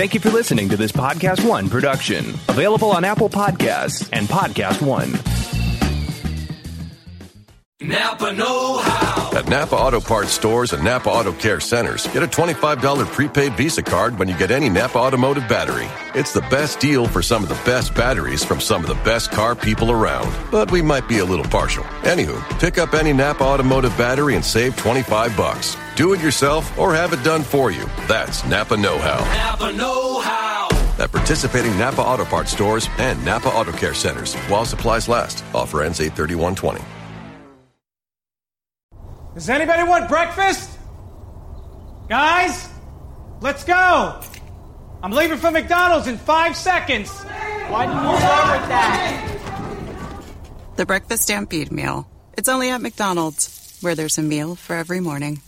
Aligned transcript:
Thank 0.00 0.14
you 0.14 0.20
for 0.20 0.30
listening 0.30 0.70
to 0.70 0.78
this 0.78 0.92
Podcast 0.92 1.46
One 1.46 1.68
production, 1.68 2.24
available 2.48 2.90
on 2.90 3.04
Apple 3.04 3.28
Podcasts 3.28 4.08
and 4.14 4.26
Podcast 4.26 4.80
One. 4.80 5.12
Napa 7.82 8.32
Know 8.32 8.78
How. 8.78 9.36
At 9.36 9.48
Napa 9.48 9.76
Auto 9.76 10.00
Parts 10.00 10.30
stores 10.30 10.72
and 10.72 10.82
Napa 10.82 11.10
Auto 11.10 11.32
Care 11.34 11.60
centers, 11.60 12.06
get 12.14 12.22
a 12.22 12.26
$25 12.26 13.06
prepaid 13.12 13.52
Visa 13.58 13.82
card 13.82 14.18
when 14.18 14.26
you 14.26 14.38
get 14.38 14.50
any 14.50 14.70
Napa 14.70 14.96
Automotive 14.96 15.46
battery. 15.46 15.86
It's 16.14 16.32
the 16.32 16.40
best 16.48 16.80
deal 16.80 17.06
for 17.06 17.20
some 17.20 17.42
of 17.42 17.50
the 17.50 17.60
best 17.66 17.94
batteries 17.94 18.42
from 18.42 18.58
some 18.58 18.82
of 18.82 18.88
the 18.88 19.02
best 19.04 19.30
car 19.30 19.54
people 19.54 19.90
around. 19.90 20.34
But 20.50 20.70
we 20.70 20.80
might 20.80 21.08
be 21.08 21.18
a 21.18 21.26
little 21.26 21.44
partial. 21.44 21.84
Anywho, 22.04 22.40
pick 22.58 22.78
up 22.78 22.94
any 22.94 23.12
Napa 23.12 23.44
Automotive 23.44 23.94
battery 23.98 24.34
and 24.34 24.44
save 24.44 24.78
25 24.78 25.36
bucks. 25.36 25.76
Do 26.00 26.14
it 26.14 26.22
yourself 26.22 26.78
or 26.78 26.94
have 26.94 27.12
it 27.12 27.22
done 27.22 27.42
for 27.42 27.70
you. 27.70 27.84
That's 28.08 28.42
Napa 28.46 28.74
Know 28.74 28.96
How. 28.96 29.18
Napa 29.34 29.70
Know 29.76 30.18
How. 30.20 30.66
At 30.98 31.12
participating 31.12 31.76
Napa 31.76 32.00
Auto 32.00 32.24
Parts 32.24 32.52
stores 32.52 32.88
and 32.96 33.22
Napa 33.22 33.50
Auto 33.50 33.72
Care 33.72 33.92
centers 33.92 34.34
while 34.48 34.64
supplies 34.64 35.10
last. 35.10 35.44
Offer 35.54 35.82
ends 35.82 36.00
83120. 36.00 36.80
Does 39.34 39.50
anybody 39.50 39.82
want 39.82 40.08
breakfast? 40.08 40.70
Guys, 42.08 42.70
let's 43.42 43.64
go. 43.64 44.22
I'm 45.02 45.12
leaving 45.12 45.36
for 45.36 45.50
McDonald's 45.50 46.06
in 46.06 46.16
five 46.16 46.56
seconds. 46.56 47.10
Why 47.10 47.84
didn't 47.84 48.10
you 48.10 48.16
start 48.16 48.58
with 48.58 48.68
that? 48.70 49.36
The 50.76 50.86
Breakfast 50.86 51.24
Stampede 51.24 51.70
Meal. 51.70 52.08
It's 52.38 52.48
only 52.48 52.70
at 52.70 52.80
McDonald's, 52.80 53.78
where 53.82 53.94
there's 53.94 54.16
a 54.16 54.22
meal 54.22 54.54
for 54.54 54.74
every 54.76 55.00
morning. 55.00 55.42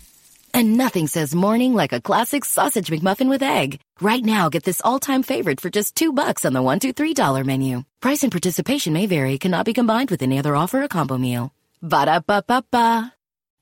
And 0.55 0.77
nothing 0.77 1.07
says 1.07 1.35
morning 1.35 1.73
like 1.73 1.93
a 1.93 2.01
classic 2.01 2.45
sausage 2.45 2.89
McMuffin 2.89 3.29
with 3.31 3.43
egg. 3.43 3.81
Right 4.01 4.23
now, 4.25 4.51
get 4.51 4.65
this 4.65 4.83
all-time 4.85 5.23
favorite 5.23 5.61
for 5.61 5.71
just 5.71 5.95
two 5.97 6.13
bucks 6.13 6.45
on 6.45 6.53
the 6.53 6.63
one, 6.63 6.79
two, 6.79 6.93
three 6.93 7.15
dollar 7.15 7.43
menu. 7.45 7.85
Price 8.01 8.23
and 8.23 8.31
participation 8.33 8.93
may 8.93 9.07
vary. 9.07 9.39
Cannot 9.39 9.65
be 9.65 9.73
combined 9.73 10.11
with 10.11 10.23
any 10.23 10.39
other 10.39 10.55
offer 10.55 10.83
or 10.83 10.89
combo 10.89 11.17
meal. 11.17 11.53
Ba 11.81 12.05
da 12.07 12.21
ba 12.21 12.45
ba 12.47 12.65
ba. 12.71 13.15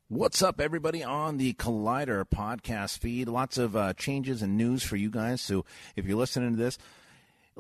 What's 0.09 0.43
up, 0.43 0.61
everybody, 0.61 1.05
on 1.05 1.37
the 1.37 1.53
Collider 1.53 2.25
podcast 2.25 2.99
feed? 2.99 3.29
Lots 3.29 3.59
of 3.59 3.77
uh, 3.77 3.93
changes 3.93 4.43
and 4.43 4.57
news 4.57 4.83
for 4.83 4.97
you 4.97 5.09
guys. 5.09 5.41
So 5.41 5.65
if 5.95 6.05
you're 6.05 6.19
listening 6.19 6.51
to 6.51 6.57
this, 6.57 6.79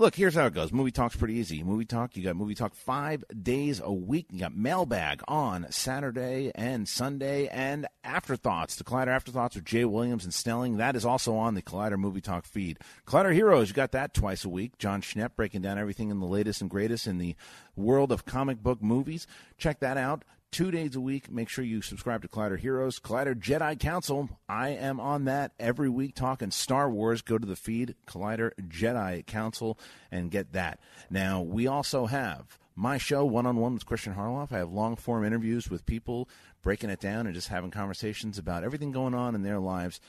look, 0.00 0.14
here's 0.14 0.34
how 0.34 0.46
it 0.46 0.54
goes. 0.54 0.72
Movie 0.72 0.90
Talk's 0.90 1.14
pretty 1.14 1.34
easy. 1.34 1.62
Movie 1.62 1.84
Talk, 1.84 2.16
you 2.16 2.24
got 2.24 2.34
Movie 2.34 2.54
Talk 2.54 2.74
five 2.74 3.22
days 3.42 3.82
a 3.84 3.92
week. 3.92 4.28
You 4.30 4.40
got 4.40 4.56
Mailbag 4.56 5.20
on 5.28 5.66
Saturday 5.70 6.50
and 6.54 6.88
Sunday, 6.88 7.48
and 7.48 7.86
Afterthoughts, 8.02 8.76
the 8.76 8.84
Collider 8.84 9.08
Afterthoughts 9.08 9.56
with 9.56 9.66
Jay 9.66 9.84
Williams 9.84 10.24
and 10.24 10.32
Snelling. 10.32 10.78
That 10.78 10.96
is 10.96 11.04
also 11.04 11.36
on 11.36 11.54
the 11.54 11.60
Collider 11.60 11.98
Movie 11.98 12.22
Talk 12.22 12.46
feed. 12.46 12.78
Collider 13.06 13.34
Heroes, 13.34 13.68
you 13.68 13.74
got 13.74 13.92
that 13.92 14.14
twice 14.14 14.42
a 14.42 14.48
week. 14.48 14.78
Jon 14.78 15.02
Schnepp 15.02 15.36
breaking 15.36 15.60
down 15.60 15.78
everything 15.78 16.08
in 16.08 16.18
the 16.18 16.26
latest 16.26 16.62
and 16.62 16.70
greatest 16.70 17.06
in 17.06 17.18
the 17.18 17.36
world 17.76 18.10
of 18.10 18.24
comic 18.24 18.62
book 18.62 18.82
movies. 18.82 19.26
Check 19.58 19.80
that 19.80 19.98
out 19.98 20.24
two 20.50 20.70
days 20.70 20.96
a 20.96 21.00
week. 21.00 21.30
Make 21.30 21.48
sure 21.48 21.64
you 21.64 21.82
subscribe 21.82 22.22
to 22.22 22.28
Collider 22.28 22.58
Heroes, 22.58 22.98
Collider 22.98 23.34
Jedi 23.34 23.78
Council. 23.78 24.28
I 24.48 24.70
am 24.70 25.00
on 25.00 25.24
that 25.24 25.52
every 25.58 25.88
week 25.88 26.14
talking 26.14 26.50
Star 26.50 26.90
Wars. 26.90 27.22
Go 27.22 27.38
to 27.38 27.46
the 27.46 27.56
feed, 27.56 27.94
Collider 28.06 28.52
Jedi 28.68 29.24
Council, 29.26 29.78
and 30.10 30.30
get 30.30 30.52
that. 30.52 30.80
Now, 31.08 31.40
we 31.40 31.66
also 31.66 32.06
have 32.06 32.58
my 32.74 32.98
show, 32.98 33.24
One 33.24 33.46
on 33.46 33.56
One 33.56 33.74
with 33.74 33.86
Christian 33.86 34.14
Harloff. 34.14 34.52
I 34.52 34.58
have 34.58 34.72
long 34.72 34.96
form 34.96 35.24
interviews 35.24 35.70
with 35.70 35.86
people, 35.86 36.28
breaking 36.62 36.90
it 36.90 37.00
down 37.00 37.26
and 37.26 37.34
just 37.34 37.48
having 37.48 37.70
conversations 37.70 38.38
about 38.38 38.64
everything 38.64 38.92
going 38.92 39.14
on 39.14 39.34
in 39.34 39.42
their 39.42 39.60
lives. 39.60 40.00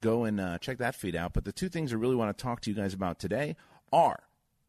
Go 0.00 0.24
and 0.24 0.40
uh, 0.40 0.58
check 0.58 0.78
that 0.78 0.94
feed 0.94 1.16
out. 1.16 1.32
But 1.32 1.44
the 1.44 1.52
two 1.52 1.68
things 1.68 1.92
I 1.92 1.96
really 1.96 2.16
want 2.16 2.36
to 2.36 2.42
talk 2.42 2.60
to 2.62 2.70
you 2.70 2.76
guys 2.76 2.94
about 2.94 3.18
today 3.18 3.56
are 3.92 4.24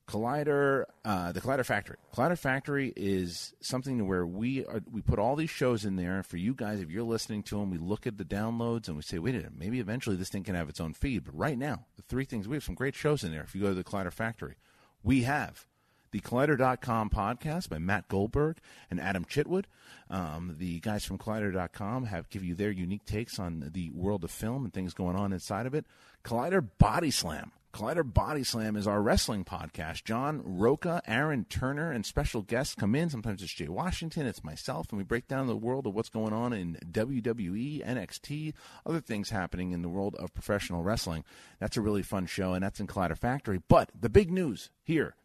Collider, 0.07 0.85
uh, 1.03 1.31
the 1.31 1.41
Collider 1.41 1.65
Factory. 1.65 1.97
Collider 2.13 2.37
Factory 2.37 2.93
is 2.95 3.53
something 3.59 4.07
where 4.07 4.25
we 4.25 4.63
are, 4.65 4.81
we 4.91 5.01
put 5.01 5.17
all 5.17 5.35
these 5.35 5.49
shows 5.49 5.83
in 5.83 5.95
there 5.95 6.21
for 6.21 6.37
you 6.37 6.53
guys. 6.53 6.79
If 6.79 6.91
you're 6.91 7.03
listening 7.03 7.43
to 7.43 7.57
them, 7.57 7.71
we 7.71 7.77
look 7.77 8.05
at 8.05 8.17
the 8.17 8.25
downloads 8.25 8.87
and 8.87 8.95
we 8.95 9.01
say, 9.01 9.17
wait 9.17 9.33
a 9.35 9.37
minute, 9.37 9.53
maybe 9.57 9.79
eventually 9.79 10.15
this 10.15 10.29
thing 10.29 10.43
can 10.43 10.55
have 10.55 10.69
its 10.69 10.79
own 10.79 10.93
feed. 10.93 11.23
But 11.25 11.35
right 11.35 11.57
now, 11.57 11.85
the 11.95 12.03
three 12.03 12.25
things 12.25 12.47
we 12.47 12.55
have 12.55 12.63
some 12.63 12.75
great 12.75 12.95
shows 12.95 13.23
in 13.23 13.31
there. 13.31 13.41
If 13.41 13.55
you 13.55 13.61
go 13.61 13.69
to 13.69 13.73
the 13.73 13.83
Collider 13.83 14.13
Factory, 14.13 14.55
we 15.03 15.23
have 15.23 15.65
the 16.11 16.19
Collider.com 16.21 17.09
podcast 17.09 17.67
by 17.69 17.79
Matt 17.79 18.07
Goldberg 18.07 18.59
and 18.89 19.01
Adam 19.01 19.25
Chitwood. 19.25 19.65
Um, 20.09 20.55
the 20.59 20.79
guys 20.79 21.03
from 21.03 21.17
Collider.com 21.17 22.05
have 22.05 22.29
give 22.29 22.43
you 22.43 22.53
their 22.55 22.71
unique 22.71 23.05
takes 23.05 23.39
on 23.39 23.71
the 23.73 23.89
world 23.89 24.23
of 24.23 24.31
film 24.31 24.63
and 24.63 24.73
things 24.73 24.93
going 24.93 25.15
on 25.15 25.33
inside 25.33 25.65
of 25.65 25.73
it. 25.73 25.85
Collider 26.23 26.65
Body 26.77 27.11
Slam. 27.11 27.51
Collider 27.75 28.05
Body 28.05 28.45
Slam 28.45 28.77
is 28.77 28.87
our 28.87 29.01
wrestling 29.01 29.43
podcast. 29.43 30.05
John 30.05 30.41
Roca, 30.45 31.01
Aaron 31.05 31.43
Turner, 31.43 31.91
and 31.91 32.05
special 32.05 32.41
guests 32.41 32.73
come 32.73 32.95
in. 32.95 33.09
Sometimes 33.09 33.43
it's 33.43 33.51
Jay 33.51 33.67
Washington, 33.67 34.25
it's 34.25 34.45
myself, 34.45 34.87
and 34.91 34.97
we 34.97 35.03
break 35.03 35.27
down 35.27 35.47
the 35.47 35.57
world 35.57 35.85
of 35.85 35.93
what's 35.93 36.07
going 36.07 36.31
on 36.31 36.53
in 36.53 36.77
WWE, 36.89 37.85
NXT, 37.85 38.53
other 38.85 39.01
things 39.01 39.29
happening 39.29 39.73
in 39.73 39.81
the 39.81 39.89
world 39.89 40.15
of 40.15 40.33
professional 40.33 40.83
wrestling. 40.83 41.25
That's 41.59 41.75
a 41.75 41.81
really 41.81 42.01
fun 42.01 42.27
show, 42.27 42.53
and 42.53 42.63
that's 42.63 42.79
in 42.79 42.87
Collider 42.87 43.17
Factory. 43.17 43.61
But 43.67 43.89
the 43.93 44.07
big 44.07 44.31
news 44.31 44.69
here 44.81 45.15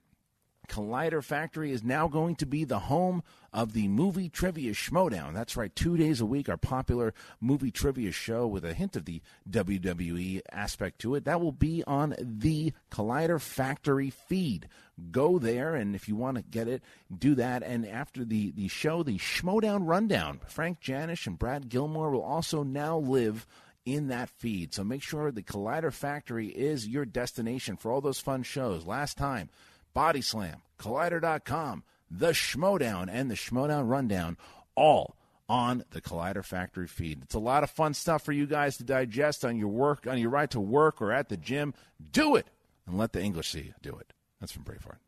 Collider 0.71 1.23
Factory 1.23 1.73
is 1.73 1.83
now 1.83 2.07
going 2.07 2.37
to 2.37 2.47
be 2.47 2.63
the 2.63 2.79
home 2.79 3.25
of 3.53 3.73
the 3.73 3.89
movie 3.89 4.29
trivia 4.29 4.73
Schmoedown. 4.73 5.35
That's 5.35 5.57
right, 5.57 5.75
two 5.75 5.97
days 5.97 6.21
a 6.21 6.27
week, 6.27 6.49
our 6.49 6.57
popular 6.57 7.13
movie 7.41 7.73
trivia 7.73 8.13
show 8.13 8.47
with 8.47 8.65
a 8.65 8.73
hint 8.73 8.95
of 8.95 9.05
the 9.05 9.21
WWE 9.51 10.43
aspect 10.53 11.01
to 11.01 11.17
it. 11.17 11.25
That 11.25 11.41
will 11.41 11.51
be 11.51 11.83
on 11.89 12.15
the 12.21 12.73
Collider 12.89 13.41
Factory 13.41 14.11
feed. 14.11 14.69
Go 15.11 15.41
there, 15.41 15.75
and 15.75 15.97
if 15.97 16.09
you 16.09 16.15
want 16.15 16.37
to 16.37 16.43
get 16.43 16.69
it, 16.69 16.83
do 17.17 17.35
that. 17.35 17.65
And 17.65 17.85
after 17.85 18.25
the, 18.25 18.53
the 18.53 18.69
show, 18.69 19.03
the 19.03 19.19
Schmoedown 19.19 19.89
Rundown, 19.89 20.41
Frank 20.47 20.81
Janish 20.81 21.27
and 21.27 21.39
Brad 21.39 21.69
Gilmore 21.69 22.11
will 22.11 22.23
also 22.23 22.63
now 22.63 22.97
live 22.97 23.45
in 23.85 24.07
that 24.09 24.29
feed. 24.29 24.73
So 24.73 24.85
make 24.85 25.03
sure 25.03 25.33
the 25.33 25.43
Collider 25.43 25.93
Factory 25.93 26.49
is 26.49 26.87
your 26.87 27.05
destination 27.05 27.77
for 27.77 27.91
all 27.91 28.01
those 28.01 28.21
fun 28.21 28.45
shows. 28.45 28.87
Last 28.87 29.17
time, 29.17 29.49
Body 29.95 30.21
Slam, 30.21 30.63
Collider.com, 30.79 31.85
The 32.11 32.31
Schmoedown, 32.31 33.09
and 33.11 33.31
the 33.31 33.35
Schmoedown 33.35 33.89
Rundown, 33.89 34.37
all 34.75 35.17
on 35.49 35.85
the 35.91 36.01
Collider 36.01 36.45
Factory 36.45 36.87
feed. 36.87 37.23
It's 37.23 37.35
a 37.35 37.41
lot 37.41 37.65
of 37.65 37.71
fun 37.71 37.93
stuff 37.93 38.25
for 38.25 38.33
you 38.33 38.47
guys 38.47 38.77
to 38.77 38.85
digest 38.85 39.45
on 39.45 39.57
your 39.57 39.69
work, 39.69 40.07
on 40.07 40.19
your 40.19 40.31
ride 40.31 40.53
to 40.53 40.61
work 40.61 41.03
or 41.03 41.13
at 41.13 41.29
the 41.29 41.37
gym. 41.37 41.75
Do 42.13 42.37
it 42.37 42.47
and 42.87 42.97
let 42.97 43.13
the 43.13 43.21
English 43.21 43.51
see 43.51 43.63
you 43.63 43.75
do 43.83 43.97
it. 43.97 44.13
That's 44.41 44.53
from 44.53 44.65
Braveheart. 44.65 44.99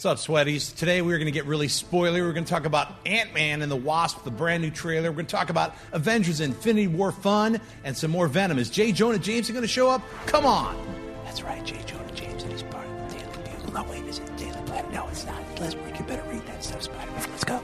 What's 0.00 0.06
up, 0.06 0.18
sweaties? 0.18 0.76
Today 0.76 1.02
we're 1.02 1.18
going 1.18 1.26
to 1.26 1.32
get 1.32 1.46
really 1.46 1.66
spoilery. 1.66 2.20
We're 2.20 2.32
going 2.32 2.44
to 2.44 2.50
talk 2.50 2.66
about 2.66 2.94
Ant 3.04 3.34
Man 3.34 3.62
and 3.62 3.68
the 3.68 3.74
Wasp, 3.74 4.22
the 4.22 4.30
brand 4.30 4.62
new 4.62 4.70
trailer. 4.70 5.10
We're 5.10 5.16
going 5.16 5.26
to 5.26 5.34
talk 5.34 5.50
about 5.50 5.74
Avengers 5.90 6.38
Infinity 6.38 6.86
War 6.86 7.10
fun 7.10 7.60
and 7.82 7.96
some 7.96 8.12
more 8.12 8.28
Venom. 8.28 8.60
Is 8.60 8.70
J. 8.70 8.92
Jonah 8.92 9.18
Jameson 9.18 9.54
going 9.54 9.64
to 9.64 9.66
show 9.66 9.90
up? 9.90 10.02
Come 10.26 10.46
on. 10.46 10.76
That's 11.24 11.42
right, 11.42 11.64
J. 11.64 11.82
Jonah 11.84 12.12
Jameson 12.12 12.48
is 12.52 12.62
part 12.62 12.86
of 12.86 13.10
the 13.10 13.18
Daily 13.18 13.56
Bugle. 13.56 13.72
No, 13.72 13.90
wait, 13.90 14.04
is 14.04 14.20
it 14.20 14.36
Daily 14.36 14.62
Planet? 14.66 14.92
No, 14.92 15.08
it's 15.08 15.26
not. 15.26 15.42
Leslie, 15.58 15.80
you 15.98 16.04
better 16.04 16.22
read 16.30 16.46
that 16.46 16.62
stuff, 16.62 16.82
Spider-Man. 16.82 17.30
Let's 17.30 17.42
go. 17.42 17.60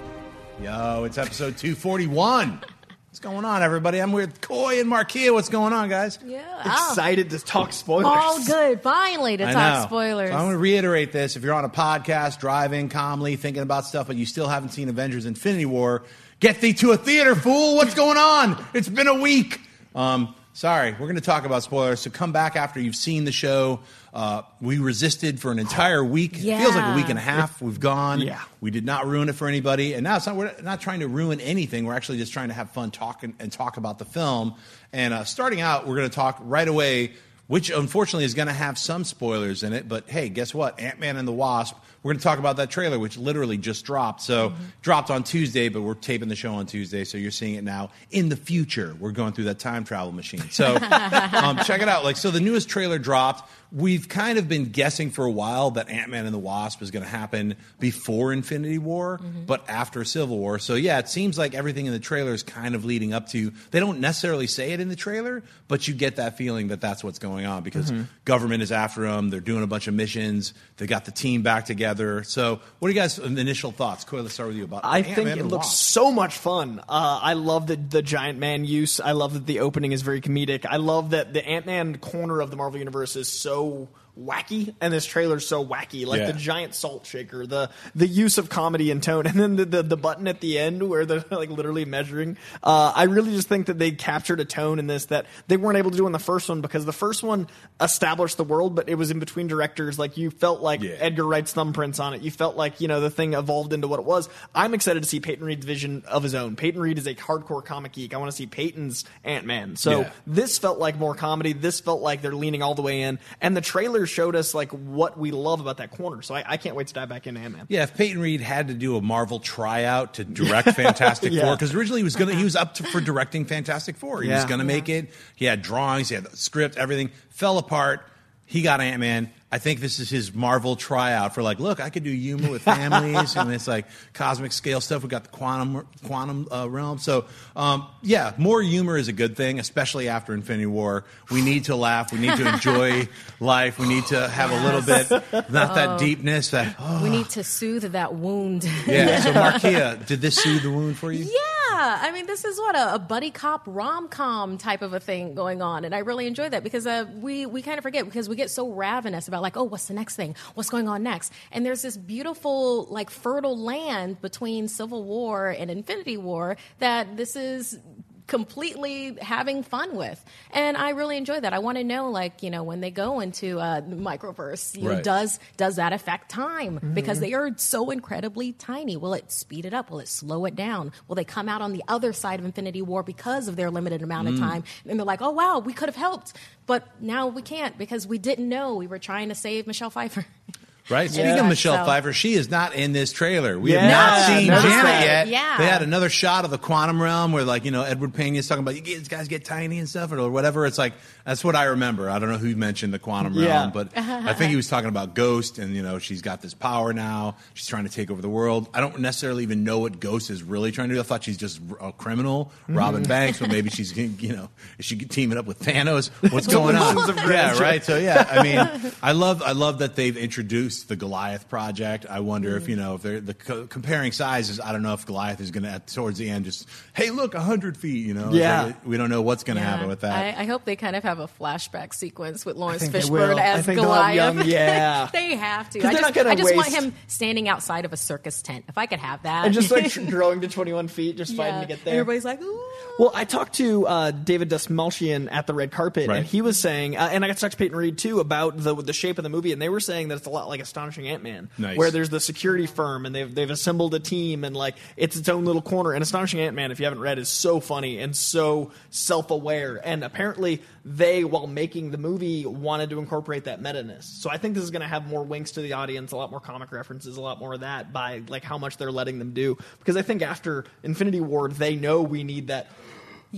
Yo, 0.61 1.05
it's 1.05 1.19
episode 1.19 1.57
241. 1.57 2.65
What's 3.15 3.21
going 3.21 3.45
on, 3.45 3.63
everybody? 3.63 4.01
I'm 4.01 4.11
with 4.11 4.41
Coy 4.41 4.81
and 4.81 4.91
Markeia. 4.91 5.33
What's 5.33 5.49
going 5.49 5.73
on, 5.73 5.89
guys? 5.89 6.19
Yeah. 6.27 6.43
Excited 6.63 7.31
to 7.31 7.39
talk 7.39 7.73
spoilers. 7.73 8.07
All 8.07 8.45
good. 8.45 8.81
Finally 8.81 9.37
to 9.37 9.49
I 9.49 9.53
talk 9.53 9.83
know. 9.83 9.87
spoilers. 9.87 10.31
So 10.31 10.35
I'm 10.35 10.47
going 10.47 10.55
to 10.55 10.59
reiterate 10.59 11.13
this. 11.13 11.37
If 11.37 11.45
you're 11.45 11.55
on 11.55 11.65
a 11.65 11.69
podcast, 11.69 12.41
driving 12.41 12.89
calmly, 12.89 13.37
thinking 13.37 13.63
about 13.63 13.85
stuff, 13.85 14.09
but 14.09 14.17
you 14.17 14.27
still 14.27 14.49
haven't 14.49 14.71
seen 14.71 14.89
Avengers 14.89 15.27
Infinity 15.27 15.65
War, 15.65 16.03
get 16.41 16.61
thee 16.61 16.73
to 16.73 16.91
a 16.91 16.97
theater, 16.97 17.37
fool. 17.37 17.77
What's 17.77 17.95
going 17.95 18.19
on? 18.19 18.61
It's 18.75 18.89
been 18.89 19.07
a 19.07 19.21
week. 19.21 19.61
Um, 19.95 20.35
sorry, 20.53 20.91
we're 20.91 21.07
going 21.07 21.15
to 21.15 21.21
talk 21.21 21.47
about 21.47 21.63
spoilers. 21.63 22.01
So 22.01 22.11
come 22.11 22.33
back 22.33 22.57
after 22.57 22.81
you've 22.81 22.97
seen 22.97 23.27
the 23.27 23.33
show. 23.33 23.79
Uh, 24.15 24.43
we 24.61 24.79
resisted 24.79 25.41
for 25.41 25.51
an 25.51 25.59
entire 25.59 26.05
week. 26.05 26.37
It 26.37 26.43
feels 26.59 26.77
like 26.77 26.93
a 26.93 26.95
week 26.95 27.09
and 27.09 27.19
a 27.19 27.23
half. 27.23 27.61
We've 27.61 27.81
gone. 27.81 28.21
Yeah. 28.21 28.41
We 28.61 28.71
did 28.71 28.85
not 28.85 29.07
ruin 29.09 29.29
it 29.29 29.35
for 29.35 29.49
anybody. 29.49 29.93
And 29.95 30.05
now 30.05 30.15
it's 30.17 30.27
not, 30.27 30.37
we're 30.37 30.55
not 30.63 30.81
trying 30.81 31.01
to 31.01 31.09
ruin 31.09 31.41
anything. 31.41 31.85
We're 31.85 31.95
actually 31.95 32.19
just 32.19 32.33
trying 32.33 32.49
to 32.49 32.55
have 32.55 32.71
fun 32.71 32.93
talking 32.93 33.31
and, 33.31 33.41
and 33.43 33.53
talk 33.53 33.77
about 33.77 33.99
the 33.99 34.05
film. 34.05 34.55
And 34.93 35.13
uh, 35.13 35.25
starting 35.25 35.61
out, 35.61 35.89
we're 35.89 35.97
going 35.97 36.09
to 36.09 36.15
talk 36.15 36.39
right 36.43 36.69
away. 36.69 37.15
which 37.47 37.71
unfortunately 37.71 38.25
is 38.25 38.35
going 38.35 38.49
to 38.49 38.55
have 38.55 38.79
some 38.79 39.05
spoilers 39.05 39.63
in 39.63 39.73
it. 39.73 39.89
But 39.89 40.09
hey, 40.09 40.29
guess 40.29 40.55
what? 40.55 40.81
Ant 40.81 40.99
Man 40.99 41.17
and 41.17 41.29
the 41.29 41.33
Wasp. 41.33 41.77
We're 42.05 42.11
going 42.13 42.19
to 42.19 42.23
talk 42.25 42.39
about 42.39 42.59
that 42.59 42.71
trailer, 42.71 42.99
which 42.99 43.17
literally 43.17 43.57
just 43.57 43.85
dropped. 43.87 44.21
So 44.21 44.53
dropped 44.83 45.11
on 45.11 45.25
Tuesday, 45.25 45.71
but 45.71 45.81
we're 45.81 45.95
taping 45.95 46.29
the 46.29 46.37
show 46.37 46.53
on 46.55 46.67
Tuesday, 46.67 47.03
so 47.05 47.17
you're 47.19 47.31
seeing 47.31 47.55
it 47.55 47.65
now 47.65 47.91
in 48.11 48.29
the 48.29 48.37
future. 48.37 48.95
We're 49.01 49.11
going 49.13 49.33
through 49.33 49.45
that 49.45 49.59
time 49.59 49.85
travel 49.85 50.13
machine. 50.13 50.51
So 50.51 50.77
um, 51.33 51.57
check 51.65 51.81
it 51.83 51.89
out. 51.89 52.05
Like 52.05 52.17
so, 52.19 52.31
the 52.31 52.41
newest 52.41 52.69
trailer 52.69 52.99
dropped. 52.99 53.51
We've 53.73 54.09
kind 54.09 54.39
of 54.39 54.49
been 54.49 54.67
guessing 54.67 55.11
for 55.11 55.25
a 55.25 55.31
while 55.31 55.73
that 55.73 55.89
Ant 55.89 56.09
Man 56.11 56.27
and 56.27 56.35
the 56.35 56.39
Wasp 56.39 56.81
is 56.83 56.93
going 56.93 57.03
to 57.03 57.09
happen 57.09 57.57
before 57.81 58.33
Infinity 58.33 58.79
War, 58.79 59.19
but 59.47 59.69
after 59.69 60.05
Civil 60.05 60.39
War. 60.39 60.59
So 60.61 60.75
yeah, 60.75 60.99
it 61.01 61.09
seems 61.09 61.37
like 61.39 61.55
everything 61.55 61.87
in 61.87 61.93
the 61.93 61.99
trailer 61.99 62.35
is 62.35 62.45
kind 62.45 62.75
of 62.77 62.85
leading 62.85 63.13
up 63.15 63.29
to. 63.31 63.51
They 63.73 63.81
don't 63.81 63.99
necessarily 64.01 64.47
say 64.47 64.73
it 64.73 64.79
in 64.81 64.89
the 64.91 64.95
trailer, 64.95 65.43
but 65.67 65.89
you 65.89 65.95
get 65.95 66.17
that 66.17 66.37
feeling 66.39 66.69
that 66.69 66.81
that's 66.83 67.03
what's 67.03 67.19
going 67.19 67.47
on 67.47 67.63
because 67.65 67.91
Mhm. 67.91 68.07
government 68.25 68.63
is 68.63 68.71
after 68.71 69.01
them. 69.01 69.31
They're 69.31 69.41
doing 69.41 69.65
a 69.65 69.67
bunch 69.67 69.89
of 69.89 69.95
missions. 69.95 70.53
They 70.77 70.87
got 70.87 71.07
the 71.07 71.11
team 71.11 71.43
back 71.43 71.65
together. 71.65 71.94
So 72.25 72.61
what 72.79 72.89
are 72.89 72.91
you 72.91 72.95
guys' 72.95 73.19
initial 73.19 73.73
thoughts? 73.73 74.05
Coy, 74.05 74.21
let's 74.21 74.35
start 74.35 74.49
with 74.49 74.57
you 74.57 74.65
about. 74.65 74.85
I 74.85 74.99
Ant-Man 74.99 75.15
think 75.15 75.29
it 75.39 75.45
looks 75.45 75.67
Wasp. 75.67 75.83
so 75.83 76.13
much 76.13 76.37
fun. 76.37 76.81
Uh, 76.81 77.21
I 77.23 77.33
love 77.35 77.67
the 77.67 77.77
the 77.77 78.03
giant 78.03 78.39
man 78.39 78.65
use. 78.65 79.01
I 79.01 79.13
love 79.13 79.35
that 79.35 79.47
the 79.47 79.61
opening 79.61 79.93
is 79.93 80.03
very 80.03 80.21
comedic. 80.21 80.67
I 80.69 80.77
love 80.77 81.11
that 81.11 81.33
the 81.33 81.47
Ant 81.47 81.67
Man 81.67 81.99
corner 81.99 82.41
of 82.41 82.51
the 82.51 82.57
Marvel 82.57 82.79
universe 82.79 83.17
is 83.17 83.29
so 83.29 83.89
wacky, 84.21 84.75
and 84.81 84.93
this 84.93 85.05
trailer's 85.07 85.47
so 85.47 85.65
wacky. 85.65 86.07
Like 86.07 86.21
Yeah. 86.21 86.27
the 86.33 86.39
giant 86.39 86.75
salt 86.75 87.07
shaker, 87.07 87.47
the 87.47 87.71
the 87.95 88.07
use 88.07 88.39
of 88.39 88.49
comedy 88.49 88.91
and 88.91 89.03
tone, 89.03 89.27
and 89.29 89.39
then 89.39 89.57
the 89.57 89.65
the, 89.65 89.83
the 89.83 89.97
button 89.97 90.29
at 90.29 90.41
the 90.41 90.59
end 90.59 90.89
where 90.89 91.05
they're 91.05 91.25
like 91.31 91.51
literally 91.51 91.85
measuring. 91.85 92.37
Uh, 92.63 92.93
I 92.95 93.05
really 93.05 93.33
just 93.33 93.49
think 93.49 93.67
that 93.67 93.79
they 93.79 93.91
captured 93.91 94.41
a 94.41 94.45
tone 94.45 94.79
in 94.79 94.87
this 94.87 95.07
that 95.07 95.27
they 95.49 95.57
weren't 95.57 95.79
able 95.79 95.91
to 95.91 95.97
do 95.97 96.07
in 96.07 96.13
the 96.13 96.19
first 96.19 96.49
one 96.49 96.61
because 96.61 96.85
the 96.85 96.93
first 96.93 97.23
one 97.23 97.49
established 97.81 98.37
the 98.37 98.45
world, 98.45 98.75
but 98.75 98.89
it 98.89 98.95
was 98.95 99.11
in 99.11 99.19
between 99.19 99.47
directors. 99.47 99.99
Like 99.99 100.17
you 100.17 100.31
felt 100.31 100.61
like 100.61 100.83
Edgar 100.85 101.25
Wright's 101.27 101.53
thumbprints 101.53 101.99
on 102.03 102.15
it. 102.15 102.23
You 102.23 102.31
felt 102.31 102.57
like 102.57 102.81
you 102.81 102.89
know 102.89 103.01
the 103.01 103.11
thing 103.11 103.35
evolved 103.35 103.73
into 103.73 103.89
what 103.89 103.99
it 103.99 104.07
was. 104.07 104.29
I'm 104.55 104.75
excited 104.75 105.03
to 105.03 105.09
see 105.09 105.21
Peyton 105.21 105.45
Reed's 105.45 105.65
vision 105.67 106.05
of 106.07 106.23
his 106.23 106.35
own. 106.35 106.57
Peyton 106.57 106.81
Reed 106.81 106.99
is 106.99 107.07
a 107.07 107.15
hardcore 107.15 107.65
comic 107.65 107.93
geek. 107.93 108.15
I 108.15 108.19
want 108.19 108.31
to 108.31 108.37
see 108.37 108.47
Peyton's 108.47 109.05
Ant 109.25 109.45
Man. 109.47 109.77
So 109.77 110.01
Yeah. 110.03 110.11
this 110.27 110.59
felt 110.59 110.79
like 110.79 110.99
more 110.99 111.15
comedy. 111.15 111.53
This 111.53 111.81
felt 111.81 112.01
like 112.03 112.23
they're 112.23 112.35
leaning 112.35 112.63
all 112.63 112.75
the 112.75 112.83
way 112.83 113.03
in, 113.03 113.19
and 113.41 113.57
the 113.57 113.61
trailer 113.61 114.04
showed 114.07 114.37
us 114.37 114.55
like 114.55 114.71
what 114.73 115.19
we 115.19 115.31
love 115.31 115.61
about 115.61 115.79
that 115.79 115.91
corner. 115.91 116.23
So 116.23 116.35
I, 116.35 116.45
I 116.47 116.57
can't 116.57 116.77
wait 116.77 116.89
to 116.89 116.95
dive 116.95 117.09
back 117.09 117.27
into 117.27 117.41
Ant 117.41 117.55
Man. 117.57 117.67
Yeah, 117.69 117.83
if 117.85 117.95
Peyton 117.95 118.21
Reed 118.21 118.41
had 118.41 118.69
to 118.69 118.75
do 118.75 118.97
a 118.97 119.01
Marvel 119.03 119.41
tryout 119.41 120.15
to 120.15 120.25
direct 120.25 120.71
Fantastic 120.77 121.33
Yeah. 121.33 121.43
Four, 121.45 121.57
because 121.57 121.75
originally 121.75 122.01
he 122.01 122.05
was 122.05 122.17
gonna 122.17 122.35
he 122.35 122.45
was 122.45 122.57
up 122.57 122.75
to, 122.75 122.83
for 122.85 123.01
directing 123.01 123.45
Fantastic 123.45 123.97
Four. 123.97 124.23
He 124.23 124.31
was 124.31 124.45
gonna 124.45 124.65
make 124.65 124.89
it. 124.89 125.11
He 125.37 125.45
had 125.45 125.63
drawings, 125.63 126.09
he 126.09 126.15
had 126.15 126.25
the 126.25 126.37
script, 126.37 126.77
everything 126.77 127.11
fell 127.31 127.59
apart. 127.59 128.07
He 128.47 128.63
got 128.63 128.81
Ant 128.81 129.01
Man. 129.01 129.31
I 129.55 129.59
think 129.59 129.79
this 129.79 130.01
is 130.01 130.11
his 130.11 130.35
Marvel 130.35 130.75
tryout 130.75 131.33
for 131.33 131.43
like, 131.43 131.61
look, 131.61 131.79
I 131.79 131.89
could 131.89 132.03
do 132.03 132.11
humor 132.11 132.51
with 132.51 132.63
families, 132.63 133.37
and 133.37 133.53
it's 133.53 133.69
like 133.69 133.87
cosmic 134.13 134.51
scale 134.51 134.81
stuff. 134.81 135.05
We 135.05 135.09
got 135.09 135.23
the 135.23 135.31
quantum 135.31 135.87
quantum 136.05 136.49
uh, 136.51 136.69
realm. 136.69 136.99
So 136.99 137.27
um, 137.55 137.87
yeah, 138.03 138.33
more 138.37 138.61
humor 138.63 138.97
is 138.99 139.07
a 139.07 139.13
good 139.13 139.37
thing, 139.37 139.61
especially 139.61 140.09
after 140.09 140.35
Infinity 140.35 140.67
War. 140.67 141.05
We 141.31 141.41
need 141.41 141.65
to 141.67 141.77
laugh. 141.77 142.13
We 142.13 142.19
need 142.19 142.37
to 142.37 142.49
enjoy 142.53 143.09
life. 143.41 143.79
We 143.79 143.87
need 143.87 144.07
to 144.07 144.27
have 144.29 144.51
a 144.51 144.65
little 144.65 144.83
bit, 144.83 145.09
not 145.53 145.75
that 145.77 145.89
Oh. 145.91 145.99
deepness. 145.99 146.51
That 146.51 146.75
We 147.03 147.09
need 147.11 147.29
to 147.37 147.45
soothe 147.45 147.93
that 147.93 148.15
wound. 148.15 148.65
yeah. 148.89 149.21
So 149.21 149.33
Markeia, 149.45 150.05
did 150.05 150.21
this 150.21 150.35
soothe 150.35 150.63
the 150.65 150.71
wound 150.73 150.97
for 150.99 151.13
you? 151.13 151.25
Yeah, 151.25 151.99
I 152.03 152.11
mean, 152.13 152.27
this 152.27 152.45
is 152.45 152.59
what 152.59 152.75
a, 152.77 152.95
a 152.95 152.99
buddy 152.99 153.31
cop 153.31 153.63
rom 153.67 154.09
com 154.09 154.59
type 154.59 154.83
of 154.83 154.93
a 154.95 155.01
thing 155.01 155.35
going 155.35 155.63
on, 155.63 155.85
and 155.85 155.95
I 155.95 155.99
really 155.99 156.27
enjoy 156.27 156.49
that 156.49 156.65
because 156.65 156.87
uh, 156.89 157.05
we 157.21 157.47
we 157.47 157.63
kind 157.63 157.79
of 157.79 157.83
forget 157.85 158.05
because 158.05 158.29
we 158.29 158.35
get 158.37 158.51
so 158.51 158.69
ravenous 158.71 159.29
about 159.29 159.43
like, 159.45 159.57
oh, 159.57 159.63
what's 159.63 159.87
the 159.87 159.95
next 159.95 160.17
thing? 160.17 160.35
What's 160.55 160.71
going 160.71 160.89
on 160.89 161.05
next? 161.05 161.33
And 161.53 161.65
there's 161.65 161.83
this 161.83 161.97
beautiful, 161.97 162.87
like, 162.87 163.11
fertile 163.11 163.57
land 163.57 164.21
between 164.21 164.67
Civil 164.67 165.05
War 165.05 165.51
and 165.51 165.71
Infinity 165.71 166.17
War 166.17 166.57
that 166.81 167.17
this 167.17 167.37
is 167.37 167.79
completely 168.27 169.17
having 169.21 169.63
fun 169.63 169.95
with. 169.97 170.23
And 170.51 170.77
i 170.77 170.91
really 170.91 171.17
enjoy 171.17 171.41
that. 171.41 171.53
I 171.53 171.59
want 171.59 171.79
to 171.79 171.85
know 171.85 172.11
like 172.11 172.43
you 172.43 172.51
know 172.51 172.63
when 172.63 172.81
they 172.81 172.91
go 172.91 173.21
into 173.21 173.61
uh, 173.61 173.83
microverse 173.83 174.81
you 174.81 174.89
know, 174.89 175.01
does 175.03 175.39
does 175.57 175.77
that 175.77 175.93
affect 175.93 176.31
time? 176.31 176.81
Because 176.95 177.19
Mhm. 177.19 177.21
they 177.21 177.35
are 177.35 177.51
so 177.57 177.91
incredibly 177.91 178.53
tiny. 178.53 178.97
Will 178.97 179.15
it 179.15 179.31
speed 179.31 179.67
it 179.67 179.75
up? 179.75 179.91
Will 179.91 180.01
it 180.01 180.09
slow 180.09 180.45
it 180.47 180.57
down? 180.57 180.93
Will 181.07 181.17
they 181.17 181.25
come 181.25 181.49
out 181.49 181.61
on 181.63 181.73
the 181.73 181.83
other 181.89 182.13
side 182.13 182.39
of 182.41 182.47
infinity 182.47 182.83
war 182.83 183.03
because 183.03 183.47
of 183.49 183.57
their 183.57 183.71
limited 183.71 184.03
amount 184.03 184.29
of 184.29 184.35
Mm. 184.35 184.41
time? 184.41 184.65
And 184.89 184.99
they're 184.99 185.07
like 185.07 185.23
oh 185.23 185.31
wow 185.31 185.59
we 185.59 185.73
could 185.73 185.89
have 185.89 185.97
helped. 185.97 186.33
But 186.67 186.89
now 187.01 187.27
we 187.27 187.43
can't 187.43 187.77
because 187.77 188.07
we 188.07 188.17
didn't 188.19 188.49
know 188.49 188.75
we 188.75 188.87
were 188.87 188.99
trying 188.99 189.29
to 189.29 189.35
save 189.35 189.67
michelle 189.67 189.91
pfeiffer 189.91 190.25
Right. 190.91 191.11
Speaking 191.11 191.31
Yeah. 191.31 191.41
of 191.41 191.47
Michelle 191.47 191.79
So- 191.79 191.85
Pfeiffer, 191.87 192.13
she 192.13 192.35
is 192.35 192.51
not 192.51 192.75
in 192.75 192.93
this 192.93 193.11
trailer. 193.11 193.59
We 193.59 193.73
Yeah. 193.73 193.81
have 193.81 193.91
not 193.91 194.27
seen 194.39 194.49
noticed 194.49 194.69
Janet 194.69 195.01
yet. 195.01 195.29
Yeah. 195.29 195.57
They 195.57 195.67
had 195.67 195.83
another 195.83 196.11
shot 196.11 196.45
of 196.45 196.51
the 196.51 196.59
quantum 196.59 197.01
realm 197.03 197.33
where, 197.33 197.45
like, 197.45 197.65
you 197.65 197.71
know, 197.71 197.83
Edward 197.83 198.13
Pena 198.13 198.37
is 198.39 198.47
talking 198.47 198.63
about 198.63 198.75
you 198.75 199.01
guys 199.01 199.29
get 199.29 199.47
tiny 199.47 199.79
and 199.79 199.89
stuff 199.89 200.13
or 200.13 200.31
whatever. 200.31 200.67
It's 200.67 200.77
like 200.77 200.93
that's 201.25 201.43
what 201.45 201.57
I 201.57 201.65
remember. 201.65 202.11
I 202.11 202.19
don't 202.19 202.31
know 202.31 202.39
who 202.39 202.55
mentioned 202.55 202.93
the 202.93 202.99
quantum 202.99 203.35
realm, 203.35 203.45
Yeah. 203.47 203.71
but 203.73 203.89
I 203.97 204.35
think 204.35 204.51
he 204.51 204.57
was 204.57 204.69
talking 204.69 204.89
about 204.89 205.15
Ghost 205.15 205.59
and 205.59 205.75
you 205.75 205.83
know 205.83 205.99
she's 205.99 206.21
got 206.23 206.43
this 206.43 206.55
power 206.55 206.93
now. 206.93 207.37
She's 207.55 207.67
trying 207.67 207.85
to 207.85 207.91
take 207.91 208.11
over 208.11 208.21
the 208.21 208.29
world. 208.29 208.69
I 208.75 208.81
don't 208.81 208.99
necessarily 209.01 209.43
even 209.43 209.65
know 209.65 209.79
what 209.79 210.01
Ghost 210.01 210.31
is 210.31 210.43
really 210.43 210.71
trying 210.73 210.89
to 210.91 210.95
do. 210.95 211.01
I 211.01 211.05
thought 211.05 211.25
she's 211.25 211.37
just 211.39 211.61
a 211.81 211.93
criminal, 211.93 212.53
robbing 212.69 213.05
Mhm. 213.05 213.09
banks, 213.09 213.39
but 213.39 213.49
maybe 213.51 213.71
she's 213.71 213.97
you 213.97 214.35
know 214.37 214.51
is 214.79 214.85
she 214.85 214.97
teaming 214.97 215.39
up 215.39 215.47
with 215.47 215.61
Thanos? 215.61 216.09
What's 216.33 216.47
going 216.47 216.77
on? 216.77 216.97
Yeah, 217.29 217.59
right. 217.59 217.83
So 217.85 217.97
yeah, 217.97 218.27
I 218.31 218.43
mean, 218.43 218.93
I 219.03 219.13
love 219.13 219.43
I 219.43 219.53
love 219.53 219.79
that 219.79 219.97
they've 219.97 220.17
introduced 220.17 220.89
the 220.89 220.97
Goliath 220.97 221.49
project. 221.49 222.07
I 222.09 222.21
wonder 222.21 222.57
if 222.57 222.69
you 222.69 222.77
know 222.77 222.97
if 222.97 223.03
they're 223.03 223.21
the 223.21 223.35
co- 223.35 223.67
comparing 223.67 224.13
sizes. 224.13 224.61
I 224.61 224.73
don't 224.73 224.83
know 224.83 224.93
if 224.95 225.07
Goliath 225.07 225.41
is 225.41 225.51
going 225.51 225.65
to 225.65 225.81
towards 225.95 226.19
the 226.19 226.29
end 226.29 226.45
just 226.45 226.69
hey 226.93 227.11
look 227.11 227.35
hundred 227.35 227.77
feet. 227.77 228.05
You 228.07 228.15
know, 228.15 228.31
Yeah. 228.33 228.63
like, 228.65 228.87
we 228.87 228.97
don't 228.97 229.11
know 229.11 229.23
what's 229.23 229.45
going 229.45 229.57
to 229.57 229.63
happen 229.63 229.89
with 229.89 230.01
that. 230.01 230.39
I, 230.39 230.43
I 230.43 230.45
hope 230.45 230.65
they 230.65 230.77
kind 230.77 230.97
of 230.97 231.03
have 231.03 231.14
a 231.21 231.29
flashback 231.29 231.95
sequence 231.95 232.45
with 232.45 232.57
Laurence 232.57 232.87
Fishburne 232.89 233.11
will. 233.11 233.39
I 233.39 233.43
as 233.43 233.67
think 233.67 233.81
Goliath. 233.81 234.37
young- 234.37 234.47
yeah. 234.47 235.09
they 235.13 235.37
have 235.37 235.71
to. 235.71 235.79
'Cause 235.81 235.89
I 235.89 235.93
just, 235.93 236.03
not 236.03 236.15
gonna 236.15 236.31
I 236.31 236.35
just 236.35 236.55
want 236.55 236.69
him 236.69 236.95
standing 237.07 237.49
outside 237.49 237.85
of 237.85 237.93
a 237.93 237.97
circus 237.97 238.43
tent. 238.43 238.65
If 238.69 238.79
I 238.79 238.87
could 238.87 238.99
have 239.01 239.23
that, 239.25 239.45
and 239.47 239.55
just 239.55 239.71
like 239.71 239.93
growing 240.11 240.41
to 240.43 240.49
21 240.49 240.89
feet, 240.89 241.17
just 241.17 241.35
fighting 241.37 241.61
to 241.61 241.67
get 241.67 241.85
there. 241.85 241.95
Everybody's 241.95 242.25
like, 242.25 242.43
ooh. 242.43 242.61
Well, 242.99 243.11
I 243.15 243.25
talked 243.25 243.55
to 243.55 243.87
uh, 243.87 244.11
David 244.13 244.51
Dastmalchian 244.51 245.29
at 245.33 245.47
the 245.49 245.55
red 245.55 245.73
carpet, 245.73 246.09
Right. 246.09 246.19
and 246.19 246.27
he 246.27 246.43
was 246.43 246.59
saying, 246.59 246.97
uh, 246.97 247.09
and 247.11 247.25
I 247.25 247.29
got 247.29 247.35
to 247.37 247.41
talk 247.41 247.51
to 247.51 247.57
Peyton 247.57 247.77
Reed 247.77 247.99
too 247.99 248.21
about 248.21 248.57
the 248.57 248.75
the 248.77 248.93
shape 248.93 249.19
of 249.19 249.25
the 249.25 249.29
movie, 249.31 249.53
and 249.53 249.61
they 249.61 249.69
were 249.69 249.81
saying 249.81 250.09
that 250.09 250.17
it's 250.17 250.27
a 250.27 250.31
lot 250.31 250.49
like 250.49 250.61
Astonishing 250.61 251.09
Ant 251.09 251.23
Man, 251.23 251.49
Nice. 251.59 251.77
where 251.77 251.91
there's 251.91 252.09
the 252.11 252.21
security 252.21 252.67
firm, 252.67 253.05
and 253.07 253.15
they've 253.15 253.35
they've 253.35 253.51
assembled 253.51 253.95
a 253.95 254.01
team, 254.01 254.45
and 254.45 254.57
like 254.57 254.77
it's 254.97 255.17
its 255.17 255.29
own 255.29 255.45
little 255.45 255.63
corner. 255.63 255.93
And 255.93 256.03
Astonishing 256.03 256.41
Ant 256.41 256.55
Man, 256.55 256.71
if 256.71 256.79
you 256.79 256.85
haven't 256.87 257.01
read, 257.01 257.19
is 257.19 257.29
so 257.29 257.59
funny 257.61 257.99
and 257.99 258.15
so 258.17 258.71
self 258.91 259.31
aware, 259.33 259.81
and 259.85 260.05
apparently 260.05 260.63
they, 260.85 261.25
while 261.25 261.47
making 261.47 261.91
the 261.91 261.99
movie, 261.99 262.45
wanted 262.45 262.91
to 262.91 262.99
incorporate 262.99 263.45
that 263.45 263.63
meta 263.63 263.83
ness. 263.83 264.07
So 264.07 264.29
I 264.29 264.37
think 264.37 264.55
this 264.55 264.63
is 264.63 264.71
going 264.71 264.83
to 264.83 264.89
have 264.89 265.07
more 265.07 265.23
winks 265.23 265.53
to 265.53 265.63
the 265.63 265.73
audience, 265.73 266.13
a 266.13 266.17
lot 266.17 266.31
more 266.31 266.41
comic 266.41 266.73
references, 266.73 267.17
a 267.17 267.23
lot 267.23 267.39
more 267.39 267.55
of 267.55 267.61
that 267.61 267.93
by 267.93 268.23
like 268.29 268.45
how 268.45 268.59
much 268.59 268.77
they're 268.77 268.93
letting 268.93 269.19
them 269.19 269.33
do. 269.33 269.57
Because 269.79 269.97
I 269.97 270.03
think 270.03 270.21
after 270.21 270.65
Infinity 270.83 271.21
War, 271.21 271.49
they 271.49 271.75
know 271.75 272.03
we 272.03 272.23
need 272.23 272.49
that. 272.49 272.71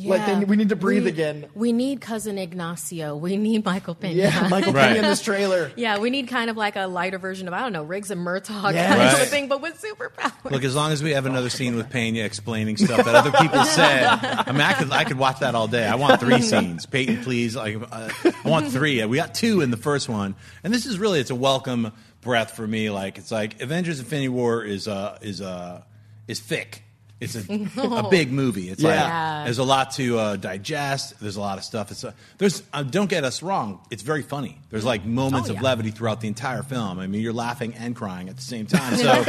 Like 0.05 0.27
they, 0.27 0.45
we 0.45 0.57
need 0.57 0.69
to 0.69 0.77
breathe 0.77 1.05
We- 1.05 1.09
again. 1.09 1.47
We 1.55 1.73
need 1.73 2.01
cousin 2.03 2.37
Ignacio. 2.39 3.17
We 3.17 3.37
need 3.39 3.65
Michael 3.65 3.95
Pena. 3.95 4.15
Yeah, 4.15 4.49
Michael 4.49 4.75
Pena 4.75 4.97
in 4.97 5.03
this 5.03 5.23
trailer. 5.25 5.73
Yeah, 5.75 5.99
we 5.99 6.11
need 6.11 6.29
kind 6.29 6.51
of 6.51 6.57
like 6.59 6.77
a 6.77 6.87
lighter 6.87 7.19
version 7.19 7.49
of 7.49 7.55
I 7.55 7.61
don't 7.61 7.73
know 7.73 7.83
Riggs 7.83 8.11
and 8.11 8.21
Murtaugh 8.21 8.73
Yes. 8.75 8.89
kind 8.89 9.01
Right. 9.01 9.23
a 9.23 9.25
thing, 9.27 9.49
but 9.49 9.63
with 9.63 9.83
superpowers. 9.83 10.51
Look, 10.51 10.65
as 10.65 10.75
long 10.77 10.93
as 10.93 11.03
we 11.03 11.13
have 11.13 11.25
another 11.25 11.49
scene 11.49 11.77
with 11.77 11.89
Pena 11.89 12.21
explaining 12.21 12.77
stuff 12.77 13.05
that 13.05 13.15
other 13.15 13.33
people 13.33 13.65
said, 13.65 14.05
I 14.05 14.53
mean, 14.53 14.61
I 14.61 14.73
could 14.75 14.91
I 14.93 15.05
could 15.05 15.19
watch 15.19 15.41
that 15.41 15.55
all 15.55 15.67
day. 15.69 15.87
I 15.87 15.95
want 15.95 16.21
three 16.21 16.43
scenes. 16.43 16.85
Peyton, 16.87 17.23
please. 17.23 17.57
Like, 17.57 17.77
uh, 17.91 18.11
I 18.23 18.49
want 18.49 18.69
three. 18.71 19.05
We 19.07 19.17
got 19.17 19.35
two 19.35 19.61
in 19.63 19.71
the 19.71 19.77
first 19.77 20.09
one, 20.09 20.35
and 20.63 20.75
this 20.75 20.85
is 20.87 20.99
really 20.99 21.21
it's 21.21 21.31
a 21.31 21.35
welcome 21.35 21.93
breath 22.21 22.51
for 22.53 22.67
me. 22.67 22.91
Like, 22.91 23.19
it's 23.19 23.31
like 23.33 23.63
Avengers: 23.63 23.99
Infinity 23.99 24.29
War 24.29 24.63
is 24.63 24.87
uh 24.89 25.19
is 25.23 25.41
uh 25.41 25.83
is 26.29 26.41
thick. 26.41 26.83
It's 27.19 27.35
a, 27.35 27.41
a 27.81 28.09
big 28.11 28.31
movie. 28.31 28.69
It's 28.69 28.83
Yeah. 28.83 29.39
like 29.39 29.45
there's 29.47 29.57
a 29.59 29.65
lot 29.65 29.93
to 29.93 30.19
uh, 30.19 30.37
digest. 30.37 31.19
There's 31.19 31.37
a 31.37 31.41
lot 31.41 31.57
of 31.57 31.65
stuff. 31.65 31.91
It's 31.91 32.05
uh, 32.05 32.13
there's 32.37 32.63
uh, 32.75 32.83
don't 32.83 33.09
get 33.09 33.25
us 33.25 33.43
wrong. 33.43 33.81
It's 33.91 34.03
very 34.03 34.21
funny. 34.23 34.59
There's 34.69 34.85
like 34.85 35.07
moments 35.07 35.49
Oh, 35.49 35.55
of 35.55 35.63
levity 35.63 35.91
throughout 35.93 36.21
the 36.21 36.29
entire 36.29 36.63
film. 36.63 36.99
I 36.99 37.07
mean, 37.07 37.23
you're 37.23 37.33
laughing 37.33 37.73
and 37.75 37.97
crying 37.97 38.29
at 38.29 38.37
the 38.37 38.43
same 38.43 38.67
time. 38.67 38.97
So 38.97 39.25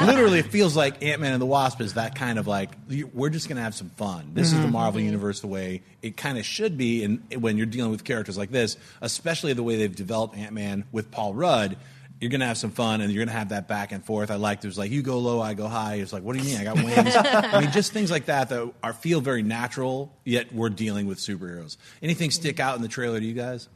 literally, 0.04 0.40
it 0.40 0.46
feels 0.46 0.76
like 0.76 1.02
Ant 1.02 1.22
Man 1.22 1.32
and 1.32 1.40
the 1.40 1.46
Wasp 1.46 1.80
is 1.80 1.94
that 1.94 2.14
kind 2.14 2.38
of 2.38 2.46
like 2.46 2.70
you- 2.88 3.10
we're 3.14 3.30
just 3.30 3.48
gonna 3.48 3.62
have 3.62 3.74
some 3.74 3.88
fun. 3.90 4.32
This 4.34 4.52
is 4.52 4.60
the 4.60 4.66
Mhm. 4.66 4.72
Marvel 4.72 5.00
universe 5.00 5.40
the 5.40 5.46
way 5.46 5.82
it 6.02 6.18
kind 6.18 6.36
of 6.36 6.44
should 6.44 6.76
be. 6.76 7.04
And 7.04 7.22
when 7.40 7.56
you're 7.56 7.64
dealing 7.66 7.90
with 7.90 8.04
characters 8.04 8.36
like 8.36 8.50
this, 8.50 8.76
especially 9.00 9.54
the 9.54 9.62
way 9.62 9.76
they've 9.76 9.94
developed 9.96 10.36
Ant 10.36 10.52
Man 10.52 10.84
with 10.92 11.10
Paul 11.10 11.32
Rudd. 11.34 11.76
You're 12.20 12.30
gonna 12.30 12.46
have 12.46 12.58
some 12.58 12.70
fun, 12.70 13.00
and 13.00 13.10
you're 13.12 13.24
gonna 13.24 13.36
have 13.36 13.48
that 13.48 13.66
back 13.66 13.92
and 13.92 14.04
forth. 14.04 14.30
I 14.30 14.36
liked 14.36 14.64
it 14.64 14.68
was 14.68 14.76
like 14.78 14.90
you 14.90 15.02
go 15.02 15.18
low, 15.18 15.40
I 15.40 15.54
go 15.54 15.68
high. 15.68 15.94
It's 15.94 16.12
like, 16.12 16.22
what 16.22 16.36
do 16.36 16.42
you 16.42 16.50
mean? 16.50 16.60
I 16.60 16.64
got 16.64 16.76
wings. 16.84 17.16
I 17.16 17.60
mean, 17.60 17.72
just 17.72 17.92
things 17.92 18.10
like 18.10 18.26
that 18.26 18.50
that 18.50 18.72
are 18.82 18.92
feel 18.92 19.20
very 19.20 19.42
natural. 19.42 20.12
Yet 20.24 20.52
we're 20.52 20.68
dealing 20.68 21.06
with 21.06 21.18
superheroes. 21.18 21.78
Anything 22.02 22.30
stick 22.30 22.60
out 22.60 22.76
in 22.76 22.82
the 22.82 22.88
trailer 22.88 23.18
to 23.18 23.24
you 23.24 23.32
guys? 23.34 23.68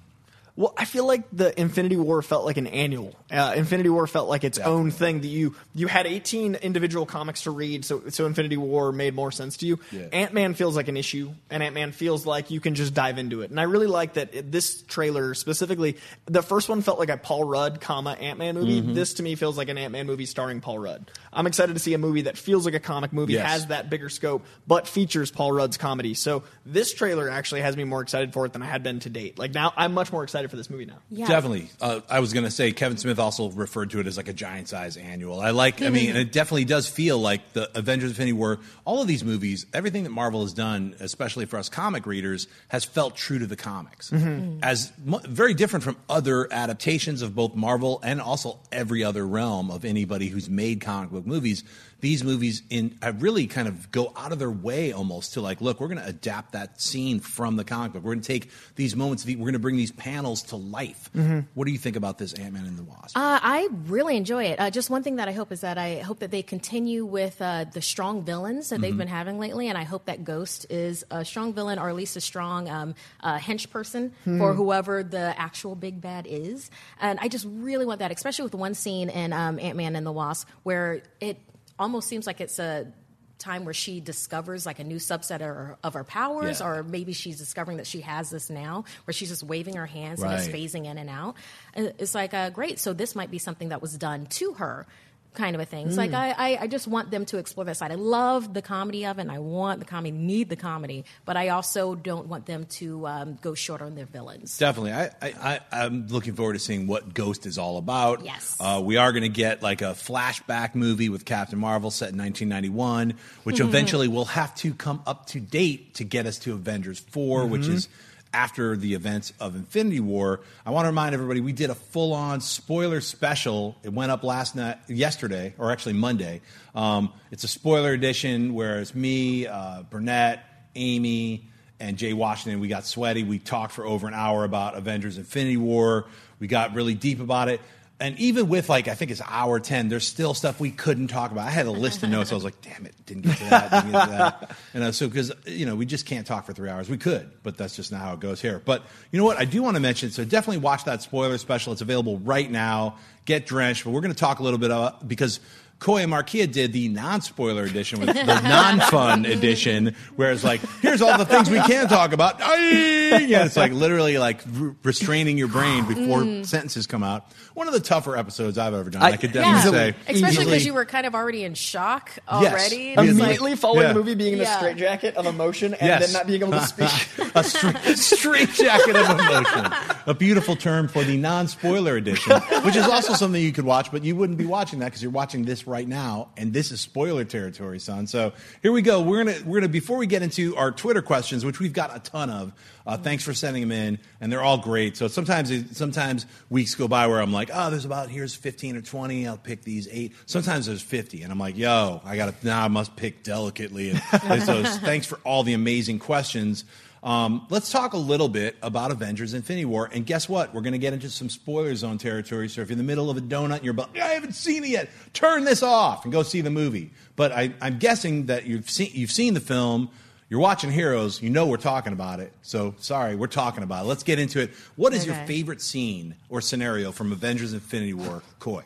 Well, 0.56 0.72
I 0.78 0.84
feel 0.84 1.04
like 1.04 1.24
the 1.32 1.58
Infinity 1.60 1.96
War 1.96 2.22
felt 2.22 2.44
like 2.44 2.56
an 2.58 2.68
annual. 2.68 3.12
Uh, 3.28 3.54
Infinity 3.56 3.88
War 3.88 4.06
felt 4.06 4.28
like 4.28 4.44
its 4.44 4.60
own 4.60 4.92
thing 4.92 5.20
that 5.22 5.26
you 5.26 5.56
you 5.74 5.88
had 5.88 6.06
18 6.06 6.54
individual 6.54 7.06
comics 7.06 7.42
to 7.42 7.50
read, 7.50 7.84
so 7.84 8.02
so 8.10 8.24
Infinity 8.26 8.56
War 8.56 8.92
made 8.92 9.14
more 9.14 9.32
sense 9.32 9.56
to 9.58 9.66
you. 9.66 9.80
Yeah. 9.90 10.02
Ant 10.12 10.32
Man 10.32 10.54
feels 10.54 10.76
like 10.76 10.86
an 10.86 10.96
issue, 10.96 11.32
and 11.50 11.60
Ant 11.60 11.74
Man 11.74 11.90
feels 11.90 12.24
like 12.24 12.52
you 12.52 12.60
can 12.60 12.76
just 12.76 12.94
dive 12.94 13.18
into 13.18 13.42
it. 13.42 13.50
And 13.50 13.58
I 13.58 13.64
really 13.64 13.88
like 13.88 14.14
that 14.14 14.32
it- 14.32 14.52
this 14.52 14.82
trailer 14.82 15.34
specifically. 15.34 15.96
The 16.26 16.42
first 16.42 16.68
one 16.68 16.82
felt 16.82 17.00
like 17.00 17.08
a 17.08 17.16
Paul 17.16 17.42
Rudd, 17.42 17.80
comma 17.80 18.12
Ant 18.12 18.38
Man 18.38 18.54
movie. 18.54 18.80
Mhm. 18.80 18.94
This 18.94 19.14
to 19.14 19.24
me 19.24 19.34
feels 19.34 19.56
like 19.58 19.68
an 19.68 19.76
Ant 19.76 19.90
Man 19.92 20.06
movie 20.06 20.26
starring 20.26 20.60
Paul 20.60 20.78
Rudd. 20.78 21.10
I'm 21.32 21.48
excited 21.48 21.72
to 21.72 21.80
see 21.80 21.94
a 21.94 21.98
movie 21.98 22.22
that 22.22 22.38
feels 22.38 22.64
like 22.64 22.74
a 22.74 22.80
comic 22.80 23.12
movie, 23.12 23.32
Yes. 23.32 23.50
has 23.50 23.66
that 23.66 23.90
bigger 23.90 24.08
scope, 24.08 24.44
but 24.68 24.86
features 24.86 25.32
Paul 25.32 25.50
Rudd's 25.50 25.76
comedy. 25.78 26.14
So 26.14 26.44
this 26.64 26.94
trailer 26.94 27.28
actually 27.28 27.62
has 27.62 27.76
me 27.76 27.82
more 27.82 28.02
excited 28.02 28.32
for 28.32 28.46
it 28.46 28.52
than 28.52 28.62
I 28.62 28.66
had 28.66 28.84
been 28.84 29.00
to 29.00 29.10
date. 29.10 29.36
Like 29.36 29.52
now, 29.52 29.72
I'm 29.76 29.92
much 29.94 30.12
more 30.12 30.22
excited 30.22 30.43
for 30.50 30.56
this 30.56 30.70
movie 30.70 30.84
now. 30.86 30.98
Yeah. 31.10 31.26
Definitely. 31.26 31.68
Uh, 31.80 32.00
I 32.08 32.20
was 32.20 32.32
going 32.32 32.44
to 32.44 32.50
say 32.50 32.72
Kevin 32.72 32.96
Smith 32.98 33.18
also 33.18 33.50
referred 33.50 33.90
to 33.90 34.00
it 34.00 34.06
as 34.06 34.16
like 34.16 34.28
a 34.28 34.32
giant 34.32 34.68
size 34.68 34.96
annual. 34.96 35.40
I 35.40 35.50
like, 35.50 35.82
I 35.82 35.90
mean, 35.90 36.10
and 36.10 36.18
it 36.18 36.32
definitely 36.32 36.64
does 36.64 36.86
feel 36.88 37.18
like 37.18 37.52
the 37.52 37.70
Avengers 37.76 38.10
Infinity 38.10 38.32
War, 38.32 38.58
all 38.84 39.02
of 39.02 39.08
these 39.08 39.24
movies, 39.24 39.66
everything 39.72 40.04
that 40.04 40.10
Marvel 40.10 40.42
has 40.42 40.52
done, 40.52 40.94
especially 41.00 41.46
for 41.46 41.58
us 41.58 41.68
comic 41.68 42.06
readers, 42.06 42.46
has 42.68 42.84
felt 42.84 43.16
true 43.16 43.38
to 43.38 43.46
the 43.46 43.56
comics. 43.56 44.10
Mhm. 44.10 44.58
As 44.62 44.92
mo- 45.04 45.20
very 45.24 45.54
different 45.54 45.82
from 45.82 45.96
other 46.08 46.52
adaptations 46.52 47.22
of 47.22 47.34
both 47.34 47.54
Marvel 47.54 48.00
and 48.02 48.20
also 48.20 48.58
every 48.72 49.04
other 49.04 49.26
realm 49.26 49.70
of 49.70 49.84
anybody 49.84 50.28
who's 50.28 50.48
made 50.50 50.80
comic 50.80 51.10
book 51.10 51.26
movies. 51.26 51.64
These 52.04 52.22
movies 52.22 52.62
in 52.68 52.98
uh, 53.02 53.14
really 53.18 53.46
kind 53.46 53.66
of 53.66 53.90
go 53.90 54.12
out 54.14 54.30
of 54.30 54.38
their 54.38 54.50
way 54.50 54.92
almost 54.92 55.32
to 55.34 55.40
like, 55.40 55.62
look, 55.62 55.80
we're 55.80 55.88
going 55.88 56.02
to 56.02 56.06
adapt 56.06 56.52
that 56.52 56.78
scene 56.78 57.18
from 57.18 57.56
the 57.56 57.64
comic 57.64 57.94
book. 57.94 58.02
We're 58.04 58.12
going 58.12 58.20
to 58.20 58.26
take 58.28 58.50
these 58.76 58.94
moments, 58.94 59.24
we're 59.24 59.36
going 59.38 59.54
to 59.54 59.58
bring 59.58 59.76
these 59.78 59.90
panels 59.90 60.42
to 60.44 60.56
life. 60.56 61.08
Mhm. 61.16 61.46
What 61.54 61.64
do 61.64 61.72
you 61.72 61.78
think 61.78 61.96
about 61.96 62.18
this 62.18 62.34
Ant 62.34 62.52
Man 62.52 62.66
and 62.66 62.76
the 62.76 62.82
Wasp? 62.82 63.16
Uh, 63.16 63.40
I 63.42 63.68
really 63.86 64.18
enjoy 64.18 64.44
it. 64.44 64.60
Uh, 64.60 64.68
just 64.70 64.90
one 64.90 65.02
thing 65.02 65.16
that 65.16 65.28
I 65.28 65.32
hope 65.32 65.50
is 65.50 65.62
that 65.62 65.78
I 65.78 66.00
hope 66.00 66.18
that 66.18 66.30
they 66.30 66.42
continue 66.42 67.06
with 67.06 67.40
uh, 67.40 67.64
the 67.72 67.80
strong 67.80 68.22
villains 68.22 68.68
that 68.68 68.82
they've 68.82 68.90
Mm-hmm. 68.90 68.96
Mhm. 68.96 68.98
been 68.98 69.08
having 69.08 69.38
lately, 69.38 69.68
and 69.68 69.78
I 69.78 69.84
hope 69.84 70.04
that 70.04 70.24
Ghost 70.24 70.66
is 70.68 71.06
a 71.10 71.24
strong 71.24 71.54
villain 71.54 71.78
or 71.78 71.88
at 71.88 71.96
least 71.96 72.18
a 72.18 72.20
strong 72.20 72.68
um, 72.68 72.94
uh, 73.22 73.38
hench 73.38 73.70
person 73.70 74.12
Hmm. 74.24 74.36
for 74.38 74.52
whoever 74.52 75.02
the 75.02 75.34
actual 75.40 75.74
big 75.74 76.02
bad 76.02 76.26
is. 76.28 76.70
And 77.00 77.18
I 77.22 77.28
just 77.28 77.46
really 77.48 77.86
want 77.86 78.00
that, 78.00 78.12
especially 78.12 78.42
with 78.44 78.54
one 78.54 78.74
scene 78.74 79.08
in 79.08 79.32
um, 79.32 79.58
Ant 79.58 79.78
Man 79.78 79.96
and 79.96 80.04
the 80.06 80.12
Wasp 80.12 80.46
where 80.64 81.02
it 81.22 81.38
almost 81.78 82.08
seems 82.08 82.26
like 82.26 82.40
it's 82.40 82.58
a 82.58 82.92
time 83.38 83.64
where 83.64 83.74
she 83.74 84.00
discovers 84.00 84.64
like 84.64 84.78
a 84.78 84.84
new 84.84 84.96
subset 84.96 85.36
of 85.36 85.40
her, 85.40 85.76
of 85.82 85.94
her 85.94 86.04
powers 86.04 86.60
Yeah. 86.60 86.66
or 86.68 86.82
maybe 86.84 87.12
she's 87.12 87.36
discovering 87.36 87.78
that 87.78 87.86
she 87.86 88.00
has 88.02 88.30
this 88.30 88.48
now 88.48 88.84
where 89.04 89.12
she's 89.12 89.28
just 89.28 89.42
waving 89.42 89.74
her 89.76 89.86
hands 89.86 90.22
and 90.22 90.30
Right. 90.30 90.38
it's 90.38 90.48
phasing 90.48 90.86
in 90.86 90.98
and 90.98 91.10
out 91.10 91.34
And 91.74 91.92
it's 91.98 92.14
like 92.14 92.32
uh, 92.32 92.50
great 92.50 92.78
so 92.78 92.92
this 92.92 93.14
might 93.16 93.30
be 93.32 93.38
something 93.38 93.70
that 93.70 93.82
was 93.82 93.98
done 93.98 94.26
to 94.26 94.54
her 94.54 94.86
kind 95.34 95.54
of 95.56 95.60
a 95.60 95.64
thing 95.64 95.86
it's 95.86 95.96
like 95.96 96.10
Mm. 96.12 96.14
I, 96.14 96.30
I, 96.54 96.58
I 96.62 96.66
just 96.68 96.86
want 96.86 97.10
them 97.10 97.24
to 97.26 97.38
explore 97.38 97.64
that 97.64 97.76
side 97.76 97.90
i 97.90 97.96
love 97.96 98.54
the 98.54 98.62
comedy 98.62 99.04
of 99.04 99.18
it 99.18 99.22
and 99.22 99.32
i 99.32 99.38
want 99.40 99.80
the 99.80 99.86
comedy 99.86 100.12
need 100.12 100.48
the 100.48 100.56
comedy 100.56 101.04
but 101.24 101.36
i 101.36 101.48
also 101.48 101.94
don't 101.94 102.28
want 102.28 102.46
them 102.46 102.66
to 102.66 103.06
um, 103.06 103.38
go 103.42 103.54
short 103.54 103.82
on 103.82 103.94
their 103.94 104.06
villains 104.06 104.56
Definitely. 104.58 104.92
I, 104.92 105.10
I, 105.20 105.32
I, 105.42 105.60
I'm 105.84 106.06
looking 106.08 106.34
forward 106.34 106.52
to 106.54 106.58
seeing 106.58 106.86
what 106.86 107.12
Ghost 107.14 107.46
is 107.46 107.58
all 107.58 107.76
about. 107.78 108.24
Yes. 108.24 108.56
Uh, 108.60 108.80
we 108.84 108.96
are 108.96 109.12
going 109.12 109.22
to 109.22 109.28
get 109.28 109.62
like 109.62 109.82
a 109.82 109.86
flashback 109.94 110.74
movie 110.74 111.08
with 111.08 111.24
Captain 111.24 111.58
Marvel 111.58 111.90
set 111.90 112.12
in 112.12 112.18
1991, 112.18 113.14
which 113.44 113.56
Mhm. 113.56 113.64
eventually 113.68 114.08
will 114.08 114.24
have 114.26 114.54
to 114.56 114.72
come 114.74 115.02
up 115.06 115.26
to 115.26 115.40
date 115.40 115.94
to 115.94 116.04
get 116.04 116.26
us 116.26 116.38
to 116.40 116.52
Avengers 116.52 117.00
4, 117.00 117.46
which 117.46 117.62
Mhm. 117.62 117.74
is 117.74 117.88
after 118.34 118.76
the 118.76 118.94
events 118.94 119.32
of 119.38 119.54
Infinity 119.54 120.00
War. 120.00 120.40
I 120.66 120.70
want 120.70 120.84
to 120.84 120.88
remind 120.88 121.14
everybody 121.14 121.40
we 121.40 121.52
did 121.52 121.70
a 121.70 121.74
full-on 121.74 122.40
spoiler 122.40 123.00
special. 123.00 123.76
It 123.84 123.92
went 123.92 124.10
up 124.10 124.24
last 124.24 124.56
night, 124.56 124.78
yesterday, 124.88 125.54
or 125.56 125.70
actually 125.70 125.94
Monday. 125.94 126.42
Um, 126.74 127.12
it's 127.30 127.44
a 127.44 127.48
spoiler 127.48 127.92
edition 127.92 128.52
where 128.52 128.80
it's 128.80 128.94
me, 128.94 129.46
uh, 129.46 129.84
Burnett, 129.84 130.44
Amy, 130.74 131.48
and 131.78 131.96
Jay 131.96 132.12
Washington. 132.12 132.60
We 132.60 132.68
got 132.68 132.84
sweaty. 132.84 133.22
We 133.22 133.38
talked 133.38 133.72
for 133.72 133.86
over 133.86 134.08
an 134.08 134.14
hour 134.14 134.44
about 134.44 134.76
Avengers: 134.76 135.16
Infinity 135.16 135.56
War. 135.56 136.06
We 136.40 136.48
got 136.48 136.74
really 136.74 136.94
deep 136.94 137.20
about 137.20 137.48
it. 137.48 137.60
And 138.00 138.18
even 138.18 138.48
with 138.48 138.68
like 138.68 138.88
I 138.88 138.94
think 138.94 139.12
it's 139.12 139.22
hour 139.24 139.60
ten, 139.60 139.88
there's 139.88 140.06
still 140.06 140.34
stuff 140.34 140.58
we 140.58 140.72
couldn't 140.72 141.06
talk 141.08 141.30
about. 141.30 141.46
I 141.46 141.50
had 141.50 141.66
a 141.66 141.70
list 141.70 142.02
of 142.02 142.10
notes. 142.10 142.32
I 142.32 142.34
was 142.34 142.42
like, 142.42 142.60
damn 142.60 142.86
it, 142.86 142.94
didn't 143.06 143.22
get 143.22 143.38
to 143.38 143.44
that, 143.44 143.70
didn't 143.70 143.92
get 143.92 144.04
to 144.04 144.10
that. 144.10 144.56
And 144.74 144.82
uh, 144.82 144.92
so 144.92 145.06
because 145.06 145.32
you 145.46 145.64
know 145.64 145.76
we 145.76 145.86
just 145.86 146.04
can't 146.04 146.26
talk 146.26 146.44
for 146.44 146.52
three 146.52 146.68
hours. 146.68 146.90
We 146.90 146.98
could, 146.98 147.30
but 147.44 147.56
that's 147.56 147.76
just 147.76 147.92
not 147.92 148.00
how 148.00 148.14
it 148.14 148.20
goes 148.20 148.40
here. 148.40 148.60
But 148.64 148.82
you 149.12 149.18
know 149.18 149.24
what? 149.24 149.36
I 149.36 149.44
do 149.44 149.62
want 149.62 149.76
to 149.76 149.80
mention. 149.80 150.10
So 150.10 150.24
definitely 150.24 150.58
watch 150.58 150.84
that 150.84 151.02
spoiler 151.02 151.38
special. 151.38 151.72
It's 151.72 151.82
available 151.82 152.18
right 152.18 152.50
now. 152.50 152.96
Get 153.26 153.46
drenched. 153.46 153.84
But 153.84 153.92
we're 153.92 154.00
going 154.00 154.12
to 154.12 154.18
talk 154.18 154.40
a 154.40 154.42
little 154.42 154.58
bit 154.58 154.70
about 154.70 155.06
because. 155.06 155.40
Coy 155.80 155.98
and 156.02 156.12
Markeia 156.12 156.50
did 156.50 156.72
the 156.72 156.88
non-spoiler 156.88 157.64
edition 157.64 158.00
with 158.00 158.08
the 158.14 158.22
non-fun 158.24 159.26
edition, 159.26 159.94
where 160.16 160.32
it's 160.32 160.42
like, 160.44 160.60
here's 160.80 161.02
all 161.02 161.18
the 161.18 161.26
things 161.26 161.50
we 161.50 161.60
can 161.60 161.88
talk 161.88 162.12
about. 162.12 162.38
Yeah, 162.40 163.44
it's 163.44 163.56
like 163.56 163.72
literally 163.72 164.16
like 164.16 164.40
re- 164.50 164.72
restraining 164.82 165.36
your 165.36 165.48
brain 165.48 165.84
before 165.86 166.20
Mm. 166.20 166.46
sentences 166.46 166.86
come 166.86 167.02
out. 167.02 167.26
One 167.54 167.66
of 167.66 167.74
the 167.74 167.80
tougher 167.80 168.16
episodes 168.16 168.56
I've 168.56 168.72
ever 168.72 168.88
done. 168.88 169.02
I, 169.02 169.16
could 169.16 169.32
definitely 169.32 169.78
yeah. 169.78 169.92
say, 169.92 169.94
especially 170.08 170.44
because 170.46 170.64
you 170.66 170.74
were 170.74 170.84
kind 170.84 171.06
of 171.06 171.14
already 171.14 171.44
in 171.44 171.54
shock 171.54 172.10
already 172.28 172.94
Yes. 172.96 172.98
Immediately 173.10 173.50
like- 173.52 173.58
following 173.60 173.82
Yeah. 173.82 173.88
the 173.88 173.94
movie 173.98 174.14
being 174.14 174.34
in 174.34 174.40
a 174.40 174.46
straitjacket 174.46 175.16
of 175.16 175.26
emotion 175.26 175.74
and 175.74 175.86
Yes. 175.86 176.04
then 176.06 176.12
not 176.12 176.26
being 176.26 176.40
able 176.42 176.52
to 176.52 176.66
speak. 176.66 176.90
a 177.34 177.44
straight, 177.44 177.98
straight 177.98 178.48
of 178.96 179.18
emotion. 179.20 179.72
A 180.06 180.14
beautiful 180.14 180.56
term 180.56 180.88
for 180.88 181.04
the 181.04 181.16
non-spoiler 181.16 181.96
edition, 181.96 182.32
which 182.62 182.76
is 182.76 182.86
also 182.86 183.12
something 183.14 183.40
you 183.42 183.52
could 183.52 183.64
watch, 183.64 183.90
but 183.92 184.02
you 184.04 184.16
wouldn't 184.16 184.38
be 184.38 184.46
watching 184.46 184.78
that 184.80 184.86
because 184.86 185.02
you're 185.02 185.10
watching 185.12 185.44
this 185.44 185.63
right 185.66 185.86
now, 185.86 186.30
and 186.36 186.52
this 186.52 186.72
is 186.72 186.80
spoiler 186.80 187.24
territory, 187.24 187.78
son. 187.78 188.06
So 188.06 188.32
here 188.62 188.72
we 188.72 188.82
go. 188.82 189.00
We're 189.00 189.24
gonna 189.24 189.38
we're 189.44 189.60
gonna 189.60 189.68
before 189.68 189.96
we 189.96 190.06
get 190.06 190.22
into 190.22 190.56
our 190.56 190.70
Twitter 190.70 191.02
questions, 191.02 191.44
which 191.44 191.60
we've 191.60 191.72
got 191.72 191.94
a 191.94 192.00
ton 192.00 192.30
of. 192.30 192.52
Uh, 192.86 192.98
thanks 192.98 193.24
for 193.24 193.32
sending 193.32 193.62
them 193.62 193.72
in, 193.72 193.98
and 194.20 194.30
they're 194.30 194.42
all 194.42 194.58
great. 194.58 194.96
So 194.96 195.08
sometimes 195.08 195.76
sometimes 195.76 196.26
weeks 196.50 196.74
go 196.74 196.86
by 196.86 197.06
where 197.06 197.20
I'm 197.20 197.32
like, 197.32 197.50
oh, 197.52 197.70
there's 197.70 197.86
about 197.86 198.10
here's 198.10 198.34
15 198.34 198.76
or 198.76 198.82
20. 198.82 199.26
I'll 199.26 199.38
pick 199.38 199.62
these 199.62 199.88
eight. 199.90 200.14
Sometimes 200.26 200.66
there's 200.66 200.82
50, 200.82 201.22
and 201.22 201.32
I'm 201.32 201.38
like, 201.38 201.56
yo, 201.56 202.02
I 202.04 202.16
got 202.16 202.40
to 202.40 202.46
now 202.46 202.62
I 202.62 202.68
must 202.68 202.94
pick 202.96 203.22
delicately. 203.22 203.90
And, 203.90 204.02
and 204.24 204.42
so 204.44 204.62
thanks 204.64 205.06
for 205.06 205.18
all 205.24 205.42
the 205.44 205.54
amazing 205.54 205.98
questions. 205.98 206.64
Um, 207.04 207.46
let's 207.50 207.70
talk 207.70 207.92
a 207.92 207.98
little 207.98 208.30
bit 208.30 208.56
about 208.62 208.90
Avengers 208.90 209.34
Infinity 209.34 209.66
War. 209.66 209.90
And 209.92 210.06
guess 210.06 210.26
what? 210.26 210.54
We're 210.54 210.62
going 210.62 210.72
to 210.72 210.78
get 210.78 210.94
into 210.94 211.10
some 211.10 211.28
spoiler 211.28 211.74
zone 211.76 211.98
territory. 211.98 212.48
So 212.48 212.62
if 212.62 212.68
you're 212.68 212.72
in 212.72 212.78
the 212.78 212.84
middle 212.84 213.10
of 213.10 213.18
a 213.18 213.20
donut 213.20 213.56
and 213.56 213.64
you're 213.64 213.72
about, 213.72 213.90
I 213.96 214.08
haven't 214.08 214.32
seen 214.32 214.64
it 214.64 214.70
yet, 214.70 214.88
turn 215.12 215.44
this 215.44 215.62
off 215.62 216.04
and 216.04 216.12
go 216.12 216.22
see 216.22 216.40
the 216.40 216.48
movie. 216.48 216.92
But 217.14 217.30
I, 217.30 217.52
I'm 217.60 217.78
guessing 217.78 218.26
that 218.26 218.46
you've 218.46 218.70
seen, 218.70 218.90
you've 218.94 219.12
seen 219.12 219.34
the 219.34 219.40
film. 219.40 219.90
You're 220.30 220.40
watching 220.40 220.70
Heroes. 220.70 221.20
You 221.20 221.28
know 221.28 221.46
we're 221.46 221.58
talking 221.58 221.92
about 221.92 222.20
it. 222.20 222.32
So 222.40 222.74
sorry, 222.78 223.14
we're 223.14 223.26
talking 223.26 223.62
about 223.62 223.84
it. 223.84 223.88
Let's 223.88 224.02
get 224.02 224.18
into 224.18 224.40
it. 224.40 224.52
What 224.76 224.94
is 224.94 225.04
your 225.04 225.14
favorite 225.26 225.60
scene 225.60 226.16
or 226.30 226.40
scenario 226.40 226.90
from 226.90 227.12
Avengers 227.12 227.52
Infinity 227.52 227.92
War? 227.92 228.22
Coy. 228.38 228.64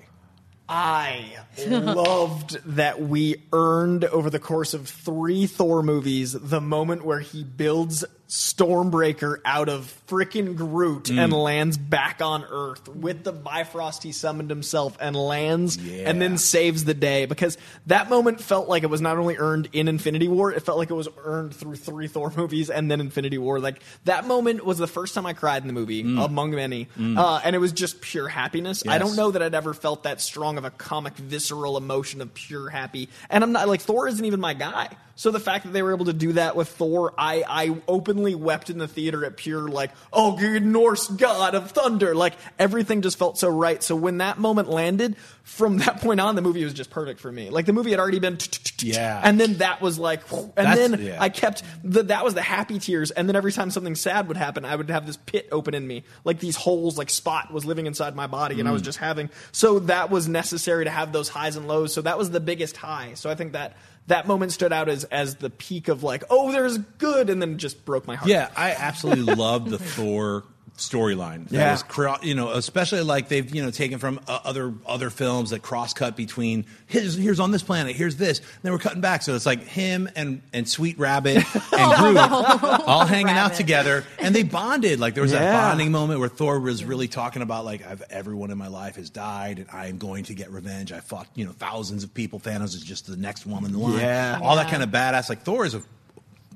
I 0.68 1.32
loved 1.66 2.58
that 2.76 3.00
we 3.00 3.42
earned 3.52 4.04
over 4.04 4.30
the 4.30 4.38
course 4.38 4.74
of 4.74 4.86
three 4.88 5.46
Thor 5.46 5.82
movies 5.82 6.34
the 6.34 6.60
moment 6.60 7.04
where 7.04 7.20
he 7.20 7.42
builds 7.42 8.04
Stormbreaker 8.28 9.38
out 9.44 9.68
of 9.68 9.92
frickin' 10.06 10.56
Groot 10.56 11.04
Mm. 11.04 11.18
and 11.24 11.32
lands 11.32 11.78
back 11.78 12.20
on 12.22 12.44
Earth 12.50 12.86
with 12.88 13.24
the 13.24 13.32
Bifrost 13.32 14.02
he 14.02 14.12
summoned 14.12 14.50
himself 14.50 14.96
and 15.00 15.16
lands 15.16 15.76
and 15.78 16.20
then 16.20 16.36
saves 16.38 16.84
the 16.84 16.92
day 16.94 17.24
because 17.26 17.56
that 17.86 18.10
moment 18.10 18.40
felt 18.40 18.68
like 18.68 18.82
it 18.82 18.90
was 18.90 19.00
not 19.00 19.16
only 19.16 19.36
earned 19.38 19.68
in 19.72 19.88
Infinity 19.88 20.28
War, 20.28 20.52
it 20.52 20.62
felt 20.62 20.76
like 20.78 20.90
it 20.90 20.94
was 20.94 21.08
earned 21.24 21.54
through 21.54 21.76
three 21.76 22.06
Thor 22.08 22.32
movies 22.36 22.68
and 22.68 22.90
then 22.90 23.00
Infinity 23.00 23.38
War. 23.38 23.60
Like 23.60 23.80
that 24.04 24.26
moment 24.26 24.64
was 24.64 24.76
the 24.78 24.86
first 24.86 25.14
time 25.14 25.24
I 25.24 25.32
cried 25.32 25.62
in 25.62 25.66
the 25.68 25.72
movie, 25.74 26.00
among 26.02 26.50
many, 26.50 26.88
Mm. 26.98 27.16
uh, 27.18 27.40
and 27.44 27.56
it 27.56 27.58
was 27.58 27.72
just 27.72 28.00
pure 28.00 28.28
happiness. 28.28 28.82
I 28.86 28.98
don't 28.98 29.16
know 29.16 29.30
that 29.30 29.42
I'd 29.42 29.54
ever 29.54 29.72
felt 29.72 30.02
that 30.02 30.20
strong 30.20 30.58
of 30.58 30.64
a 30.64 30.70
comic 30.70 31.16
visceral 31.16 31.76
emotion 31.76 32.20
of 32.20 32.34
pure 32.34 32.68
happy. 32.68 33.08
And 33.30 33.42
I'm 33.42 33.52
not 33.52 33.68
like 33.68 33.80
Thor 33.80 34.06
isn't 34.08 34.24
even 34.24 34.40
my 34.40 34.52
guy. 34.54 34.88
So 35.16 35.32
the 35.32 35.40
fact 35.40 35.64
that 35.64 35.72
they 35.72 35.82
were 35.82 35.92
able 35.92 36.04
to 36.04 36.12
do 36.12 36.34
that 36.34 36.54
with 36.54 36.68
Thor, 36.68 37.12
I, 37.18 37.42
I 37.48 37.76
openly 37.88 38.17
wept 38.34 38.70
in 38.70 38.78
the 38.78 38.88
theater 38.88 39.24
at 39.24 39.36
pure 39.36 39.68
like, 39.68 39.90
oh 40.12 40.36
good 40.36 40.64
Norse 40.64 41.08
god 41.08 41.54
of 41.54 41.70
thunder. 41.70 42.14
Like 42.14 42.34
everything 42.58 43.02
just 43.02 43.18
felt 43.18 43.38
so 43.38 43.48
right. 43.48 43.82
So 43.82 43.94
when 43.96 44.18
that 44.18 44.38
moment 44.38 44.68
landed, 44.68 45.16
from 45.44 45.78
that 45.78 46.00
point 46.00 46.20
on, 46.20 46.34
the 46.36 46.42
movie 46.42 46.62
was 46.64 46.74
just 46.74 46.90
perfect 46.90 47.20
for 47.20 47.32
me. 47.32 47.48
Like 47.50 47.66
the 47.66 47.72
movie 47.72 47.90
had 47.90 48.00
already 48.00 48.18
been 48.18 48.38
Yeah. 48.80 49.20
and 49.24 49.40
then 49.40 49.54
that 49.58 49.80
was 49.80 49.98
like, 49.98 50.30
and 50.30 50.52
That's- 50.54 50.76
then 50.90 51.02
yeah. 51.02 51.16
I 51.20 51.28
kept 51.30 51.62
the, 51.82 52.02
that 52.04 52.22
was 52.24 52.34
the 52.34 52.42
happy 52.42 52.78
tears. 52.78 53.10
And 53.10 53.28
then 53.28 53.34
every 53.36 53.52
time 53.52 53.70
something 53.70 53.94
sad 53.94 54.28
would 54.28 54.36
happen, 54.36 54.64
I 54.64 54.76
would 54.76 54.90
have 54.90 55.06
this 55.06 55.16
pit 55.16 55.48
open 55.50 55.74
in 55.74 55.86
me, 55.86 56.04
like 56.24 56.38
these 56.40 56.56
holes, 56.56 56.98
like 56.98 57.08
Spot 57.10 57.50
was 57.52 57.64
living 57.64 57.86
inside 57.86 58.14
my 58.14 58.26
body, 58.26 58.60
and 58.60 58.68
I 58.68 58.72
was 58.72 58.82
Mm. 58.82 58.86
just 58.86 58.98
having. 58.98 59.30
So 59.52 59.78
that 59.80 60.10
was 60.10 60.28
necessary 60.28 60.84
to 60.84 60.90
have 60.90 61.12
those 61.12 61.28
highs 61.28 61.56
and 61.56 61.66
lows. 61.66 61.92
So 61.94 62.02
that 62.02 62.18
was 62.18 62.30
the 62.30 62.40
biggest 62.40 62.76
high. 62.76 63.12
So 63.14 63.30
I 63.30 63.34
think 63.34 63.52
that 63.52 63.76
that 64.08 64.26
moment 64.26 64.52
stood 64.52 64.72
out 64.72 64.88
as 64.88 65.04
as 65.04 65.36
the 65.36 65.50
peak 65.50 65.88
of 65.88 66.02
like, 66.02 66.24
oh, 66.28 66.52
there's 66.52 66.78
good, 66.78 67.30
and 67.30 67.40
then 67.40 67.58
just 67.58 67.84
broke 67.84 68.06
my 68.06 68.16
heart. 68.16 68.28
Yeah, 68.28 68.50
I 68.56 68.72
absolutely 68.72 69.34
love 69.36 69.70
the 69.70 69.78
Thor 69.78 70.44
storyline. 70.78 71.50
Yeah. 71.50 71.72
was 71.72 71.82
cro- 71.82 72.16
you 72.22 72.34
know, 72.34 72.50
especially 72.50 73.02
like 73.02 73.28
they've 73.28 73.54
you 73.54 73.62
know 73.62 73.70
taken 73.70 73.98
from 73.98 74.20
uh, 74.26 74.40
other 74.44 74.72
other 74.86 75.10
films 75.10 75.50
that 75.50 75.62
cross 75.62 75.92
cut 75.92 76.16
between 76.16 76.64
here's 76.86 77.14
here's 77.14 77.40
on 77.40 77.50
this 77.50 77.62
planet, 77.62 77.94
here's 77.94 78.16
this. 78.16 78.40
Then 78.62 78.72
we're 78.72 78.78
cutting 78.78 79.00
back, 79.00 79.22
so 79.22 79.34
it's 79.34 79.46
like 79.46 79.62
him 79.64 80.08
and 80.16 80.42
and 80.52 80.68
Sweet 80.68 80.98
Rabbit 80.98 81.36
and 81.72 81.96
Groot 81.96 82.16
all 82.18 83.04
hanging 83.04 83.28
out 83.30 83.54
together, 83.54 84.04
and 84.18 84.34
they 84.34 84.42
bonded. 84.42 85.00
Like 85.00 85.14
there 85.14 85.22
was 85.22 85.32
that 85.32 85.52
bonding 85.52 85.90
moment 85.92 86.20
where 86.20 86.28
Thor 86.28 86.58
was 86.60 86.84
really 86.84 87.08
talking 87.08 87.42
about 87.42 87.64
like 87.64 87.86
I've, 87.86 88.02
everyone 88.10 88.50
in 88.50 88.58
my 88.58 88.68
life 88.68 88.96
has 88.96 89.10
died, 89.10 89.58
and 89.58 89.66
I 89.72 89.86
am 89.86 89.98
going 89.98 90.24
to 90.24 90.34
get 90.34 90.50
revenge. 90.50 90.92
I 90.92 91.00
fought 91.00 91.28
you 91.34 91.44
know 91.44 91.52
thousands 91.52 92.04
of 92.04 92.14
people. 92.14 92.40
Thanos 92.40 92.74
is 92.74 92.82
just 92.82 93.06
the 93.06 93.16
next 93.16 93.46
one 93.46 93.64
in 93.64 93.72
the 93.72 93.78
line. 93.78 93.98
Yeah. 93.98 94.40
all 94.42 94.56
that 94.56 94.70
kind 94.70 94.82
of 94.82 94.90
badass. 94.90 95.28
Like 95.28 95.42
Thor 95.42 95.66
is 95.66 95.74
a 95.74 95.82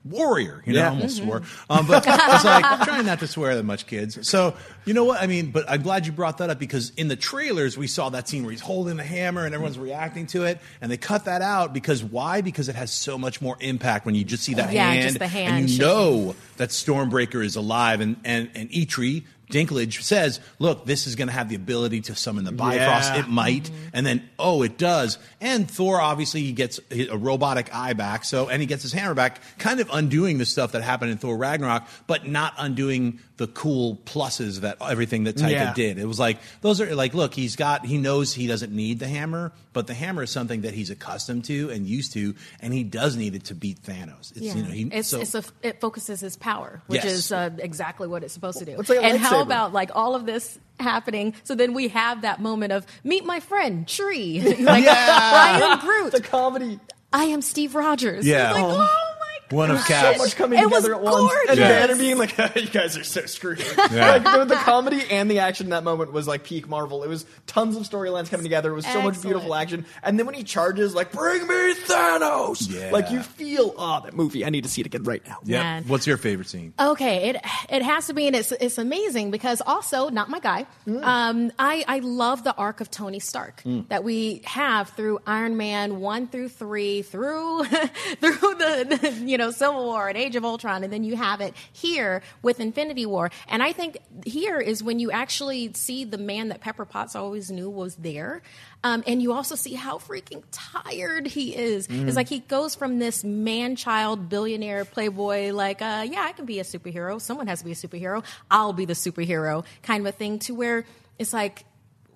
warrior. 0.05 0.63
You 0.67 0.73
know, 0.75 0.79
Yeah. 0.81 0.87
I 0.87 0.91
almost 0.91 1.17
swore. 1.19 1.43
Um, 1.71 1.87
but 1.87 2.05
was 2.07 2.45
like 2.45 2.65
I'm 2.65 2.85
trying 2.85 3.07
not 3.07 3.21
to 3.21 3.27
swear 3.27 3.55
that 3.55 3.63
much, 3.63 3.87
kids. 3.87 4.27
So 4.29 4.55
you 4.85 4.95
know 4.95 5.05
what 5.05 5.23
I 5.23 5.27
mean. 5.27 5.51
But 5.51 5.65
I'm 5.69 5.83
glad 5.83 6.07
you 6.07 6.13
brought 6.13 6.39
that 6.39 6.51
up 6.51 6.59
because 6.59 6.91
in 6.97 7.09
the 7.09 7.17
trailers 7.17 7.79
we 7.79 7.87
saw 7.87 8.09
that 8.11 8.29
scene 8.29 8.43
where 8.43 8.51
he's 8.51 8.61
holding 8.61 8.97
the 8.97 9.05
hammer 9.05 9.45
and 9.45 9.55
everyone's 9.55 9.79
reacting 9.79 10.27
to 10.29 10.45
it, 10.45 10.61
and 10.81 10.91
they 10.91 10.97
cut 10.97 11.27
that 11.27 11.43
out 11.43 11.73
because 11.73 12.03
why? 12.03 12.41
Because 12.41 12.69
it 12.69 12.75
has 12.75 12.93
so 12.93 13.17
much 13.19 13.41
more 13.41 13.57
impact 13.61 14.07
when 14.07 14.15
you 14.15 14.25
just 14.25 14.43
see 14.43 14.55
that 14.55 14.73
Yeah, 14.73 14.91
hand, 14.91 15.03
just 15.03 15.19
the 15.19 15.29
hand 15.29 15.57
and 15.57 15.71
you 15.71 15.79
know 15.79 16.35
that 16.57 16.71
Stormbreaker 16.71 17.45
is 17.45 17.57
alive, 17.57 18.01
and 18.01 18.17
and 18.25 18.51
and 18.55 18.71
Eitri. 18.71 19.25
Dinklage 19.53 20.03
says, 20.03 20.41
"Look, 20.59 20.87
this 20.87 21.07
is 21.07 21.15
going 21.15 21.29
to 21.29 21.35
have 21.35 21.49
the 21.49 21.55
ability 21.55 22.01
to 22.03 22.17
summon 22.17 22.45
the 22.45 22.53
Bifrost. 22.53 23.15
Yeah. 23.15 23.21
It 23.21 23.29
might, 23.29 23.65
mm-hmm. 23.65 23.89
and 23.93 24.05
then 24.05 24.29
oh, 24.39 24.63
it 24.63 24.79
does." 24.79 25.19
And 25.41 25.71
Thor 25.71 26.01
obviously 26.01 26.43
he 26.43 26.53
gets 26.53 26.81
a 26.91 27.17
robotic 27.17 27.73
eye 27.75 27.93
back, 27.93 28.25
so 28.25 28.49
and 28.49 28.61
he 28.61 28.67
gets 28.67 28.83
his 28.83 28.93
hammer 28.93 29.15
back, 29.15 29.41
kind 29.59 29.79
of 29.79 29.89
undoing 29.93 30.39
the 30.39 30.47
stuff 30.47 30.73
that 30.73 30.83
happened 30.83 31.13
in 31.13 31.19
Thor 31.19 31.37
Ragnarok, 31.37 31.87
but 32.07 32.27
not 32.27 32.55
undoing 32.59 33.21
the 33.43 33.49
cool 33.49 33.97
pluses 34.05 34.61
that 34.61 34.77
everything 34.81 35.25
that 35.25 35.35
Taika 35.35 35.51
Yeah. 35.51 35.75
did. 35.75 35.99
It 35.99 36.07
was 36.07 36.21
like 36.21 36.39
those 36.61 36.81
are 36.81 36.95
like, 36.95 37.13
look, 37.13 37.35
he's 37.35 37.57
got, 37.57 37.85
he 37.85 37.99
knows 37.99 38.33
he 38.33 38.47
doesn't 38.47 38.73
need 38.73 39.01
the 39.01 39.09
hammer, 39.09 39.51
but 39.73 39.89
the 39.89 39.95
hammer 39.95 40.23
is 40.23 40.31
something 40.31 40.61
that 40.61 40.75
he's 40.75 40.91
accustomed 40.91 41.45
to 41.47 41.71
and 41.71 41.85
used 41.87 42.13
to, 42.13 42.37
and 42.61 42.73
he 42.73 42.85
does 42.85 43.17
need 43.17 43.35
it 43.35 43.45
to 43.47 43.55
beat 43.57 43.83
Thanos. 43.83 44.31
It's 44.31 44.41
Yeah. 44.43 44.55
you 44.55 44.63
know 44.63 44.71
he 44.71 44.83
it's, 44.93 45.09
so, 45.09 45.21
it's 45.21 45.35
a, 45.35 45.43
it 45.63 45.81
focuses 45.81 46.21
his 46.21 46.37
power, 46.37 46.81
which 46.87 47.03
Yes. 47.03 47.13
is 47.13 47.33
uh, 47.33 47.51
exactly 47.59 48.07
what 48.07 48.23
it's 48.23 48.33
supposed 48.33 48.59
to 48.61 48.65
do. 48.65 48.77
Like 48.77 48.89
a 48.91 49.03
and 49.03 49.19
how 49.19 49.43
about 49.43 49.73
like 49.73 49.91
all 49.97 50.15
of 50.15 50.25
this 50.25 50.57
happening? 50.79 51.35
So 51.43 51.57
then 51.57 51.75
we 51.75 51.89
have 51.89 52.23
that 52.23 52.41
moment 52.41 52.73
of 52.73 52.87
meet 53.03 53.25
my 53.25 53.41
friend 53.41 53.89
Tree, 53.89 54.41
like 54.61 54.87
I 54.87 55.61
am 55.63 55.81
Groot, 55.81 56.13
The 56.13 56.21
comedy. 56.23 56.79
I 57.13 57.25
am 57.25 57.43
Steve 57.43 57.75
Rogers. 57.75 58.25
Yeah. 58.27 58.53
Like, 58.53 58.63
Oh. 58.65 58.71
oh 58.71 58.79
my 58.79 59.12
One 59.53 59.71
of 59.71 59.77
gosh. 59.79 59.89
Cap's- 59.89 60.17
so 60.19 60.25
much 60.25 60.37
coming 60.37 60.59
It 60.59 60.71
was 60.71 60.85
together 60.85 60.95
at 60.95 61.03
once. 61.03 61.33
And 61.49 61.59
gorgeous. 61.59 61.59
Banner 61.59 61.97
being 61.97 62.19
like, 62.19 62.37
"You 62.57 62.69
guys 62.69 62.97
are 62.97 63.05
so 63.05 63.27
screwed." 63.27 63.59
like 63.77 64.25
the, 64.25 64.45
the 64.49 64.57
comedy 64.57 65.03
and 65.11 65.31
the 65.31 65.41
action 65.41 65.67
in 65.67 65.71
that 65.71 65.85
moment 65.85 66.13
was 66.13 66.27
like 66.27 66.45
peak 66.45 66.69
Marvel. 66.69 67.03
It 67.03 67.09
was 67.09 67.27
tons 67.47 67.77
of 67.77 67.83
storylines 67.83 68.31
coming 68.31 68.45
together. 68.45 68.71
It 68.73 68.75
was 68.75 68.87
so 68.87 69.03
much 69.03 69.21
beautiful 69.21 69.55
action. 69.55 69.85
And 70.03 70.19
then 70.19 70.27
when 70.27 70.35
he 70.35 70.45
charges, 70.45 70.95
like, 70.95 71.13
"Bring 71.13 71.47
me 71.47 71.75
Thanos!" 71.75 72.69
Yeah. 72.71 72.91
Like 72.91 73.11
you 73.11 73.23
feel, 73.23 73.75
oh, 73.77 74.01
that 74.05 74.15
movie. 74.15 74.45
I 74.45 74.51
need 74.51 74.65
to 74.65 74.71
see 74.71 74.81
it 74.81 74.87
again 74.87 75.05
right 75.05 75.23
now. 75.27 75.39
yeah. 75.45 75.63
Man. 75.63 75.85
What's 75.87 76.07
your 76.07 76.17
favorite 76.17 76.49
scene? 76.49 76.73
Okay, 76.79 77.31
it 77.31 77.37
it 77.69 77.83
has 77.83 78.07
to 78.07 78.15
be, 78.15 78.27
and 78.27 78.37
it's 78.37 78.53
it's 78.53 78.79
amazing 78.79 79.31
because 79.31 79.61
also 79.67 80.09
not 80.09 80.31
my 80.31 80.41
guy. 80.41 80.67
Mm. 80.87 81.03
Um, 81.03 81.53
I 81.59 81.85
I 81.87 81.99
love 81.99 82.45
the 82.45 82.55
arc 82.55 82.81
of 82.81 82.91
Tony 82.91 83.21
Stark 83.21 83.63
mm. 83.65 83.87
that 83.89 84.05
we 84.05 84.43
have 84.45 84.91
through 84.91 85.21
Iron 85.27 85.57
Man 85.57 86.01
one 86.01 86.29
through 86.29 86.49
three, 86.49 87.03
through 87.03 87.65
through 87.65 88.55
the, 88.55 88.99
the 89.01 89.11
you 89.27 89.39
know 89.39 89.42
Civil 89.51 89.85
War 89.85 90.09
and 90.09 90.17
Age 90.17 90.37
of 90.37 90.45
Ultron, 90.45 90.85
and 90.85 90.93
then 90.93 91.05
you 91.05 91.17
have 91.17 91.41
it 91.41 91.55
here 91.73 92.23
with 92.43 92.61
Infinity 92.61 93.07
War. 93.07 93.31
And 93.49 93.63
I 93.63 93.73
think 93.73 93.99
here 94.25 94.59
is 94.61 94.83
when 94.83 94.99
you 94.99 95.11
actually 95.11 95.73
see 95.75 96.05
the 96.05 96.19
man 96.19 96.49
that 96.49 96.61
Pepper 96.61 96.85
Potts 96.85 97.17
always 97.17 97.51
knew 97.51 97.69
was 97.69 97.97
there. 97.97 98.43
Um, 98.85 99.05
and 99.07 99.23
you 99.23 99.33
also 99.33 99.55
see 99.55 99.75
how 99.75 99.99
freaking 99.99 100.43
tired 100.51 101.27
he 101.27 101.55
is. 101.55 101.87
It's 101.89 102.17
like 102.17 102.29
he 102.29 102.41
goes 102.41 102.75
from 102.75 102.99
this 102.99 103.23
man 103.23 103.77
child, 103.77 104.29
billionaire, 104.29 104.85
playboy, 104.85 105.53
like, 105.53 105.81
uh, 105.81 106.05
yeah, 106.09 106.23
I 106.23 106.33
can 106.33 106.47
be 106.47 106.59
a 106.59 106.65
superhero. 106.65 107.21
Someone 107.21 107.47
has 107.47 107.61
to 107.61 107.65
be 107.65 107.73
a 107.73 107.77
superhero. 107.77 108.25
I'll 108.51 108.73
be 108.73 108.85
the 108.85 108.95
superhero 108.95 109.65
kind 109.83 110.07
of 110.07 110.13
a 110.13 110.17
thing 110.17 110.41
to 110.41 110.55
where 110.55 110.85
it's 111.19 111.33
like, 111.33 111.65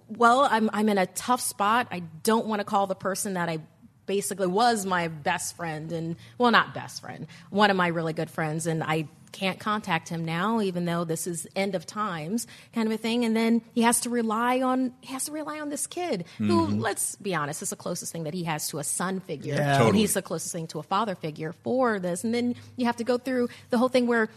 well, 0.09 0.47
I'm, 0.51 0.71
I'm 0.73 0.89
in 0.89 0.99
a 0.99 1.07
tough 1.07 1.41
spot. 1.41 1.89
I 1.91 2.01
don't 2.23 2.47
want 2.47 2.61
to 2.61 2.65
call 2.65 2.87
the 2.87 2.95
person 2.95 3.35
that 3.35 3.49
I 3.49 3.59
basically 4.07 4.47
was 4.47 4.87
my 4.87 5.09
best 5.09 5.57
friend 5.57 5.93
and, 5.93 6.17
well, 6.39 6.51
not 6.51 6.75
best 6.75 7.01
friend, 7.01 7.27
one 7.51 7.71
of 7.71 7.77
my 7.77 7.89
really 7.89 8.13
good 8.13 8.31
friends. 8.31 8.67
And 8.67 8.83
I 8.83 9.09
can't 9.33 9.61
contact 9.61 10.09
him 10.09 10.25
now, 10.25 10.61
even 10.63 10.87
though 10.87 11.05
this 11.05 11.27
is 11.27 11.47
end 11.55 11.75
of 11.75 11.85
times 11.85 12.47
kind 12.73 12.87
of 12.87 12.95
a 12.95 12.97
thing. 12.97 13.25
And 13.25 13.37
then 13.37 13.61
he 13.75 13.83
has 13.83 14.01
to 14.01 14.11
rely 14.11 14.63
on, 14.63 14.95
he 15.03 15.13
has 15.13 15.27
to 15.27 15.33
rely 15.33 15.61
on 15.61 15.69
this 15.69 15.87
kid 15.87 16.25
who, 16.39 16.67
let's 16.67 17.17
be 17.17 17.35
honest, 17.35 17.61
is 17.61 17.71
the 17.71 17.77
closest 17.77 18.13
thing 18.13 18.25
that 18.25 18.33
he 18.33 18.45
has 18.45 18.69
to 18.69 18.79
a 18.79 18.85
son 18.85 19.21
figure. 19.21 19.55
Yeah. 19.55 19.83
And 19.83 19.95
he's 19.95 20.15
the 20.15 20.23
closest 20.23 20.53
thing 20.53 20.67
to 20.69 20.79
a 20.79 20.83
father 20.83 21.15
figure 21.15 21.53
for 21.53 21.99
this. 21.99 22.25
And 22.25 22.33
then 22.33 22.55
you 22.77 22.87
have 22.87 22.97
to 22.97 23.05
go 23.05 23.19
through 23.19 23.49
the 23.69 23.77
whole 23.77 23.89
thing 23.89 24.07
where 24.07 24.31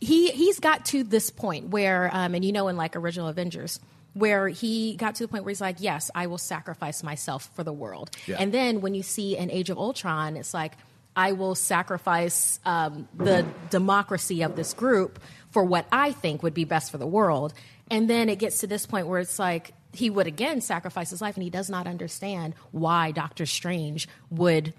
he 0.00 0.30
he's 0.30 0.60
got 0.60 0.86
to 0.86 1.02
this 1.02 1.30
point 1.30 1.68
where, 1.68 2.10
um, 2.12 2.34
and 2.34 2.44
you 2.44 2.52
know, 2.52 2.68
in 2.68 2.76
like 2.76 2.96
original 2.96 3.28
Avengers, 3.28 3.80
where 4.16 4.48
he 4.48 4.96
got 4.96 5.14
to 5.14 5.24
the 5.24 5.28
point 5.28 5.44
where 5.44 5.50
he's 5.50 5.60
like, 5.60 5.76
"Yes, 5.78 6.10
I 6.14 6.26
will 6.26 6.38
sacrifice 6.38 7.02
myself 7.02 7.50
for 7.54 7.62
the 7.62 7.72
world." 7.72 8.10
Yeah. 8.26 8.36
And 8.38 8.52
then 8.52 8.80
when 8.80 8.94
you 8.94 9.02
see 9.02 9.36
an 9.36 9.50
Age 9.50 9.68
of 9.68 9.76
Ultron, 9.76 10.38
it's 10.38 10.54
like, 10.54 10.72
"I 11.14 11.32
will 11.32 11.54
sacrifice 11.54 12.58
um, 12.64 13.08
the 13.14 13.44
democracy 13.68 14.42
of 14.42 14.56
this 14.56 14.72
group 14.72 15.18
for 15.50 15.62
what 15.62 15.86
I 15.92 16.12
think 16.12 16.42
would 16.42 16.54
be 16.54 16.64
best 16.64 16.90
for 16.90 16.96
the 16.96 17.06
world." 17.06 17.52
And 17.90 18.08
then 18.08 18.30
it 18.30 18.38
gets 18.38 18.60
to 18.60 18.66
this 18.66 18.86
point 18.86 19.06
where 19.06 19.20
it's 19.20 19.38
like 19.38 19.74
he 19.92 20.08
would 20.08 20.26
again 20.26 20.62
sacrifice 20.62 21.10
his 21.10 21.20
life, 21.20 21.36
and 21.36 21.44
he 21.44 21.50
does 21.50 21.68
not 21.68 21.86
understand 21.86 22.54
why 22.72 23.10
Doctor 23.10 23.44
Strange 23.44 24.08
would 24.30 24.72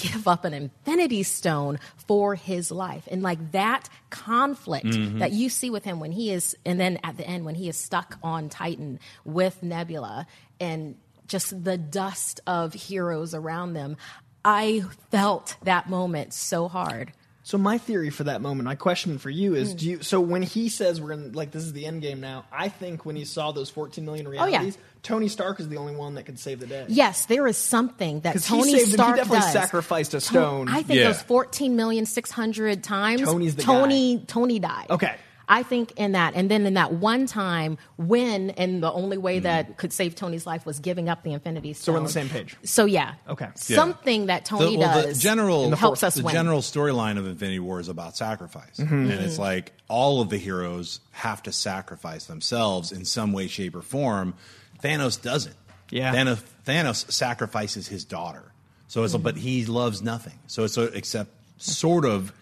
give 0.00 0.26
up 0.28 0.44
an 0.44 0.54
infinity 0.54 1.22
stone 1.22 1.78
for 2.06 2.34
his 2.34 2.70
life 2.70 3.06
and 3.10 3.22
like 3.22 3.52
that 3.52 3.88
conflict 4.10 4.86
Mm-hmm. 4.86 5.18
that 5.18 5.32
you 5.32 5.48
see 5.48 5.70
with 5.70 5.84
him 5.84 5.98
when 6.00 6.12
he 6.12 6.30
is 6.30 6.56
and 6.64 6.78
then 6.80 6.98
at 7.02 7.16
the 7.16 7.26
end 7.26 7.44
when 7.44 7.54
he 7.54 7.68
is 7.68 7.76
stuck 7.76 8.16
on 8.22 8.48
titan 8.48 9.00
with 9.24 9.62
nebula 9.62 10.26
and 10.60 10.96
just 11.26 11.62
the 11.64 11.76
dust 11.76 12.40
of 12.46 12.72
heroes 12.72 13.34
around 13.34 13.72
them 13.74 13.96
i 14.44 14.82
felt 15.10 15.56
that 15.64 15.88
moment 15.90 16.32
so 16.32 16.68
hard 16.68 17.12
So 17.48 17.56
my 17.56 17.78
theory 17.78 18.10
for 18.10 18.24
that 18.24 18.42
moment, 18.42 18.66
my 18.66 18.74
question 18.74 19.16
for 19.18 19.30
you 19.30 19.54
is: 19.54 19.70
hmm. 19.70 19.76
Do 19.78 19.86
you? 19.86 20.02
So 20.02 20.20
when 20.20 20.42
he 20.42 20.68
says 20.68 21.00
we're 21.00 21.12
in, 21.12 21.32
like 21.32 21.50
this 21.50 21.62
is 21.64 21.72
the 21.72 21.86
end 21.86 22.02
game 22.02 22.20
now, 22.20 22.44
I 22.52 22.68
think 22.68 23.06
when 23.06 23.16
he 23.16 23.24
saw 23.24 23.52
those 23.52 23.70
14 23.70 24.04
million 24.04 24.26
Oh, 24.26 24.30
yeah. 24.32 24.44
realities, 24.58 24.76
Tony 25.02 25.28
Stark 25.28 25.58
is 25.58 25.66
the 25.66 25.78
only 25.78 25.96
one 25.96 26.16
that 26.16 26.24
could 26.26 26.38
save 26.38 26.60
the 26.60 26.66
day. 26.66 26.84
yes 26.88 27.24
there 27.24 27.46
is 27.46 27.56
something 27.56 28.20
that 28.20 28.34
'Cause 28.34 28.44
he 28.46 28.50
tony 28.54 28.72
saved 28.72 28.80
him. 28.82 28.86
He 28.88 28.92
stark 28.92 29.16
definitely 29.16 29.38
does 29.40 29.52
sacrificed 29.52 30.12
a 30.12 30.18
To- 30.18 30.26
stone. 30.26 30.68
i 30.68 30.82
think 30.82 30.98
Yeah. 31.00 31.06
those 31.06 31.22
14 31.22 31.74
million 31.74 32.04
600 32.04 32.84
times 32.84 33.22
Tony's 33.22 33.56
the 33.56 33.62
tony 33.62 34.22
tony 34.26 34.58
died 34.58 34.88
Okay. 34.90 35.14
I 35.48 35.62
think 35.62 35.92
in 35.96 36.12
that, 36.12 36.34
and 36.34 36.50
then 36.50 36.66
in 36.66 36.74
that 36.74 36.92
one 36.92 37.26
time 37.26 37.78
when, 37.96 38.50
and 38.50 38.82
the 38.82 38.92
only 38.92 39.16
way 39.16 39.38
hmm. 39.38 39.44
that 39.44 39.76
could 39.78 39.92
save 39.92 40.14
Tony's 40.14 40.46
life 40.46 40.66
was 40.66 40.78
giving 40.78 41.08
up 41.08 41.22
the 41.22 41.32
Infinity 41.32 41.72
Stone. 41.72 41.84
So 41.84 41.92
we're 41.92 41.98
on 41.98 42.04
the 42.04 42.10
same 42.10 42.28
page. 42.28 42.56
So 42.64 42.84
yeah, 42.84 43.14
Okay. 43.28 43.48
something 43.54 44.26
that 44.26 44.44
Tony 44.44 44.76
the, 44.76 44.80
well, 44.80 45.02
does 45.02 45.16
the 45.16 45.22
general 45.22 45.74
helps 45.74 46.02
us 46.02 46.16
the 46.16 46.22
win. 46.22 46.34
general 46.34 46.60
storyline 46.60 47.18
of 47.18 47.26
Infinity 47.26 47.60
War 47.60 47.80
is 47.80 47.88
about 47.88 48.16
sacrifice, 48.16 48.76
Mm-hmm. 48.76 48.94
and 48.94 49.12
it's 49.12 49.34
mm-hmm. 49.34 49.42
like 49.42 49.72
all 49.88 50.20
of 50.20 50.28
the 50.28 50.38
heroes 50.38 51.00
have 51.12 51.42
to 51.44 51.52
sacrifice 51.52 52.26
themselves 52.26 52.92
in 52.92 53.04
some 53.04 53.32
way, 53.32 53.46
shape, 53.46 53.74
or 53.74 53.82
form. 53.82 54.34
Thanos 54.82 55.20
doesn't. 55.20 55.56
Yeah. 55.90 56.14
Thanos, 56.14 56.42
Thanos 56.66 57.10
sacrifices 57.10 57.88
his 57.88 58.04
daughter. 58.04 58.52
So 58.88 59.04
it's 59.04 59.14
mm-hmm. 59.14 59.22
but 59.22 59.36
he 59.36 59.66
loves 59.66 60.02
nothing. 60.02 60.38
So 60.46 60.64
it's 60.64 60.76
a, 60.76 60.84
except 60.84 61.30
sort 61.56 62.04
of. 62.04 62.32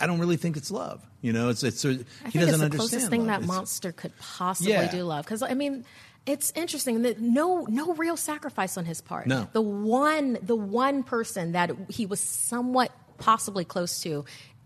I 0.00 0.06
don't 0.06 0.20
really 0.20 0.36
think 0.38 0.56
it's 0.56 0.70
love. 0.70 1.04
You 1.26 1.32
know, 1.32 1.48
it's 1.48 1.64
it's 1.64 1.84
a, 1.84 1.88
I 1.88 1.92
he 1.92 1.96
think 1.98 2.04
doesn't 2.22 2.38
it's 2.38 2.46
the 2.46 2.64
understand. 2.64 2.78
closest 2.78 3.10
thing 3.10 3.20
love. 3.22 3.26
that 3.28 3.40
It's- 3.42 3.48
monster 3.48 3.90
could 3.92 4.12
possibly 4.20 4.72
Yeah. 4.72 4.90
do 4.90 5.02
love. 5.02 5.24
Because 5.24 5.42
I 5.42 5.54
mean, 5.54 5.84
it's 6.24 6.52
interesting 6.54 7.02
that 7.02 7.20
no 7.20 7.66
no 7.68 7.94
real 7.94 8.16
sacrifice 8.16 8.76
on 8.76 8.84
his 8.84 9.00
part. 9.00 9.26
No. 9.26 9.48
the 9.52 9.60
one 9.60 10.38
the 10.40 10.54
one 10.54 11.02
person 11.02 11.52
that 11.52 11.72
he 11.88 12.06
was 12.06 12.20
somewhat 12.20 12.92
possibly 13.18 13.64
close 13.64 14.00
to. 14.02 14.24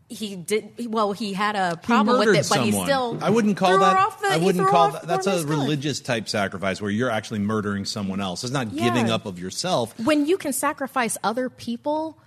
He 0.08 0.34
did 0.36 0.72
well. 0.90 1.12
He 1.12 1.32
had 1.32 1.54
a 1.56 1.76
problem 1.76 2.18
with 2.18 2.34
it, 2.36 2.46
but 2.50 2.60
he 2.64 2.72
still. 2.72 3.16
I 3.22 3.30
wouldn't 3.30 3.56
call 3.56 3.78
that. 3.78 4.18
the- 4.20 4.28
I 4.32 4.36
wouldn't 4.38 4.68
call 4.68 4.90
that. 4.90 5.06
That's 5.06 5.26
a 5.28 5.46
religious 5.46 6.00
type 6.00 6.28
sacrifice 6.28 6.80
where 6.82 6.90
you're 6.90 7.10
actually 7.10 7.38
murdering 7.38 7.84
someone 7.84 8.20
else. 8.20 8.42
It's 8.44 8.52
not 8.52 8.74
giving 8.76 9.08
up 9.08 9.24
of 9.24 9.38
yourself. 9.38 9.96
when 10.00 10.26
you 10.26 10.36
can 10.36 10.52
sacrifice 10.52 11.16
other 11.22 11.48
people 11.48 12.18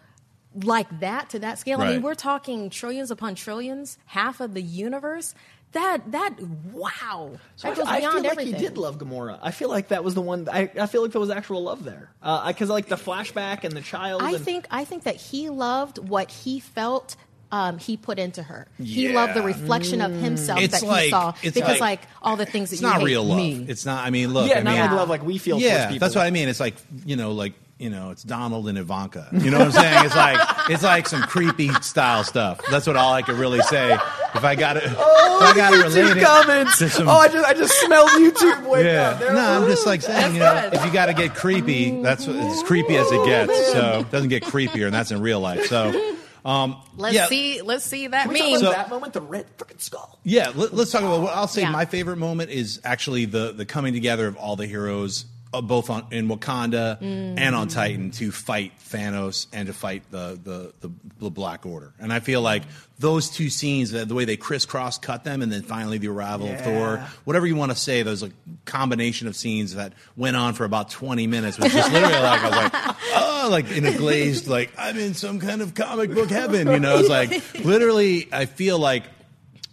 like 0.64 1.00
that 1.00 1.30
to 1.32 1.40
that 1.40 1.60
scale, 1.60 1.82
I 1.82 1.94
mean, 1.94 2.02
we're 2.02 2.16
talking 2.16 2.70
trillions 2.70 3.12
upon 3.12 3.36
trillions, 3.36 3.98
half 4.06 4.40
of 4.40 4.54
the 4.54 4.62
universe. 4.62 5.34
That 5.72 6.12
that 6.12 6.40
wow, 6.72 7.32
So 7.56 7.68
that 7.68 7.74
I, 7.74 7.76
goes 7.76 7.88
I 7.88 8.00
beyond 8.00 8.14
feel 8.14 8.24
like 8.24 8.32
everything. 8.34 8.54
he 8.54 8.60
did 8.60 8.78
love 8.78 9.00
Gamora. 9.00 9.40
I 9.42 9.50
feel 9.50 9.70
like 9.70 9.88
that 9.88 10.04
was 10.04 10.14
the 10.14 10.22
one. 10.22 10.48
I, 10.52 10.70
I 10.80 10.86
feel 10.86 11.02
like 11.02 11.12
there 11.12 11.22
was 11.22 11.32
actual 11.32 11.64
love 11.64 11.84
there 11.84 12.12
because 12.22 12.70
like 12.70 12.88
the 12.90 12.96
flashback 12.96 13.64
and 13.64 13.74
the 13.76 13.82
child. 13.82 14.22
I 14.22 14.34
and, 14.34 14.40
think 14.46 14.68
I 14.70 14.86
think 14.86 15.04
that 15.04 15.16
he 15.16 15.50
loved 15.50 15.98
what 15.98 16.30
he 16.30 16.60
felt 16.60 17.16
um, 17.52 17.80
he 17.80 17.98
put 17.98 18.20
into 18.20 18.44
her. 18.44 18.68
He 18.80 19.10
loved 19.14 19.34
the 19.34 19.42
reflection 19.42 20.02
of 20.02 20.12
himself 20.12 20.60
It's 20.62 20.80
that 20.82 21.04
he 21.04 21.10
saw 21.10 21.34
it's 21.42 21.54
because 21.56 21.80
like- 21.80 22.02
like, 22.02 22.02
all 22.22 22.36
the 22.36 22.46
things 22.46 22.70
that 22.70 22.76
It's 22.76 22.82
you 22.84 22.88
not 22.88 23.00
hate 23.00 23.06
real 23.06 23.24
love. 23.24 23.38
mean. 23.38 23.66
It's 23.68 23.86
not. 23.86 24.06
I 24.06 24.10
mean, 24.12 24.32
look. 24.34 24.50
Yeah, 24.50 24.60
I 24.60 24.62
not 24.64 24.72
mean, 24.74 24.82
like 24.82 24.92
love 24.92 25.10
like 25.10 25.24
we 25.24 25.40
feel 25.40 25.60
Yeah, 25.60 25.88
people. 25.88 26.00
that's 26.00 26.16
what 26.16 26.26
I 26.26 26.30
mean. 26.30 26.50
It's 26.50 26.60
like 26.60 26.76
you 27.04 27.16
know, 27.16 27.32
like 27.32 27.54
you 27.84 27.90
know, 27.90 28.12
it's 28.12 28.24
Donald 28.24 28.68
and 28.70 28.78
Ivanka. 28.78 29.28
You 29.34 29.52
know 29.52 29.60
what 29.60 29.68
I'm 29.68 29.72
saying? 29.74 30.06
It's 30.06 30.16
like 30.16 30.40
it's 30.70 30.84
like 30.84 31.08
some 31.10 31.22
creepy 31.24 31.70
style 31.82 32.24
stuff. 32.24 32.62
That's 32.72 32.88
what 32.88 32.96
all 32.96 33.14
I 33.14 33.22
could 33.22 33.36
really 33.36 33.60
say. 33.62 33.94
If 33.94 34.44
I 34.44 34.56
got 34.56 34.78
it, 34.78 34.84
Oh, 34.88 35.40
if 35.44 35.54
I 35.54 35.58
got 35.58 35.70
to 35.72 35.78
YouTube 35.78 36.16
it 36.16 36.24
comments. 36.24 36.78
to 36.80 36.90
some. 36.90 37.08
oh, 37.08 37.12
I 37.18 37.28
just 37.28 37.46
I 37.46 37.54
just 37.54 37.74
smelled 37.82 38.10
YouTube. 38.12 38.68
Wake 38.70 38.86
yeah, 38.86 39.10
up. 39.10 39.20
There 39.20 39.34
no, 39.34 39.40
I'm 39.62 39.68
just 39.70 39.86
like 39.86 40.02
saying, 40.02 40.34
you 40.34 40.40
know, 40.40 40.70
if 40.74 40.84
you 40.86 40.92
got 40.92 41.08
to 41.08 41.14
get 41.14 41.36
creepy, 41.36 42.02
that's 42.02 42.28
as 42.28 42.64
creepy 42.64 42.96
as 42.96 43.12
it 43.12 43.26
gets. 43.26 43.72
So 43.74 44.00
it 44.00 44.12
doesn't 44.12 44.30
get 44.30 44.44
creepier, 44.44 44.86
and 44.86 44.94
that's 44.94 45.12
in 45.12 45.22
real 45.22 45.40
life. 45.42 45.66
So, 45.66 46.16
um, 46.46 46.78
Let's 46.98 47.16
yeah, 47.16 47.28
see. 47.28 47.62
Let's 47.62 47.84
see 47.86 48.08
that 48.08 48.24
Can 48.24 48.34
we 48.34 48.40
talk 48.40 48.48
meme. 48.52 48.60
about 48.62 48.72
So- 48.72 48.78
that 48.78 48.90
moment, 48.90 49.14
the 49.14 49.22
red 49.22 49.58
freaking 49.58 49.82
skull. 49.82 50.20
Yeah, 50.24 50.52
let, 50.56 50.74
us 50.74 50.92
talk 50.92 51.02
about 51.02 51.22
what 51.22 51.34
I'll 51.34 51.48
say. 51.48 51.62
Yeah. 51.62 51.72
My 51.72 51.86
favorite 51.86 52.18
moment 52.18 52.50
is 52.50 52.80
actually 52.84 53.26
the 53.26 53.52
the 53.52 53.66
coming 53.66 53.94
together 53.94 54.26
of 54.28 54.38
all 54.38 54.56
the 54.56 54.66
heroes, 54.68 55.26
uh, 55.54 55.62
both 55.62 55.90
on 55.90 56.08
in 56.12 56.28
Wakanda 56.28 56.98
and 57.02 57.56
on 57.56 57.68
Titan, 57.68 58.12
to 58.12 58.32
fight 58.32 58.74
Thanos 58.90 59.48
and 59.54 59.68
to 59.68 59.74
fight 59.74 60.04
the 60.12 60.40
the, 60.44 60.74
the 60.88 60.94
the 61.20 61.30
Black 61.30 61.66
Order. 61.66 61.94
And 62.00 62.12
I 62.12 62.20
feel 62.20 62.42
like 62.42 62.64
those 63.00 63.30
two 63.30 63.50
scenes, 63.50 63.92
the, 63.92 64.06
the 64.06 64.16
way 64.16 64.26
they 64.26 64.38
crisscross 64.38 64.98
cut 64.98 65.24
them, 65.24 65.42
and 65.42 65.52
then 65.52 65.62
finally 65.64 65.98
the 65.98 66.08
arrival 66.08 66.48
of 66.50 66.62
Thor, 66.62 67.06
whatever 67.26 67.46
you 67.46 67.56
want 67.56 67.72
to 67.72 67.78
say, 67.78 68.04
there's 68.04 68.24
a 68.24 68.32
combination 68.66 69.28
of 69.28 69.36
scenes 69.36 69.76
that 69.76 69.94
went 70.16 70.36
on 70.36 70.54
for 70.54 70.66
about 70.66 70.90
20 70.90 71.28
minutes, 71.28 71.58
which 71.58 71.74
is 71.74 71.92
literally 71.92 72.14
like 72.14 72.42
I 72.42 72.50
was 72.50 72.58
like, 72.58 72.96
oh, 73.16 73.48
like 73.52 73.72
in 73.72 73.86
a 73.86 73.96
glazed, 73.96 74.48
like 74.48 74.72
I'm 74.78 74.98
in 74.98 75.14
some 75.14 75.40
kind 75.40 75.62
of 75.62 75.74
comic 75.74 76.14
book 76.14 76.30
heaven, 76.30 76.68
you 76.68 76.80
know? 76.80 77.00
It's 77.00 77.10
like 77.10 77.64
literally, 77.66 78.30
I 78.32 78.46
feel 78.46 78.80
like 78.80 79.04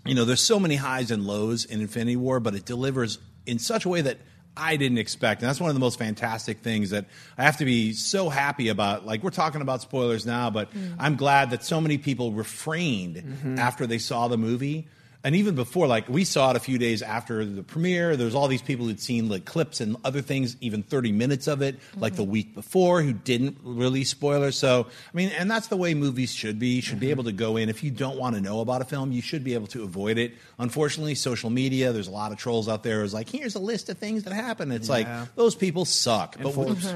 you 0.07 0.15
know, 0.15 0.25
there's 0.25 0.41
so 0.41 0.59
many 0.59 0.77
highs 0.77 1.11
and 1.11 1.27
lows 1.27 1.65
in 1.65 1.81
Infinity 1.81 2.17
War, 2.17 2.41
but 2.41 2.55
it 2.55 2.65
delivers 2.65 3.19
in 3.47 3.59
such 3.59 3.85
a 3.85 3.89
way 3.89 4.01
that 4.01 4.19
I 4.57 4.77
didn't 4.77 4.99
expect. 4.99 5.43
And 5.43 5.49
that's 5.49 5.61
one 5.61 5.71
of 5.71 5.75
the 5.75 5.81
most 5.81 5.99
fantastic 5.99 6.59
things 6.59 6.91
that 6.91 7.07
I 7.39 7.45
have 7.45 7.59
to 7.59 7.65
be 7.65 7.93
so 7.93 8.29
happy 8.29 8.69
about. 8.69 9.07
Like, 9.07 9.23
we're 9.23 9.31
talking 9.31 9.61
about 9.61 9.83
spoilers 9.83 10.27
now, 10.27 10.51
but 10.51 10.73
mm. 10.73 10.97
I'm 10.99 11.17
glad 11.17 11.51
that 11.51 11.65
so 11.65 11.81
many 11.81 11.99
people 11.99 12.33
refrained 12.33 13.17
mm-hmm. 13.17 13.59
after 13.59 13.87
they 13.87 13.99
saw 13.99 14.29
the 14.29 14.39
movie. 14.39 14.89
And 15.23 15.37
even 15.37 15.55
before, 15.55 15.87
like, 15.87 16.09
we 16.09 16.25
saw 16.25 16.51
it 16.51 16.57
a 16.57 16.61
few 16.61 16.79
days 16.79 17.03
after 17.03 17.45
the 17.45 17.63
premiere. 17.63 18.17
There's 18.17 18.35
all 18.35 18.49
these 18.49 18.63
people 18.63 18.87
who'd 18.87 19.01
seen 19.01 19.29
like 19.29 19.45
clips 19.45 19.81
and 19.81 19.97
other 20.03 20.23
things, 20.23 20.57
even 20.61 20.83
30 20.83 21.13
minutes 21.13 21.47
of 21.47 21.61
it, 21.61 21.79
like 21.97 22.17
the 22.17 22.23
mm-hmm. 22.23 22.33
week 22.33 22.55
before, 22.55 23.03
who 23.03 23.13
didn't 23.13 23.59
release 23.63 24.09
spoilers. 24.09 24.57
So, 24.57 24.87
I 24.89 25.17
mean, 25.17 25.29
and 25.31 25.51
that's 25.51 25.69
the 25.69 25.77
way 25.77 25.93
movies 25.93 26.33
should 26.33 26.59
be. 26.59 26.69
You 26.69 26.83
should 26.83 27.01
be 27.01 27.07
mm-hmm. 27.07 27.11
able 27.11 27.25
to 27.25 27.33
go 27.33 27.59
in. 27.59 27.69
If 27.69 27.85
you 27.85 27.91
don't 27.91 28.19
want 28.19 28.37
to 28.37 28.41
know 28.41 28.61
about 28.61 28.81
a 28.81 28.87
film, 28.87 29.13
you 29.13 29.21
should 29.21 29.45
be 29.45 29.53
able 29.53 29.67
to 29.69 29.83
avoid 29.83 30.17
it. 30.17 30.33
Unfortunately, 30.59 31.15
social 31.15 31.51
media, 31.51 31.93
there's 31.93 32.09
a 32.09 32.13
lot 32.13 32.33
of 32.33 32.39
trolls 32.39 32.69
out 32.69 32.83
there 32.83 33.03
who's 33.03 33.13
like, 33.13 33.29
here's 33.29 33.55
a 33.55 33.61
list 33.61 33.91
of 33.91 33.99
things 33.99 34.25
that 34.25 34.33
happen. 34.33 34.73
It's 34.73 34.89
like, 34.89 35.07
those 35.35 35.55
people 35.55 35.85
suck. 35.85 36.37
But 36.41 36.53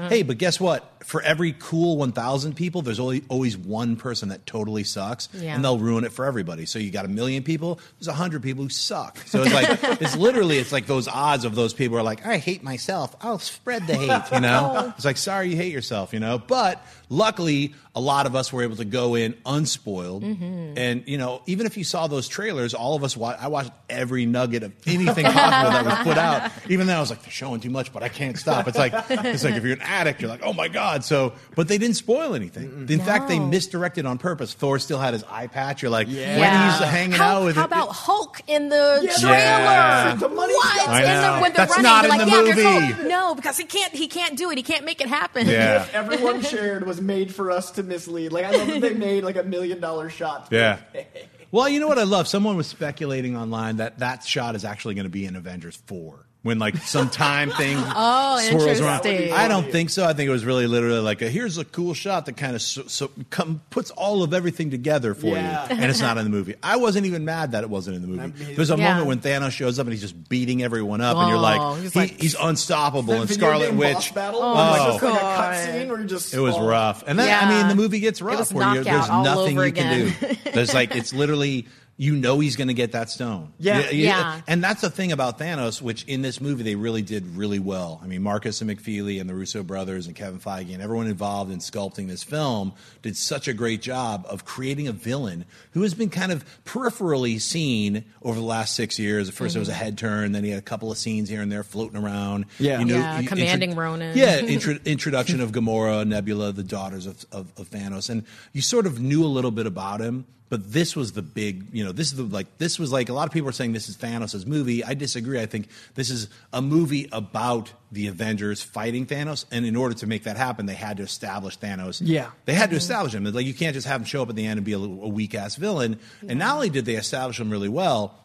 hey, 0.09 0.23
but 0.23 0.39
guess 0.39 0.59
what? 0.59 1.03
For 1.03 1.21
every 1.21 1.55
cool 1.59 1.97
1,000 1.97 2.55
people, 2.55 2.81
there's 2.81 2.99
always, 2.99 3.21
always 3.29 3.55
one 3.55 3.95
person 3.97 4.29
that 4.29 4.47
totally 4.47 4.83
sucks, 4.83 5.29
Yeah. 5.31 5.53
and 5.53 5.63
they'll 5.63 5.77
ruin 5.77 6.03
it 6.03 6.11
for 6.11 6.25
everybody. 6.25 6.65
So 6.65 6.79
you 6.79 6.89
got 6.89 7.05
a 7.05 7.09
million 7.09 7.43
people, 7.43 7.79
there's 7.99 8.07
a 8.07 8.14
hundred 8.15 8.41
people 8.43 8.63
who 8.63 8.69
suck. 8.69 9.17
So 9.27 9.43
it's 9.43 9.53
like, 9.53 9.67
it's 10.01 10.15
literally, 10.15 10.57
it's 10.57 10.71
like 10.71 10.85
those 10.87 11.07
odds 11.07 11.45
of 11.45 11.53
those 11.55 11.73
people 11.73 11.97
are 11.97 12.03
like, 12.03 12.25
I 12.25 12.37
hate 12.37 12.63
myself. 12.63 13.15
I'll 13.21 13.39
spread 13.39 13.85
the 13.87 13.95
hate, 13.95 14.31
you 14.33 14.39
know? 14.39 14.73
Oh. 14.85 14.93
It's 14.95 15.05
like, 15.05 15.17
sorry 15.17 15.49
you 15.49 15.55
hate 15.57 15.71
yourself, 15.73 16.13
you 16.13 16.19
know? 16.19 16.37
But 16.39 16.83
luckily, 17.09 17.73
a 17.93 17.99
lot 18.01 18.25
of 18.25 18.35
us 18.35 18.51
were 18.51 18.63
able 18.63 18.75
to 18.77 18.85
go 18.85 19.15
in 19.15 19.35
unspoiled. 19.45 20.23
Mm-hmm. 20.23 20.73
And, 20.77 21.03
you 21.07 21.17
know, 21.17 21.41
even 21.45 21.65
if 21.65 21.77
you 21.77 21.83
saw 21.83 22.07
those 22.07 22.27
trailers, 22.27 22.73
all 22.73 22.95
of 22.95 23.03
us, 23.03 23.15
wa- 23.15 23.37
I 23.39 23.47
watched 23.47 23.71
every 23.89 24.25
nugget 24.25 24.63
of 24.63 24.73
anything 24.85 25.25
possible 25.25 25.71
that 25.71 25.85
was 25.85 25.97
put 26.07 26.17
out. 26.17 26.51
Even 26.69 26.87
then, 26.87 26.97
I 26.97 26.99
was 26.99 27.09
like, 27.09 27.21
they're 27.21 27.31
showing 27.31 27.61
too 27.61 27.69
much, 27.69 27.93
but 27.93 28.03
I 28.03 28.09
can't 28.09 28.37
stop. 28.37 28.67
It's 28.67 28.77
like, 28.77 28.93
it's 29.09 29.43
like 29.43 29.53
if 29.55 29.63
you're 29.63 29.73
an 29.73 29.81
addict, 29.81 30.21
you're 30.21 30.29
like, 30.29 30.41
oh 30.43 30.51
my 30.53 30.67
God. 30.67 31.03
So, 31.05 31.33
but 31.55 31.67
they 31.69 31.77
didn't 31.77 31.95
spoil 31.95 32.33
anything. 32.35 32.87
In 32.89 32.99
fact, 32.99 33.27
they 33.29 33.39
misdirected 33.39 34.05
on 34.05 34.17
purpose. 34.17 34.53
Thor 34.53 34.77
still 34.79 34.99
had 34.99 35.13
his 35.13 35.23
eye 35.25 35.47
patch. 35.47 35.81
You're 35.81 35.91
like, 35.91 36.07
Yeah. 36.09 36.39
when 36.39 36.71
he's 36.71 36.89
hanging 36.89 37.11
how, 37.17 37.37
out 37.41 37.45
with 37.45 37.55
how 37.55 37.63
it- 37.63 37.65
about 37.67 37.89
Hulk 38.05 38.41
in 38.47 38.69
the 38.69 39.01
Yeah. 39.03 39.13
trailer? 39.17 39.35
Yeah. 39.35 40.15
The 40.19 40.29
money 40.29 40.53
What? 40.53 40.77
shot. 40.79 40.89
I 40.89 41.01
In 41.01 41.07
know. 41.07 41.35
the, 41.35 41.41
when 41.41 41.53
they're 41.53 41.65
That's 41.65 41.71
running, 41.71 41.83
not 41.83 42.03
in 42.05 42.09
like, 42.11 42.19
the 42.55 42.61
yeah, 42.61 42.89
movie. 42.97 43.09
No, 43.09 43.33
because 43.35 43.57
he 43.57 43.63
can't. 43.65 43.93
He 43.93 44.07
can't 44.07 44.37
do 44.37 44.51
it. 44.51 44.57
He 44.57 44.63
can't 44.63 44.85
make 44.85 45.01
it 45.01 45.07
happen. 45.07 45.47
Yeah. 45.47 45.87
Everyone 45.93 46.41
shared 46.41 46.85
was 46.85 47.01
made 47.01 47.33
for 47.33 47.49
us 47.49 47.71
to 47.71 47.83
mislead. 47.83 48.31
Like 48.31 48.45
I 48.45 48.51
love 48.51 48.67
that 48.67 48.81
they 48.81 48.93
made 49.09 49.23
like 49.23 49.37
a 49.37 49.43
million 49.43 49.79
dollar 49.79 50.09
shot. 50.09 50.49
Yeah. 50.51 50.77
Well, 51.51 51.69
you 51.69 51.79
know 51.79 51.87
what 51.87 51.99
I 51.99 52.03
love? 52.03 52.27
Someone 52.27 52.57
was 52.57 52.67
speculating 52.67 53.37
online 53.37 53.77
that 53.77 53.99
that 53.99 54.25
shot 54.25 54.55
is 54.55 54.65
actually 54.65 54.93
going 54.95 55.05
to 55.05 55.09
be 55.11 55.25
in 55.25 55.37
Avengers 55.37 55.77
4. 55.85 56.25
When 56.45 56.59
like 56.59 56.77
some 56.77 57.09
time 57.09 57.49
thing 57.49 57.75
Oh, 57.95 58.39
swirls 58.39 58.79
around. 58.79 59.07
I 59.07 59.47
don't 59.47 59.71
think 59.71 59.89
so. 59.89 60.05
I 60.05 60.13
think 60.13 60.27
it 60.27 60.31
was 60.31 60.45
really 60.45 60.67
literally 60.67 60.99
like 60.99 61.23
a, 61.23 61.27
here's 61.27 61.57
a 61.57 61.65
cool 61.65 61.95
shot 61.95 62.27
that 62.27 62.37
kind 62.37 62.55
of 62.55 62.61
so, 62.61 62.83
so 62.85 63.09
come, 63.31 63.61
puts 63.71 63.89
all 63.89 64.21
of 64.21 64.31
everything 64.31 64.69
together 64.69 65.15
for 65.15 65.29
Yeah. 65.35 65.67
you, 65.73 65.81
and 65.81 65.89
it's 65.89 66.01
not 66.01 66.17
in 66.19 66.23
the 66.23 66.29
movie. 66.29 66.53
I 66.61 66.75
wasn't 66.75 67.07
even 67.07 67.25
mad 67.25 67.53
that 67.53 67.63
it 67.63 67.69
wasn't 67.71 67.95
in 67.95 68.03
the 68.03 68.07
movie. 68.07 68.53
There's 68.53 68.69
a 68.69 68.77
Yeah. 68.77 68.89
moment 68.91 69.07
when 69.07 69.19
Thanos 69.21 69.53
shows 69.53 69.79
up 69.79 69.87
and 69.87 69.93
he's 69.93 70.01
just 70.03 70.29
beating 70.29 70.61
everyone 70.61 71.01
up, 71.01 71.17
and 71.17 71.29
you're 71.29 71.37
Oh, 71.39 71.41
like, 71.41 71.81
he's 71.81 71.93
he- 71.93 71.99
like- 71.99 72.21
he's 72.21 72.35
unstoppable. 72.39 73.21
And 73.21 73.27
Scarlet 73.29 73.73
Witch. 73.73 74.13
battle. 74.13 74.43
Oh, 74.43 74.53
like 74.53 74.81
oh. 74.81 74.83
my 74.83 74.89
like 74.89 74.97
a 75.01 75.05
God. 75.07 75.53
cutscene 75.55 75.87
where 75.89 75.99
you 76.01 76.05
just 76.05 76.31
It 76.31 76.39
was 76.41 76.53
oh. 76.55 76.67
rough, 76.67 77.03
and 77.07 77.17
then 77.17 77.43
I 77.43 77.49
mean 77.57 77.69
the 77.69 77.75
movie 77.75 77.99
gets 77.99 78.21
rough. 78.21 78.37
was 78.37 78.53
where 78.53 78.75
you, 78.75 78.83
there's 78.83 79.09
nothing 79.09 79.57
over 79.57 79.65
you 79.65 79.73
can 79.73 80.13
do. 80.19 80.35
There's 80.53 80.75
like 80.75 80.95
it's 80.95 81.11
literally 81.21 81.65
you 81.97 82.13
know 82.13 82.39
he's 82.39 82.57
going 82.57 82.67
to 82.67 82.73
get 82.73 82.91
that 82.91 83.09
stone. 83.09 83.53
Yeah. 83.57 83.89
You- 83.89 83.97
you- 83.99 84.03
Yeah. 84.07 84.41
And 84.47 84.61
that's 84.61 84.81
the 84.81 84.89
thing 84.89 85.13
about 85.13 85.39
Thanos, 85.39 85.81
which 85.81 86.03
in 86.05 86.21
this 86.21 86.41
movie 86.41 86.61
they 86.63 86.75
really 86.75 87.01
did 87.01 87.37
really 87.37 87.57
well. 87.59 88.01
I 88.03 88.07
mean, 88.07 88.21
Markus 88.21 88.59
and 88.59 88.69
McFeely 88.69 89.21
and 89.21 89.29
the 89.29 89.33
Russo 89.33 89.63
brothers 89.63 90.05
and 90.05 90.13
Kevin 90.13 90.39
Feige 90.39 90.73
and 90.73 90.83
everyone 90.83 91.07
involved 91.07 91.53
in 91.53 91.59
sculpting 91.59 92.07
this 92.09 92.21
film 92.21 92.73
did 93.01 93.15
such 93.15 93.47
a 93.47 93.53
great 93.53 93.81
job 93.81 94.25
of 94.29 94.43
creating 94.43 94.89
a 94.89 94.91
villain 94.91 95.45
who 95.71 95.83
has 95.83 95.93
been 95.93 96.09
kind 96.09 96.33
of 96.33 96.43
peripherally 96.65 97.39
seen 97.39 98.03
over 98.21 98.37
the 98.37 98.45
last 98.45 98.75
six 98.75 98.99
years. 98.99 99.29
At 99.29 99.35
1st 99.35 99.55
it 99.55 99.59
was 99.59 99.69
a 99.69 99.71
mm-hmm. 99.71 99.81
head 99.83 99.97
turn, 99.97 100.31
then 100.33 100.43
he 100.43 100.49
had 100.49 100.59
a 100.59 100.63
couple 100.63 100.91
of 100.91 100.97
scenes 100.97 101.29
here 101.29 101.41
and 101.41 101.49
there 101.49 101.63
floating 101.63 101.97
around. 101.97 102.45
Yeah. 102.59 102.79
You 102.79 102.85
know, 102.85 102.95
Yeah, 102.95 103.19
you- 103.21 103.27
commanding 103.29 103.69
intro- 103.69 103.83
Ronan. 103.85 104.17
Yeah, 104.17 104.39
intro- 104.41 104.79
introduction 104.83 105.39
of 105.39 105.53
Gamora, 105.53 106.05
Nebula, 106.05 106.51
the 106.51 106.63
daughters 106.63 107.05
of, 107.05 107.25
of, 107.31 107.53
of 107.57 107.69
Thanos, 107.69 108.09
and 108.09 108.23
you 108.51 108.61
sort 108.61 108.85
of 108.85 108.99
knew 108.99 109.23
a 109.23 109.27
little 109.27 109.51
bit 109.51 109.65
about 109.65 110.01
him. 110.01 110.25
But 110.47 110.71
this 110.71 110.95
was 110.95 111.13
the 111.13 111.23
big, 111.23 111.65
you 111.73 111.83
know, 111.83 111.91
this 111.91 112.11
is 112.11 112.17
the 112.17 112.23
like 112.23 112.59
this 112.59 112.77
was 112.77 112.91
like 112.91 113.09
a 113.09 113.13
lot 113.13 113.25
of 113.27 113.33
people 113.33 113.49
are 113.49 113.53
saying 113.53 113.73
this 113.73 113.89
is 113.89 113.97
Thanos' 113.97 114.45
movie. 114.45 114.83
I 114.83 114.93
disagree. 114.93 115.41
I 115.41 115.47
think 115.47 115.69
this 115.95 116.11
is 116.11 116.29
a 116.53 116.61
movie 116.61 117.09
about 117.11 117.73
the 117.91 118.07
Avengers 118.07 118.61
fighting 118.61 119.07
Thanos, 119.07 119.45
and 119.51 119.65
in 119.65 119.75
order 119.75 119.95
to 119.95 120.07
make 120.07 120.23
that 120.25 120.37
happen, 120.37 120.67
they 120.67 120.75
had 120.75 120.97
to 120.97 121.03
establish 121.03 121.57
Thanos. 121.57 121.99
Yeah. 122.03 122.29
they 122.45 122.53
had 122.53 122.69
to 122.69 122.75
establish 122.75 123.15
him. 123.15 123.23
Like 123.23 123.45
you 123.45 123.55
can't 123.55 123.73
just 123.73 123.87
have 123.87 124.01
him 124.01 124.05
show 124.05 124.21
up 124.21 124.29
at 124.29 124.35
the 124.35 124.45
end 124.45 124.57
and 124.57 124.65
be 124.65 124.73
a, 124.73 124.77
a 124.77 124.79
weak 124.79 125.33
ass 125.33 125.55
villain. 125.55 125.99
And 126.27 126.37
not 126.37 126.55
only 126.55 126.69
did 126.69 126.85
they 126.85 126.95
establish 126.95 127.39
him 127.39 127.49
really 127.49 127.69
well, 127.69 128.15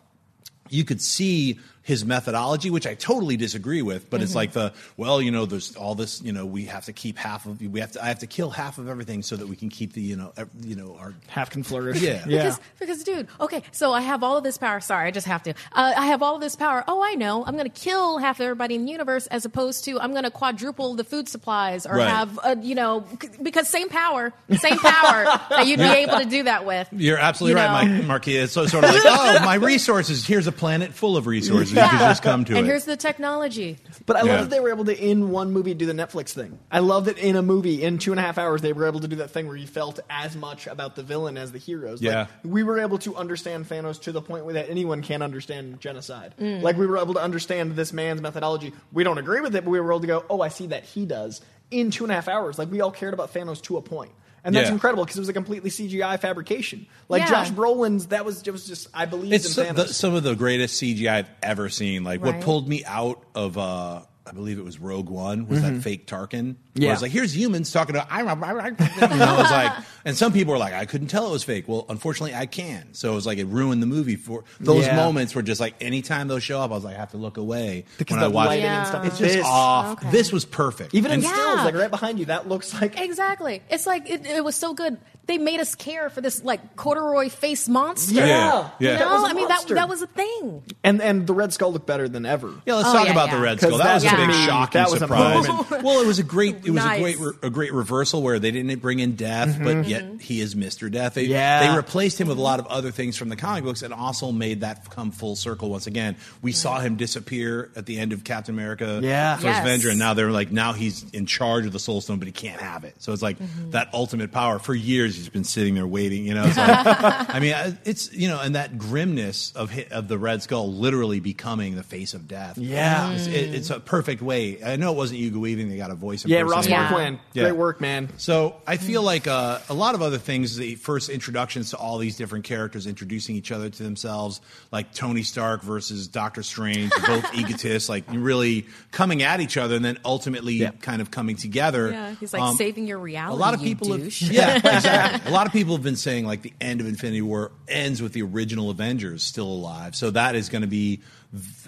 you 0.68 0.84
could 0.84 1.00
see 1.00 1.58
his 1.82 2.04
methodology, 2.04 2.70
which 2.70 2.86
I 2.86 2.94
totally 2.94 3.36
disagree 3.36 3.82
with. 3.82 4.08
But 4.10 4.18
Mm-hmm. 4.18 4.24
it's 4.24 4.34
like 4.34 4.52
the 4.52 4.72
well, 4.96 5.22
you 5.22 5.30
know, 5.30 5.46
there's 5.46 5.74
all 5.76 5.94
this, 5.94 6.20
you 6.22 6.32
know, 6.32 6.44
we 6.44 6.66
have 6.66 6.84
to 6.86 6.92
keep 6.92 7.16
half 7.16 7.46
of 7.46 7.60
we 7.62 7.80
have 7.80 7.92
to 7.92 8.04
I 8.04 8.08
have 8.08 8.18
to 8.20 8.26
kill 8.26 8.50
half 8.50 8.78
of 8.78 8.88
everything 8.88 9.22
so 9.22 9.36
that 9.36 9.46
we 9.48 9.56
can 9.56 9.70
keep 9.70 9.94
the 9.94 10.02
you 10.02 10.16
know 10.16 10.32
ev- 10.36 10.50
you 10.62 10.76
know 10.76 10.96
our 11.00 11.14
half 11.28 11.50
can 11.50 11.62
flourish. 11.62 12.00
Yeah. 12.00 12.22
yeah. 12.26 12.42
Because, 12.42 12.60
because, 12.78 13.02
dude, 13.04 13.28
okay, 13.40 13.62
so 13.72 13.92
I 13.92 14.02
have 14.02 14.22
all 14.22 14.36
of 14.36 14.44
this 14.44 14.58
power. 14.58 14.80
Sorry, 14.80 15.08
I 15.08 15.10
just 15.10 15.26
have 15.26 15.42
to. 15.44 15.50
Uh, 15.72 15.94
I 15.96 16.06
have 16.06 16.22
all 16.22 16.34
of 16.34 16.40
this 16.42 16.54
power. 16.56 16.84
Oh, 16.86 17.02
I 17.02 17.14
know. 17.14 17.44
I'm 17.46 17.54
going 17.56 17.70
to 17.70 17.80
kill 17.80 18.18
half 18.18 18.40
of 18.40 18.44
everybody 18.44 18.74
in 18.74 18.84
the 18.84 18.92
universe 18.92 19.26
as 19.28 19.44
opposed 19.44 19.84
to 19.86 19.98
I'm 20.00 20.10
going 20.12 20.24
to 20.24 20.30
quadruple 20.30 20.94
the 20.94 21.04
food 21.04 21.28
supplies 21.28 21.86
or 21.86 21.96
Right. 21.96 22.08
have, 22.08 22.38
uh, 22.42 22.56
you 22.60 22.74
know, 22.74 23.06
because 23.42 23.68
same 23.68 23.88
power, 23.88 24.32
same 24.58 24.76
power 24.78 25.24
that 25.50 25.66
you'd 25.66 25.78
be 25.78 25.84
able 25.84 26.18
to 26.18 26.24
do 26.26 26.42
that 26.44 26.64
with. 26.66 26.88
You're 26.92 27.18
absolutely 27.18 27.60
You 27.60 27.66
right, 27.66 27.86
know? 27.86 27.94
Mike 27.98 28.06
Marquis. 28.06 28.36
It's 28.36 28.52
so, 28.52 28.66
sort 28.66 28.84
of 28.84 28.90
like, 28.90 29.02
oh, 29.06 29.44
my 29.44 29.54
resources. 29.54 30.26
Here's 30.26 30.46
a 30.46 30.52
planet 30.52 30.92
full 30.94 31.16
of 31.16 31.26
resources. 31.26 31.69
You 31.70 31.76
can 31.80 31.98
just 31.98 32.22
come 32.22 32.44
to 32.46 32.52
and 32.56 32.66
it. 32.66 32.68
here's 32.68 32.84
the 32.84 32.96
technology. 32.96 33.78
But 34.06 34.16
I 34.16 34.22
Yeah. 34.24 34.32
love 34.32 34.40
that 34.42 34.50
they 34.50 34.60
were 34.60 34.70
able 34.70 34.84
to, 34.86 34.96
in 34.98 35.30
one 35.30 35.52
movie, 35.52 35.74
do 35.74 35.86
the 35.86 35.92
Netflix 35.92 36.30
thing. 36.30 36.58
I 36.70 36.80
love 36.80 37.04
that 37.06 37.18
in 37.18 37.36
a 37.36 37.42
movie, 37.42 37.82
in 37.82 37.98
two 37.98 38.12
and 38.12 38.18
a 38.18 38.22
half 38.22 38.38
hours, 38.38 38.60
they 38.62 38.72
were 38.72 38.86
able 38.86 39.00
to 39.00 39.08
do 39.08 39.16
that 39.16 39.30
thing 39.30 39.46
where 39.46 39.56
you 39.56 39.66
felt 39.66 40.00
as 40.08 40.36
much 40.36 40.66
about 40.66 40.96
the 40.96 41.02
villain 41.02 41.36
as 41.36 41.52
the 41.52 41.58
heroes. 41.58 42.02
Like, 42.02 42.12
Yeah. 42.12 42.26
we 42.44 42.62
were 42.62 42.78
able 42.80 42.98
to 42.98 43.14
understand 43.16 43.68
Thanos 43.68 44.00
to 44.02 44.12
the 44.12 44.22
point 44.22 44.44
where 44.44 44.54
that 44.54 44.68
anyone 44.70 45.02
can 45.02 45.22
understand 45.22 45.80
genocide. 45.80 46.34
Mm. 46.40 46.62
Like, 46.62 46.76
we 46.76 46.86
were 46.86 46.98
able 46.98 47.14
to 47.14 47.20
understand 47.20 47.76
this 47.76 47.92
man's 47.92 48.20
methodology. 48.20 48.72
We 48.92 49.04
don't 49.04 49.18
agree 49.18 49.40
with 49.40 49.54
it, 49.54 49.64
but 49.64 49.70
we 49.70 49.80
were 49.80 49.92
able 49.92 50.00
to 50.00 50.06
go, 50.06 50.24
oh, 50.30 50.40
I 50.40 50.48
see 50.48 50.66
that 50.68 50.84
he 50.84 51.06
does. 51.06 51.40
In 51.70 51.90
two 51.92 52.04
and 52.04 52.10
a 52.10 52.14
half 52.14 52.26
hours, 52.26 52.58
like, 52.58 52.70
we 52.70 52.80
all 52.80 52.90
cared 52.90 53.14
about 53.14 53.32
Thanos 53.32 53.62
to 53.62 53.76
a 53.76 53.82
point. 53.82 54.10
And 54.44 54.54
that's 54.54 54.68
Yeah. 54.68 54.74
incredible 54.74 55.04
because 55.04 55.16
it 55.18 55.20
was 55.20 55.28
a 55.28 55.32
completely 55.34 55.70
CGI 55.70 56.18
fabrication. 56.18 56.86
Like 57.08 57.22
Yeah. 57.22 57.30
Josh 57.30 57.50
Brolin's, 57.50 58.06
that 58.06 58.24
was, 58.24 58.42
it 58.46 58.50
was 58.50 58.66
just 58.66 58.88
I 58.94 59.04
believed 59.06 59.34
it's 59.34 59.46
in 59.46 59.52
so- 59.52 59.72
the, 59.72 59.88
some 59.92 60.14
of 60.14 60.22
the 60.22 60.34
greatest 60.34 60.80
CGI 60.80 61.08
I've 61.18 61.28
ever 61.42 61.68
seen. 61.68 62.04
Like 62.04 62.22
what 62.22 62.40
pulled 62.40 62.68
me 62.68 62.84
out 62.84 63.22
of 63.34 63.58
uh, 63.58 64.02
I 64.30 64.32
believe 64.32 64.58
it 64.60 64.64
was 64.64 64.78
Rogue 64.78 65.08
One, 65.08 65.48
was 65.48 65.60
that 65.62 65.72
Mhm. 65.72 65.82
fake 65.82 66.06
Tarkin. 66.06 66.54
Yeah. 66.74 66.86
Where 66.86 66.92
it's 66.92 67.02
like, 67.02 67.10
here's 67.10 67.36
humans 67.36 67.72
talking 67.72 67.96
to, 67.96 68.06
I, 68.12 68.20
I, 68.22 68.32
I, 68.32 68.68
you 68.68 69.18
know, 69.18 69.34
it 69.34 69.38
was 69.38 69.50
like, 69.50 69.72
and 70.04 70.16
some 70.16 70.32
people 70.32 70.52
were 70.52 70.58
like, 70.58 70.72
I 70.72 70.86
couldn't 70.86 71.08
tell 71.08 71.26
it 71.26 71.32
was 71.32 71.42
fake. 71.42 71.66
Well, 71.66 71.84
unfortunately, 71.88 72.36
I 72.36 72.46
can. 72.46 72.94
So 72.94 73.10
it 73.10 73.14
was 73.16 73.26
like, 73.26 73.38
it 73.38 73.46
ruined 73.46 73.82
the 73.82 73.88
movie 73.88 74.14
for 74.14 74.44
those 74.60 74.86
Yeah. 74.86 74.94
moments 74.94 75.34
were 75.34 75.42
just 75.42 75.60
like, 75.60 75.74
anytime 75.80 76.28
those 76.28 76.44
show 76.44 76.60
up, 76.60 76.70
I 76.70 76.74
was 76.74 76.84
like, 76.84 76.94
I 76.94 76.98
have 77.00 77.10
to 77.10 77.16
look 77.16 77.38
away. 77.38 77.86
Because 77.98 78.14
when 78.14 78.24
I 78.24 78.28
the 78.28 78.32
watch 78.34 78.46
lighting 78.46 78.64
it. 78.66 78.68
and 78.68 78.86
stuff 78.86 79.04
It's 79.04 79.14
is 79.16 79.20
just 79.20 79.34
this. 79.38 79.46
off. 79.46 79.98
Okay. 79.98 80.10
This 80.12 80.30
was 80.32 80.44
perfect. 80.44 80.94
Even 80.94 81.10
in 81.10 81.24
And- 81.24 81.24
stills, 81.28 81.56
like 81.64 81.74
right 81.74 81.90
behind 81.90 82.20
you, 82.20 82.26
that 82.26 82.48
looks 82.48 82.72
like 82.80 83.00
Exactly. 83.00 83.62
It's 83.68 83.86
like 83.86 84.08
it, 84.08 84.24
it 84.26 84.44
was 84.44 84.54
so 84.54 84.74
good. 84.74 84.96
They 85.30 85.38
made 85.38 85.60
us 85.60 85.76
care 85.76 86.10
for 86.10 86.20
this 86.20 86.42
like 86.42 86.74
corduroy 86.74 87.28
face 87.28 87.68
monster. 87.68 88.14
Yeah. 88.14 88.70
Yeah. 88.80 88.94
You 88.94 88.98
know, 88.98 89.24
a 89.24 89.28
I 89.28 89.32
mean 89.32 89.46
that 89.46 89.64
that 89.68 89.88
was 89.88 90.02
a 90.02 90.08
thing. 90.08 90.64
and 90.82 91.00
and 91.00 91.24
the 91.24 91.32
Red 91.32 91.52
Skull 91.52 91.72
looked 91.72 91.86
better 91.86 92.08
than 92.08 92.26
ever. 92.26 92.52
Yeah, 92.66 92.74
let's 92.74 92.88
Oh, 92.88 92.92
talk 92.94 93.06
yeah, 93.06 93.12
about 93.12 93.28
yeah. 93.28 93.36
the 93.36 93.40
Red 93.42 93.60
Skull. 93.60 93.78
That 93.78 93.94
was 93.94 94.04
a 94.04 94.10
big 94.10 94.28
yeah. 94.28 94.46
shocking 94.46 94.80
That 94.80 94.90
was 94.90 94.98
surprise. 94.98 95.46
moment. 95.46 95.70
well, 95.84 96.00
it 96.00 96.06
was 96.08 96.18
a 96.18 96.24
great, 96.24 96.56
it 96.66 96.70
was 96.70 96.84
Nice. 96.84 96.98
a 96.98 97.02
great, 97.02 97.18
re- 97.20 97.32
a 97.44 97.50
great 97.50 97.72
reversal 97.72 98.22
where 98.22 98.40
they 98.40 98.50
didn't 98.50 98.76
bring 98.80 98.98
in 98.98 99.14
Death, 99.14 99.56
but 99.62 99.76
mm-hmm. 99.76 99.88
yet 99.88 100.20
he 100.20 100.40
is 100.40 100.56
Mister 100.56 100.90
Death. 100.90 101.14
They, 101.14 101.26
Yeah. 101.26 101.70
they 101.70 101.76
replaced 101.76 102.20
him 102.20 102.26
with 102.26 102.38
a 102.38 102.42
lot 102.42 102.58
of 102.58 102.66
other 102.66 102.90
things 102.90 103.16
from 103.16 103.28
the 103.28 103.36
comic 103.36 103.62
books, 103.62 103.82
and 103.82 103.94
also 103.94 104.32
made 104.32 104.62
that 104.62 104.90
come 104.90 105.12
full 105.12 105.36
circle 105.36 105.70
once 105.70 105.86
again. 105.86 106.16
We 106.42 106.50
saw 106.50 106.80
him 106.80 106.96
disappear 106.96 107.70
at 107.76 107.86
the 107.86 108.00
end 108.00 108.12
of 108.12 108.24
Captain 108.24 108.52
America, 108.52 108.98
Yeah. 109.00 109.36
First 109.36 109.44
Yes. 109.44 109.60
Avenger, 109.62 109.90
and 109.90 109.98
now 110.00 110.14
they're 110.14 110.32
like, 110.32 110.50
now 110.50 110.72
he's 110.72 111.04
in 111.12 111.26
charge 111.26 111.66
of 111.66 111.72
the 111.72 111.78
Soul 111.78 112.00
Stone, 112.00 112.18
but 112.18 112.26
he 112.26 112.32
can't 112.32 112.60
have 112.60 112.82
it. 112.82 112.94
So 112.98 113.12
it's 113.12 113.22
like 113.22 113.38
mm-hmm. 113.38 113.70
that 113.70 113.90
ultimate 113.94 114.32
power. 114.32 114.58
For 114.58 114.74
years, 114.74 115.19
he's 115.20 115.28
been 115.28 115.44
sitting 115.44 115.74
there 115.74 115.86
waiting. 115.86 116.24
You 116.26 116.34
know, 116.34 116.44
it's 116.46 116.56
like, 116.56 116.68
I 117.34 117.38
mean, 117.40 117.54
it's 117.84 118.12
you 118.12 118.28
know, 118.28 118.40
and 118.40 118.54
that 118.54 118.78
grimness 118.78 119.52
of 119.54 119.72
of 119.90 120.08
the 120.08 120.18
Red 120.18 120.42
Skull 120.42 120.72
literally 120.72 121.20
becoming 121.20 121.76
the 121.76 121.82
face 121.82 122.14
of 122.14 122.26
death. 122.26 122.58
Yeah. 122.58 123.12
It's, 123.12 123.26
it, 123.26 123.54
it's 123.54 123.70
a 123.70 123.80
perfect 123.80 124.22
way. 124.22 124.62
I 124.62 124.76
know 124.76 124.92
it 124.92 124.96
wasn't 124.96 125.20
Hugo 125.20 125.38
Weaving; 125.38 125.68
they 125.68 125.76
got 125.76 125.90
a 125.90 125.94
voice. 125.94 126.24
Yeah, 126.26 126.40
Ross 126.40 126.66
impersonator. 126.66 126.70
Yeah. 126.70 126.90
Marquand. 126.90 127.18
Yeah. 127.34 127.42
Great 127.44 127.56
work, 127.56 127.80
man. 127.80 128.08
So 128.18 128.56
I 128.66 128.76
feel 128.76 129.02
like 129.02 129.26
uh, 129.26 129.58
a 129.68 129.74
lot 129.74 129.94
of 129.94 130.02
other 130.02 130.18
things, 130.18 130.56
the 130.56 130.74
first 130.76 131.08
introductions 131.08 131.70
to 131.70 131.76
all 131.76 131.98
these 131.98 132.16
different 132.16 132.44
characters 132.44 132.86
introducing 132.86 133.36
each 133.36 133.52
other 133.52 133.68
to 133.70 133.82
themselves, 133.82 134.40
like 134.72 134.92
Tony 134.94 135.22
Stark 135.22 135.62
versus 135.62 136.08
Doctor 136.08 136.42
Strange, 136.42 136.90
both 137.06 137.24
egotists, 137.34 137.88
like 137.88 138.04
really 138.10 138.66
coming 138.92 139.22
at 139.22 139.40
each 139.40 139.56
other 139.56 139.76
and 139.76 139.84
then 139.84 139.98
ultimately 140.04 140.54
Yeah. 140.54 140.70
kind 140.80 141.00
of 141.02 141.10
coming 141.10 141.36
together. 141.36 141.90
Yeah, 141.90 142.14
he's 142.18 142.32
like 142.32 142.42
Um, 142.42 142.56
saving 142.56 142.86
your 142.86 142.98
reality. 142.98 143.36
a 143.36 143.38
lot 143.40 143.54
of 143.54 143.60
people 143.60 143.92
have, 143.92 144.20
yeah 144.22 144.56
exactly 144.64 145.09
a 145.26 145.30
lot 145.30 145.46
of 145.46 145.52
people 145.52 145.74
have 145.74 145.82
been 145.82 145.96
saying 145.96 146.26
like 146.26 146.42
the 146.42 146.52
end 146.60 146.80
of 146.80 146.86
infinity 146.86 147.22
war 147.22 147.52
ends 147.68 148.00
with 148.02 148.12
the 148.12 148.22
original 148.22 148.70
avengers 148.70 149.22
still 149.22 149.46
alive. 149.46 149.94
So 149.96 150.10
that 150.10 150.34
is 150.34 150.48
going 150.48 150.62
to 150.62 150.68
be 150.68 151.00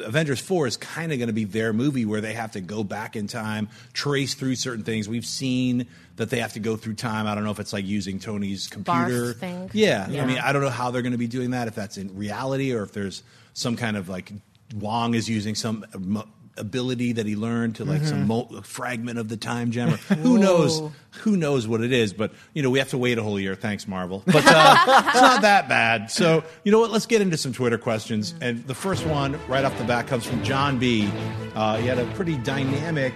avengers 0.05 0.41
4 0.41 0.67
is 0.67 0.77
kind 0.77 1.13
of 1.13 1.19
going 1.19 1.29
to 1.29 1.33
be 1.33 1.45
their 1.45 1.73
movie 1.73 2.05
where 2.05 2.21
they 2.21 2.33
have 2.33 2.53
to 2.53 2.61
go 2.61 2.83
back 2.83 3.15
in 3.15 3.29
time 3.29 3.69
trace 3.93 4.35
through 4.35 4.57
certain 4.57 4.83
things. 4.85 5.09
We've 5.09 5.25
seen 5.27 5.87
that 6.17 6.31
they 6.31 6.41
have 6.41 6.55
to 6.55 6.61
go 6.61 6.77
through 6.77 6.95
time. 6.95 7.27
I 7.27 7.35
don't 7.35 7.45
know 7.45 7.53
if 7.53 7.61
it's 7.61 7.73
like 7.73 7.87
using 7.87 8.19
tony's 8.19 8.67
computer. 8.67 9.35
yeah. 9.73 10.09
Yeah. 10.11 10.23
i 10.23 10.27
mean 10.27 10.39
i 10.39 10.53
don't 10.53 10.63
know 10.63 10.69
how 10.71 10.91
they're 10.91 11.03
going 11.03 11.13
to 11.13 11.19
be 11.19 11.27
doing 11.29 11.51
that 11.53 11.69
if 11.69 11.75
that's 11.75 11.97
in 11.97 12.17
reality 12.17 12.73
or 12.75 12.83
if 12.83 12.93
there's 12.93 13.23
some 13.55 13.77
kind 13.77 13.97
of 13.97 14.09
like 14.09 14.33
wong 14.75 15.15
is 15.15 15.29
using 15.29 15.55
some 15.55 15.85
uh, 15.95 15.99
mo- 15.99 16.29
ability 16.57 17.13
that 17.13 17.27
he 17.27 17.35
learned 17.37 17.77
to 17.77 17.85
like 17.85 18.05
some 18.05 18.27
mo- 18.27 18.61
fragment 18.63 19.19
of 19.19 19.29
the 19.29 19.37
time 19.37 19.71
gem 19.71 19.95
or 19.95 19.97
who 19.97 20.39
knows 20.39 20.83
who 21.21 21.37
knows 21.37 21.67
what 21.69 21.83
it 21.83 21.93
is, 21.93 22.13
but 22.13 22.33
you 22.55 22.63
know 22.63 22.71
we 22.71 22.79
have 22.79 22.89
to 22.91 22.99
wait 22.99 23.19
a 23.19 23.23
whole 23.23 23.39
year. 23.39 23.55
Thanks, 23.55 23.87
Marvel. 23.87 24.23
But 24.27 24.45
uh, 24.47 24.77
it's 25.09 25.21
not 25.21 25.43
that 25.43 25.69
bad. 25.69 26.11
So 26.11 26.43
you 26.65 26.73
know 26.73 26.81
what? 26.81 26.91
Let's 26.91 27.07
get 27.07 27.21
into 27.23 27.37
some 27.37 27.53
Twitter 27.53 27.79
questions. 27.79 28.35
And 28.41 28.67
the 28.67 28.75
first 28.75 29.07
one, 29.07 29.39
right 29.49 29.65
off 29.65 29.77
the 29.79 29.85
bat, 29.85 30.07
comes 30.07 30.25
from 30.25 30.43
John 30.43 30.79
B. 30.79 31.11
Uh, 31.55 31.77
he 31.79 31.87
had 31.87 31.99
a 31.99 32.07
pretty 32.15 32.37
dynamic, 32.39 33.13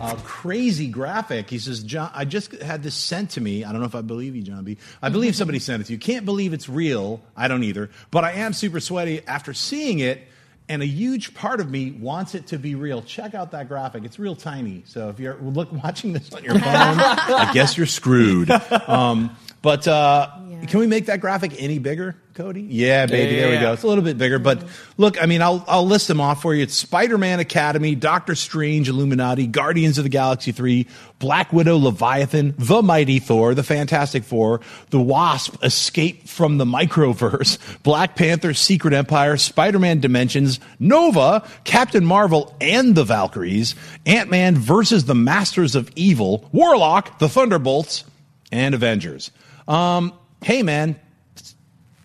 uh, 0.00 0.16
crazy 0.24 0.88
graphic. 0.88 1.48
He 1.50 1.58
says, 1.58 1.82
"John, 1.82 2.10
I 2.14 2.24
just 2.24 2.52
had 2.60 2.82
this 2.82 2.94
sent 2.94 3.30
to 3.30 3.40
me. 3.40 3.64
I 3.64 3.70
don't 3.72 3.80
know 3.80 3.86
if 3.86 3.94
I 3.94 4.02
believe 4.02 4.34
you, 4.36 4.42
John 4.42 4.64
B. 4.64 4.78
I 5.02 5.08
believe 5.08 5.36
somebody 5.36 5.58
sent 5.58 5.80
it 5.82 5.86
to 5.86 5.92
you. 5.92 5.98
Can't 5.98 6.24
believe 6.24 6.52
it's 6.52 6.68
real. 6.68 7.20
I 7.36 7.48
don't 7.48 7.62
either. 7.64 7.90
But 8.10 8.24
I 8.24 8.32
am 8.32 8.52
super 8.52 8.80
sweaty 8.80 9.26
after 9.26 9.52
seeing 9.54 9.98
it." 10.00 10.26
And 10.68 10.82
a 10.82 10.86
huge 10.86 11.34
part 11.34 11.60
of 11.60 11.70
me 11.70 11.92
wants 11.92 12.34
it 12.34 12.48
to 12.48 12.58
be 12.58 12.74
real. 12.74 13.02
Check 13.02 13.34
out 13.34 13.52
that 13.52 13.68
graphic; 13.68 14.04
it's 14.04 14.18
real 14.18 14.36
tiny. 14.36 14.82
So 14.86 15.08
if 15.08 15.18
you're 15.18 15.36
look 15.40 15.72
watching 15.84 16.12
this 16.12 16.32
on 16.32 16.44
your 16.44 16.54
phone, 16.54 16.62
I 16.64 17.50
guess 17.52 17.76
you're 17.76 17.86
screwed. 17.86 18.50
Um, 18.88 19.36
but 19.60 19.86
uh, 19.86 20.30
can 20.66 20.80
we 20.80 20.86
make 20.86 21.06
that 21.06 21.20
graphic 21.20 21.52
any 21.62 21.78
bigger, 21.78 22.16
Cody? 22.34 22.62
Yeah, 22.62 23.06
baby. 23.06 23.36
There 23.36 23.48
we 23.48 23.54
Yeah. 23.54 23.60
go. 23.62 23.72
It's 23.72 23.82
a 23.82 23.86
little 23.86 24.04
bit 24.04 24.18
bigger, 24.18 24.38
but 24.38 24.62
look, 24.96 25.22
I 25.22 25.26
mean, 25.26 25.40
I'll 25.42 25.64
I'll 25.68 25.86
list 25.86 26.08
them 26.08 26.20
off 26.20 26.42
for 26.42 26.54
you. 26.54 26.62
It's 26.62 26.74
Spider-Man 26.74 27.40
Academy, 27.40 27.94
Doctor 27.94 28.34
Strange, 28.34 28.88
Illuminati, 28.88 29.46
Guardians 29.46 29.98
of 29.98 30.04
the 30.04 30.10
Galaxy 30.10 30.52
Three, 30.52 30.86
Black 31.18 31.52
Widow, 31.52 31.76
Leviathan, 31.76 32.54
The 32.58 32.82
Mighty 32.82 33.18
Thor, 33.18 33.54
The 33.54 33.62
Fantastic 33.62 34.24
Four, 34.24 34.60
The 34.90 35.00
Wasp, 35.00 35.62
Escape 35.62 36.28
from 36.28 36.58
the 36.58 36.64
Microverse, 36.64 37.58
Black 37.82 38.14
Panther, 38.16 38.54
Secret 38.54 38.92
Empire, 38.94 39.36
Spider-Man 39.36 40.00
Dimensions, 40.00 40.60
Nova, 40.78 41.42
Captain 41.64 42.04
Marvel, 42.04 42.54
and 42.60 42.94
the 42.94 43.04
Valkyries, 43.04 43.74
Ant-Man 44.06 44.56
versus 44.56 45.04
the 45.06 45.14
Masters 45.14 45.74
of 45.74 45.90
Evil, 45.96 46.48
Warlock, 46.52 47.18
the 47.18 47.28
Thunderbolts, 47.28 48.04
and 48.52 48.74
Avengers. 48.74 49.30
Um, 49.66 50.12
hey 50.42 50.62
man, 50.62 50.98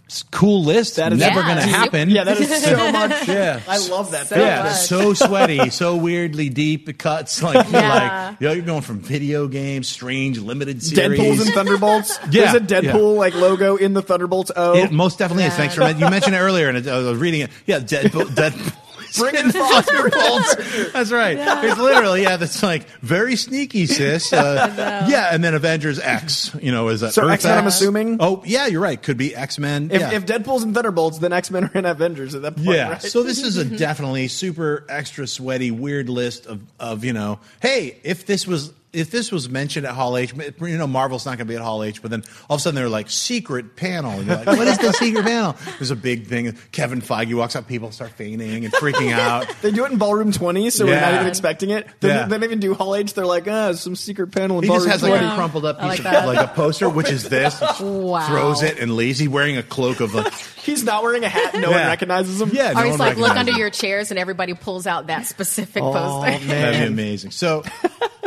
it's 0.06 0.22
cool 0.30 0.64
list. 0.64 0.98
That 0.98 1.12
is 1.12 1.18
never 1.20 1.40
Yeah, 1.40 1.46
going 1.56 1.58
to 1.68 1.76
happen. 1.76 2.10
Yeah, 2.12 2.24
that 2.26 2.40
is 2.40 2.64
so 2.64 2.92
much. 2.92 3.28
Yeah. 3.28 3.62
I 3.68 3.78
love 3.88 4.12
that. 4.12 4.28
So 4.28 4.36
yeah, 4.36 4.62
much. 4.64 4.72
it's 4.74 4.88
so 4.88 5.14
sweaty, 5.16 5.72
so 5.72 5.96
weirdly 5.98 6.50
deep. 6.50 6.88
It 6.88 7.00
cuts 7.00 7.42
like 7.42 7.56
you're 7.72 7.82
Yeah. 7.82 8.28
like 8.30 8.42
you 8.42 8.48
know, 8.48 8.54
you're 8.54 8.66
going 8.66 8.82
from 8.84 9.00
video 9.00 9.48
games, 9.48 9.88
strange 9.88 10.38
limited 10.40 10.84
series. 10.84 11.20
Deadpool's 11.20 11.40
and 11.46 11.50
Thunderbolts. 11.56 12.20
Yeah, 12.30 12.52
There's 12.52 12.54
a 12.56 12.60
Deadpool 12.60 13.18
like 13.18 13.34
logo 13.34 13.76
in 13.76 13.94
the 13.94 14.04
Thunderbolts 14.04 14.52
Oh, 14.56 14.76
It 14.76 14.92
most 14.92 15.18
definitely 15.18 15.46
is. 15.46 15.56
Thanks 15.56 15.74
for 15.74 15.82
men- 15.82 15.98
you 16.00 16.08
mentioned 16.10 16.36
it 16.36 16.40
earlier, 16.40 16.70
and 16.70 16.88
I 16.88 16.98
was 17.00 17.18
reading 17.18 17.42
it. 17.42 17.50
Yeah, 17.66 17.80
Deadpool. 17.80 18.26
Deadpool. 18.36 18.78
Bring 19.18 19.36
in 19.36 19.52
Thunderbolts. 19.52 20.56
That's 20.94 21.12
right. 21.12 21.38
It's 21.38 21.80
literally 21.80 22.24
yeah. 22.24 22.38
That's 22.38 22.64
like 22.64 22.88
very 23.02 23.36
sneaky, 23.36 23.86
sis. 23.86 24.32
Uh, 24.44 25.08
yeah, 25.10 25.30
and 25.32 25.44
then 25.44 25.54
Avengers 25.54 26.00
X. 26.00 26.54
You 26.62 26.72
know, 26.72 26.90
is 26.90 27.02
that 27.02 27.14
So 27.14 27.24
Earth 27.24 27.32
X-Men, 27.32 27.58
I'm 27.58 27.68
assuming? 27.68 28.18
Oh 28.20 28.44
yeah, 28.46 28.68
you're 28.68 28.82
right. 28.82 29.02
Could 29.02 29.18
be 29.18 29.36
X 29.36 29.58
Men. 29.58 29.90
If, 29.92 30.02
yeah. 30.02 30.14
if 30.14 30.26
Deadpool's 30.26 30.64
and 30.64 30.74
Thunderbolts, 30.74 31.20
then 31.20 31.32
X 31.32 31.50
Men 31.50 31.66
are 31.66 31.72
in 31.74 31.86
Avengers 31.86 32.36
at 32.36 32.42
that 32.42 32.56
point. 32.56 32.68
Yeah. 32.68 32.90
right? 32.90 33.02
So 33.02 33.24
this 33.24 33.42
is 33.42 33.58
a 33.58 33.64
definitely 33.64 34.28
super 34.28 34.86
extra 34.90 35.28
sweaty, 35.28 35.72
weird 35.72 36.10
list 36.10 36.46
of, 36.46 36.62
of 36.80 37.04
you 37.04 37.14
know, 37.14 37.40
hey, 37.62 37.98
if 38.04 38.26
this 38.26 38.48
was 38.48 38.74
if 38.94 39.10
this 39.12 39.32
was 39.32 39.50
mentioned 39.50 39.86
at 39.88 39.94
Hall 39.96 40.16
H, 40.16 40.34
you 40.62 40.78
know, 40.78 40.86
Marvel's 40.88 41.26
not 41.26 41.32
going 41.38 41.48
to 41.48 41.52
be 41.52 41.56
at 41.56 41.62
Hall 41.62 41.84
H, 41.84 42.02
but 42.02 42.12
then 42.12 42.24
all 42.50 42.56
of 42.56 42.60
a 42.60 42.62
sudden 42.62 42.76
they're 42.76 42.90
like 42.90 43.10
secret 43.10 43.76
panel. 43.76 44.12
And 44.12 44.28
you're 44.28 44.36
like, 44.38 44.46
what 44.46 44.68
is 44.68 44.78
the 44.78 44.92
secret 44.94 45.24
panel? 45.26 45.56
There's 45.80 45.92
a 45.92 45.96
big 45.96 46.28
thing. 46.28 46.56
Kevin 46.72 47.02
Feige 47.02 47.34
walks 47.34 47.56
up, 47.56 47.68
people 47.68 47.92
start 47.92 48.12
fainting 48.12 48.66
and 48.66 48.74
freaking 48.76 49.12
out. 49.18 49.48
They 49.62 49.72
do 49.72 49.84
it 49.86 49.92
in 49.92 49.98
Ballroom 49.98 50.32
20, 50.32 50.70
so 50.70 50.86
we're 50.86 51.00
not 51.02 51.14
even 51.16 51.28
expecting 51.28 51.72
it. 51.72 51.88
They, 52.00 52.10
Yeah. 52.10 52.26
they 52.28 52.36
don't 52.36 52.44
even 52.44 52.60
do 52.60 52.74
Hall 52.76 52.96
H. 52.96 53.14
They're 53.14 53.26
like, 53.26 53.48
ah, 53.48 53.74
some 53.74 53.96
secret 53.96 54.28
panel 54.32 54.58
in 54.60 54.64
He 54.64 54.70
just 54.70 54.86
Ballroom 54.86 54.92
has 54.92 55.00
20. 55.02 55.14
like 55.16 55.32
a 55.34 55.36
crumpled 55.36 55.66
up 55.66 55.80
piece 55.80 56.04
like 56.04 56.14
of 56.16 56.26
like 56.26 56.50
a 56.50 56.54
poster, 56.54 56.88
which 56.90 57.10
is 57.10 57.28
this. 57.30 57.62
Wow. 57.84 58.28
Throws 58.28 58.62
it 58.64 58.80
and 58.80 58.96
lazy, 58.96 59.28
wearing 59.28 59.58
a 59.58 59.64
cloak 59.64 60.00
of 60.00 60.14
like 60.14 60.32
He's 60.34 60.84
not 60.84 61.04
wearing 61.04 61.24
a 61.24 61.30
hat. 61.30 61.56
No 61.56 61.72
one 61.72 61.80
recognizes 61.80 62.40
him. 62.40 62.52
yeah. 62.54 62.80
Or 62.80 62.84
he's 62.86 62.92
one 62.92 63.00
like, 63.00 63.18
look 63.18 63.32
under 63.36 63.52
him. 63.52 63.58
your 63.58 63.70
chairs, 63.70 64.12
and 64.12 64.20
everybody 64.20 64.54
pulls 64.54 64.86
out 64.88 65.08
that 65.08 65.26
specific 65.26 65.82
Oh, 65.84 65.92
poster. 65.92 66.46
That'd 66.48 66.80
be 66.82 66.86
amazing. 66.88 67.32
So, 67.32 67.64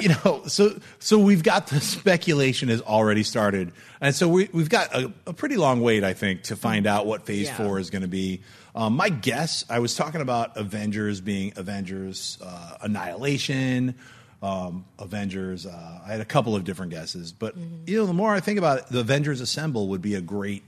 you 0.01 0.11
know, 0.11 0.43
so 0.57 0.81
so 0.99 1.19
we've 1.19 1.43
got 1.43 1.67
the 1.67 1.81
speculation 1.99 2.71
has 2.71 2.81
already 2.81 3.23
started, 3.23 3.73
and 4.01 4.15
so 4.15 4.27
we 4.29 4.49
we've 4.53 4.71
got 4.71 4.95
a, 4.95 5.13
a 5.27 5.33
pretty 5.35 5.57
long 5.57 5.83
wait, 5.83 6.03
I 6.03 6.15
think, 6.15 6.45
to 6.45 6.57
find 6.57 6.87
out 6.87 7.07
what 7.07 7.27
Phase 7.27 7.49
Yeah. 7.49 7.57
Four 7.57 7.79
is 7.79 7.91
going 7.91 8.03
to 8.03 8.09
be. 8.09 8.41
Um, 8.75 8.95
my 8.95 9.09
guess, 9.09 9.65
I 9.71 9.79
was 9.81 9.95
talking 9.95 10.21
about 10.21 10.57
Avengers 10.57 11.21
being 11.21 11.53
Avengers 11.57 12.39
uh, 12.43 12.77
Annihilation, 12.81 13.95
um, 14.43 14.85
Avengers. 14.99 15.67
Uh, 15.67 16.01
I 16.07 16.13
had 16.13 16.21
a 16.21 16.27
couple 16.27 16.57
of 16.57 16.65
different 16.65 16.91
guesses, 16.93 17.33
but 17.33 17.55
you 17.87 17.99
know, 17.99 18.07
the 18.07 18.15
more 18.15 18.33
I 18.35 18.41
think 18.41 18.59
about 18.59 18.79
it, 18.79 18.87
the 18.89 19.01
Avengers 19.01 19.41
Assemble 19.43 19.89
would 19.89 20.03
be 20.03 20.15
a 20.15 20.21
great 20.23 20.63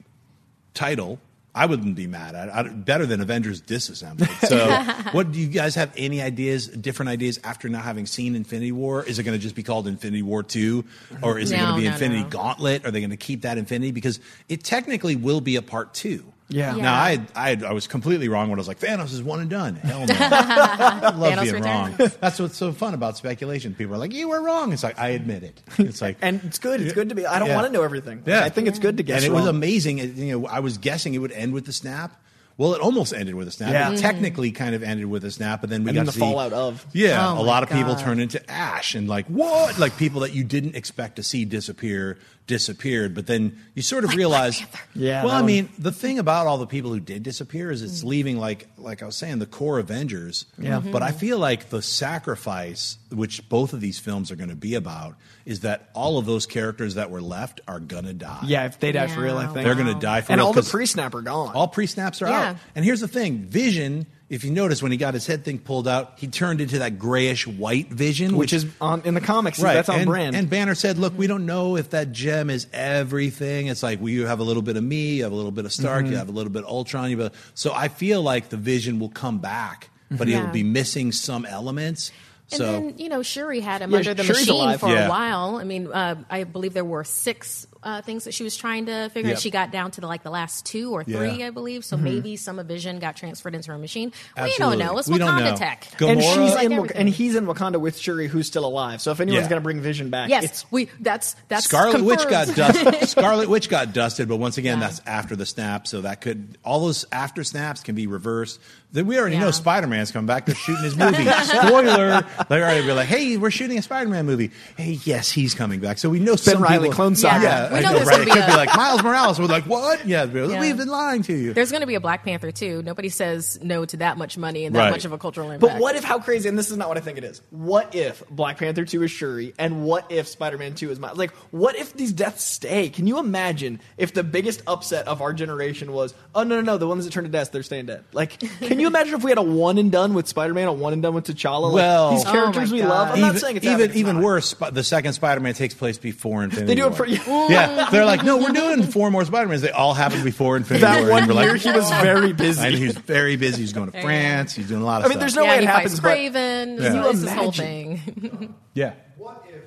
title. 0.75 1.19
I 1.59 1.67
wouldn't 1.67 1.97
be 1.97 2.07
mad 2.07 2.37
at 2.37 2.47
it. 2.47 2.55
I, 2.55 2.63
better 2.69 3.05
than 3.05 3.21
Avengers 3.21 3.61
Disassembled. 3.61 4.29
So, 4.47 4.69
what 5.11 5.33
do 5.33 5.41
you 5.41 5.49
guys 5.49 5.75
have 5.75 5.93
any 5.97 6.23
ideas, 6.23 6.69
different 6.69 7.09
ideas 7.09 7.41
after 7.43 7.69
not 7.69 7.83
having 7.83 8.07
seen 8.07 8.37
Infinity 8.37 8.71
War? 8.71 9.03
Is 9.03 9.19
it 9.19 9.25
going 9.25 9.37
to 9.37 9.43
just 9.43 9.57
be 9.57 9.65
called 9.65 9.89
Infinity 9.89 10.23
War 10.23 10.45
2? 10.45 10.85
Or 11.21 11.37
is 11.37 11.51
it 11.51 11.57
going 11.57 11.71
to 11.71 11.77
be 11.77 11.89
no, 11.89 11.93
Infinity 11.95 12.23
no. 12.23 12.29
Gauntlet? 12.29 12.87
Are 12.87 12.93
they 12.93 13.01
going 13.01 13.11
to 13.11 13.17
keep 13.17 13.43
that 13.43 13.59
Infinity? 13.59 13.91
Because 13.91 14.21
it 14.49 14.63
technically 14.63 15.17
will 15.17 15.41
be 15.41 15.57
a 15.57 15.63
part 15.63 15.95
two. 15.95 16.33
Yeah. 16.51 16.75
Now, 16.77 16.95
I, 16.95 17.21
I 17.35 17.59
I 17.67 17.73
was 17.73 17.87
completely 17.87 18.29
wrong 18.29 18.49
when 18.49 18.59
I 18.59 18.61
was 18.61 18.69
like, 18.69 18.81
Thanos 18.81 19.13
is 19.13 19.23
one 19.23 19.41
and 19.41 19.51
done. 19.51 19.77
Hell 19.77 20.07
no. 20.07 20.15
I 20.19 21.11
love 21.15 21.35
Thanos 21.35 21.43
being 21.53 21.63
wrong. 21.63 21.95
That's 22.21 22.39
what's 22.41 22.57
so 22.57 22.73
fun 22.73 22.95
about 22.95 23.17
speculation. 23.19 23.75
People 23.75 23.95
are 23.95 23.99
like, 23.99 24.15
you 24.15 24.29
were 24.29 24.41
wrong. 24.41 24.73
It's 24.73 24.83
like, 24.83 24.99
I 24.99 25.09
admit 25.11 25.43
it. 25.43 25.61
It's 25.79 26.01
like, 26.01 26.17
And 26.23 26.41
it's 26.45 26.59
good. 26.59 26.81
It's 26.81 26.95
good 26.95 27.11
to 27.11 27.15
be. 27.15 27.27
I 27.27 27.39
don't 27.39 27.49
Yeah. 27.49 27.55
want 27.57 27.67
to 27.67 27.73
know 27.73 27.83
everything. 27.83 28.23
Yeah. 28.25 28.45
I 28.45 28.49
think 28.49 28.67
it's 28.69 28.79
good 28.79 28.97
to 28.97 29.03
guess 29.03 29.25
and 29.25 29.33
it 29.33 29.37
was 29.37 29.47
amazing. 29.47 29.99
It- 29.99 30.15
You 30.15 30.41
know, 30.41 30.47
I 30.47 30.61
was 30.61 30.79
guessing 30.79 31.13
it 31.15 31.19
would 31.19 31.33
end 31.33 31.53
with 31.53 31.67
the 31.67 31.73
snap. 31.73 32.19
Well, 32.59 32.75
it 32.75 32.81
almost 32.83 33.15
ended 33.15 33.35
with 33.37 33.49
a 33.49 33.51
snap. 33.53 33.73
Yeah. 33.73 33.93
It 33.93 33.99
technically 34.01 34.51
kind 34.51 34.75
of 34.75 34.83
ended 34.83 35.07
with 35.07 35.25
a 35.25 35.31
snap, 35.31 35.61
but 35.63 35.71
then 35.71 35.85
we 35.85 35.91
And 35.91 35.95
got 35.95 36.01
then 36.01 36.07
the 36.07 36.13
see- 36.13 36.19
fallout 36.21 36.53
of. 36.53 36.85
Yeah, 36.93 37.27
Oh 37.29 37.33
a 37.33 37.35
my 37.37 37.41
lot 37.43 37.63
of 37.63 37.71
people 37.71 37.95
turn 37.97 38.19
into 38.19 38.43
ash 38.51 38.95
and 38.97 39.09
like 39.09 39.27
what? 39.29 39.79
Like 39.79 39.97
people 39.97 40.21
that 40.23 40.35
you 40.35 40.43
didn't 40.45 40.75
expect 40.75 41.17
to 41.17 41.23
see 41.23 41.45
disappear 41.45 42.19
disappeared, 42.49 43.15
but 43.15 43.27
then 43.27 43.59
you 43.75 43.83
sort 43.83 44.05
of 44.05 44.15
realize. 44.17 44.63
Yeah, 44.95 45.23
Well, 45.23 45.29
that 45.33 45.37
I 45.37 45.41
one- 45.41 45.47
mean, 45.47 45.69
the 45.79 45.93
thing 45.93 46.19
about 46.19 46.47
all 46.47 46.57
the 46.57 46.67
people 46.67 46.91
who 46.93 46.99
did 46.99 47.23
disappear 47.23 47.71
is 47.71 47.83
it's 47.83 48.03
leaving 48.03 48.39
like 48.39 48.67
like 48.79 49.03
I 49.03 49.07
was 49.07 49.17
saying 49.17 49.39
the 49.39 49.47
core 49.47 49.79
Avengers. 49.79 50.47
Yeah. 50.59 50.81
But 50.81 51.03
I 51.03 51.13
feel 51.13 51.39
like 51.39 51.69
the 51.69 51.83
sacrifice, 51.83 52.99
which 53.11 53.49
both 53.49 53.73
of 53.73 53.81
these 53.81 53.99
films 53.99 54.31
are 54.31 54.37
going 54.37 54.49
to 54.49 54.57
be 54.57 54.75
about, 54.75 55.15
is 55.47 55.61
that 55.61 55.89
all 55.95 56.19
of 56.19 56.27
those 56.27 56.47
characters 56.47 56.95
that 56.95 57.11
were 57.11 57.21
left 57.23 57.61
are 57.69 57.81
gonna 57.81 58.13
die. 58.13 58.41
Yeah, 58.45 58.65
if 58.67 58.81
they 58.81 58.93
die 58.93 59.07
for 59.09 59.21
real, 59.21 59.37
I 59.39 59.45
think 59.47 59.65
They're 59.65 59.75
going 59.75 59.87
to 59.87 59.95
die 59.95 60.21
for 60.23 60.33
and 60.33 60.41
real. 60.41 60.47
all 60.49 60.53
the 60.53 60.63
pre-snap 60.63 61.15
are 61.15 61.23
gone. 61.23 61.55
All 61.55 61.69
pre-snaps 61.69 62.21
are 62.23 62.29
Yeah. 62.29 62.41
out. 62.48 62.48
And 62.75 62.85
here's 62.85 63.01
the 63.01 63.09
thing: 63.09 63.39
Vision. 63.47 64.07
If 64.29 64.45
you 64.45 64.51
notice, 64.51 64.83
when 64.83 64.93
he 64.93 64.99
got 64.99 65.15
his 65.15 65.27
head 65.27 65.43
thing 65.43 65.59
pulled 65.59 65.89
out, 65.89 66.13
he 66.19 66.27
turned 66.27 66.61
into 66.61 66.81
that 66.81 66.99
grayish 66.99 67.47
white 67.47 67.89
Vision, 67.89 68.37
which 68.37 68.53
is 68.53 68.67
on 68.79 69.01
in 69.07 69.15
the 69.15 69.23
comics. 69.23 69.59
Right. 69.59 69.73
That's 69.73 69.89
on 69.89 70.01
and, 70.01 70.07
brand. 70.07 70.37
And 70.37 70.51
Banner 70.51 70.75
said, 70.75 70.99
"Look, 70.99 71.17
we 71.17 71.27
don't 71.27 71.47
know 71.47 71.77
if 71.79 71.91
that 71.91 72.13
gem 72.13 72.51
is 72.51 72.67
everything. 72.75 73.69
It's 73.69 73.83
like 73.83 74.03
we 74.03 74.13
you 74.13 74.27
have 74.27 74.41
a 74.41 74.45
little 74.45 74.63
bit 74.63 74.77
of 74.77 74.85
me, 74.85 75.15
you 75.17 75.23
have 75.23 75.33
a 75.33 75.35
little 75.35 75.51
bit 75.51 75.65
of 75.65 75.73
Stark, 75.73 76.05
Mhm. 76.05 76.11
you 76.11 76.17
have 76.17 76.29
a 76.29 76.33
little 76.33 76.53
bit 76.53 76.65
of 76.65 76.69
Ultron. 76.69 77.11
You 77.11 77.19
have, 77.21 77.33
so 77.55 77.73
I 77.73 77.89
feel 77.89 78.21
like 78.21 78.51
the 78.51 78.59
Vision 78.59 78.99
will 78.99 79.09
come 79.09 79.39
back, 79.39 79.89
but 80.11 80.29
Yeah. 80.29 80.43
he'll 80.43 80.53
be 80.53 80.63
missing 80.63 81.11
some 81.13 81.47
elements. 81.47 82.13
And 82.51 82.59
so 82.59 82.65
then 82.73 82.95
you 82.99 83.09
know 83.09 83.23
Shuri 83.23 83.61
had 83.61 83.81
him 83.83 83.91
Yeah, 83.93 83.99
under 83.99 84.15
the 84.15 84.25
Shuri's 84.25 84.41
machine 84.47 84.55
alive. 84.61 84.81
for 84.81 84.89
Yeah. 84.91 85.07
a 85.07 85.11
while. 85.11 85.57
I 85.57 85.65
mean, 85.65 85.87
uh, 85.87 86.17
I 86.31 86.45
believe 86.45 86.75
there 86.75 86.85
were 86.85 87.05
six 87.05 87.67
uh, 87.83 88.03
things 88.03 88.25
that 88.25 88.35
she 88.35 88.43
was 88.45 88.57
trying 88.57 88.87
to 88.87 89.09
figure. 89.11 89.29
Yep. 89.31 89.37
out. 89.37 89.43
She 89.43 89.51
got 89.51 89.71
down 89.71 89.91
to 89.93 90.01
the, 90.01 90.07
like 90.07 90.23
the 90.23 90.31
last 90.31 90.67
two 90.67 90.93
or 90.93 91.05
three, 91.05 91.39
Yeah. 91.39 91.47
I 91.47 91.51
believe. 91.51 91.85
So 91.85 91.97
Mhm. 91.97 92.03
maybe 92.03 92.37
some 92.37 92.59
of 92.59 92.67
Vision 92.67 92.99
got 92.99 93.17
transferred 93.17 93.55
into 93.55 93.71
her 93.71 93.79
machine. 93.79 94.13
Absolutely. 94.37 94.53
We 94.77 94.83
don't 94.83 94.87
know. 94.95 94.99
It's 94.99 95.09
We 95.09 95.19
Wakanda 95.19 95.51
know. 95.51 95.57
tech. 95.57 95.87
and 96.01 96.21
she's 96.23 96.37
Like 96.55 96.65
in, 96.71 96.77
Wak- 96.77 96.93
and 96.95 97.09
he's 97.09 97.35
in 97.37 97.47
Wakanda 97.47 97.81
with 97.81 97.97
Shuri, 97.99 98.27
who's 98.27 98.47
still 98.47 98.65
alive. 98.65 99.01
So 99.01 99.11
if 99.13 99.21
anyone's 99.21 99.45
Yeah. 99.45 99.49
going 99.51 99.61
to 99.61 99.65
bring 99.65 99.81
Vision 99.81 100.11
back, 100.11 100.29
Yes, 100.31 100.45
it's 100.45 100.65
we. 100.71 100.89
That's 101.01 101.37
that's 101.49 101.65
Scarlet 101.67 102.03
Witch 102.03 102.29
got 102.29 102.47
confirmed. 102.47 102.85
dusted. 102.85 103.09
Scarlet 103.09 103.49
Witch 103.49 103.69
got 103.69 103.93
dusted, 103.93 104.29
but 104.29 104.37
once 104.37 104.59
again, 104.59 104.81
that's 104.81 105.01
after 105.07 105.37
the 105.37 105.47
snap, 105.47 105.87
so 105.87 106.01
that 106.01 106.21
could 106.21 106.59
all 106.65 106.81
those 106.81 107.05
after 107.13 107.45
snaps 107.45 107.83
can 107.83 107.95
be 107.95 108.07
reversed. 108.07 108.59
Then 108.91 109.07
we 109.07 109.19
already 109.19 109.37
know 109.39 109.51
Spider 109.51 109.87
Man's 109.87 110.11
coming 110.11 110.27
back. 110.27 110.47
They're 110.47 110.55
shooting 110.55 110.83
his 110.85 110.97
movie. 110.97 111.25
Spoiler! 111.25 112.25
They're 112.49 112.65
already 112.65 112.87
be 112.87 112.93
like, 112.93 113.07
"Hey, 113.09 113.37
we're 113.37 113.51
shooting 113.51 113.79
a 113.79 113.83
Spider 113.83 114.09
Man 114.09 114.25
movie." 114.27 114.51
Hey, 114.77 114.99
yes, 115.05 115.31
he's 115.31 115.55
coming 115.55 115.81
back. 115.81 115.99
So 115.99 116.09
we 116.09 116.21
know 116.21 116.37
some 116.37 116.63
Riley 116.63 116.85
people, 116.89 116.95
Clone 116.95 117.15
Saga. 117.17 117.43
Yeah, 117.45 117.68
We 117.73 117.81
know 117.81 117.89
know, 117.89 117.95
there's 117.97 118.09
right? 118.09 118.21
It 118.21 118.25
be 118.27 118.31
could 118.33 118.47
be 118.47 118.53
like 118.53 118.75
Miles 118.77 119.03
Morales. 119.03 119.39
We're 119.41 119.47
like, 119.47 119.65
"What? 119.65 120.07
Yeah, 120.07 120.25
Yeah. 120.25 120.61
we've 120.61 120.77
been 120.77 120.89
lying 120.89 121.23
to 121.25 121.33
you." 121.35 121.53
There's 121.55 121.71
going 121.71 121.81
to 121.83 121.87
be 121.87 121.95
a 121.95 122.01
Black 122.01 122.25
Panther 122.25 122.51
too. 122.51 122.83
Nobody 122.83 123.09
says 123.09 123.59
no 123.63 123.85
to 123.85 123.97
that 123.99 124.17
much 124.19 124.37
money 124.39 124.65
and 124.65 124.75
that 124.75 124.81
Right. 124.81 124.91
much 124.91 125.05
of 125.05 125.13
a 125.13 125.19
cultural 125.19 125.51
impact. 125.51 125.73
But 125.75 125.81
what 125.81 125.97
if 125.97 126.05
how 126.05 126.19
crazy? 126.19 126.49
And 126.49 126.59
this 126.59 126.71
is 126.71 126.77
not 126.77 126.89
what 126.89 126.97
I 126.97 127.01
think 127.01 127.19
it 127.19 127.25
is. 127.25 127.41
What 127.51 127.95
if 127.95 128.23
Black 128.31 128.59
Panther 128.59 128.85
two 128.85 129.03
is 129.03 129.11
Shuri, 129.11 129.55
and 129.59 129.85
what 129.85 130.11
if 130.11 130.29
Spider 130.29 130.59
Man 130.59 130.75
two 130.75 130.91
is 130.91 130.99
Miles? 130.99 131.19
Like, 131.19 131.33
what 131.51 131.77
if 131.77 131.93
these 131.95 132.13
deaths 132.13 132.45
stay? 132.45 132.89
Can 132.89 133.07
you 133.07 133.19
imagine 133.19 133.81
if 133.97 134.13
the 134.15 134.23
biggest 134.25 134.63
upset 134.67 135.07
of 135.09 135.21
our 135.23 135.33
generation 135.33 135.93
was, 135.93 136.15
oh 136.35 136.43
no 136.43 136.57
no 136.57 136.61
no, 136.63 136.79
the 136.79 136.87
ones 136.89 137.05
that 137.05 137.11
turn 137.13 137.25
to 137.25 137.31
dust, 137.31 137.53
they're 137.53 137.63
staying 137.63 137.87
dead. 137.87 138.05
Like, 138.13 138.39
can 138.61 138.79
you 138.81 138.87
imagine 138.89 139.15
if 139.15 139.23
we 139.25 139.31
had 139.31 139.39
a 139.39 139.43
one 139.43 139.79
and 139.79 139.91
done 139.93 140.15
with 140.15 140.29
Spider 140.29 140.55
Man, 140.55 140.69
a 140.69 140.73
one 140.73 140.93
and 140.93 141.03
done 141.03 141.15
with 141.15 141.25
T'Challa? 141.27 141.63
Like, 141.73 141.75
Well, 141.75 142.11
these 142.13 142.25
oh 142.27 142.31
characters 142.33 142.73
we 142.73 142.83
love. 142.83 143.09
I'm 143.11 143.17
even, 143.19 143.29
not 143.29 143.39
saying 143.39 143.57
it's 143.57 143.67
even 143.67 143.79
happening, 143.81 143.99
even 143.99 144.17
not. 144.17 144.25
worse. 144.25 144.49
Sp- 144.53 144.73
The 144.73 144.85
second 144.85 145.13
Spider 145.15 145.41
Man 145.41 145.55
takes 145.55 145.75
place 145.75 145.99
before 145.99 146.43
Infinity. 146.45 146.67
They 146.67 146.75
do 146.75 146.87
it 146.87 146.89
War. 146.91 146.97
for 146.97 147.07
Yeah, 147.07 147.58
they're 147.91 148.05
like, 148.05 148.23
no, 148.25 148.37
we're 148.39 148.51
doing 148.53 148.83
four 148.85 149.11
more 149.11 149.25
Spider 149.25 149.49
Mans. 149.49 149.63
They 149.63 149.71
all 149.71 149.95
happened 149.95 150.25
before 150.25 150.57
Infinity 150.57 150.83
That 150.83 151.01
War. 151.03 151.11
one 151.11 151.23
And 151.25 151.33
we're 151.35 151.43
year 151.43 151.53
like, 151.55 151.61
he 151.63 151.71
was 151.73 151.91
very 151.91 152.33
busy. 152.33 152.61
I 152.63 152.71
know 152.71 152.77
he 152.77 152.87
was 152.87 152.97
very 152.99 153.37
busy. 153.37 153.63
He's 153.63 153.73
going 153.73 153.91
to 153.91 154.01
France. 154.01 154.55
He's 154.55 154.69
doing 154.69 154.83
a 154.83 154.85
lot 154.85 155.01
of 155.01 155.07
I 155.07 155.09
mean, 155.09 155.13
stuff. 155.13 155.21
there's 155.21 155.37
no 155.37 155.43
yeah, 155.45 155.49
way 155.51 155.57
it 155.57 155.61
he 155.61 155.67
happens, 155.67 156.01
fights 156.01 156.01
but- 156.01 156.17
Kraven. 156.19 156.81
Yeah. 156.81 156.95
Yeah. 156.95 157.13
This 157.13 157.33
whole 157.33 157.43
Imagine. 157.45 157.97
thing. 157.99 158.55
Yeah. 158.75 158.93
What 159.17 159.45
if 159.49 159.63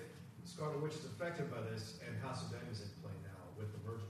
Scarlet 0.49 0.81
Witch 0.81 0.93
is 0.93 1.05
affected 1.05 1.51
by 1.51 1.57
this 1.71 1.99
and 2.07 2.17
House 2.23 2.43
of 2.43 2.53
M 2.53 2.59
is 2.71 2.79
in 2.81 2.87
play 3.01 3.11
now 3.23 3.29
with 3.57 3.71
the 3.73 3.79
Virgin? 3.89 4.05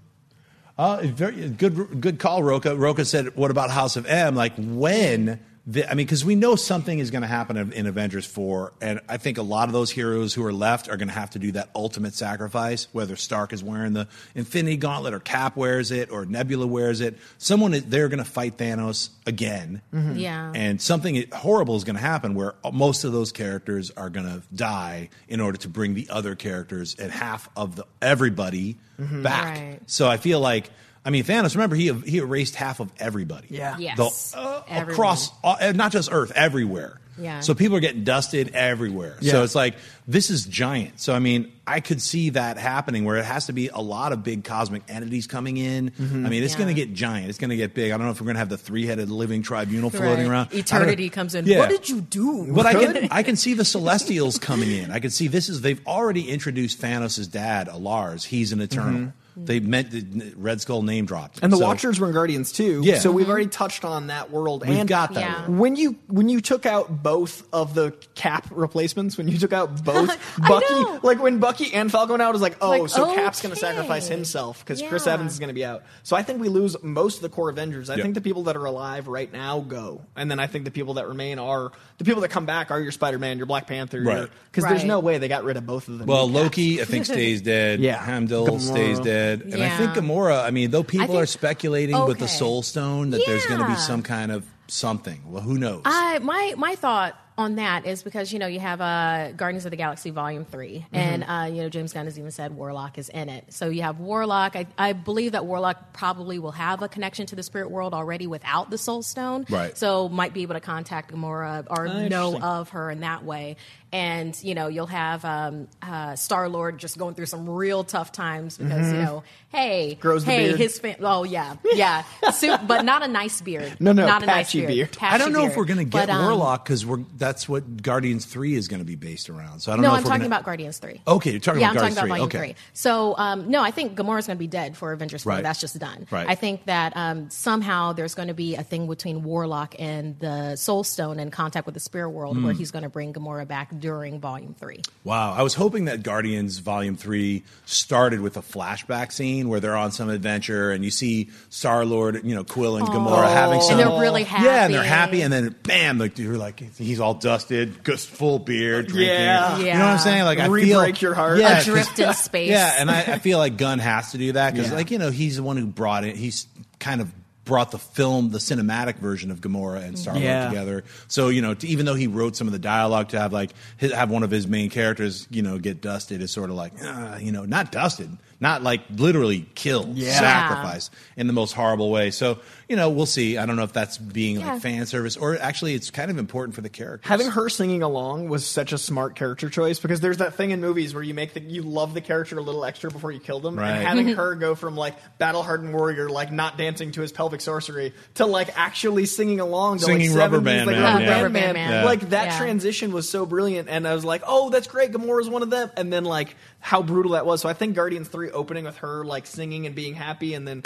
Uh, 0.77 1.01
very 1.15 1.49
good, 1.49 1.99
good 2.01 2.19
call, 2.19 2.43
Roca. 2.43 2.75
Roca 2.75 3.03
said, 3.05 3.35
"What 3.35 3.49
about 3.51 3.71
House 3.71 3.95
of 3.95 4.05
M? 4.05 4.35
Like 4.35 4.53
when? 4.57 5.39
The, 5.67 5.85
I 5.87 5.93
mean, 5.93 6.07
because 6.07 6.25
we 6.25 6.33
know 6.33 6.55
something 6.55 6.97
is 6.97 7.11
going 7.11 7.21
to 7.21 7.27
happen 7.27 7.55
in, 7.55 7.71
in 7.73 7.85
Avengers 7.85 8.25
four, 8.25 8.73
and 8.81 8.99
I 9.07 9.17
think 9.17 9.37
a 9.37 9.43
lot 9.43 9.69
of 9.69 9.73
those 9.73 9.91
heroes 9.91 10.33
who 10.33 10.43
are 10.43 10.51
left 10.51 10.89
are 10.89 10.97
going 10.97 11.07
to 11.09 11.13
have 11.13 11.29
to 11.31 11.39
do 11.39 11.51
that 11.51 11.69
ultimate 11.75 12.15
sacrifice. 12.15 12.87
Whether 12.93 13.15
Stark 13.15 13.53
is 13.53 13.63
wearing 13.63 13.93
the 13.93 14.07
Infinity 14.33 14.77
Gauntlet, 14.77 15.13
or 15.13 15.19
Cap 15.19 15.55
wears 15.55 15.91
it, 15.91 16.09
or 16.09 16.25
Nebula 16.25 16.65
wears 16.65 16.99
it, 16.99 17.19
someone 17.37 17.75
is, 17.75 17.83
they're 17.85 18.07
going 18.09 18.17
to 18.17 18.25
fight 18.25 18.57
Thanos 18.57 19.09
again. 19.27 19.83
Mhm. 19.93 20.19
Yeah. 20.19 20.51
And 20.55 20.81
something 20.81 21.23
horrible 21.31 21.75
is 21.75 21.83
going 21.83 21.95
to 21.95 22.01
happen 22.01 22.33
where 22.33 22.55
most 22.73 23.03
of 23.03 23.11
those 23.11 23.31
characters 23.31 23.91
are 23.91 24.09
going 24.09 24.25
to 24.25 24.41
die 24.55 25.09
in 25.27 25.39
order 25.39 25.59
to 25.59 25.69
bring 25.69 25.93
the 25.93 26.09
other 26.09 26.33
characters 26.33 26.95
and 26.97 27.11
half 27.11 27.49
of 27.55 27.75
the 27.75 27.85
everybody 28.01 28.77
Mhm. 28.99 29.21
back. 29.21 29.57
Right. 29.57 29.79
So 29.85 30.07
I 30.09 30.17
feel 30.17 30.39
like, 30.39 30.71
I 31.03 31.09
mean, 31.09 31.23
Thanos. 31.23 31.55
Remember, 31.55 31.75
he 31.75 31.91
he 31.93 32.17
erased 32.19 32.55
half 32.55 32.79
of 32.79 32.91
everybody. 32.99 33.47
Yeah. 33.49 33.77
Yes. 33.77 34.31
The- 34.31 34.37
uh, 34.39 34.63
across, 34.87 35.29
uh, 35.43 35.73
not 35.75 35.91
just 35.91 36.09
Earth, 36.11 36.31
everywhere. 36.35 36.97
Yeah. 37.17 37.41
So 37.41 37.53
people 37.53 37.75
are 37.77 37.81
getting 37.81 38.03
dusted 38.03 38.51
everywhere. 38.55 39.17
Yeah. 39.19 39.33
So 39.33 39.43
it's 39.43 39.53
like 39.53 39.75
this 40.07 40.29
is 40.31 40.45
giant. 40.45 40.99
So 41.01 41.13
I 41.13 41.19
mean, 41.19 41.51
I 41.67 41.79
could 41.79 42.01
see 42.01 42.29
that 42.31 42.57
happening 42.57 43.03
where 43.03 43.17
it 43.17 43.25
has 43.25 43.47
to 43.47 43.53
be 43.53 43.67
a 43.67 43.79
lot 43.79 44.11
of 44.13 44.23
big 44.23 44.43
cosmic 44.43 44.81
entities 44.87 45.27
coming 45.27 45.57
in. 45.57 45.91
Mhm. 45.91 46.25
I 46.25 46.29
mean, 46.29 46.41
it's 46.43 46.53
Yeah. 46.53 46.59
going 46.59 46.69
to 46.69 46.73
get 46.73 46.93
giant. 46.93 47.29
It's 47.29 47.37
going 47.37 47.49
to 47.49 47.57
get 47.57 47.73
big. 47.75 47.91
I 47.91 47.97
don't 47.97 48.05
know 48.05 48.11
if 48.11 48.21
we're 48.21 48.25
going 48.25 48.35
to 48.35 48.39
have 48.39 48.49
the 48.49 48.57
three-headed 48.57 49.09
living 49.09 49.43
tribunal 49.43 49.89
floating 49.89 50.27
Right. 50.27 50.31
around. 50.31 50.53
Eternity 50.53 51.09
comes 51.09 51.35
in. 51.35 51.45
Yeah. 51.45 51.59
What 51.59 51.69
did 51.69 51.89
you 51.89 52.01
do? 52.01 52.47
But 52.53 52.65
I 52.65 52.73
can 52.73 53.07
I 53.11 53.23
can 53.23 53.35
see 53.35 53.53
the 53.55 53.65
Celestials 53.65 54.39
coming 54.39 54.71
in. 54.71 54.89
I 54.91 54.99
can 54.99 55.11
see 55.11 55.27
this 55.27 55.49
is 55.49 55.61
they've 55.61 55.85
already 55.85 56.29
introduced 56.29 56.81
Thanos' 56.81 57.29
dad, 57.29 57.67
Alars. 57.67 58.23
He's 58.25 58.51
an 58.51 58.61
Eternal. 58.61 59.13
They 59.37 59.59
meant 59.59 59.91
the 59.91 60.33
Red 60.35 60.61
Skull 60.61 60.81
name 60.81 61.05
dropped, 61.05 61.39
And 61.41 61.51
the 61.51 61.57
So- 61.57 61.65
Watchers 61.65 61.99
were 61.99 62.07
in 62.07 62.13
Guardians 62.13 62.51
too. 62.51 62.81
Yeah. 62.83 62.99
So 62.99 63.11
we've 63.11 63.29
already 63.29 63.47
touched 63.47 63.85
on 63.85 64.07
that 64.07 64.29
world. 64.31 64.65
We've 64.67 64.77
and 64.77 64.89
got 64.89 65.13
that 65.13 65.21
Yeah. 65.21 65.47
When 65.47 65.75
you 65.75 65.95
when 66.07 66.27
you 66.29 66.41
took 66.41 66.65
out 66.65 67.01
both 67.03 67.43
of 67.53 67.73
the 67.73 67.91
Cap 68.15 68.47
replacements, 68.51 69.17
when 69.17 69.27
you 69.27 69.37
took 69.37 69.53
out 69.53 69.83
both 69.83 70.09
Bucky, 70.37 70.73
know. 70.73 70.99
like 71.03 71.21
when 71.21 71.39
Bucky 71.39 71.73
and 71.73 71.91
Falcon 71.91 72.11
went 72.11 72.21
out, 72.21 72.29
it 72.29 72.33
was 72.33 72.41
like, 72.41 72.57
oh, 72.61 72.69
Like, 72.69 72.89
so 72.89 73.13
Cap's 73.15 73.41
going 73.41 73.53
to 73.53 73.59
sacrifice 73.59 74.07
himself 74.07 74.59
because 74.59 74.81
Chris 74.81 75.07
Evans 75.07 75.33
is 75.33 75.39
going 75.39 75.47
to 75.49 75.53
be 75.53 75.65
out. 75.65 75.83
So 76.03 76.15
I 76.15 76.23
think 76.23 76.41
we 76.41 76.49
lose 76.49 76.75
most 76.83 77.17
of 77.17 77.21
the 77.21 77.29
core 77.29 77.49
Avengers. 77.49 77.89
I 77.89 77.95
Yeah. 77.95 78.03
think 78.03 78.15
the 78.15 78.21
people 78.21 78.43
that 78.43 78.55
are 78.57 78.65
alive 78.65 79.07
right 79.07 79.31
now 79.31 79.59
go, 79.61 80.01
and 80.15 80.29
then 80.29 80.39
I 80.39 80.47
think 80.47 80.65
the 80.65 80.71
people 80.71 80.95
that 80.95 81.07
remain 81.07 81.39
are 81.39 81.71
the 82.01 82.09
people 82.09 82.21
that 82.21 82.29
come 82.29 82.47
back 82.47 82.71
are 82.71 82.79
your 82.79 82.91
Spider 82.91 83.19
Man, 83.19 83.37
your 83.37 83.45
Black 83.45 83.67
Panther, 83.67 84.01
Right. 84.01 84.27
Because 84.51 84.67
there's 84.67 84.83
no 84.83 84.99
way 84.99 85.19
they 85.19 85.27
got 85.27 85.43
rid 85.43 85.55
of 85.55 85.67
both 85.67 85.87
of 85.87 85.99
them. 85.99 86.07
Well, 86.07 86.25
in 86.25 86.33
Cap. 86.33 86.43
Loki, 86.43 86.81
I 86.81 86.85
think, 86.85 87.05
stays 87.05 87.41
dead. 87.41 87.79
Yeah. 87.79 87.97
Heimdall 87.97 88.47
Gamora. 88.47 88.59
stays 88.59 88.99
dead. 88.99 89.41
And 89.41 89.61
I 89.61 89.69
think 89.77 89.91
Gamora, 89.91 90.43
I 90.43 90.49
mean, 90.49 90.71
though 90.71 90.81
people 90.83 91.07
think- 91.07 91.19
are 91.19 91.25
speculating 91.27 92.03
with 92.05 92.17
the. 92.17 92.27
Soul 92.31 92.63
Stone 92.63 93.11
that 93.11 93.21
there's 93.27 93.45
going 93.45 93.59
to 93.59 93.67
be 93.67 93.75
some 93.75 94.01
kind 94.01 94.31
of 94.31 94.43
something. 94.71 95.21
Well, 95.25 95.41
who 95.41 95.57
knows? 95.57 95.81
I 95.85 96.19
my 96.19 96.53
my 96.57 96.75
thought 96.75 97.17
on 97.37 97.55
that 97.55 97.85
is 97.85 98.03
because 98.03 98.31
you 98.31 98.39
know 98.39 98.45
you 98.47 98.59
have 98.59 98.81
uh, 98.81 99.31
Guardians 99.31 99.65
of 99.65 99.71
the 99.71 99.77
Galaxy 99.77 100.11
Volume 100.11 100.45
3 100.45 100.85
and 100.91 101.23
uh, 101.23 101.49
you 101.51 101.61
know 101.63 101.69
James 101.69 101.91
Gunn 101.93 102.05
has 102.05 102.19
even 102.19 102.29
said 102.29 102.55
Warlock 102.55 102.97
is 102.97 103.09
in 103.09 103.29
it. 103.29 103.51
So 103.53 103.69
you 103.69 103.81
have 103.81 103.99
Warlock. 103.99 104.55
I, 104.55 104.67
I 104.77 104.93
believe 104.93 105.31
that 105.31 105.45
Warlock 105.45 105.93
probably 105.93 106.39
will 106.39 106.51
have 106.51 106.81
a 106.83 106.87
connection 106.89 107.25
to 107.27 107.35
the 107.35 107.41
spirit 107.43 107.71
world 107.71 107.93
already 107.93 108.27
without 108.27 108.69
the 108.69 108.77
Soul 108.77 109.01
Stone. 109.01 109.45
Right. 109.49 109.75
So 109.77 110.07
might 110.09 110.33
be 110.33 110.43
able 110.43 110.55
to 110.55 110.59
contact 110.59 111.11
Gamora 111.11 111.65
or 111.69 111.87
Ah, 111.87 112.07
know 112.07 112.37
of 112.39 112.69
her 112.69 112.91
in 112.91 112.99
that 112.99 113.23
way. 113.23 113.55
And 113.93 114.37
you 114.43 114.53
know 114.53 114.67
you'll 114.67 114.85
have 114.87 115.25
um, 115.25 115.67
uh, 115.81 116.15
Star 116.15 116.47
Lord 116.47 116.77
just 116.77 116.97
going 116.97 117.15
through 117.15 117.25
some 117.25 117.49
real 117.49 117.83
tough 117.83 118.11
times 118.11 118.57
because 118.57 118.91
you 118.91 118.99
know 118.99 119.23
hey 119.51 119.95
Grows 119.95 120.23
the 120.25 120.31
hey 120.31 120.47
beard. 120.47 120.59
his 120.59 120.79
fam- 120.79 120.95
oh 121.01 121.23
yeah 121.23 121.55
yeah 121.73 122.03
so, 122.31 122.57
but 122.65 122.83
not 122.85 123.03
a 123.03 123.07
nice 123.07 123.41
beard 123.41 123.75
No, 123.79 123.91
no, 123.91 124.05
not 124.07 124.23
a 124.23 124.25
nice 124.25 124.47
patchy 124.47 124.59
beard, 124.65 124.91
beard. 124.91 124.97
I 125.01 125.17
don't 125.17 125.33
know 125.33 125.45
if 125.45 125.55
we're 125.55 125.65
going 125.65 125.79
to 125.79 125.83
get 125.85 126.07
But, 126.07 126.09
um, 126.09 126.23
Warlock 126.25 126.63
because 126.65 126.85
we're 126.85 126.99
that's 127.17 127.47
what 127.49 127.81
Guardians 127.83 128.25
Three 128.25 128.53
is 128.55 128.67
going 128.67 128.79
to 128.79 128.85
be 128.85 128.95
based 128.95 129.29
around. 129.29 129.59
So 129.59 129.71
I 129.71 129.75
don't 129.75 129.81
no, 129.81 129.89
know. 129.89 129.93
I'm 129.95 129.99
if 129.99 130.05
talking 130.05 130.19
gonna, 130.19 130.27
about 130.27 130.45
Guardians 130.45 130.77
Three. 130.77 131.01
Okay, 131.07 131.31
you're 131.31 131.39
talking 131.39 131.61
yeah, 131.61 131.71
about 131.71 131.83
I'm 131.83 131.93
talking 131.93 132.09
Guardians 132.09 132.25
about 132.27 132.31
3. 132.31 132.39
Volume 132.39 132.53
Okay. 132.53 132.53
Three. 132.53 132.71
So 132.73 133.15
um, 133.17 133.49
no, 133.49 133.61
I 133.63 133.71
think 133.71 133.95
Gamora's 133.97 134.27
going 134.27 134.37
to 134.37 134.39
be 134.39 134.47
dead 134.47 134.77
for 134.77 134.91
Avengers 134.93 135.23
Four. 135.23 135.33
Right. 135.33 135.43
That's 135.43 135.59
just 135.59 135.77
done. 135.79 136.07
Right. 136.11 136.27
I 136.29 136.35
think 136.35 136.65
that 136.65 136.93
um, 136.95 137.29
somehow 137.29 137.93
there's 137.93 138.15
going 138.15 138.27
to 138.29 138.33
be 138.33 138.55
a 138.55 138.63
thing 138.63 138.87
between 138.87 139.23
Warlock 139.23 139.75
and 139.79 140.17
the 140.19 140.55
Soul 140.55 140.83
Stone 140.83 141.19
in 141.19 141.31
contact 141.31 141.65
with 141.65 141.73
the 141.73 141.79
spirit 141.81 142.09
world, 142.11 142.37
Hmm. 142.37 142.45
where 142.45 142.53
he's 142.53 142.71
going 142.71 142.83
to 142.83 142.89
bring 142.89 143.13
Gamora 143.13 143.47
back 143.47 143.69
during 143.77 144.19
Volume 144.19 144.53
Three. 144.53 144.81
Wow, 145.03 145.33
I 145.33 145.41
was 145.43 145.55
hoping 145.55 145.85
that 145.85 146.03
Guardians 146.03 146.59
Volume 146.59 146.95
Three 146.95 147.43
started 147.65 148.21
with 148.21 148.37
a 148.37 148.41
flashback 148.41 149.11
scene 149.11 149.40
where 149.49 149.59
they're 149.59 149.75
on 149.75 149.91
some 149.91 150.09
adventure 150.09 150.71
and 150.71 150.83
you 150.83 150.91
see 150.91 151.29
Star 151.49 151.85
Lord, 151.85 152.23
you 152.23 152.35
know, 152.35 152.43
Quill 152.43 152.77
and 152.77 152.87
Gamora 152.87 153.27
having 153.31 153.55
And 153.59 153.63
some. 153.63 153.77
they're 153.77 153.99
really 153.99 154.23
happy. 154.23 154.45
Yeah, 154.45 154.65
and 154.65 154.73
they're 154.73 154.83
happy. 154.83 155.19
happy, 155.19 155.21
and 155.21 155.31
then 155.33 155.55
bam, 155.63 155.97
like 155.97 156.17
you're 156.19 156.37
like 156.37 156.59
he's 156.77 156.99
all 156.99 157.13
dusted, 157.13 157.83
just 157.85 158.09
full 158.09 158.39
beard, 158.39 158.87
drinking. 158.87 159.15
Yeah. 159.15 159.57
you 159.57 159.65
know 159.65 159.71
what 159.71 159.81
I'm 159.81 159.99
saying? 159.99 160.23
Like 160.23 160.39
I 160.39 160.43
feel 160.45 160.51
Re-break 160.51 161.01
your 161.01 161.13
heart. 161.13 161.39
Yeah, 161.39 161.59
Adrift 161.59 161.89
'cause- 161.97 161.99
in 161.99 162.13
space. 162.13 162.49
Yeah, 162.49 162.75
and 162.79 162.89
I, 162.91 162.99
I 163.01 163.19
feel 163.19 163.37
like 163.37 163.57
Gunn 163.57 163.79
has 163.79 164.11
to 164.11 164.17
do 164.17 164.31
that 164.33 164.53
because, 164.53 164.69
Yeah. 164.69 164.75
like 164.77 164.91
you 164.91 164.97
know, 164.97 165.09
he's 165.11 165.37
the 165.37 165.43
one 165.43 165.57
who 165.57 165.65
brought 165.67 166.03
it. 166.03 166.15
He's 166.15 166.47
kind 166.79 167.01
of 167.01 167.11
brought 167.51 167.71
the 167.71 167.77
film, 167.77 168.29
the 168.31 168.37
cinematic 168.37 168.95
version 168.95 169.29
of 169.29 169.41
Gamora 169.41 169.83
and 169.83 169.99
Star 169.99 170.13
Lord 170.13 170.23
Yeah. 170.23 170.47
together. 170.47 170.83
So 171.09 171.27
you 171.27 171.41
know, 171.41 171.53
to, 171.53 171.67
even 171.67 171.85
though 171.85 171.95
he 171.95 172.07
wrote 172.07 172.37
some 172.37 172.47
of 172.47 172.53
the 172.53 172.59
dialogue 172.59 173.09
to 173.09 173.19
have 173.19 173.33
like 173.33 173.51
his, 173.75 173.91
have 173.91 174.09
one 174.09 174.23
of 174.23 174.31
his 174.31 174.47
main 174.47 174.69
characters, 174.69 175.27
you 175.29 175.41
know, 175.41 175.59
get 175.59 175.81
dusted 175.81 176.21
is 176.21 176.31
sort 176.31 176.49
of 176.49 176.55
like, 176.55 176.71
uh, 176.81 177.17
you 177.19 177.33
know, 177.33 177.43
not 177.43 177.73
dusted, 177.73 178.09
not 178.39 178.63
like 178.63 178.81
literally 178.95 179.45
killed, 179.53 179.97
Yeah. 179.97 180.13
sacrificed 180.17 180.93
in 181.17 181.27
the 181.27 181.33
most 181.33 181.51
horrible 181.51 181.91
way. 181.91 182.09
So 182.11 182.39
you 182.69 182.77
know, 182.77 182.89
we'll 182.89 183.05
see. 183.05 183.37
I 183.37 183.45
don't 183.45 183.57
know 183.57 183.63
if 183.63 183.73
that's 183.73 183.97
being 183.97 184.39
Yeah. 184.39 184.53
like 184.53 184.61
fan 184.61 184.85
service 184.85 185.17
or 185.17 185.37
actually 185.37 185.73
it's 185.73 185.91
kind 185.91 186.09
of 186.09 186.17
important 186.17 186.55
for 186.55 186.61
the 186.61 186.69
character. 186.69 187.05
Having 187.09 187.31
her 187.31 187.49
singing 187.49 187.83
along 187.83 188.29
was 188.29 188.45
such 188.45 188.71
a 188.71 188.77
smart 188.77 189.15
character 189.17 189.49
choice 189.49 189.77
because 189.77 189.99
there's 189.99 190.17
that 190.19 190.35
thing 190.35 190.51
in 190.51 190.61
movies 190.61 190.93
where 190.93 191.03
you 191.03 191.13
make 191.13 191.33
the 191.33 191.41
you 191.41 191.63
love 191.63 191.93
the 191.93 191.99
character 191.99 192.37
a 192.37 192.41
little 192.41 192.63
extra 192.63 192.89
before 192.89 193.11
you 193.11 193.19
kill 193.19 193.41
them, 193.41 193.57
Right. 193.59 193.71
and 193.71 193.85
having 193.85 194.05
Mm-hmm. 194.05 194.15
her 194.15 194.35
go 194.35 194.55
from 194.55 194.77
like 194.77 194.95
battle 195.17 195.43
hardened 195.43 195.73
warrior, 195.73 196.09
like 196.09 196.31
not 196.31 196.57
dancing 196.57 196.93
to 196.93 197.01
his 197.01 197.11
pelvic 197.11 197.40
sorcery, 197.41 197.93
to 198.15 198.25
like 198.25 198.57
actually 198.57 199.05
singing 199.05 199.39
along, 199.39 199.79
to 199.79 199.85
Singing 199.85 200.11
like 200.11 200.19
Rubber 200.19 200.39
70s, 200.41 200.43
Band 200.45 200.67
like, 200.67 200.75
Man, 200.77 200.83
Rubber 200.83 200.99
yeah. 201.03 201.09
Band 201.09 201.23
Rubber 201.23 201.33
Band 201.33 201.53
Man. 201.53 201.69
Man. 201.71 201.85
Like 201.85 202.09
that 202.11 202.25
Yeah. 202.25 202.37
transition 202.37 202.91
was 202.91 203.09
so 203.09 203.25
brilliant, 203.25 203.69
and 203.69 203.87
I 203.87 203.93
was 203.93 204.05
like, 204.05 204.21
oh, 204.25 204.49
that's 204.49 204.67
great. 204.67 204.91
Gamora's 204.91 205.29
one 205.29 205.43
of 205.43 205.49
them, 205.49 205.71
and 205.75 205.91
then 205.91 206.03
like 206.05 206.35
how 206.59 206.81
brutal 206.83 207.13
that 207.13 207.25
was. 207.25 207.41
So 207.41 207.49
I 207.49 207.53
think 207.53 207.75
Guardians 207.75 208.07
Three 208.07 208.29
opening 208.31 208.65
with 208.65 208.77
her 208.77 209.03
like 209.03 209.25
singing 209.25 209.65
and 209.65 209.75
being 209.75 209.95
happy, 209.95 210.33
and 210.33 210.47
then 210.47 210.63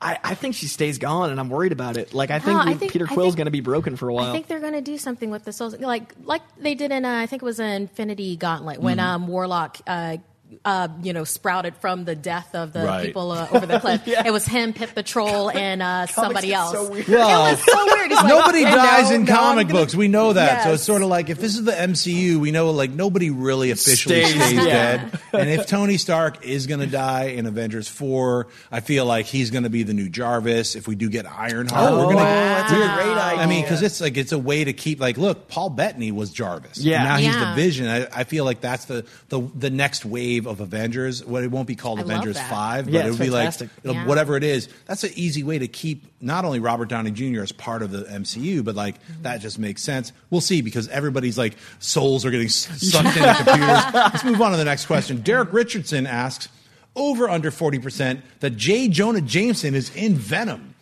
I, 0.00 0.18
I 0.24 0.34
think 0.34 0.54
she 0.54 0.66
stays 0.66 0.98
gone, 0.98 1.30
and 1.30 1.38
I'm 1.38 1.48
worried 1.50 1.72
about 1.72 1.96
it. 1.96 2.14
Like 2.14 2.30
I 2.30 2.38
think, 2.38 2.58
Mm-hmm. 2.58 2.68
I 2.68 2.74
think- 2.74 2.92
Peter 2.92 3.06
I 3.10 3.14
Quill's 3.14 3.34
going 3.34 3.46
to 3.46 3.50
be 3.50 3.60
broken 3.60 3.96
for 3.96 4.08
a 4.08 4.14
while. 4.14 4.30
I 4.30 4.32
think 4.32 4.46
they're 4.46 4.60
going 4.60 4.72
to 4.74 4.80
do 4.80 4.96
something 4.98 5.30
with 5.30 5.44
the 5.44 5.52
souls, 5.52 5.78
like 5.78 6.12
like 6.24 6.42
they 6.58 6.74
did 6.74 6.90
in 6.92 7.04
uh, 7.04 7.18
I 7.18 7.26
think 7.26 7.42
it 7.42 7.44
was 7.44 7.60
in 7.60 7.66
Infinity 7.66 8.36
Gauntlet 8.36 8.80
when 8.80 8.98
Mm-hmm. 8.98 9.06
um, 9.06 9.26
Warlock. 9.28 9.78
Uh, 9.86 10.16
uh, 10.64 10.88
you 11.02 11.12
know, 11.12 11.24
sprouted 11.24 11.76
from 11.76 12.04
the 12.04 12.14
death 12.14 12.54
of 12.54 12.72
the 12.72 12.80
Right. 12.84 13.06
people 13.06 13.30
uh, 13.32 13.48
over 13.52 13.66
the 13.66 13.78
cliff. 13.80 14.02
It 14.24 14.32
was 14.32 14.46
him, 14.46 14.72
Pip 14.72 14.94
the 14.94 15.02
Troll, 15.02 15.50
and 15.54 15.82
uh, 15.82 16.06
somebody 16.06 16.52
else. 16.52 16.72
so 16.72 16.90
weird. 16.90 17.08
Well, 17.08 17.46
it 17.46 17.50
was 17.52 17.64
so 17.64 17.84
weird. 17.86 18.10
Like, 18.10 18.26
nobody 18.28 18.64
"Oh, 18.64 18.70
dies 18.70 19.10
no, 19.10 19.16
in 19.16 19.24
no, 19.24 19.34
comic 19.34 19.68
gonna-" 19.68 19.80
books. 19.80 19.94
We 19.94 20.08
know 20.08 20.32
that. 20.32 20.64
So 20.64 20.72
it's 20.74 20.82
sort 20.82 21.02
of 21.02 21.08
like 21.08 21.30
if 21.30 21.38
this 21.38 21.56
is 21.56 21.64
the 21.64 21.72
MCU, 21.72 22.36
we 22.36 22.50
know 22.50 22.70
like 22.70 22.90
nobody 22.90 23.30
really 23.30 23.70
officially 23.70 24.22
Stays 24.24 24.34
stays, 24.34 24.64
dead. 24.64 25.10
dead. 25.10 25.20
and 25.32 25.48
if 25.50 25.66
Tony 25.66 25.96
Stark 25.96 26.44
is 26.44 26.66
going 26.66 26.80
to 26.80 26.86
die 26.86 27.24
in 27.26 27.46
Avengers 27.46 27.88
4, 27.88 28.46
I 28.70 28.80
feel 28.80 29.04
like 29.06 29.26
he's 29.26 29.50
going 29.50 29.64
to 29.64 29.70
be 29.70 29.82
the 29.82 29.94
new 29.94 30.08
Jarvis. 30.08 30.74
If 30.76 30.86
we 30.88 30.94
do 30.94 31.08
get 31.08 31.26
Ironheart, 31.26 31.92
Oh, 31.92 31.98
we're 31.98 32.04
going 32.14 32.18
to 32.18 32.22
that's 32.24 32.72
a 32.72 32.76
great 32.76 33.14
I 33.14 33.46
mean, 33.46 33.62
because 33.62 33.82
it's 33.82 34.00
like 34.00 34.16
it's 34.16 34.32
a 34.32 34.38
way 34.38 34.64
to 34.64 34.72
keep 34.72 35.00
like, 35.00 35.16
look, 35.18 35.48
Paul 35.48 35.70
Bettany 35.70 36.12
was 36.12 36.30
Jarvis. 36.30 36.78
Yeah. 36.78 37.02
now 37.04 37.16
he's 37.16 37.36
the 37.36 37.52
Vision. 37.54 37.86
I, 37.88 38.06
I 38.20 38.24
feel 38.24 38.44
like 38.44 38.60
that's 38.60 38.84
the, 38.86 39.04
the 39.28 39.40
the 39.54 39.70
next 39.70 40.04
wave 40.04 40.43
of 40.46 40.60
Avengers. 40.60 41.24
What 41.24 41.42
it 41.44 41.50
won't 41.50 41.66
be 41.66 41.76
called 41.76 41.98
I 41.98 42.02
Avengers. 42.02 42.38
Five, 42.40 42.84
but 42.86 42.94
Yeah, 42.94 43.00
it'll 43.00 43.10
it's 43.12 43.18
be 43.20 43.26
fantastic. 43.26 43.68
like 43.70 43.84
it'll, 43.84 43.94
Yeah. 43.96 44.06
whatever 44.06 44.36
it 44.36 44.44
is. 44.44 44.68
That's 44.86 45.04
an 45.04 45.10
easy 45.14 45.42
way 45.42 45.58
to 45.58 45.68
keep 45.68 46.04
not 46.20 46.44
only 46.44 46.58
Robert 46.60 46.88
Downey 46.88 47.10
Jr. 47.10 47.42
as 47.42 47.52
part 47.52 47.82
of 47.82 47.90
the 47.90 48.04
MCU, 48.04 48.62
but 48.64 48.74
like 48.74 48.94
Mm-hmm. 49.04 49.22
that 49.22 49.40
just 49.40 49.58
makes 49.58 49.82
sense. 49.82 50.12
We'll 50.30 50.40
see 50.40 50.60
because 50.62 50.88
everybody's 50.88 51.36
like 51.38 51.56
souls 51.78 52.24
are 52.24 52.30
getting 52.30 52.48
sucked 52.48 53.16
into 53.16 53.34
computers. 53.34 53.84
Let's 53.94 54.24
move 54.24 54.40
on 54.42 54.52
to 54.52 54.56
the 54.56 54.64
next 54.64 54.86
question. 54.86 55.20
Derek 55.22 55.52
Richardson 55.52 56.06
asks, 56.06 56.48
over 56.96 57.28
under 57.28 57.50
forty 57.50 57.78
percent 57.80 58.20
that 58.40 58.50
J. 58.50 58.86
Jonah 58.88 59.20
Jameson 59.20 59.74
is 59.74 59.94
in 59.96 60.14
Venom. 60.14 60.74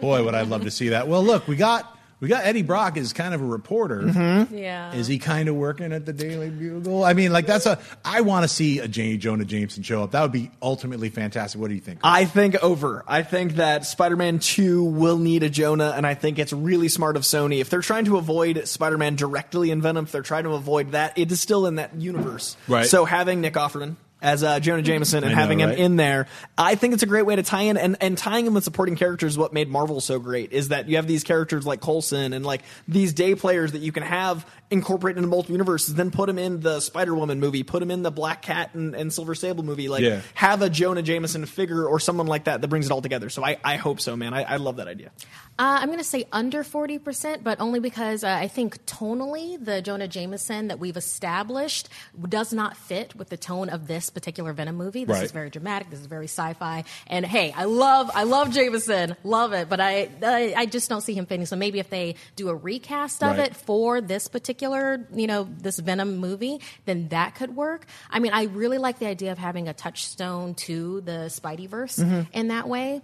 Boy, 0.00 0.24
would 0.24 0.34
I 0.34 0.42
love 0.42 0.62
to 0.64 0.70
see 0.70 0.88
that. 0.88 1.06
Well, 1.06 1.22
look, 1.22 1.46
we 1.46 1.54
got 1.56 1.98
we 2.20 2.28
got 2.28 2.44
Eddie 2.44 2.62
Brock 2.62 2.96
is 2.96 3.12
kind 3.12 3.34
of 3.34 3.40
a 3.40 3.44
reporter. 3.44 4.02
Mm-hmm. 4.02 4.56
Yeah. 4.56 4.94
Is 4.94 5.06
he 5.06 5.18
kind 5.18 5.48
of 5.48 5.54
working 5.54 5.92
at 5.92 6.04
the 6.04 6.12
Daily 6.12 6.50
Bugle? 6.50 7.02
I 7.02 7.14
mean, 7.14 7.32
like 7.32 7.46
that's 7.46 7.66
a. 7.66 7.78
I 8.04 8.20
want 8.20 8.44
to 8.44 8.48
see 8.48 8.78
a 8.78 8.86
J. 8.86 9.16
Jonah 9.16 9.46
Jameson 9.46 9.82
show 9.82 10.02
up. 10.02 10.10
That 10.10 10.22
would 10.22 10.32
be 10.32 10.50
ultimately 10.60 11.08
fantastic. 11.08 11.60
What 11.60 11.68
do 11.68 11.74
you 11.74 11.80
think? 11.80 12.00
I 12.04 12.26
think 12.26 12.62
over. 12.62 13.04
I 13.08 13.22
think 13.22 13.54
that 13.54 13.86
Spider-Man 13.86 14.38
2 14.38 14.84
will 14.84 15.18
need 15.18 15.42
a 15.42 15.50
Jonah, 15.50 15.94
and 15.96 16.06
I 16.06 16.14
think 16.14 16.38
it's 16.38 16.52
really 16.52 16.88
smart 16.88 17.16
of 17.16 17.22
Sony. 17.22 17.60
If 17.60 17.70
they're 17.70 17.80
trying 17.80 18.04
to 18.04 18.18
avoid 18.18 18.68
Spider-Man 18.68 19.16
directly 19.16 19.70
in 19.70 19.80
Venom, 19.80 20.04
if 20.04 20.12
they're 20.12 20.22
trying 20.22 20.44
to 20.44 20.50
avoid 20.50 20.92
that, 20.92 21.18
it 21.18 21.32
is 21.32 21.40
still 21.40 21.66
in 21.66 21.76
that 21.76 21.94
universe. 21.96 22.56
Right. 22.68 22.86
So 22.86 23.06
having 23.06 23.40
Nick 23.40 23.54
Offerman 23.54 23.96
as 24.22 24.42
uh, 24.42 24.60
Jonah 24.60 24.82
Jameson 24.82 25.24
and 25.24 25.32
know, 25.32 25.38
having 25.38 25.60
him 25.60 25.70
right? 25.70 25.78
in 25.78 25.96
there, 25.96 26.26
I 26.58 26.74
think 26.74 26.94
it's 26.94 27.02
a 27.02 27.06
great 27.06 27.26
way 27.26 27.36
to 27.36 27.42
tie 27.42 27.62
in. 27.62 27.76
And, 27.76 27.96
and 28.00 28.16
tying 28.18 28.46
him 28.46 28.54
with 28.54 28.64
supporting 28.64 28.96
characters 28.96 29.32
is 29.32 29.38
what 29.38 29.52
made 29.52 29.68
Marvel 29.68 30.00
so 30.00 30.18
great, 30.18 30.52
is 30.52 30.68
that 30.68 30.88
you 30.88 30.96
have 30.96 31.06
these 31.06 31.24
characters 31.24 31.66
like 31.66 31.80
Coulson 31.80 32.32
and 32.32 32.44
like 32.44 32.62
these 32.88 33.12
day 33.12 33.34
players 33.34 33.72
that 33.72 33.80
you 33.80 33.92
can 33.92 34.02
have 34.02 34.46
incorporate 34.70 35.16
into 35.16 35.28
multiple 35.28 35.54
universes, 35.54 35.94
then 35.94 36.10
put 36.12 36.28
him 36.28 36.38
in 36.38 36.60
the 36.60 36.78
Spider-Woman 36.78 37.40
movie, 37.40 37.64
put 37.64 37.82
him 37.82 37.90
in 37.90 38.02
the 38.02 38.10
Black 38.12 38.40
Cat 38.42 38.72
and, 38.74 38.94
and 38.94 39.12
Silver 39.12 39.34
Sable 39.34 39.64
movie. 39.64 39.88
Like, 39.88 40.02
Yeah. 40.02 40.20
have 40.34 40.62
a 40.62 40.70
Jonah 40.70 41.02
Jameson 41.02 41.44
figure 41.46 41.84
or 41.84 41.98
someone 41.98 42.26
like 42.28 42.44
that 42.44 42.60
that 42.60 42.68
brings 42.68 42.86
it 42.86 42.92
all 42.92 43.02
together. 43.02 43.30
So 43.30 43.44
I, 43.44 43.56
I 43.64 43.76
hope 43.76 44.00
so, 44.00 44.14
man. 44.16 44.32
I, 44.32 44.42
I 44.44 44.56
love 44.58 44.76
that 44.76 44.86
idea. 44.86 45.10
Uh, 45.58 45.78
I'm 45.80 45.88
going 45.88 45.98
to 45.98 46.04
say 46.04 46.24
under 46.32 46.62
40%, 46.62 47.42
but 47.42 47.60
only 47.60 47.80
because 47.80 48.22
uh, 48.24 48.28
I 48.28 48.48
think 48.48 48.84
tonally, 48.86 49.62
the 49.62 49.82
Jonah 49.82 50.08
Jameson 50.08 50.68
that 50.68 50.78
we've 50.78 50.96
established 50.96 51.88
does 52.28 52.52
not 52.52 52.76
fit 52.76 53.14
with 53.16 53.28
the 53.28 53.36
tone 53.36 53.68
of 53.68 53.86
this 53.88 54.09
particular 54.10 54.52
Venom 54.52 54.76
movie. 54.76 55.04
This 55.04 55.14
Right. 55.16 55.24
is 55.24 55.32
very 55.32 55.50
dramatic. 55.50 55.90
This 55.90 56.00
is 56.00 56.06
very 56.06 56.26
sci-fi. 56.26 56.84
And 57.06 57.24
hey, 57.24 57.52
I 57.56 57.64
love, 57.64 58.10
I 58.14 58.24
love 58.24 58.50
Jameson, 58.52 59.16
love 59.24 59.52
it, 59.52 59.68
but 59.68 59.80
I, 59.80 60.08
I, 60.22 60.54
I 60.56 60.66
just 60.66 60.88
don't 60.88 61.00
see 61.00 61.14
him 61.14 61.26
fitting. 61.26 61.46
So 61.46 61.56
maybe 61.56 61.78
if 61.78 61.90
they 61.90 62.16
do 62.36 62.48
a 62.48 62.54
recast 62.54 63.22
of 63.22 63.30
Right. 63.38 63.50
it 63.50 63.56
for 63.56 64.00
this 64.00 64.28
particular, 64.28 65.06
you 65.14 65.26
know, 65.26 65.48
this 65.60 65.78
Venom 65.78 66.18
movie, 66.18 66.60
then 66.84 67.08
that 67.08 67.34
could 67.34 67.54
work. 67.56 67.86
I 68.10 68.18
mean, 68.18 68.32
I 68.32 68.44
really 68.44 68.78
like 68.78 68.98
the 68.98 69.06
idea 69.06 69.32
of 69.32 69.38
having 69.38 69.68
a 69.68 69.72
touchstone 69.74 70.54
to 70.54 71.00
the 71.02 71.26
Spideyverse 71.30 71.98
Mm-hmm. 72.00 72.20
in 72.32 72.48
that 72.48 72.68
way. 72.68 73.02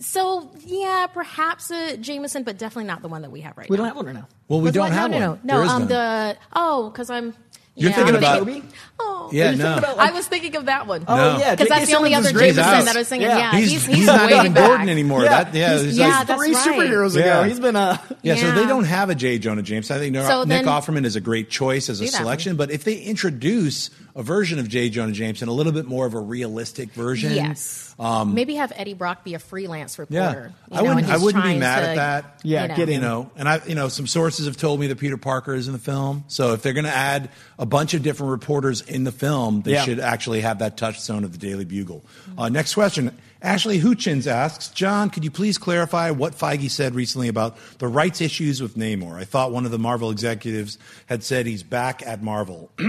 So 0.00 0.48
yeah, 0.64 1.08
perhaps 1.12 1.72
a 1.72 1.96
Jameson, 1.96 2.44
but 2.44 2.56
definitely 2.56 2.84
not 2.84 3.02
the 3.02 3.08
one 3.08 3.22
that 3.22 3.30
we 3.32 3.40
have 3.40 3.58
right 3.58 3.68
We 3.68 3.76
now. 3.76 3.82
We 3.82 3.86
don't 3.86 3.86
have 3.88 3.96
one 3.96 4.06
right 4.06 4.14
now. 4.14 4.28
Well, 4.46 4.60
we 4.60 4.64
What's 4.66 4.74
don't 4.76 4.84
what? 4.84 4.92
have 4.92 5.10
no, 5.10 5.18
no, 5.18 5.30
one. 5.30 5.40
No, 5.42 5.54
There 5.56 5.58
no, 5.58 5.66
is 5.66 5.72
um, 5.72 5.88
the 5.88 6.36
oh, 6.54 6.90
because 6.90 7.10
I'm. 7.10 7.34
You're 7.78 7.90
yeah, 7.90 7.96
thinking 7.96 8.14
I'm 8.16 8.18
about- 8.18 8.38
Tobey? 8.40 8.62
Oh, 9.00 9.28
Yeah, 9.32 9.52
no. 9.52 9.56
thinking 9.56 9.78
about, 9.78 9.98
I 9.98 10.10
was 10.10 10.26
thinking 10.26 10.56
of 10.56 10.66
that 10.66 10.86
one. 10.88 11.04
Oh, 11.06 11.14
No. 11.16 11.38
yeah. 11.38 11.54
because 11.54 11.68
that's 11.68 11.86
the 11.88 11.94
only 11.96 12.14
other 12.16 12.30
is 12.30 12.32
great. 12.32 12.54
Jameson 12.56 12.86
that 12.86 12.96
I 12.96 12.98
was 12.98 13.08
thinking. 13.08 13.28
Yeah. 13.28 13.38
Yeah, 13.38 13.52
he's, 13.58 13.70
he's, 13.70 13.86
he's, 13.86 13.96
he's, 13.98 14.06
not 14.06 14.28
way 14.30 14.36
even. 14.38 14.52
Gordon 14.54 14.88
anymore. 14.88 15.22
Yeah. 15.22 15.44
That, 15.44 15.54
yeah, 15.54 15.68
He's- 15.74 15.82
it's 15.84 15.96
yeah, 15.98 16.08
like- 16.18 16.26
that's 16.26 16.40
three 16.42 16.54
right. 16.54 16.66
superheroes 16.66 17.14
ago. 17.14 17.24
Yeah. 17.24 17.46
He's 17.46 17.60
been 17.60 17.76
uh 17.76 17.96
Yeah, 18.22 18.34
so 18.34 18.50
they 18.52 18.66
don't 18.66 18.84
have 18.84 19.10
a 19.10 19.14
J. 19.14 19.38
Jonah 19.38 19.62
Jameson. 19.62 19.96
I 19.96 20.00
think 20.00 20.14
Nick 20.14 20.26
So 20.26 20.40
Nick 20.42 20.64
then- 20.64 20.64
Offerman 20.64 21.04
is 21.04 21.14
a 21.14 21.20
great 21.20 21.48
choice 21.48 21.88
as 21.88 22.00
a 22.00 22.08
selection. 22.08 22.56
But 22.56 22.72
if 22.72 22.82
they 22.82 22.96
introduce 22.96 23.90
a 24.18 24.22
version 24.22 24.58
of 24.58 24.68
J. 24.68 24.90
Jonah 24.90 25.12
Jameson, 25.12 25.48
a 25.48 25.52
little 25.52 25.72
bit 25.72 25.86
more 25.86 26.04
of 26.04 26.12
a 26.12 26.20
realistic 26.20 26.90
version, 26.92 27.32
Yes. 27.32 27.94
Um, 28.00 28.34
Maybe 28.34 28.54
have 28.56 28.72
Eddie 28.76 28.94
Brock 28.94 29.24
be 29.24 29.34
a 29.34 29.38
freelance 29.40 29.98
reporter. 29.98 30.52
yeah, 30.70 30.76
I 30.78 30.82
know, 30.82 30.88
wouldn't. 30.90 31.06
and 31.06 31.12
I 31.12 31.16
wouldn't 31.18 31.42
be 31.44 31.58
mad 31.58 31.80
to, 31.80 31.88
at 31.88 31.94
that. 31.96 32.40
Yeah, 32.44 32.62
you 32.62 32.68
know. 32.68 32.76
get 32.76 32.88
you 32.90 33.00
know, 33.00 33.30
and 33.36 33.48
I, 33.48 33.60
you 33.66 33.74
know, 33.74 33.88
some 33.88 34.06
sources 34.06 34.46
have 34.46 34.56
told 34.56 34.78
me 34.78 34.86
that 34.88 34.98
Peter 34.98 35.16
Parker 35.16 35.54
is 35.54 35.66
in 35.66 35.72
the 35.72 35.80
film. 35.80 36.22
So 36.28 36.52
if 36.52 36.62
they're 36.62 36.74
going 36.74 36.84
to 36.84 36.94
add 36.94 37.30
a 37.58 37.66
bunch 37.66 37.94
of 37.94 38.02
different 38.02 38.30
reporters 38.30 38.82
in 38.82 39.02
the 39.04 39.10
film, 39.10 39.62
they 39.62 39.72
Yeah. 39.72 39.84
should 39.84 39.98
actually 40.00 40.42
have 40.42 40.58
that 40.60 40.76
touchstone 40.76 41.24
of 41.24 41.32
the 41.32 41.38
Daily 41.38 41.64
Bugle. 41.64 42.04
Uh, 42.36 42.48
next 42.48 42.74
question. 42.74 43.16
Ashley 43.42 43.78
Hutchins 43.78 44.26
asks, 44.26 44.68
Jon, 44.68 45.10
could 45.10 45.22
you 45.24 45.30
please 45.30 45.58
clarify 45.58 46.10
what 46.10 46.34
Feige 46.36 46.70
said 46.70 46.94
recently 46.96 47.28
about 47.28 47.56
the 47.78 47.86
rights 47.86 48.20
issues 48.20 48.60
with 48.60 48.76
Namor? 48.76 49.14
I 49.14 49.24
thought 49.24 49.52
one 49.52 49.64
of 49.64 49.70
the 49.70 49.78
Marvel 49.78 50.10
executives 50.10 50.76
had 51.06 51.22
said 51.22 51.46
he's 51.46 51.62
back 51.62 52.02
at 52.04 52.20
Marvel. 52.22 52.70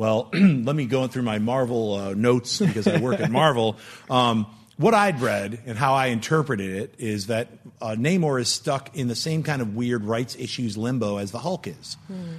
well, 0.00 0.30
let 0.32 0.74
me 0.74 0.86
go 0.86 1.06
through 1.08 1.24
my 1.24 1.38
Marvel 1.38 1.92
uh, 1.92 2.14
notes 2.14 2.58
because 2.58 2.88
I 2.88 3.00
work 3.00 3.20
at 3.20 3.30
Marvel. 3.40 3.76
Um, 4.08 4.46
what 4.78 4.94
I'd 4.94 5.20
read 5.20 5.60
and 5.66 5.76
how 5.76 5.92
I 5.92 6.06
interpreted 6.06 6.74
it 6.74 6.94
is 6.96 7.26
that 7.26 7.48
uh, 7.82 7.96
Namor 7.98 8.40
is 8.40 8.48
stuck 8.48 8.96
in 8.96 9.08
the 9.08 9.14
same 9.14 9.42
kind 9.42 9.60
of 9.60 9.76
weird 9.76 10.06
rights 10.06 10.36
issues 10.38 10.78
limbo 10.78 11.18
as 11.18 11.32
the 11.32 11.38
Hulk 11.38 11.66
is. 11.66 11.98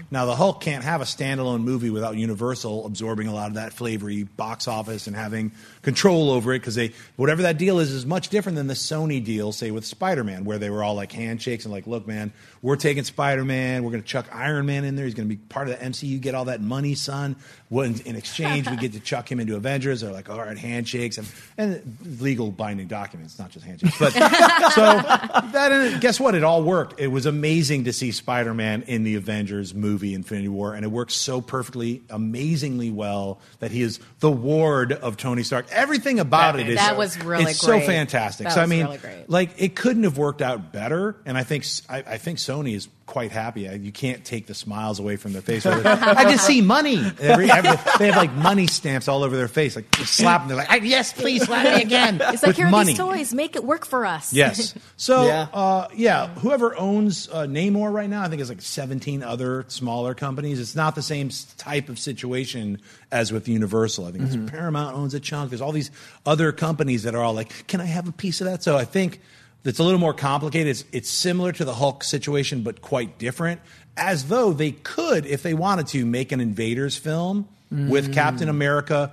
Now, 0.10 0.26
the 0.26 0.36
Hulk 0.36 0.60
can't 0.60 0.84
have 0.84 1.02
a 1.02 1.04
standalone 1.04 1.62
movie 1.62 1.92
without 1.92 2.16
Universal 2.16 2.88
absorbing 2.88 3.28
a 3.28 3.34
lot 3.36 3.50
of 3.50 3.54
that 3.54 3.74
flavory 3.74 4.24
box 4.24 4.68
office 4.68 5.06
and 5.06 5.16
having 5.16 5.52
control 5.84 6.32
over 6.32 6.54
it 6.54 6.60
because 6.60 6.74
they 6.74 6.94
whatever 7.16 7.44
that 7.44 7.60
deal 7.60 7.78
is 7.78 7.92
is 7.92 8.08
much 8.08 8.30
different 8.30 8.56
than 8.56 8.66
the 8.66 8.74
Sony 8.74 9.24
deal, 9.24 9.52
say 9.52 9.70
with 9.70 9.86
Spider-Man, 9.86 10.44
where 10.44 10.58
they 10.58 10.72
were 10.72 10.84
all 10.84 10.96
like 10.96 11.12
handshakes 11.12 11.66
and 11.66 11.72
like, 11.72 11.86
look, 11.86 12.08
man, 12.08 12.34
we're 12.62 12.76
taking 12.76 13.04
Spider-Man, 13.04 13.84
we're 13.84 13.92
going 13.92 14.04
to 14.04 14.08
chuck 14.08 14.28
Iron 14.32 14.66
Man 14.66 14.84
in 14.84 14.96
there, 14.96 15.06
he's 15.06 15.14
going 15.14 15.28
to 15.28 15.36
be 15.36 15.42
part 15.50 15.68
of 15.68 15.80
the 15.80 15.86
MCU, 15.86 16.22
get 16.22 16.36
all 16.36 16.46
that 16.46 16.62
money, 16.62 16.96
son. 16.96 17.36
Well, 17.70 17.86
in, 17.86 18.00
in 18.02 18.16
exchange, 18.16 18.70
we 18.70 18.76
get 18.76 18.94
to 18.94 19.00
chuck 19.00 19.32
him 19.32 19.40
into 19.40 19.56
Avengers. 19.56 20.02
They're 20.02 20.12
like, 20.12 20.30
all 20.30 20.38
right, 20.38 20.58
handshakes 20.58 21.18
and 21.18 21.28
and 21.58 21.98
legal 22.20 22.52
binding 22.52 22.88
documents, 22.88 23.40
not 23.40 23.50
just 23.50 23.66
handshakes. 23.66 23.98
But 23.98 24.12
so 24.74 24.82
that 24.82 25.72
and 25.72 26.02
guess 26.02 26.20
what? 26.20 26.36
It 26.36 26.44
all 26.44 26.64
worked. 26.64 27.00
It 27.00 27.08
was 27.08 27.26
amazing 27.26 27.86
to 27.86 27.94
see 27.94 28.12
Spider-Man 28.12 28.84
in 28.84 29.04
the 29.04 29.16
Avengers 29.16 29.74
movie 29.74 30.14
Infinity 30.14 30.50
War, 30.50 30.76
and 30.76 30.84
it 30.84 30.90
works 30.90 31.16
so 31.16 31.40
perfectly, 31.40 32.04
amazingly 32.10 32.92
well 32.92 33.40
that 33.60 33.72
he 33.72 33.82
is 33.82 34.00
the 34.20 34.32
ward 34.32 34.92
of 34.92 35.16
Tony 35.18 35.44
Stark. 35.44 35.66
Everything 35.72 36.20
about 36.20 36.60
it 36.60 36.68
is 36.68 36.76
That 36.76 36.98
was 36.98 37.18
really 37.24 37.46
it's 37.46 37.60
so 37.60 37.80
fantastic. 37.80 38.46
That 38.46 38.54
so 38.54 38.62
I 38.62 38.66
mean, 38.66 38.86
really 38.86 38.98
great. 38.98 39.30
like 39.30 39.52
it 39.58 39.76
couldn't 39.76 40.04
have 40.04 40.18
worked 40.18 40.42
out 40.42 40.74
better. 40.74 41.16
And 41.26 41.38
I 41.38 41.44
think 41.44 41.66
I, 41.90 42.00
I 42.00 42.18
think 42.18 42.40
Sony 42.52 42.76
is 42.76 42.90
quite 43.06 43.32
happy. 43.32 43.62
You 43.62 43.92
can't 43.92 44.24
take 44.26 44.46
the 44.48 44.54
smiles 44.54 45.00
away 45.00 45.16
from 45.16 45.34
their 45.34 45.42
face. 45.42 45.66
I 45.66 46.24
just 46.32 46.46
see 46.46 46.62
money. 46.62 46.98
Every, 47.20 47.50
every, 47.52 47.72
they 47.98 48.08
have 48.08 48.16
like 48.18 48.34
money 48.34 48.68
stamps 48.68 49.08
all 49.08 49.24
over 49.24 49.36
their 49.36 49.48
face. 49.48 49.76
Like 49.76 49.90
they 49.92 50.04
slap 50.04 50.42
them. 50.42 50.48
They're 50.50 50.58
like, 50.58 50.84
yes, 50.84 51.14
please 51.14 51.44
slap 51.46 51.64
me 51.76 51.82
again. 51.82 52.22
It's 52.32 52.44
like 52.44 52.50
with 52.50 52.58
here 52.58 52.68
are 52.68 52.72
money. 52.72 52.92
these 52.92 52.98
toys, 52.98 53.34
make 53.34 53.56
it 53.56 53.64
work 53.64 53.86
for 53.86 54.06
us. 54.06 54.34
Yes. 54.34 54.74
So, 54.98 55.26
Yeah. 55.26 55.48
yeah. 55.52 55.60
Uh, 55.60 55.88
yeah, 55.96 56.28
whoever 56.36 56.78
owns 56.78 57.28
uh, 57.30 57.46
Namor 57.48 57.92
right 57.92 58.10
now, 58.10 58.22
I 58.22 58.28
think 58.30 58.40
it's 58.40 58.50
like 58.50 58.62
17 58.62 59.24
other 59.24 59.66
smaller 59.68 60.14
companies. 60.14 60.60
It's 60.60 60.76
not 60.76 60.94
the 60.96 61.02
same 61.02 61.30
type 61.58 61.90
of 61.90 61.98
situation 61.98 62.80
as 63.12 63.32
with 63.32 63.48
Universal. 63.48 64.06
I 64.06 64.12
think 64.12 64.26
it's 64.26 64.52
Paramount 64.52 64.96
owns 64.96 65.14
a 65.16 65.20
chunk. 65.20 65.50
There's 65.50 65.62
all 65.62 65.72
these 65.72 65.90
other 66.26 66.52
companies 66.52 67.04
that 67.04 67.16
are 67.16 67.24
all 67.24 67.34
like, 67.34 67.68
can 67.68 67.82
I 67.82 67.86
have 67.86 68.08
a 68.08 68.12
piece 68.12 68.42
of 68.42 68.46
that? 68.46 68.62
So 68.64 68.78
I 68.78 68.86
think 68.86 69.22
it's 69.64 69.80
a 69.80 69.84
little 69.84 70.00
more 70.00 70.14
complicated. 70.14 70.68
It's, 70.68 70.86
it's 70.92 71.10
similar 71.10 71.52
to 71.54 71.66
the 71.66 71.74
Hulk 71.74 72.04
situation, 72.04 72.64
but 72.64 72.82
quite 72.82 73.18
different. 73.18 73.62
As 73.96 74.28
though 74.28 74.54
they 74.54 74.72
could, 74.72 75.26
if 75.26 75.44
they 75.44 75.54
wanted 75.54 75.88
to, 75.88 76.06
make 76.06 76.32
an 76.32 76.40
Invaders 76.40 76.98
film 76.98 77.48
with 77.70 78.10
mm. 78.10 78.14
Captain 78.14 78.50
America, 78.50 79.12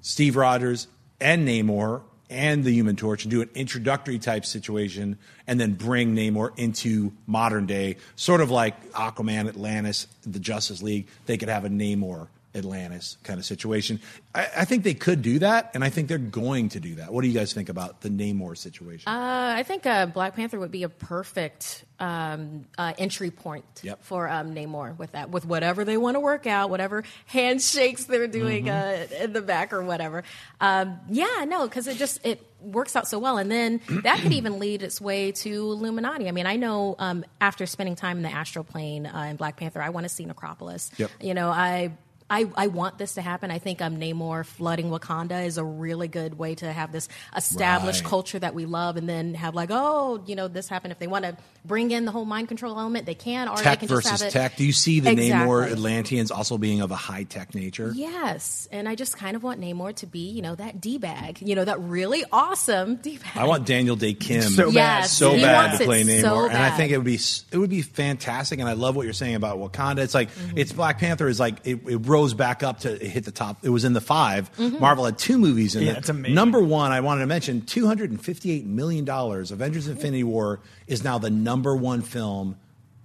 Steve 0.00 0.36
Rogers 0.36 0.86
and 1.20 1.46
Namor 1.46 2.02
and 2.30 2.62
the 2.62 2.70
Human 2.70 2.96
Torch 2.96 3.24
and 3.24 3.30
do 3.30 3.42
an 3.42 3.50
introductory 3.54 4.18
type 4.18 4.46
situation 4.46 5.18
and 5.46 5.60
then 5.60 5.74
bring 5.74 6.14
Namor 6.14 6.56
into 6.56 7.12
modern 7.26 7.66
day, 7.66 7.96
sort 8.14 8.40
of 8.40 8.50
like 8.50 8.92
Aquaman, 8.92 9.48
Atlantis, 9.48 10.06
the 10.22 10.38
Justice 10.38 10.80
League. 10.82 11.08
They 11.26 11.36
could 11.36 11.48
have 11.48 11.64
a 11.64 11.68
Namor 11.68 12.28
Atlantis 12.54 13.16
kind 13.22 13.38
of 13.38 13.44
situation. 13.44 14.00
I, 14.34 14.48
I 14.58 14.64
think 14.64 14.82
they 14.84 14.94
could 14.94 15.22
do 15.22 15.38
that, 15.40 15.70
and 15.74 15.84
I 15.84 15.90
think 15.90 16.08
they're 16.08 16.18
going 16.18 16.68
to 16.70 16.80
do 16.80 16.96
that. 16.96 17.12
What 17.12 17.22
do 17.22 17.28
you 17.28 17.34
guys 17.34 17.52
think 17.52 17.68
about 17.68 18.00
the 18.00 18.08
Namor 18.08 18.56
situation? 18.56 19.08
Uh, 19.08 19.54
I 19.56 19.62
think 19.62 19.86
uh, 19.86 20.06
Black 20.06 20.34
Panther 20.36 20.58
would 20.58 20.70
be 20.72 20.82
a 20.82 20.88
perfect 20.88 21.84
um, 22.00 22.64
uh, 22.78 22.92
entry 22.98 23.30
point 23.30 23.64
Yep. 23.82 24.02
for 24.02 24.28
um, 24.28 24.54
Namor 24.54 24.96
with 24.98 25.12
that, 25.12 25.30
with 25.30 25.44
whatever 25.44 25.84
they 25.84 25.96
want 25.96 26.16
to 26.16 26.20
work 26.20 26.46
out, 26.46 26.70
whatever 26.70 27.04
handshakes 27.26 28.04
they're 28.04 28.26
doing 28.26 28.64
Mm-hmm. 28.66 29.14
uh, 29.20 29.24
in 29.24 29.32
the 29.32 29.42
back 29.42 29.72
or 29.72 29.82
whatever. 29.82 30.24
Um, 30.60 30.98
yeah, 31.08 31.44
no, 31.46 31.66
because 31.68 31.86
it 31.86 31.96
just 31.98 32.24
it 32.26 32.44
works 32.60 32.94
out 32.96 33.06
so 33.08 33.18
well, 33.18 33.38
and 33.38 33.50
then 33.50 33.80
that 34.02 34.18
could 34.20 34.32
even 34.32 34.58
lead 34.58 34.82
its 34.82 35.00
way 35.00 35.32
to 35.32 35.50
Illuminati. 35.50 36.28
I 36.28 36.32
mean, 36.32 36.46
I 36.46 36.56
know 36.56 36.96
um, 36.98 37.24
after 37.40 37.64
spending 37.66 37.96
time 37.96 38.16
in 38.16 38.22
the 38.22 38.32
astral 38.32 38.64
plane 38.64 39.06
uh, 39.06 39.28
in 39.30 39.36
Black 39.36 39.56
Panther, 39.56 39.80
I 39.80 39.90
want 39.90 40.04
to 40.04 40.08
see 40.08 40.24
Necropolis. 40.24 40.90
Yep. 40.98 41.10
You 41.20 41.34
know, 41.34 41.48
I. 41.48 41.92
I, 42.30 42.46
I 42.56 42.68
want 42.68 42.96
this 42.96 43.14
to 43.14 43.22
happen. 43.22 43.50
I 43.50 43.58
think 43.58 43.82
um, 43.82 43.96
Namor 43.96 44.46
flooding 44.46 44.86
Wakanda 44.90 45.44
is 45.44 45.58
a 45.58 45.64
really 45.64 46.06
good 46.08 46.38
way 46.38 46.54
to 46.56 46.72
have 46.72 46.92
this 46.92 47.08
established 47.36 48.02
Right. 48.04 48.10
culture 48.10 48.38
that 48.38 48.54
we 48.54 48.66
love, 48.66 48.96
and 48.96 49.08
then 49.08 49.34
have 49.34 49.54
like, 49.54 49.70
oh, 49.72 50.22
you 50.26 50.36
know, 50.36 50.46
this 50.48 50.68
happened. 50.68 50.92
If 50.92 50.98
they 50.98 51.06
want 51.06 51.24
to 51.24 51.36
bring 51.64 51.90
in 51.90 52.04
the 52.04 52.12
whole 52.12 52.24
mind 52.24 52.48
control 52.48 52.78
element, 52.78 53.04
they 53.06 53.14
can, 53.14 53.48
or 53.48 53.56
tech 53.56 53.80
they 53.80 53.86
can 53.86 53.88
just 53.88 54.04
versus 54.08 54.20
have 54.22 54.28
it. 54.28 54.32
tech. 54.32 54.56
Do 54.56 54.64
you 54.64 54.72
see 54.72 55.00
the 55.00 55.10
Exactly. 55.10 55.30
Namor 55.30 55.70
Atlanteans 55.70 56.30
also 56.30 56.56
being 56.56 56.80
of 56.80 56.90
a 56.90 56.96
high 56.96 57.24
tech 57.24 57.54
nature? 57.54 57.92
Yes, 57.94 58.68
and 58.70 58.88
I 58.88 58.94
just 58.94 59.16
kind 59.16 59.34
of 59.36 59.42
want 59.42 59.60
Namor 59.60 59.94
to 59.96 60.06
be, 60.06 60.30
you 60.30 60.40
know, 60.42 60.54
that 60.54 60.80
d 60.80 60.98
bag, 60.98 61.42
you 61.42 61.54
know, 61.56 61.64
that 61.64 61.80
really 61.80 62.24
awesome 62.30 62.96
d 62.96 63.18
bag. 63.18 63.36
I 63.36 63.44
want 63.44 63.66
Daniel 63.66 63.96
Dae 63.96 64.14
Kim 64.14 64.42
So 64.42 64.66
bad. 64.66 64.74
Yes, 64.74 65.12
so 65.12 65.32
he 65.34 65.42
bad 65.42 65.56
wants 65.64 65.78
to 65.78 65.82
it 65.84 65.86
play 65.86 66.04
Namor, 66.04 66.20
so 66.22 66.44
and 66.48 66.56
I 66.58 66.70
think 66.76 66.92
it 66.92 66.96
would 66.96 67.06
be 67.06 67.18
it 67.50 67.58
would 67.58 67.70
be 67.70 67.82
fantastic. 67.82 68.60
And 68.60 68.68
I 68.68 68.74
love 68.74 68.94
what 68.96 69.04
you're 69.04 69.12
saying 69.12 69.34
about 69.34 69.58
Wakanda. 69.58 69.98
It's 69.98 70.14
like 70.14 70.30
Mm-hmm. 70.30 70.58
it's 70.58 70.72
Black 70.72 70.98
Panther 70.98 71.26
is 71.28 71.40
like 71.40 71.66
it, 71.66 71.80
it 71.88 72.00
rose 72.20 72.34
back 72.34 72.62
up 72.62 72.80
to 72.80 72.96
hit 72.96 73.24
the 73.24 73.30
top. 73.32 73.58
It 73.62 73.70
was 73.70 73.84
in 73.84 73.92
the 73.92 74.00
5 74.00 74.50
Mm-hmm. 74.56 74.78
Marvel 74.80 75.04
had 75.04 75.18
two 75.18 75.38
movies 75.38 75.74
in 75.76 75.82
Yeah, 75.84 75.92
it. 75.92 75.98
it's 75.98 76.08
amazing. 76.08 76.34
Number 76.34 76.60
one, 76.60 76.92
I 76.92 77.00
wanted 77.00 77.20
to 77.22 77.26
mention 77.26 77.62
258 77.62 78.66
million 78.66 79.04
dollars. 79.04 79.50
Avengers: 79.52 79.88
Infinity 79.88 80.24
War 80.24 80.60
is 80.86 81.02
now 81.04 81.18
the 81.18 81.30
number 81.30 81.74
one 81.76 82.02
film 82.02 82.56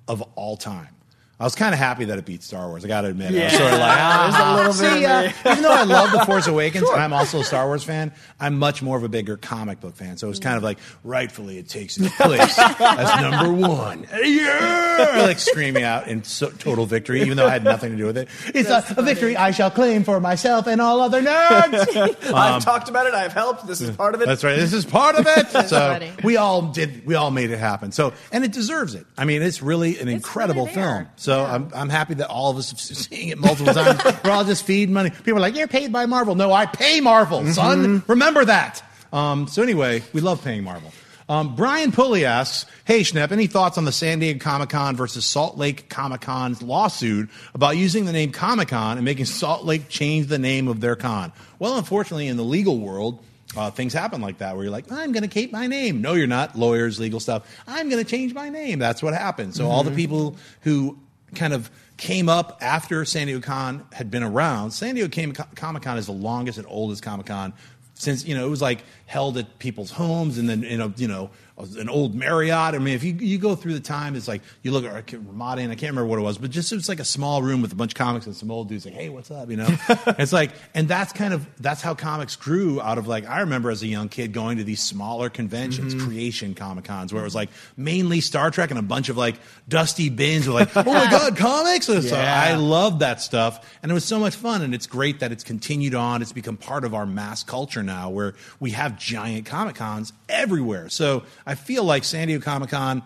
of 0.08 0.22
all 0.36 0.58
time. 0.58 0.90
I 1.38 1.44
was 1.44 1.54
kind 1.54 1.74
of 1.74 1.80
happy 1.80 2.06
that 2.06 2.18
it 2.18 2.24
beat 2.24 2.44
Star 2.44 2.70
Wars. 2.70 2.86
I 2.86 2.88
got 2.88 3.02
to 3.02 3.10
admit, 3.10 3.36
I 3.36 3.44
was 3.44 3.54
sort 3.54 3.74
of 3.74 3.80
like, 3.80 3.96
There's 4.26 4.36
a 4.36 4.38
ah, 4.38 4.56
little 4.56 4.72
bit 4.72 5.34
see 5.34 5.52
me. 5.52 5.52
even 5.52 5.64
though 5.64 5.74
I 5.74 5.84
love 5.84 6.12
The 6.14 6.26
Force 6.26 6.48
Awakens, 6.48 6.90
and 6.90 7.02
I'm 7.02 7.12
also 7.12 7.42
a 7.42 7.44
Star 7.44 7.66
Wars 7.66 7.84
fan, 7.84 8.14
I'm 8.40 8.58
much 8.58 8.82
more 8.82 8.96
of 8.96 9.04
a 9.04 9.10
bigger 9.10 9.36
comic 9.36 9.82
book 9.82 9.98
fan. 9.98 10.16
So 10.16 10.28
it 10.28 10.30
was 10.30 10.40
kind 10.40 10.56
of 10.56 10.64
like, 10.64 10.78
rightfully, 11.04 11.58
it 11.58 11.68
takes 11.68 11.98
its 11.98 12.16
place 12.22 12.58
as 12.58 13.22
number 13.22 13.52
one. 13.52 14.08
Yeah! 14.18 15.24
Like 15.26 15.40
screaming 15.40 15.84
out 15.84 16.08
in 16.08 16.24
so, 16.24 16.52
total 16.52 16.86
victory, 16.86 17.22
even 17.24 17.36
though 17.36 17.48
I 17.48 17.52
had 17.52 17.66
nothing 17.66 17.92
to 17.92 17.98
do 17.98 18.06
with 18.06 18.18
it. 18.18 18.30
It's 18.54 18.70
a, 18.70 18.86
a 18.98 19.02
victory 19.02 19.36
I 19.36 19.52
shall 19.52 19.72
claim 19.72 20.06
for 20.06 20.22
myself 20.22 20.68
and 20.68 20.80
all 20.80 21.02
other 21.02 21.22
nerds. 21.22 22.34
I've 22.34 22.64
talked 22.64 22.88
about 22.88 23.08
it. 23.08 23.14
I've 23.14 23.34
helped. 23.34 23.68
This 23.68 23.82
is 23.82 23.94
part 23.94 24.16
of 24.16 24.22
it. 24.22 24.24
Um, 24.24 24.30
That's 24.30 24.44
right. 24.46 24.56
This 24.56 24.72
is 24.72 24.86
part 24.86 25.16
of 25.16 25.28
it. 25.28 25.50
so 25.50 25.64
funny. 25.64 26.14
we 26.24 26.38
all 26.38 26.62
did. 26.62 27.06
We 27.06 27.16
all 27.16 27.32
made 27.32 27.52
it 27.52 27.60
happen. 27.60 27.92
So 27.92 28.14
and 28.32 28.46
it 28.46 28.54
deserves 28.54 28.96
it. 28.96 29.06
I 29.18 29.26
mean, 29.26 29.42
it's 29.42 29.62
really 29.62 30.00
an 30.00 30.08
incredible 30.08 30.64
really 30.64 30.76
film. 30.76 31.08
So 31.26 31.44
I'm 31.44 31.72
I'm 31.74 31.90
happy 31.90 32.14
that 32.16 32.28
all 32.28 32.52
of 32.52 32.58
us 32.58 32.70
have 32.70 32.80
seen 32.80 33.30
it 33.30 33.40
multiple 33.40 33.74
times. 33.74 34.00
We're 34.24 34.30
all 34.30 34.46
just 34.46 34.64
feed 34.64 34.92
money. 34.92 35.10
People 35.10 35.38
are 35.38 35.40
like, 35.40 35.56
"You're 35.56 35.68
paid 35.68 35.92
by 35.92 36.06
Marvel." 36.06 36.36
No, 36.36 36.54
I 36.54 36.68
pay 36.68 37.02
Marvel, 37.02 37.44
son. 37.52 38.04
Remember 38.08 38.46
that. 38.46 38.84
Um, 39.12 39.48
so 39.48 39.64
anyway, 39.64 40.04
we 40.14 40.22
love 40.22 40.44
paying 40.44 40.64
Marvel. 40.64 40.94
Um, 41.28 41.56
Brian 41.56 41.92
Pulley 41.92 42.26
asks, 42.26 42.70
"Hey 42.86 43.02
Schnepp, 43.02 43.32
any 43.32 43.48
thoughts 43.48 43.80
on 43.80 43.86
the 43.86 43.92
San 43.92 44.20
Diego 44.20 44.38
Comic 44.40 44.70
Con 44.70 44.96
versus 44.96 45.26
Salt 45.26 45.58
Lake 45.58 45.90
Comic 45.90 46.22
Con's 46.22 46.62
lawsuit 46.62 47.32
about 47.56 47.76
using 47.76 48.06
the 48.06 48.14
name 48.14 48.32
Comic 48.32 48.68
Con 48.68 49.00
and 49.00 49.04
making 49.04 49.26
Salt 49.26 49.66
Lake 49.66 49.90
change 49.90 50.28
the 50.28 50.38
name 50.38 50.68
of 50.68 50.80
their 50.80 50.96
con?" 50.96 51.34
Well, 51.58 51.78
unfortunately, 51.78 52.28
in 52.28 52.38
the 52.38 52.44
legal 52.44 52.78
world, 52.78 53.24
uh, 53.58 53.72
things 53.72 53.94
happen 53.94 54.22
like 54.22 54.38
that 54.40 54.56
where 54.56 54.66
you're 54.66 54.72
like, 54.72 54.92
I'm 54.92 55.12
going 55.12 55.24
to 55.24 55.30
keep 55.30 55.52
my 55.52 55.66
name. 55.66 56.02
No, 56.02 56.14
you're 56.14 56.28
not. 56.28 56.58
Lawyers, 56.58 57.00
legal 57.00 57.20
stuff. 57.20 57.48
I'm 57.66 57.90
going 57.90 58.04
to 58.04 58.10
change 58.10 58.34
my 58.34 58.50
name. 58.50 58.80
That's 58.80 59.02
what 59.02 59.14
happens. 59.14 59.56
So 59.56 59.70
all 59.70 59.84
the 59.84 59.92
people 59.92 60.36
who 60.62 60.98
kind 61.34 61.54
of 61.54 61.72
came 61.98 62.30
up 62.30 62.58
after 62.62 63.04
San 63.06 63.28
Diego 63.28 63.42
Con 63.42 63.86
had 63.94 64.12
been 64.12 64.24
around. 64.24 64.72
San 64.72 64.96
Diego 64.96 65.34
Comic 65.56 65.84
Con 65.84 65.98
is 65.98 66.06
the 66.06 66.12
longest 66.12 66.58
and 66.58 66.68
oldest 66.70 67.02
Comic 67.02 67.26
Con 67.26 67.54
since 67.96 68.26
you 68.26 68.36
know 68.36 68.46
it 68.46 68.50
was 68.50 68.62
like 68.62 68.84
held 69.06 69.38
at 69.38 69.60
people's 69.60 69.92
homes 69.92 70.38
and 70.38 70.50
then 70.50 70.64
in 70.64 70.82
a 70.82 70.94
you 70.98 71.08
know 71.08 71.30
an 71.58 71.88
old 71.88 72.14
Marriott. 72.14 72.76
I 72.76 72.80
mean, 72.80 72.96
if 72.96 73.04
you 73.04 73.14
you 73.14 73.38
go 73.38 73.56
through 73.56 73.76
the 73.76 73.80
time, 73.80 74.16
it's 74.16 74.28
like 74.28 74.42
you 74.62 74.72
look 74.72 74.84
at 74.84 75.14
Ramada 75.14 75.62
and 75.62 75.72
I 75.72 75.76
can't 75.76 75.92
remember 75.92 76.08
what 76.08 76.20
it 76.20 76.24
was, 76.24 76.38
but 76.38 76.52
just 76.52 76.72
it 76.72 76.76
was 76.76 76.90
like 76.90 77.00
a 77.00 77.06
small 77.06 77.42
room 77.42 77.62
with 77.62 77.72
a 77.72 77.76
bunch 77.76 77.94
of 77.94 77.98
comics 77.98 78.26
and 78.26 78.36
some 78.36 78.52
old 78.52 78.68
dudes 78.68 78.86
like, 78.86 78.94
hey, 78.94 79.08
what's 79.08 79.32
up? 79.32 79.50
You 79.50 79.58
know, 79.58 79.68
it's 79.90 80.34
like, 80.34 80.52
and 80.74 80.88
that's 80.88 81.14
kind 81.14 81.34
of 81.34 81.48
that's 81.62 81.82
how 81.82 81.94
comics 81.94 82.36
grew 82.36 82.82
out 82.82 82.98
of 82.98 83.08
like 83.08 83.26
I 83.26 83.42
remember 83.42 83.72
as 83.72 83.82
a 83.84 83.88
young 83.88 84.10
kid 84.10 84.34
going 84.34 84.58
to 84.58 84.66
these 84.66 84.82
smaller 84.82 85.30
conventions, 85.30 85.96
mm-hmm. 85.96 86.06
creation 86.06 86.56
comic 86.56 86.84
cons, 86.84 87.14
where 87.14 87.22
it 87.22 87.26
was 87.26 87.36
like 87.36 87.50
mainly 87.78 88.20
Star 88.20 88.52
Trek 88.52 88.70
and 88.70 88.80
a 88.80 88.84
bunch 88.84 89.08
of 89.08 89.16
like 89.16 89.36
dusty 89.70 90.10
bins 90.10 90.48
with 90.48 90.56
like, 90.56 90.76
oh 90.76 90.84
my 90.84 91.06
god, 91.10 91.38
comics. 91.38 91.88
And 91.88 92.04
so 92.04 92.18
Yeah. 92.18 92.44
I 92.48 92.56
love 92.56 93.00
that 93.00 93.22
stuff, 93.22 93.78
and 93.82 93.90
it 93.90 93.96
was 93.96 94.06
so 94.06 94.20
much 94.20 94.36
fun, 94.36 94.62
and 94.62 94.76
it's 94.76 94.88
great 94.88 95.22
that 95.22 95.32
it's 95.32 95.44
continued 95.44 95.96
on. 95.96 96.22
It's 96.22 96.34
become 96.34 96.58
part 96.58 96.84
of 96.84 96.94
our 96.94 97.06
mass 97.06 97.44
culture 97.44 97.82
now, 97.82 98.10
where 98.10 98.34
we 98.60 98.72
have 98.72 98.95
giant 98.98 99.46
comic 99.46 99.76
cons 99.76 100.14
everywhere. 100.30 100.90
So 100.90 101.24
I 101.46 101.56
feel 101.56 101.84
like 101.84 102.04
San 102.04 102.28
Diego 102.28 102.44
Comic 102.44 102.70
Con. 102.70 103.04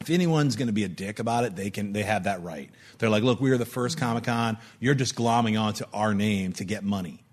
If 0.00 0.10
anyone's 0.10 0.54
going 0.54 0.68
to 0.68 0.72
be 0.72 0.84
a 0.84 0.88
dick 0.88 1.18
about 1.18 1.44
it, 1.44 1.56
they 1.56 1.70
can. 1.70 1.92
They 1.92 2.04
have 2.04 2.24
that 2.24 2.42
right. 2.42 2.70
They're 2.98 3.10
like, 3.10 3.22
look, 3.22 3.40
we 3.40 3.50
are 3.50 3.58
the 3.58 3.66
first 3.66 3.98
Comic 3.98 4.24
Con. 4.24 4.58
You're 4.80 4.94
just 4.94 5.14
glomming 5.14 5.60
onto 5.60 5.84
our 5.92 6.14
name 6.14 6.52
to 6.54 6.64
get 6.64 6.84
money. 6.84 7.24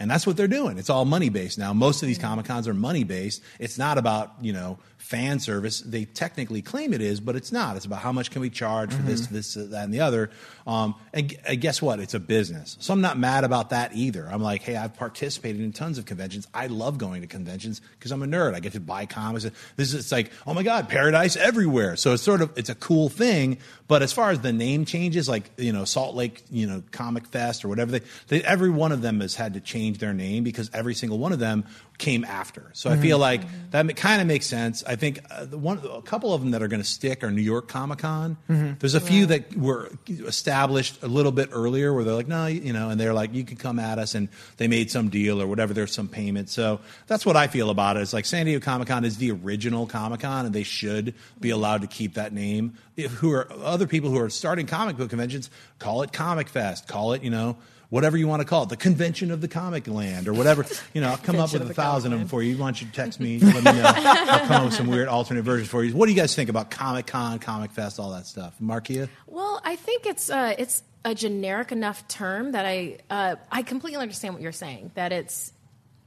And 0.00 0.10
that's 0.10 0.26
what 0.26 0.36
they're 0.36 0.46
doing. 0.46 0.78
It's 0.78 0.90
all 0.90 1.04
money 1.04 1.28
based 1.28 1.58
now. 1.58 1.72
Most 1.72 2.02
of 2.02 2.06
these 2.06 2.18
Comic 2.18 2.46
Cons 2.46 2.68
are 2.68 2.74
money 2.74 3.02
based. 3.02 3.42
It's 3.58 3.78
not 3.78 3.98
about, 3.98 4.32
you 4.40 4.52
know, 4.52 4.78
fan 5.08 5.40
service. 5.40 5.80
They 5.80 6.04
technically 6.04 6.60
claim 6.60 6.92
it 6.92 7.00
is, 7.00 7.18
but 7.18 7.34
it's 7.34 7.50
not. 7.50 7.76
It's 7.76 7.86
about 7.86 8.00
how 8.00 8.12
much 8.12 8.30
can 8.30 8.42
we 8.42 8.50
charge 8.50 8.92
for 8.92 9.00
this, 9.00 9.26
this, 9.28 9.54
that, 9.54 9.84
and 9.84 9.94
the 9.94 10.00
other. 10.00 10.30
Um, 10.66 10.96
and, 11.14 11.34
and 11.46 11.58
guess 11.62 11.80
what? 11.80 11.98
It's 11.98 12.12
a 12.12 12.20
business. 12.20 12.76
So 12.78 12.92
I'm 12.92 13.00
not 13.00 13.18
mad 13.18 13.44
about 13.44 13.70
that 13.70 13.94
either. 13.94 14.28
I'm 14.30 14.42
like, 14.42 14.60
hey, 14.60 14.76
I've 14.76 14.94
participated 14.94 15.62
in 15.62 15.72
tons 15.72 15.96
of 15.96 16.04
conventions. 16.04 16.46
I 16.52 16.66
love 16.66 16.98
going 16.98 17.22
to 17.22 17.26
conventions 17.26 17.80
because 17.98 18.12
I'm 18.12 18.22
a 18.22 18.26
nerd. 18.26 18.54
I 18.54 18.60
get 18.60 18.74
to 18.74 18.80
buy 18.80 19.06
comics. 19.06 19.44
This 19.76 19.94
is 19.94 19.94
it's 19.94 20.12
like, 20.12 20.30
oh 20.46 20.52
my 20.52 20.62
God, 20.62 20.90
paradise 20.90 21.36
everywhere. 21.36 21.96
So 21.96 22.12
it's 22.12 22.22
sort 22.22 22.42
of 22.42 22.52
it's 22.58 22.68
a 22.68 22.74
cool 22.74 23.08
thing. 23.08 23.56
But 23.86 24.02
as 24.02 24.12
far 24.12 24.30
as 24.30 24.40
the 24.40 24.52
name 24.52 24.84
changes, 24.84 25.26
like 25.26 25.50
you 25.56 25.72
know, 25.72 25.86
Salt 25.86 26.16
Lake, 26.16 26.42
you 26.50 26.66
know, 26.66 26.82
Comic 26.90 27.26
Fest 27.26 27.64
or 27.64 27.68
whatever, 27.68 27.92
they, 27.92 28.02
they 28.26 28.42
every 28.42 28.68
one 28.68 28.92
of 28.92 29.00
them 29.00 29.20
has 29.20 29.34
had 29.34 29.54
to 29.54 29.60
change 29.60 29.96
their 29.96 30.12
name 30.12 30.44
because 30.44 30.70
every 30.74 30.94
single 30.94 31.18
one 31.18 31.32
of 31.32 31.38
them 31.38 31.64
came 31.98 32.24
after. 32.24 32.70
So 32.74 32.90
I 32.90 32.96
feel 32.96 33.18
like 33.18 33.42
that 33.72 33.96
kind 33.96 34.20
of 34.20 34.28
makes 34.28 34.46
sense. 34.46 34.84
I 34.86 34.94
think 34.94 35.20
uh, 35.30 35.46
the 35.46 35.58
one, 35.58 35.80
a 35.84 36.00
couple 36.00 36.32
of 36.32 36.40
them 36.40 36.52
that 36.52 36.62
are 36.62 36.68
going 36.68 36.80
to 36.80 36.88
stick 36.88 37.24
are 37.24 37.30
New 37.30 37.42
York 37.42 37.66
Comic 37.66 37.98
Con. 37.98 38.36
There's 38.78 38.94
a 38.94 39.00
few 39.00 39.26
that 39.26 39.56
were 39.56 39.90
established 40.08 41.02
a 41.02 41.08
little 41.08 41.32
bit 41.32 41.48
earlier 41.52 41.92
where 41.92 42.04
they're 42.04 42.14
like, 42.14 42.28
no, 42.28 42.46
you 42.46 42.72
know, 42.72 42.90
and 42.90 43.00
they're 43.00 43.12
like, 43.12 43.34
you 43.34 43.44
can 43.44 43.56
come 43.56 43.80
at 43.80 43.98
us, 43.98 44.14
and 44.14 44.28
they 44.58 44.68
made 44.68 44.92
some 44.92 45.08
deal 45.08 45.42
or 45.42 45.48
whatever. 45.48 45.74
There's 45.74 45.92
some 45.92 46.08
payment. 46.08 46.50
So 46.50 46.80
that's 47.08 47.26
what 47.26 47.36
I 47.36 47.48
feel 47.48 47.68
about 47.68 47.96
it. 47.96 48.00
It's 48.00 48.12
like 48.12 48.26
San 48.26 48.46
Diego 48.46 48.64
Comic 48.64 48.88
Con 48.88 49.04
is 49.04 49.16
the 49.16 49.32
original 49.32 49.86
Comic 49.86 50.20
Con, 50.20 50.46
and 50.46 50.54
they 50.54 50.62
should 50.62 51.14
be 51.40 51.50
allowed 51.50 51.80
to 51.80 51.88
keep 51.88 52.14
that 52.14 52.32
name. 52.32 52.74
If 52.96 53.10
who 53.12 53.32
are 53.32 53.52
other 53.52 53.88
people 53.88 54.10
who 54.10 54.20
are 54.20 54.30
starting 54.30 54.66
comic 54.66 54.96
book 54.96 55.10
conventions, 55.10 55.50
call 55.80 56.02
it 56.02 56.12
Comic 56.12 56.48
Fest, 56.48 56.86
call 56.86 57.12
it, 57.12 57.22
you 57.22 57.30
know 57.30 57.56
whatever 57.90 58.16
you 58.16 58.28
want 58.28 58.40
to 58.40 58.46
call 58.46 58.64
it, 58.64 58.68
the 58.68 58.76
convention 58.76 59.30
of 59.30 59.40
the 59.40 59.48
comic 59.48 59.86
land 59.86 60.28
or 60.28 60.32
whatever. 60.32 60.64
You 60.92 61.00
know, 61.00 61.08
I'll 61.10 61.16
come 61.16 61.38
up 61.38 61.52
with 61.52 61.68
a 61.68 61.74
thousand 61.74 62.12
of 62.12 62.18
them 62.18 62.28
for 62.28 62.42
you. 62.42 62.56
Why 62.56 62.66
don't 62.66 62.82
you 62.82 62.88
text 62.92 63.20
me? 63.20 63.38
Let 63.38 63.56
me 63.56 63.62
know. 63.62 63.82
I'll 63.84 64.46
come 64.46 64.52
up 64.52 64.64
with 64.66 64.74
some 64.74 64.86
weird 64.86 65.08
alternate 65.08 65.42
versions 65.42 65.68
for 65.68 65.82
you. 65.84 65.94
What 65.94 66.06
do 66.06 66.12
you 66.12 66.18
guys 66.18 66.34
think 66.34 66.50
about 66.50 66.70
Comic 66.70 67.06
Con, 67.06 67.38
Comic 67.38 67.70
Fest, 67.72 67.98
all 67.98 68.10
that 68.12 68.26
stuff? 68.26 68.54
Markeia? 68.62 69.08
Well, 69.26 69.60
I 69.64 69.76
think 69.76 70.06
it's 70.06 70.30
uh, 70.30 70.54
it's 70.58 70.82
a 71.04 71.14
generic 71.14 71.72
enough 71.72 72.06
term 72.08 72.52
that 72.52 72.66
I 72.66 72.98
uh, 73.10 73.36
I 73.50 73.62
completely 73.62 74.00
understand 74.00 74.34
what 74.34 74.42
you're 74.42 74.52
saying. 74.52 74.90
That 74.94 75.12
it's 75.12 75.52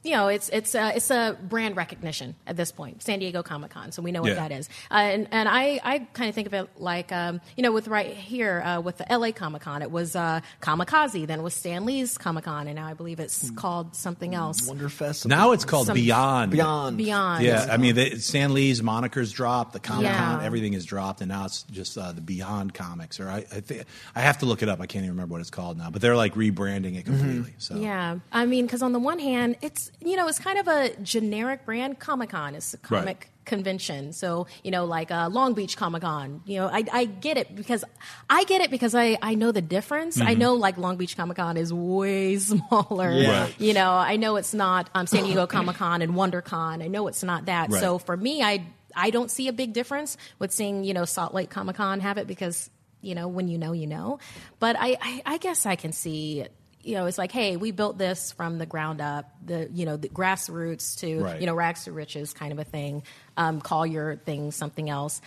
you 0.04 0.12
know 0.12 0.28
it's 0.28 0.50
it's 0.50 0.74
uh, 0.76 0.92
it's 0.96 1.12
a 1.12 1.38
brand 1.42 1.76
recognition 1.76 2.36
at 2.48 2.58
this 2.58 2.72
point. 2.72 3.04
San 3.04 3.20
Diego 3.20 3.44
Comic 3.44 3.72
Con, 3.72 3.92
so 3.92 4.02
we 4.02 4.12
know 4.12 4.22
what 4.22 4.30
Yeah. 4.30 4.48
that 4.48 4.52
is. 4.52 4.68
Uh, 4.90 4.96
and 4.96 5.28
and 5.32 5.48
I 5.48 5.80
I 5.84 6.00
kind 6.14 6.30
of 6.30 6.36
think 6.36 6.48
of 6.48 6.54
it 6.54 6.70
like 6.78 7.12
um, 7.12 7.40
you 7.56 7.64
know 7.64 7.72
with 7.72 7.88
right 7.88 8.08
here 8.16 8.62
uh, 8.62 8.82
with 8.82 8.98
the 8.98 9.06
LA 9.10 9.32
Comic 9.32 9.62
Con, 9.62 9.82
it 9.82 9.92
was 9.92 10.16
uh, 10.16 10.42
Comikaze, 10.62 11.28
then 11.28 11.40
it 11.40 11.44
was 11.44 11.54
Stan 11.54 11.86
Lee's 11.86 12.18
Comic 12.18 12.46
Con, 12.46 12.68
and 12.68 12.76
now 12.76 12.88
I 12.88 12.94
believe 12.94 13.20
it's 13.20 13.52
called 13.52 13.96
something 13.96 14.34
else. 14.34 14.70
Wonderfest. 14.70 15.26
Now 15.28 15.52
it's 15.52 15.66
called 15.66 15.88
Some- 15.88 15.96
Beyond. 15.96 16.52
Beyond. 16.52 16.98
Beyond. 16.98 17.44
Yeah, 17.44 17.68
I 17.70 17.78
mean, 17.78 17.96
the, 17.96 18.18
Stan 18.20 18.54
Lee's 18.54 18.82
moniker's 18.82 19.32
dropped, 19.32 19.74
the 19.74 19.80
Comic 19.80 20.12
Con, 20.12 20.40
Yeah. 20.40 20.46
everything 20.46 20.74
is 20.74 20.86
dropped, 20.86 21.22
and 21.22 21.30
now 21.30 21.46
it's 21.46 21.64
just 21.64 21.98
uh, 21.98 22.12
the 22.12 22.22
Beyond 22.22 22.74
Comics. 22.74 23.20
Or 23.20 23.30
I, 23.30 23.38
I 23.38 23.60
think 23.62 23.84
I 24.16 24.22
have 24.22 24.40
to 24.40 24.46
look 24.46 24.64
it 24.64 24.70
up. 24.70 24.82
I 24.82 24.86
can't 24.88 25.04
even 25.06 25.16
remember 25.16 25.34
what 25.34 25.42
it's 25.42 25.50
called 25.52 25.78
now, 25.78 25.90
but 25.90 26.02
they're 26.02 26.16
like 26.16 26.34
rebranding 26.36 26.98
it 26.98 27.06
completely. 27.06 27.54
So 27.60 27.76
Yeah, 27.76 28.18
I 28.32 28.46
mean, 28.46 28.66
because 28.66 28.82
on 28.82 28.92
the 28.94 29.00
one 29.00 29.20
hand, 29.20 29.58
it's 29.62 29.91
you 30.02 30.16
know 30.16 30.28
it's 30.28 30.40
kind 30.40 30.58
of 30.60 30.68
a 30.68 30.96
generic 31.02 31.66
brand. 31.66 32.00
Comic 32.00 32.30
Con 32.32 32.56
is 32.56 32.74
a 32.74 32.78
Right. 32.94 33.00
comic 33.00 33.28
convention, 33.46 34.14
so 34.14 34.48
you 34.64 34.72
know 34.72 34.86
like 34.86 35.12
uh, 35.12 35.30
Long 35.32 35.54
Beach 35.54 35.76
Comic 35.78 36.02
Con. 36.04 36.42
You 36.46 36.58
know, 36.60 36.68
I, 36.68 36.84
I 36.92 37.06
get 37.06 37.38
it 37.38 37.56
because 37.56 37.84
I 38.30 38.44
get 38.46 38.62
it 38.62 38.72
because 38.72 38.94
I 38.96 39.18
I 39.22 39.36
know 39.36 39.52
the 39.52 39.62
difference. 39.62 40.20
I 40.22 40.36
Mhm. 40.36 40.38
know 40.40 40.54
like 40.56 40.78
Long 40.78 40.98
Beach 40.98 41.16
Comic 41.18 41.38
Con 41.38 41.58
is 41.58 41.74
way 41.74 42.38
smaller. 42.52 43.12
Yeah. 43.14 43.42
Right. 43.44 43.56
You 43.60 43.74
know, 43.74 43.92
I 43.94 44.16
know 44.18 44.36
it's 44.38 44.54
not 44.54 44.90
um, 44.96 45.08
San 45.08 45.24
Diego 45.24 45.48
Comic 45.48 45.76
Con 45.78 46.02
and 46.02 46.14
WonderCon. 46.14 46.84
I 46.84 46.88
know 46.88 47.08
it's 47.08 47.24
not 47.24 47.46
that. 47.46 47.70
Right. 47.72 47.80
So 47.80 47.98
for 47.98 48.16
me, 48.18 48.42
I 48.44 48.66
I 48.96 49.10
don't 49.10 49.32
see 49.32 49.48
a 49.48 49.54
big 49.54 49.74
difference 49.74 50.18
with 50.40 50.52
seeing 50.52 50.84
you 50.84 50.94
know 50.94 51.06
Salt 51.06 51.34
Lake 51.34 51.50
Comic 51.50 51.76
Con 51.78 52.00
have 52.02 52.18
it 52.18 52.28
because 52.28 52.70
you 53.02 53.16
know 53.16 53.28
when 53.28 53.48
you 53.48 53.58
know 53.58 53.72
you 53.74 53.88
know. 53.88 54.20
But 54.60 54.76
I 54.80 54.98
I, 55.02 55.22
I 55.26 55.38
guess 55.38 55.66
I 55.66 55.76
can 55.76 55.92
see. 55.94 56.46
You 56.84 56.96
know, 56.96 57.06
it's 57.06 57.18
like, 57.18 57.32
hey, 57.32 57.58
we 57.58 57.72
built 57.72 57.98
this 57.98 58.32
from 58.32 58.58
the 58.58 58.66
ground 58.66 59.02
up, 59.02 59.30
the 59.46 59.70
you 59.74 59.86
know, 59.86 59.98
the 59.98 60.10
grassroots 60.10 61.00
to 61.00 61.20
Right. 61.24 61.40
you 61.42 61.46
know, 61.48 61.54
rags 61.54 61.84
to 61.86 61.92
riches 61.92 62.34
kind 62.34 62.52
of 62.52 62.60
a 62.60 62.64
thing. 62.64 63.04
Um, 63.38 63.62
call 63.62 63.86
your 63.86 64.16
thing 64.18 64.52
something 64.52 64.90
else. 64.90 65.22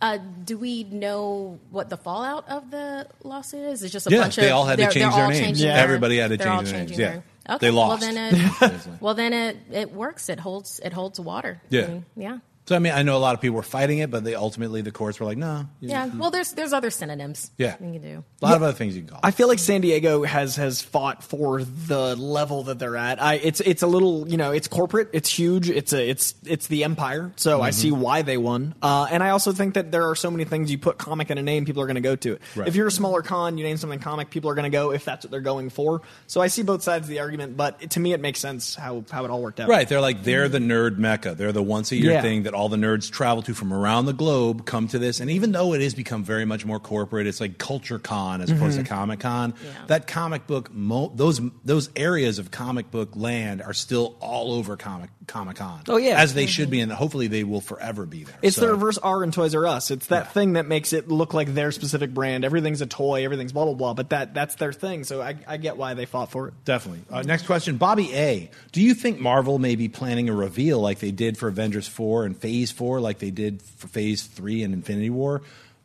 Uh, 0.00 0.18
do 0.44 0.58
we 0.58 0.84
know 0.84 1.58
what 1.70 1.88
the 1.88 1.96
fallout 1.96 2.48
of 2.48 2.70
the 2.70 3.06
lawsuit 3.22 3.64
is? 3.72 3.82
It's 3.82 3.92
just 3.92 4.06
a 4.06 4.10
yeah, 4.10 4.20
bunch 4.22 4.36
of 4.38 4.44
they 4.44 4.50
all 4.50 4.64
had 4.66 4.78
to 4.78 4.90
change 4.90 5.14
their 5.14 5.28
names. 5.28 5.38
changing 5.40 5.68
their- 5.68 5.76
Everybody 5.78 6.16
had 6.18 6.30
to 6.30 6.36
change 6.36 6.64
their 6.70 6.78
names. 6.78 6.90
changing 6.90 6.98
Yeah, 7.00 7.10
their- 7.12 7.22
they 7.46 7.54
Okay, 7.68 7.70
lost. 7.70 8.02
Well, 8.02 8.12
then 8.12 8.34
it, 8.34 8.88
well, 9.00 9.14
then 9.14 9.32
it, 9.32 9.56
it 9.70 9.92
works. 9.92 10.28
It 10.28 10.40
holds 10.40 10.80
it 10.84 10.92
holds 10.92 11.20
water. 11.20 11.60
I 11.62 11.66
Yeah. 11.74 11.86
mean, 11.86 12.04
yeah. 12.16 12.38
So 12.66 12.74
I 12.74 12.78
mean, 12.78 12.92
I 12.94 13.02
know 13.02 13.16
a 13.16 13.18
lot 13.18 13.34
of 13.34 13.42
people 13.42 13.56
were 13.56 13.62
fighting 13.62 13.98
it, 13.98 14.10
but 14.10 14.24
they 14.24 14.34
ultimately 14.34 14.80
the 14.80 14.90
courts 14.90 15.20
were 15.20 15.26
like, 15.26 15.36
no. 15.36 15.66
you- 15.80 15.90
Yeah. 15.90 16.06
you- 16.06 16.18
Well, 16.18 16.30
there's 16.30 16.52
there's 16.52 16.72
other 16.72 16.90
synonyms. 16.90 17.50
Yeah. 17.58 17.76
You 17.80 17.92
can 17.92 18.00
do. 18.00 18.24
a 18.40 18.44
lot 18.46 18.56
of 18.56 18.62
other 18.62 18.72
things 18.72 18.94
you 18.96 19.02
can 19.02 19.10
call. 19.10 19.20
I 19.22 19.32
feel 19.32 19.48
like 19.48 19.58
San 19.58 19.82
Diego 19.82 20.22
has 20.24 20.56
has 20.56 20.80
fought 20.80 21.22
for 21.22 21.62
the 21.62 22.16
level 22.16 22.62
that 22.64 22.78
they're 22.78 22.96
at. 22.96 23.20
I 23.22 23.34
it's 23.34 23.60
it's 23.60 23.82
a 23.82 23.86
little 23.86 24.26
you 24.28 24.36
know 24.38 24.50
it's 24.52 24.66
corporate, 24.68 25.10
it's 25.12 25.28
huge, 25.28 25.68
it's 25.68 25.92
a 25.92 26.08
it's 26.08 26.34
it's 26.46 26.66
the 26.68 26.84
empire. 26.84 27.32
So 27.36 27.60
I 27.60 27.68
Mhm. 27.70 27.74
see 27.74 27.90
why 27.92 28.22
they 28.22 28.38
won. 28.38 28.74
Uh, 28.80 29.08
and 29.10 29.22
I 29.22 29.30
also 29.30 29.52
think 29.52 29.74
that 29.74 29.92
there 29.92 30.08
are 30.08 30.14
so 30.16 30.30
many 30.30 30.44
things 30.44 30.70
you 30.70 30.78
put 30.78 30.96
comic 30.96 31.30
in 31.30 31.36
a 31.36 31.42
name, 31.42 31.66
people 31.66 31.82
are 31.82 31.86
going 31.86 31.94
to 31.96 32.00
go 32.00 32.16
to 32.16 32.32
it. 32.34 32.42
Right. 32.56 32.66
If 32.66 32.76
you're 32.76 32.86
a 32.86 32.90
smaller 32.92 33.20
con, 33.20 33.58
you 33.58 33.64
name 33.64 33.76
something 33.76 33.98
comic, 33.98 34.30
people 34.30 34.48
are 34.50 34.54
going 34.54 34.70
to 34.70 34.74
go 34.74 34.90
if 34.92 35.04
that's 35.04 35.24
what 35.26 35.30
they're 35.30 35.40
going 35.42 35.68
for. 35.68 36.00
So 36.26 36.40
I 36.40 36.46
see 36.46 36.62
both 36.62 36.82
sides 36.82 37.04
of 37.04 37.08
the 37.10 37.20
argument, 37.20 37.58
but 37.58 37.90
to 37.90 38.00
me 38.00 38.14
it 38.14 38.20
makes 38.20 38.40
sense 38.40 38.74
how 38.74 39.04
how 39.10 39.24
it 39.26 39.30
all 39.30 39.42
worked 39.42 39.60
out. 39.60 39.68
Right, 39.68 39.86
they're 39.86 40.00
like 40.00 40.24
they're 40.24 40.48
the 40.48 40.60
nerd 40.60 40.96
mecca. 40.96 41.34
They're 41.34 41.52
the 41.52 41.62
once 41.62 41.92
a 41.92 41.96
year 41.96 42.12
Yeah. 42.12 42.22
thing 42.22 42.44
that 42.44 42.53
all 42.54 42.68
the 42.68 42.76
nerds 42.76 43.10
travel 43.10 43.42
to 43.42 43.54
from 43.54 43.72
around 43.72 44.06
the 44.06 44.12
globe, 44.12 44.64
come 44.66 44.88
to 44.88 44.98
this. 44.98 45.20
And 45.20 45.30
even 45.30 45.52
though 45.52 45.72
it 45.74 45.80
has 45.82 45.94
become 45.94 46.24
very 46.24 46.44
much 46.44 46.64
more 46.64 46.78
corporate, 46.80 47.26
it's 47.26 47.40
like 47.40 47.58
Culture 47.58 47.98
Con 47.98 48.40
as 48.40 48.50
opposed 48.50 48.78
Mhm. 48.78 48.82
to 48.84 48.88
Comic 48.88 49.20
Con. 49.20 49.54
That 49.88 50.06
comic 50.06 50.46
book, 50.46 50.72
mo- 50.72 51.12
those 51.14 51.40
those 51.64 51.90
areas 51.96 52.38
of 52.38 52.50
comic 52.50 52.90
book 52.90 53.10
land 53.14 53.62
are 53.62 53.74
still 53.74 54.16
all 54.20 54.52
over 54.52 54.76
comic 54.76 55.10
Comic 55.26 55.56
Con. 55.56 55.80
Oh, 55.88 55.96
yeah. 55.96 56.20
as 56.20 56.34
they 56.34 56.46
should 56.46 56.68
be, 56.70 56.80
and 56.80 56.92
hopefully 56.92 57.28
they 57.28 57.44
will 57.44 57.62
forever 57.62 58.04
be 58.06 58.24
there. 58.24 58.34
It's 58.42 58.56
So- 58.56 58.62
the 58.62 58.72
reverse 58.72 58.98
R 58.98 59.24
in 59.24 59.30
Toys 59.30 59.54
R 59.54 59.66
Us. 59.66 59.90
It's 59.90 60.06
that 60.06 60.32
thing 60.34 60.52
that 60.54 60.66
makes 60.66 60.92
it 60.92 61.08
look 61.08 61.32
like 61.34 61.54
their 61.54 61.72
specific 61.72 62.12
brand. 62.12 62.44
Everything's 62.44 62.80
a 62.82 62.86
toy, 62.86 63.24
everything's 63.24 63.52
blah 63.52 63.64
blah 63.64 63.74
blah. 63.74 63.94
But 63.94 64.10
that 64.10 64.34
that's 64.34 64.54
their 64.56 64.72
thing. 64.72 65.04
So 65.04 65.22
I, 65.22 65.34
I 65.48 65.56
get 65.56 65.76
why 65.76 65.94
they 65.94 66.04
fought 66.04 66.30
for 66.30 66.48
it. 66.48 66.54
Definitely. 66.64 67.02
Uh, 67.10 67.22
next 67.22 67.46
question, 67.46 67.76
Bobby 67.78 68.14
A. 68.14 68.50
Do 68.72 68.82
you 68.82 68.92
think 68.94 69.18
Marvel 69.18 69.58
may 69.58 69.76
be 69.76 69.88
planning 69.88 70.28
a 70.28 70.34
reveal 70.34 70.78
like 70.80 70.98
they 70.98 71.10
did 71.10 71.38
for 71.38 71.48
Avengers 71.48 71.88
four 71.88 72.24
and 72.26 72.36
Phase 72.44 72.70
four, 72.72 73.00
like 73.00 73.20
they 73.20 73.30
did 73.30 73.62
for 73.62 73.88
Phase 73.88 74.22
three 74.24 74.62
in 74.62 74.74
Infinity 74.74 75.08
War? 75.08 75.40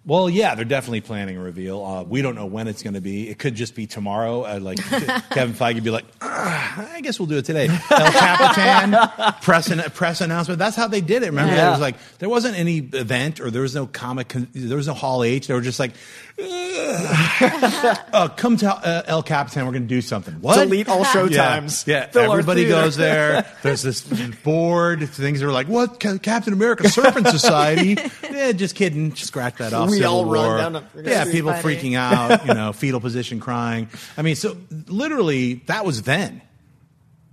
Well, 0.06 0.30
yeah, 0.30 0.56
they're 0.56 0.66
definitely 0.66 1.00
planning 1.02 1.38
a 1.38 1.42
reveal. 1.42 1.84
Uh, 1.86 2.04
we 2.04 2.22
don't 2.22 2.36
know 2.36 2.46
when 2.48 2.68
it's 2.68 2.84
going 2.84 2.96
to 2.96 3.02
be. 3.02 3.30
It 3.30 3.40
could 3.40 3.56
just 3.56 3.76
be 3.76 3.86
tomorrow. 3.88 4.44
Uh, 4.44 4.60
like 4.60 4.78
Kevin 5.30 5.54
Feige 5.54 5.76
would 5.76 5.84
be 5.86 5.90
like, 5.90 6.06
"Ah, 6.22 6.94
I 6.96 7.00
guess 7.02 7.18
we'll 7.20 7.28
do 7.28 7.38
it 7.38 7.46
today. 7.46 7.68
El 7.92 8.12
Capitan 8.12 9.34
press 9.42 9.70
an, 9.70 9.80
press 9.92 10.20
announcement. 10.20 10.60
That's 10.60 10.76
how 10.76 10.88
they 10.88 11.00
did 11.02 11.24
it. 11.24 11.28
Remember, 11.28 11.54
Yeah. 11.54 11.70
it 11.70 11.72
was 11.72 11.80
like 11.82 11.96
there 12.18 12.30
wasn't 12.30 12.58
any 12.58 12.78
event 12.80 13.40
or 13.40 13.52
there 13.52 13.62
was 13.62 13.76
no 13.76 13.88
comic. 13.88 14.28
Con- 14.30 14.50
there 14.54 14.76
was 14.78 14.88
no 14.88 14.94
Hall 14.94 15.24
H. 15.24 15.48
They 15.48 15.54
were 15.54 15.62
just 15.62 15.80
like, 15.80 15.92
uh, 18.14 18.30
come 18.36 18.58
to 18.58 18.68
uh, 18.72 19.04
El 19.06 19.24
Capitan. 19.24 19.66
We're 19.66 19.72
going 19.74 19.84
to 19.84 19.88
do 19.88 20.02
something. 20.02 20.36
What? 20.36 20.56
Delete 20.64 20.88
all 20.90 21.04
show 21.04 21.26
Yeah. 21.26 21.38
times. 21.44 21.86
Yeah, 21.88 22.10
our 22.16 22.22
everybody 22.32 22.68
goes 22.68 22.96
there. 22.98 23.46
There's 23.64 23.82
this 23.82 24.02
board. 24.44 25.08
Things 25.10 25.44
are 25.44 25.52
like, 25.52 25.68
what? 25.68 26.00
Ca- 26.00 26.18
Captain 26.18 26.54
America 26.54 26.90
Serpent 26.90 27.28
Society? 27.28 27.98
yeah, 28.32 28.52
just 28.52 28.76
kidding. 28.76 29.16
Scratch 29.16 29.58
that 29.58 29.74
off. 29.74 29.90
We 29.90 29.98
Civil 29.98 30.12
all 30.12 30.26
run 30.26 30.74
down 30.74 30.84
to- 30.94 31.04
yeah, 31.04 31.26
people 31.26 31.52
Fighter. 31.52 31.68
freaking 31.68 31.96
out. 31.96 32.46
You 32.48 32.54
know, 32.54 32.74
fetal 32.74 33.00
position, 33.00 33.40
crying. 33.40 33.88
I 34.18 34.22
mean, 34.22 34.36
so 34.36 34.58
literally, 34.88 35.56
that 35.68 35.86
was 35.86 36.04
then. 36.04 36.42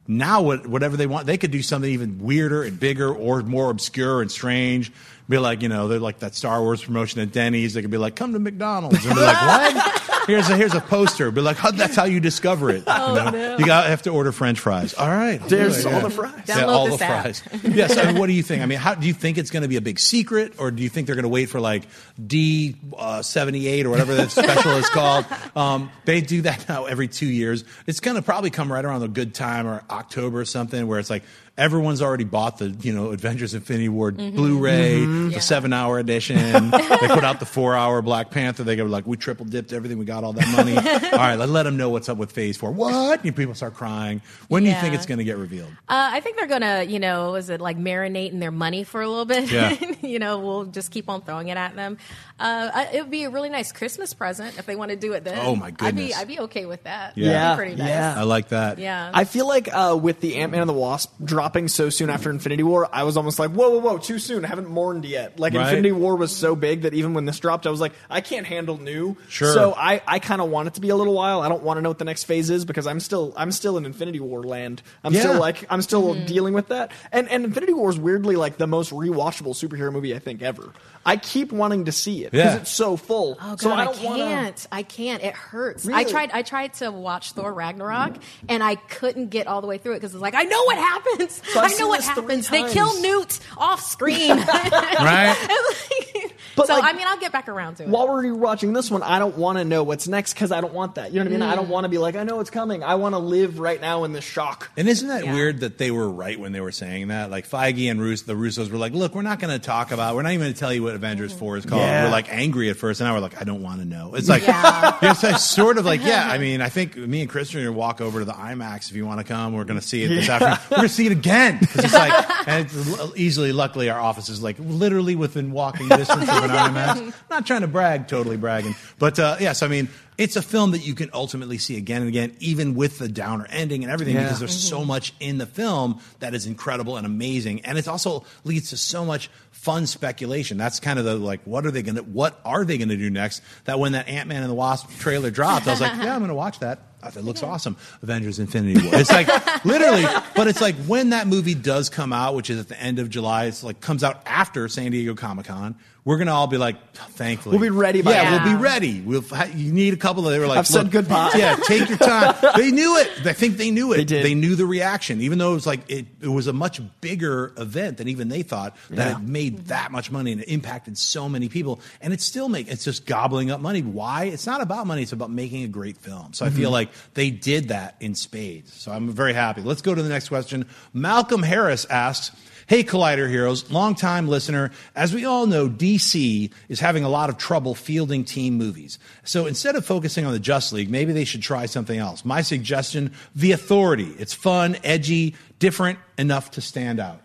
Now, 0.09 0.43
whatever 0.43 0.97
they 0.97 1.09
want, 1.09 1.27
they 1.27 1.37
could 1.37 1.51
do 1.51 1.63
something 1.63 1.91
even 1.91 2.21
weirder 2.21 2.63
and 2.63 2.79
bigger 2.79 3.13
or 3.13 3.43
more 3.43 3.71
obscure 3.71 4.23
and 4.23 4.31
strange. 4.31 4.93
Be 5.29 5.39
like, 5.39 5.63
you 5.63 5.69
know, 5.69 5.89
they're 5.89 5.99
like 5.99 6.21
that 6.21 6.35
Star 6.37 6.61
Wars 6.63 6.85
promotion 6.85 7.21
at 7.21 7.33
Denny's. 7.33 7.75
They 7.75 7.83
could 7.83 7.91
be 7.91 7.99
like, 7.99 8.15
come 8.15 8.33
to 8.35 8.39
McDonald's. 8.39 9.05
And 9.05 9.15
be 9.15 9.21
like, 9.21 9.41
what? 9.75 10.03
Here's 10.27 10.51
a, 10.51 10.57
here's 10.57 10.75
a 10.75 10.81
poster. 10.81 11.31
Be 11.31 11.41
like, 11.41 11.57
that's 11.75 11.95
how 11.95 12.03
you 12.05 12.19
discover 12.19 12.69
it. 12.71 12.83
Oh, 12.89 13.11
you 13.11 13.15
know? 13.25 13.31
no. 13.31 13.59
You 13.59 13.65
got 13.65 13.87
have 13.87 14.03
to 14.03 14.11
order 14.11 14.33
French 14.33 14.59
fries. 14.59 14.93
All 14.95 15.07
right. 15.07 15.41
There's 15.49 15.85
Yeah. 15.85 15.95
all 15.95 16.01
the 16.01 16.11
fries. 16.11 16.43
Yeah, 16.49 16.65
all 16.65 16.87
this 16.89 16.99
the 16.99 17.05
app. 17.05 17.23
fries. 17.23 17.43
yes. 17.63 17.97
I 17.97 18.07
mean, 18.07 18.19
what 18.19 18.27
do 18.27 18.33
you 18.33 18.43
think? 18.43 18.61
I 18.61 18.67
mean, 18.67 18.79
how 18.79 18.97
do 18.97 19.07
you 19.07 19.13
think 19.15 19.39
it's 19.39 19.53
going 19.53 19.63
to 19.63 19.69
be 19.69 19.77
a 19.77 19.81
big 19.81 20.01
secret, 20.01 20.55
or 20.59 20.73
do 20.73 20.83
you 20.83 20.89
think 20.89 21.07
they're 21.07 21.15
going 21.15 21.23
to 21.23 21.29
wait 21.29 21.47
for 21.49 21.61
like 21.61 21.85
D 22.27 22.75
uh, 22.99 23.23
seventy 23.23 23.69
eight 23.69 23.87
or 23.87 23.91
whatever 23.91 24.17
that 24.17 24.33
special 24.33 24.73
is 24.73 24.89
called? 24.91 25.27
Um, 25.55 25.93
they 26.07 26.21
do 26.23 26.43
that 26.43 26.69
now 26.69 26.87
every 26.87 27.07
two 27.07 27.27
years. 27.27 27.63
It's 27.87 28.01
going 28.01 28.17
to 28.17 28.23
probably 28.23 28.51
come 28.51 28.73
right 28.73 28.85
around 28.85 29.05
a 29.05 29.09
good 29.09 29.33
time 29.33 29.69
or 29.69 29.85
October 29.89 30.41
or 30.41 30.45
something, 30.45 30.89
where 30.89 30.99
it's 30.99 31.09
like 31.09 31.23
everyone's 31.59 32.03
already 32.03 32.25
bought 32.25 32.59
the 32.59 32.69
you 32.83 32.93
know 32.93 33.13
Avengers 33.13 33.55
Infinity 33.55 33.89
War 33.89 34.11
Blu-ray, 34.13 34.99
Mhm. 35.01 35.29
the 35.29 35.35
Yeah. 35.35 35.41
seven 35.41 35.73
hour 35.73 35.99
edition. 35.99 36.37
they 36.71 36.79
put 37.09 37.25
out 37.25 37.41
the 37.41 37.47
four 37.47 37.75
hour 37.75 38.03
Black 38.03 38.31
Panther. 38.31 38.63
They 38.65 38.77
go 38.77 38.85
like, 38.85 39.07
we 39.07 39.17
triple 39.17 39.47
dipped 39.47 39.73
everything. 39.73 39.99
We 39.99 40.05
got 40.05 40.23
all 40.25 40.33
that 40.35 40.49
money. 40.49 40.77
all 41.13 41.19
right, 41.19 41.37
let, 41.37 41.49
let 41.49 41.63
them 41.63 41.77
know 41.77 41.89
what's 41.89 42.09
up 42.09 42.19
with 42.19 42.33
Phase 42.33 42.57
Four. 42.57 42.73
What? 42.73 43.25
And 43.25 43.35
people 43.35 43.55
start 43.55 43.75
crying. 43.75 44.21
When 44.49 44.65
do 44.65 44.69
you 44.69 44.75
think 44.77 44.95
it's 44.95 45.07
going 45.07 45.19
to 45.19 45.25
get 45.25 45.39
revealed? 45.39 45.71
Uh, 45.89 46.11
I 46.13 46.21
think 46.21 46.37
they're 46.37 46.47
gonna, 46.47 46.83
you 46.85 46.99
know, 46.99 47.35
is 47.37 47.49
it 47.51 47.61
like 47.61 47.79
marinate 47.79 48.31
in 48.33 48.39
their 48.41 48.51
money 48.51 48.85
for 48.85 49.01
a 49.01 49.09
little 49.09 49.25
bit? 49.25 49.51
Yeah. 49.51 49.77
you 50.03 50.19
know, 50.19 50.39
we'll 50.39 50.65
just 50.67 50.91
keep 50.91 51.09
on 51.09 51.23
throwing 51.23 51.49
it 51.49 51.57
at 51.57 51.75
them. 51.77 51.99
Uh, 52.39 52.85
it 52.93 53.01
would 53.01 53.11
be 53.11 53.25
a 53.25 53.31
really 53.31 53.49
nice 53.49 53.73
Christmas 53.73 54.13
present 54.13 54.59
if 54.59 54.67
they 54.67 54.77
want 54.77 54.91
to 54.91 54.97
do 54.97 55.13
it 55.15 55.25
then. 55.25 55.39
Oh, 55.41 55.57
my 55.57 55.67
I'd 55.69 55.79
goodness. 55.79 56.09
be, 56.09 56.15
I'd 56.15 56.29
be 56.29 56.41
okay 56.41 56.67
with 56.67 56.83
that. 56.85 57.17
Yeah. 57.17 57.33
That'd 57.33 57.57
be 57.57 57.61
pretty 57.63 57.77
nice. 57.77 57.89
Yeah. 57.89 58.15
I 58.19 58.23
like 58.25 58.49
that. 58.49 58.79
Yeah. 58.79 59.11
I 59.15 59.25
feel 59.25 59.49
like 59.49 59.69
uh, 59.73 59.99
with 60.01 60.21
the 60.21 60.37
Ant 60.37 60.53
Man 60.53 60.61
and 60.61 60.69
the 60.69 60.75
Wasp 60.75 61.13
dropping 61.47 61.69
so 61.69 61.89
soon 61.89 62.11
after 62.11 62.29
Infinity 62.29 62.65
War, 62.65 62.89
I 62.93 63.05
was 63.05 63.17
almost 63.17 63.39
like, 63.39 63.53
whoa, 63.53 63.71
whoa, 63.71 63.79
whoa, 63.79 63.99
too 63.99 64.19
soon. 64.19 64.45
I 64.45 64.49
haven't 64.49 64.69
mourned 64.69 65.05
yet. 65.05 65.39
Like 65.39 65.55
Right. 65.55 65.63
Infinity 65.63 65.93
War 65.93 66.17
was 66.17 66.35
so 66.35 66.57
big 66.57 66.83
that 66.83 66.93
even 66.93 67.15
when 67.15 67.25
this 67.25 67.39
dropped, 67.39 67.69
I 67.69 67.71
was 67.71 67.81
like, 67.81 67.93
I 68.11 68.21
can't 68.21 68.45
handle 68.45 68.79
new. 68.79 69.17
Sure. 69.29 69.53
So 69.53 69.73
I, 69.77 70.03
I 70.09 70.19
kind 70.19 70.41
of 70.41 70.51
want 70.51 70.67
it 70.67 70.75
to 70.75 70.81
be 70.81 70.89
a 70.89 70.97
little 70.97 71.15
while. 71.15 71.43
I 71.43 71.49
don't 71.49 71.63
want 71.63 71.79
to 71.79 71.83
know 71.83 71.91
what 71.91 71.99
the 71.99 72.05
next 72.05 72.25
phase 72.25 72.51
is 72.51 72.65
because 72.65 72.89
I'm 72.89 72.99
still 72.99 73.33
I'm 73.37 73.53
still 73.53 73.79
in 73.79 73.87
Infinity 73.87 74.19
War 74.19 74.43
land. 74.43 74.83
I'm 75.05 75.15
Yeah. 75.15 75.21
still 75.21 75.39
like 75.39 75.65
I'm 75.71 75.83
still 75.83 76.15
mm-hmm. 76.15 76.27
dealing 76.27 76.53
with 76.53 76.69
that. 76.69 76.91
And 77.13 77.29
and 77.29 77.45
Infinity 77.45 77.75
War 77.75 77.91
is 77.91 77.99
weirdly 77.99 78.35
like 78.35 78.57
the 78.57 78.67
most 78.67 78.91
rewatchable 78.91 79.55
superhero 79.55 79.93
movie 79.93 80.17
I 80.17 80.19
think 80.19 80.43
ever. 80.43 80.73
I 81.07 81.17
keep 81.17 81.53
wanting 81.53 81.87
to 81.87 81.93
see 81.93 82.25
it 82.25 82.33
because 82.33 82.55
Yeah. 82.55 82.61
it's 82.61 82.71
so 82.71 82.97
full. 82.97 83.39
Oh 83.41 83.51
god, 83.51 83.61
so 83.61 83.71
I 83.71 83.81
I, 83.81 83.85
don't 83.87 84.03
wanna- 84.03 84.25
can't. 84.25 84.67
I 84.73 84.83
can't. 84.83 85.23
It 85.23 85.35
hurts. 85.35 85.89
I 85.89 86.05
tried. 86.05 86.33
I 86.33 86.43
tried 86.43 86.75
to 86.75 86.91
watch 86.91 87.33
Thor 87.33 87.53
Ragnarok, 87.55 88.17
and 88.49 88.63
I 88.63 88.75
couldn't 88.75 89.29
get 89.29 89.47
all 89.47 89.61
the 89.61 89.67
way 89.69 89.79
through 89.79 89.93
it 89.93 89.97
because 90.01 90.13
it's 90.15 90.21
like 90.23 90.35
I 90.35 90.43
know 90.43 90.63
what 90.65 90.77
happens. 90.77 91.41
So 91.53 91.61
I've 91.61 91.67
I 91.67 91.69
seen 91.69 91.79
know 91.79 91.89
what 91.89 92.03
happens. 92.03 92.49
They 92.49 92.69
kill 92.73 93.01
Newt 93.01 93.39
off 93.57 93.81
screen. 93.83 94.37
Right? 94.47 95.37
But 96.55 96.69
so 96.69 96.75
like- 96.75 96.85
I 96.85 96.97
mean 96.97 97.07
I'll 97.07 97.19
get 97.19 97.33
back 97.33 97.49
around 97.49 97.77
to 97.77 97.83
it. 97.83 97.89
While 97.91 98.09
we're 98.09 98.23
rewatching 98.25 98.75
this 98.75 98.91
one, 98.91 99.03
I 99.03 99.19
don't 99.19 99.37
want 99.37 99.59
to 99.59 99.65
know 99.65 99.83
what's 99.83 100.09
next 100.09 100.33
because 100.33 100.53
I 100.53 100.63
don't 100.63 100.73
want 100.73 100.95
that. 100.95 101.13
You 101.13 101.19
know 101.19 101.25
what 101.25 101.29
I 101.35 101.39
mean? 101.39 101.43
I 101.43 101.53
Mm. 101.53 101.57
don't 101.57 101.69
want 101.69 101.85
to 101.85 101.89
be 101.91 101.99
like, 101.99 102.17
I 102.17 102.23
know 102.25 102.41
it's 102.41 102.49
coming. 102.49 102.83
I 102.83 102.95
want 102.95 103.15
to 103.15 103.19
live 103.19 103.59
right 103.59 103.79
now 103.79 104.05
in 104.05 104.13
the 104.13 104.23
shock. 104.23 104.71
And 104.77 104.89
isn't 104.89 105.07
that 105.07 105.25
weird 105.25 105.61
that 105.61 105.77
they 105.77 105.91
were 105.91 106.09
right 106.09 106.41
when 106.41 106.53
they 106.53 106.61
were 106.63 106.73
saying 106.73 107.09
that? 107.09 107.31
Like 107.31 107.47
Feige 107.49 107.91
and 107.91 108.01
Rus- 108.01 108.23
the 108.23 108.33
Russos 108.33 108.71
were 108.71 108.79
like, 108.79 108.95
"Look, 108.95 109.15
we're 109.15 109.21
not 109.23 109.39
going 109.39 109.53
to 109.53 109.59
talk 109.65 109.93
about. 109.93 110.15
We're 110.15 110.23
not 110.23 110.33
even 110.33 110.45
going 110.45 110.55
to 110.55 110.59
tell 110.59 110.73
you 110.73 110.83
what 110.83 110.95
Avengers 110.97 111.33
Four 111.33 111.57
is 111.57 111.65
called." 111.65 111.83
Yeah. 111.83 112.05
We're 112.07 112.11
like 112.11 112.33
angry 112.33 112.69
at 112.71 112.77
first, 112.77 113.01
and 113.01 113.09
now 113.09 113.15
we're 113.15 113.21
like, 113.21 113.41
"I 113.41 113.45
don't 113.45 113.63
want 113.63 113.79
to 113.81 113.87
know." 113.87 114.15
It's 114.17 114.29
like, 114.29 114.43
it's 115.03 115.23
like 115.23 115.39
sort 115.39 115.79
of 115.79 115.85
like, 115.87 116.03
yeah. 116.05 116.29
I 116.29 116.39
mean, 116.47 116.61
I 116.61 116.69
think 116.69 116.97
me 116.97 117.21
and 117.21 117.31
Christian 117.31 117.61
are 117.61 117.65
going 117.65 117.75
to 117.75 117.79
walk 117.79 118.01
over 118.01 118.19
to 118.19 118.25
the 118.25 118.33
IMAX 118.33 118.91
if 118.91 118.97
you 118.97 119.07
want 119.07 119.21
to 119.21 119.25
come. 119.25 119.53
We're 119.53 119.65
going 119.65 119.79
to 119.81 119.87
see 119.87 120.03
it 120.03 120.09
this 120.09 120.27
Yeah. 120.27 120.35
afternoon. 120.35 120.59
We're 120.71 120.77
going 120.79 120.89
to 120.89 120.95
see 120.95 121.07
it 121.07 121.13
again 121.13 121.59
because 121.61 121.85
it's 121.85 121.95
like, 121.95 122.31
and 122.49 122.67
it's 122.67 123.17
easily, 123.17 123.53
luckily, 123.53 123.89
our 123.91 124.01
office 124.01 124.29
is 124.29 124.43
like 124.43 124.57
literally 124.59 125.15
within 125.15 125.53
walking 125.53 125.89
distance 125.89 126.23
of 126.29 126.45
an 126.45 126.51
IMAX. 126.51 127.15
Not 127.31 127.47
trying 127.47 127.61
to 127.61 127.69
brag, 127.69 128.09
totally 128.09 128.37
bragging, 128.37 128.75
but 128.99 129.19
uh, 129.19 129.37
yes, 129.41 129.63
I 129.63 129.69
mean. 129.69 129.89
It's 130.19 130.37
a 130.37 130.43
film 130.43 130.71
that 130.71 130.79
you 130.79 130.95
can 130.95 131.11
ultimately 131.13 131.59
see 131.59 131.77
again 131.77 132.01
and 132.01 132.09
again, 132.09 132.37
even 132.41 132.75
with 132.75 132.99
the 132.99 133.09
downer 133.09 133.47
ending 133.51 133.83
and 133.83 133.93
everything, 133.93 134.15
Yeah. 134.15 134.25
because 134.25 134.39
there's 134.39 134.57
so 134.57 134.79
mm-hmm. 134.79 134.89
much 134.89 135.15
in 135.21 135.39
the 135.39 135.47
film 135.47 136.01
that 136.21 136.35
is 136.35 136.47
incredible 136.47 136.97
and 136.97 137.05
amazing, 137.07 137.61
and 137.65 137.77
it 137.77 137.87
also 137.87 138.25
leads 138.45 138.71
to 138.71 138.77
so 138.77 139.05
much 139.05 139.31
fun 139.51 139.87
speculation. 139.87 140.57
That's 140.57 140.81
kind 140.81 140.99
of 140.99 141.05
the 141.05 141.17
like, 141.17 141.41
what 141.45 141.67
are 141.67 141.71
they 141.71 141.83
gonna, 141.83 142.03
what 142.03 142.41
are 142.45 142.65
they 142.65 142.79
gonna 142.79 142.97
do 142.97 143.11
next? 143.11 143.43
That 143.65 143.79
when 143.79 143.93
that 143.93 144.09
Ant 144.09 144.29
Man 144.29 144.43
and 144.43 144.51
the 144.51 144.55
Wasp 144.55 144.89
trailer 144.99 145.31
dropped, 145.31 145.67
I 145.67 145.73
was 145.73 145.81
like, 145.81 145.93
yeah, 146.03 146.15
I'm 146.15 146.21
gonna 146.21 146.35
watch 146.35 146.61
that. 146.61 146.79
I 147.03 147.11
thought 147.11 147.21
it 147.21 147.27
looks 147.27 147.43
awesome. 147.43 147.77
Avengers: 148.03 148.39
Infinity 148.39 148.81
War. 148.87 148.95
It's 148.97 149.11
like 149.11 149.29
literally, 149.65 150.05
but 150.35 150.49
it's 150.49 150.61
like 150.61 150.75
when 150.87 151.11
that 151.11 151.27
movie 151.27 151.55
does 151.55 151.89
come 151.91 152.13
out, 152.13 152.35
which 152.35 152.51
is 152.51 152.59
at 152.59 152.69
the 152.69 152.81
end 152.81 152.99
of 152.99 153.11
July. 153.11 153.45
It's 153.47 153.63
like 153.63 153.81
comes 153.81 154.03
out 154.03 154.21
after 154.27 154.69
San 154.69 154.91
Diego 154.91 155.15
Comic 155.15 155.47
Con. 155.47 155.77
We're 156.05 156.19
gonna 156.19 156.33
all 156.33 156.47
be 156.47 156.57
like, 156.57 156.77
thankfully, 156.95 157.59
We'll 157.59 157.69
be 157.69 157.77
ready 157.77 158.01
by 158.01 158.13
yeah, 158.13 158.31
then. 158.31 158.45
we'll 158.45 158.57
be 158.59 158.63
ready. 158.63 159.01
We'll. 159.01 159.25
You 159.57 159.73
need 159.73 159.93
a 159.93 159.97
couple 159.97 160.25
of. 160.25 160.33
They 160.33 160.39
were 160.39 160.47
like, 160.47 160.59
I've 160.59 160.67
said 160.69 160.93
goodbye." 160.93 161.33
Yeah, 161.35 161.57
take 161.57 161.89
your 161.89 161.99
time. 161.99 162.37
they 162.57 162.71
knew 162.71 162.97
it. 162.99 163.27
I 163.27 163.33
think 163.33 163.57
they 163.57 163.73
knew 163.73 163.93
it. 163.93 163.97
They 163.97 164.05
did. 164.05 164.25
They 164.25 164.35
knew 164.37 164.55
the 164.55 164.67
reaction, 164.67 165.21
even 165.21 165.39
though 165.39 165.51
it 165.51 165.55
was 165.55 165.67
like 165.67 165.81
it, 165.91 166.07
it 166.21 166.29
was 166.29 166.47
a 166.47 166.53
much 166.53 166.81
bigger 167.01 167.53
event 167.57 167.97
than 167.97 168.07
even 168.07 168.29
they 168.29 168.43
thought. 168.43 168.77
That 168.91 169.11
Yeah. 169.11 169.17
it 169.19 169.23
made 169.25 169.67
that 169.67 169.91
much 169.91 170.13
money 170.13 170.31
and 170.31 170.43
it 170.43 170.49
impacted 170.49 170.97
so 170.97 171.29
many 171.29 171.49
people, 171.49 171.81
and 172.01 172.13
it's 172.13 172.25
still 172.25 172.49
make 172.49 172.69
it's 172.69 172.85
just 172.85 173.05
gobbling 173.05 173.51
up 173.51 173.61
money. 173.61 173.83
Why? 173.83 174.27
It's 174.27 174.47
not 174.47 174.61
about 174.61 174.87
money. 174.87 175.03
It's 175.03 175.13
about 175.13 175.33
making 175.33 175.65
a 175.65 175.69
great 175.69 175.97
film. 175.97 176.35
So 176.35 176.47
I 176.47 176.51
feel 176.51 176.71
Mhm. 176.71 176.75
Like 176.87 177.15
they 177.15 177.31
did 177.31 177.69
that 177.69 177.97
in 178.01 178.15
spades. 178.15 178.73
So 178.73 178.93
I'm 178.93 179.11
very 179.11 179.33
happy. 179.33 179.63
Let's 179.63 179.83
go 179.83 179.95
to 179.95 180.03
the 180.03 180.09
next 180.09 180.29
question. 180.29 180.67
Malcolm 180.93 181.43
Harris 181.43 181.85
asks. 181.87 182.37
Hey, 182.69 182.83
Collider 182.83 183.31
Heroes, 183.31 183.71
longtime 183.71 184.27
listener. 184.27 184.73
As 184.97 185.15
we 185.15 185.25
all 185.25 185.47
know, 185.47 185.69
DC 185.69 186.51
is 186.69 186.81
having 186.81 187.05
a 187.05 187.09
lot 187.09 187.31
of 187.31 187.39
trouble 187.39 187.77
fielding 187.77 188.25
team 188.25 188.55
movies. 188.55 188.99
So 189.23 189.47
instead 189.47 189.77
of 189.77 189.87
focusing 189.87 190.27
on 190.27 190.33
the 190.33 190.41
Just 190.41 190.73
League, 190.73 190.91
maybe 190.91 191.13
they 191.13 191.25
should 191.25 191.43
try 191.43 191.67
something 191.67 191.97
else. 191.97 192.25
My 192.25 192.43
suggestion 192.43 193.13
The 193.37 193.53
Authority. 193.53 194.13
It's 194.19 194.35
fun, 194.35 194.79
edgy, 194.83 195.37
different 195.61 196.01
enough 196.19 196.51
to 196.53 196.61
stand 196.61 196.99
out. 196.99 197.21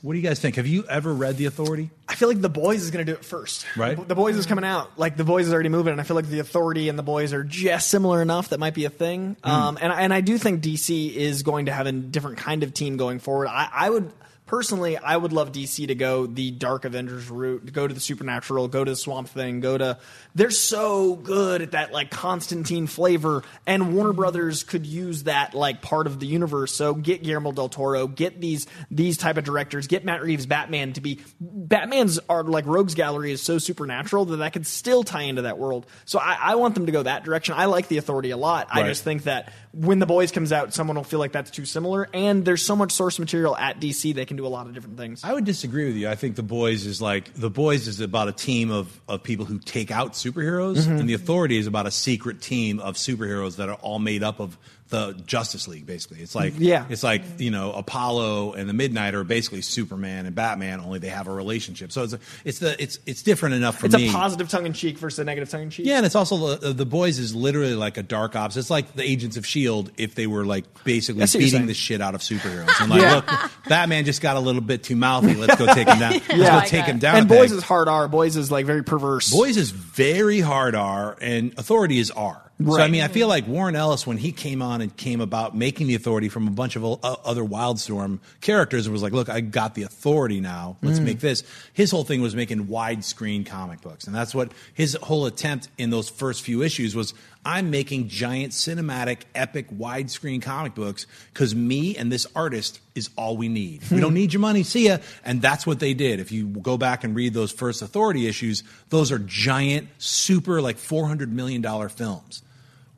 What 0.00 0.12
do 0.12 0.18
you 0.18 0.26
guys 0.26 0.38
think? 0.38 0.56
Have 0.56 0.66
you 0.66 0.84
ever 0.88 1.12
read 1.12 1.36
The 1.38 1.46
Authority? 1.46 1.90
I 2.08 2.14
feel 2.14 2.28
like 2.28 2.40
the 2.40 2.48
boys 2.48 2.82
is 2.82 2.90
going 2.90 3.04
to 3.04 3.12
do 3.12 3.16
it 3.18 3.24
first. 3.24 3.66
Right. 3.76 3.96
The 4.06 4.14
boys 4.14 4.36
is 4.36 4.46
coming 4.46 4.64
out. 4.64 4.96
Like 4.96 5.16
the 5.16 5.24
boys 5.24 5.48
is 5.48 5.52
already 5.52 5.68
moving, 5.70 5.90
and 5.90 6.00
I 6.00 6.04
feel 6.04 6.14
like 6.14 6.28
the 6.28 6.38
authority 6.38 6.88
and 6.88 6.98
the 6.98 7.02
boys 7.02 7.32
are 7.32 7.42
just 7.42 7.90
similar 7.90 8.22
enough 8.22 8.50
that 8.50 8.60
might 8.60 8.74
be 8.74 8.84
a 8.84 8.90
thing. 8.90 9.36
Mm. 9.42 9.50
Um, 9.50 9.78
and 9.80 9.92
and 9.92 10.14
I 10.14 10.20
do 10.20 10.38
think 10.38 10.62
DC 10.62 11.14
is 11.14 11.42
going 11.42 11.66
to 11.66 11.72
have 11.72 11.86
a 11.86 11.92
different 11.92 12.38
kind 12.38 12.62
of 12.62 12.72
team 12.72 12.96
going 12.96 13.18
forward. 13.18 13.48
I, 13.48 13.68
I 13.72 13.90
would. 13.90 14.12
Personally, 14.48 14.96
I 14.96 15.14
would 15.14 15.34
love 15.34 15.52
DC 15.52 15.88
to 15.88 15.94
go 15.94 16.26
the 16.26 16.50
Dark 16.50 16.86
Avengers 16.86 17.28
route, 17.28 17.70
go 17.70 17.86
to 17.86 17.92
the 17.92 18.00
Supernatural, 18.00 18.66
go 18.68 18.82
to 18.82 18.90
the 18.90 18.96
Swamp 18.96 19.28
Thing, 19.28 19.60
go 19.60 19.76
to. 19.76 19.98
They're 20.34 20.50
so 20.50 21.16
good 21.16 21.60
at 21.60 21.72
that 21.72 21.92
like 21.92 22.10
Constantine 22.10 22.86
flavor, 22.86 23.42
and 23.66 23.94
Warner 23.94 24.14
Brothers 24.14 24.64
could 24.64 24.86
use 24.86 25.24
that 25.24 25.52
like 25.52 25.82
part 25.82 26.06
of 26.06 26.18
the 26.18 26.26
universe. 26.26 26.72
So 26.72 26.94
get 26.94 27.22
Guillermo 27.22 27.52
del 27.52 27.68
Toro, 27.68 28.06
get 28.06 28.40
these 28.40 28.66
these 28.90 29.18
type 29.18 29.36
of 29.36 29.44
directors, 29.44 29.86
get 29.86 30.02
Matt 30.06 30.22
Reeves 30.22 30.46
Batman 30.46 30.94
to 30.94 31.02
be 31.02 31.20
Batman's 31.38 32.18
are 32.30 32.42
like 32.42 32.64
Rogues 32.64 32.94
Gallery 32.94 33.32
is 33.32 33.42
so 33.42 33.58
supernatural 33.58 34.24
that 34.24 34.38
that 34.38 34.54
could 34.54 34.66
still 34.66 35.04
tie 35.04 35.24
into 35.24 35.42
that 35.42 35.58
world. 35.58 35.84
So 36.06 36.18
I, 36.18 36.38
I 36.40 36.54
want 36.54 36.74
them 36.74 36.86
to 36.86 36.92
go 36.92 37.02
that 37.02 37.22
direction. 37.22 37.54
I 37.54 37.66
like 37.66 37.88
the 37.88 37.98
Authority 37.98 38.30
a 38.30 38.38
lot. 38.38 38.68
I 38.70 38.84
just 38.84 39.04
think 39.04 39.24
that 39.24 39.52
when 39.72 39.98
the 39.98 40.06
boys 40.06 40.32
comes 40.32 40.52
out, 40.52 40.72
someone 40.72 40.96
will 40.96 41.04
feel 41.04 41.18
like 41.18 41.32
that's 41.32 41.50
too 41.50 41.66
similar, 41.66 42.08
and 42.14 42.46
there's 42.46 42.64
so 42.64 42.74
much 42.74 42.92
source 42.92 43.18
material 43.18 43.54
at 43.54 43.78
DC 43.78 44.14
they 44.14 44.24
can 44.24 44.37
do 44.38 44.46
a 44.46 44.48
lot 44.48 44.66
of 44.66 44.72
different 44.74 44.96
things. 44.96 45.22
I 45.24 45.32
would 45.34 45.44
disagree 45.44 45.86
with 45.86 45.96
you. 45.96 46.08
I 46.08 46.14
think 46.14 46.36
The 46.36 46.42
Boys 46.42 46.86
is 46.86 47.02
like 47.02 47.34
The 47.34 47.50
Boys 47.50 47.86
is 47.88 48.00
about 48.00 48.28
a 48.28 48.32
team 48.32 48.70
of, 48.70 49.00
of 49.08 49.22
people 49.22 49.44
who 49.44 49.58
take 49.58 49.90
out 49.90 50.12
superheroes, 50.12 50.78
Mhm. 50.86 51.00
and 51.00 51.08
The 51.08 51.14
Authority 51.14 51.58
is 51.58 51.66
about 51.66 51.86
a 51.86 51.90
secret 51.90 52.40
team 52.40 52.78
of 52.80 52.94
superheroes 52.94 53.56
that 53.56 53.68
are 53.68 53.74
all 53.76 53.98
made 53.98 54.22
up 54.22 54.40
of 54.40 54.56
the 54.88 55.12
Justice 55.26 55.68
League. 55.68 55.86
Basically, 55.86 56.20
it's 56.20 56.34
like 56.34 56.54
Yeah. 56.58 56.86
it's 56.88 57.02
like 57.02 57.22
you 57.38 57.50
know 57.50 57.72
Apollo 57.72 58.54
and 58.54 58.68
the 58.68 58.72
Midnighter 58.72 59.14
are 59.14 59.24
basically 59.24 59.60
Superman 59.62 60.26
and 60.26 60.34
Batman, 60.34 60.80
only 60.80 60.98
they 60.98 61.08
have 61.08 61.26
a 61.28 61.32
relationship. 61.32 61.92
So 61.92 62.04
it's 62.04 62.12
a, 62.14 62.20
it's 62.44 62.58
the 62.58 62.82
it's 62.82 62.98
it's 63.06 63.22
different 63.22 63.54
enough 63.56 63.78
for 63.78 63.86
It's 63.86 63.94
me. 63.96 64.08
a 64.08 64.12
positive 64.12 64.48
tongue 64.48 64.66
in 64.66 64.72
cheek 64.72 64.98
versus 64.98 65.18
a 65.18 65.24
negative 65.24 65.48
tongue 65.50 65.62
in 65.62 65.70
cheek. 65.70 65.86
Yeah, 65.86 65.96
and 65.98 66.06
it's 66.06 66.14
also 66.14 66.56
the, 66.56 66.72
the 66.72 66.86
boys 66.86 67.18
is 67.18 67.34
literally 67.34 67.74
like 67.74 67.96
a 67.96 68.02
dark 68.02 68.34
ops. 68.36 68.56
It's 68.56 68.70
like 68.70 68.94
the 68.94 69.02
Agents 69.02 69.36
of 69.36 69.46
Shield 69.46 69.90
if 69.96 70.14
they 70.14 70.26
were 70.26 70.44
like 70.44 70.64
basically 70.84 71.22
I 71.22 71.26
see 71.26 71.38
what 71.38 71.42
you're 71.44 71.52
beating 71.52 71.66
the 71.66 71.74
shit 71.74 72.00
out 72.00 72.14
of 72.14 72.20
superheroes. 72.22 72.68
And 72.80 72.90
like, 72.90 73.00
Yeah. 73.02 73.14
look, 73.16 73.50
Batman 73.68 74.04
just 74.04 74.22
got 74.22 74.36
a 74.36 74.40
little 74.40 74.60
bit 74.62 74.82
too 74.84 74.96
mouthy. 74.96 75.34
Let's 75.34 75.56
go 75.56 75.66
take 75.66 75.88
him 75.88 75.98
down. 75.98 76.12
Let's 76.30 76.30
go 76.30 76.78
take 76.78 76.84
him 76.86 76.98
down. 76.98 77.16
And 77.16 77.28
boys 77.28 77.50
peg. 77.50 77.58
is 77.58 77.62
hard 77.64 77.88
R. 77.88 78.08
Boys 78.08 78.36
is 78.36 78.50
like 78.50 78.64
very 78.66 78.82
perverse. 78.84 79.30
Boys 79.30 79.56
is 79.56 79.70
very 79.70 80.40
hard 80.40 80.74
R, 80.74 81.16
and 81.20 81.52
Authority 81.58 81.98
is 81.98 82.10
R. 82.10 82.40
So 82.64 82.80
I 82.80 82.88
mean, 82.88 83.02
I 83.02 83.08
feel 83.08 83.28
like 83.28 83.46
Warren 83.46 83.76
Ellis 83.76 84.04
when 84.04 84.16
he 84.18 84.32
came 84.32 84.62
on 84.62 84.80
and 84.80 84.94
came 84.96 85.20
about 85.20 85.56
making 85.56 85.86
the 85.86 85.94
Authority 85.94 86.28
from 86.28 86.48
a 86.48 86.50
bunch 86.50 86.74
of 86.74 86.84
other 87.04 87.42
Wildstorm 87.44 88.18
characters, 88.40 88.88
was 88.88 89.00
like, 89.00 89.12
look, 89.12 89.28
I 89.28 89.40
got 89.40 89.76
the 89.76 89.84
Authority 89.84 90.40
now. 90.40 90.76
Let's 90.82 90.98
Mm. 90.98 91.04
make 91.04 91.20
this. 91.20 91.44
His 91.72 91.92
whole 91.92 92.02
thing 92.02 92.20
was 92.20 92.34
making 92.34 92.66
widescreen 92.66 93.46
comic 93.46 93.80
books, 93.80 94.06
and 94.08 94.14
that's 94.14 94.34
what 94.34 94.50
his 94.74 94.94
whole 95.02 95.26
attempt 95.26 95.68
in 95.78 95.90
those 95.90 96.08
first 96.08 96.42
few 96.42 96.62
issues 96.62 96.96
was. 96.96 97.14
I'm 97.44 97.70
making 97.70 98.08
giant 98.08 98.52
cinematic, 98.52 99.18
epic, 99.34 99.70
widescreen 99.70 100.42
comic 100.42 100.74
books 100.74 101.06
because 101.32 101.54
me 101.54 101.96
and 101.96 102.10
this 102.10 102.26
artist 102.34 102.80
is 102.96 103.08
all 103.16 103.36
we 103.36 103.48
need. 103.48 103.82
we 103.92 104.00
don't 104.00 104.12
need 104.14 104.32
your 104.32 104.40
money. 104.40 104.64
See 104.64 104.86
ya. 104.88 104.98
And 105.24 105.40
that's 105.40 105.64
what 105.64 105.78
they 105.78 105.94
did. 105.94 106.18
If 106.18 106.32
you 106.32 106.46
go 106.48 106.76
back 106.76 107.04
and 107.04 107.14
read 107.14 107.34
those 107.34 107.52
first 107.52 107.80
Authority 107.82 108.26
issues, 108.26 108.64
those 108.90 109.12
are 109.12 109.20
giant, 109.20 109.88
super, 109.98 110.60
like 110.60 110.76
$400 110.76 111.30
million 111.30 111.62
films. 111.88 112.42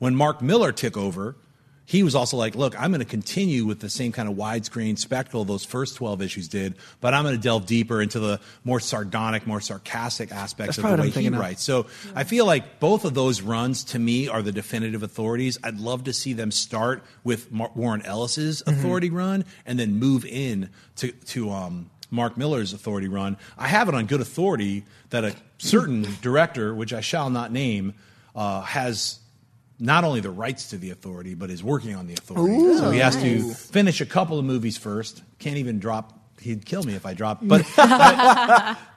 When 0.01 0.15
Mark 0.15 0.41
Millar 0.41 0.71
took 0.71 0.97
over, 0.97 1.35
he 1.85 2.01
was 2.01 2.15
also 2.15 2.35
like, 2.35 2.55
look, 2.55 2.73
I'm 2.81 2.89
going 2.89 3.01
to 3.01 3.05
continue 3.05 3.65
with 3.67 3.81
the 3.81 3.89
same 3.89 4.11
kind 4.11 4.27
of 4.27 4.33
widescreen 4.33 4.97
spectacle 4.97 5.45
those 5.45 5.63
first 5.63 5.95
12 5.97 6.23
issues 6.23 6.47
did, 6.47 6.73
but 7.01 7.13
I'm 7.13 7.21
going 7.23 7.35
to 7.35 7.41
delve 7.41 7.67
deeper 7.67 8.01
into 8.01 8.19
the 8.19 8.39
more 8.63 8.79
sardonic, 8.79 9.45
more 9.45 9.61
sarcastic 9.61 10.31
aspects 10.31 10.77
That's 10.77 10.89
of 10.91 10.97
the 10.97 11.03
way 11.03 11.09
he 11.11 11.29
writes. 11.29 11.61
So 11.61 11.85
I 12.15 12.23
feel 12.23 12.47
like 12.47 12.79
both 12.79 13.05
of 13.05 13.13
those 13.13 13.43
runs 13.43 13.83
to 13.85 13.99
me 13.99 14.27
are 14.27 14.41
the 14.41 14.51
definitive 14.51 15.03
authorities. 15.03 15.59
I'd 15.63 15.79
love 15.79 16.05
to 16.05 16.13
see 16.13 16.33
them 16.33 16.49
start 16.49 17.03
with 17.23 17.51
Mar- 17.51 17.71
Warren 17.75 18.01
Ellis's 18.01 18.63
Mm-hmm. 18.63 18.79
authority 18.79 19.09
run 19.11 19.45
and 19.67 19.77
then 19.77 19.99
move 19.99 20.25
in 20.25 20.71
to, 20.95 21.11
to 21.11 21.51
um, 21.51 21.91
Mark 22.09 22.37
Millar's 22.37 22.73
authority 22.73 23.07
run. 23.07 23.37
I 23.55 23.67
have 23.67 23.87
it 23.87 23.93
on 23.93 24.07
good 24.07 24.21
authority 24.21 24.83
that 25.11 25.25
a 25.25 25.35
certain 25.59 26.07
director, 26.23 26.73
which 26.73 26.91
I 26.91 27.01
shall 27.01 27.29
not 27.29 27.51
name, 27.51 27.93
uh, 28.35 28.61
has 28.61 29.19
not 29.81 30.03
only 30.03 30.21
the 30.21 30.29
rights 30.29 30.69
to 30.69 30.77
the 30.77 30.91
authority, 30.91 31.33
but 31.33 31.49
is 31.49 31.63
working 31.63 31.95
on 31.95 32.05
the 32.07 32.13
authority. 32.13 32.55
Ooh, 32.55 32.77
so 32.77 32.91
he 32.91 32.99
has 32.99 33.15
nice. 33.15 33.23
to 33.23 33.53
finish 33.73 33.99
a 33.99 34.05
couple 34.05 34.37
of 34.37 34.45
movies 34.45 34.77
first. 34.77 35.23
Can't 35.39 35.57
even 35.57 35.79
drop. 35.79 36.17
He'd 36.39 36.65
kill 36.65 36.83
me 36.83 36.93
if 36.93 37.05
I 37.05 37.13
dropped. 37.15 37.43
But 37.47 37.65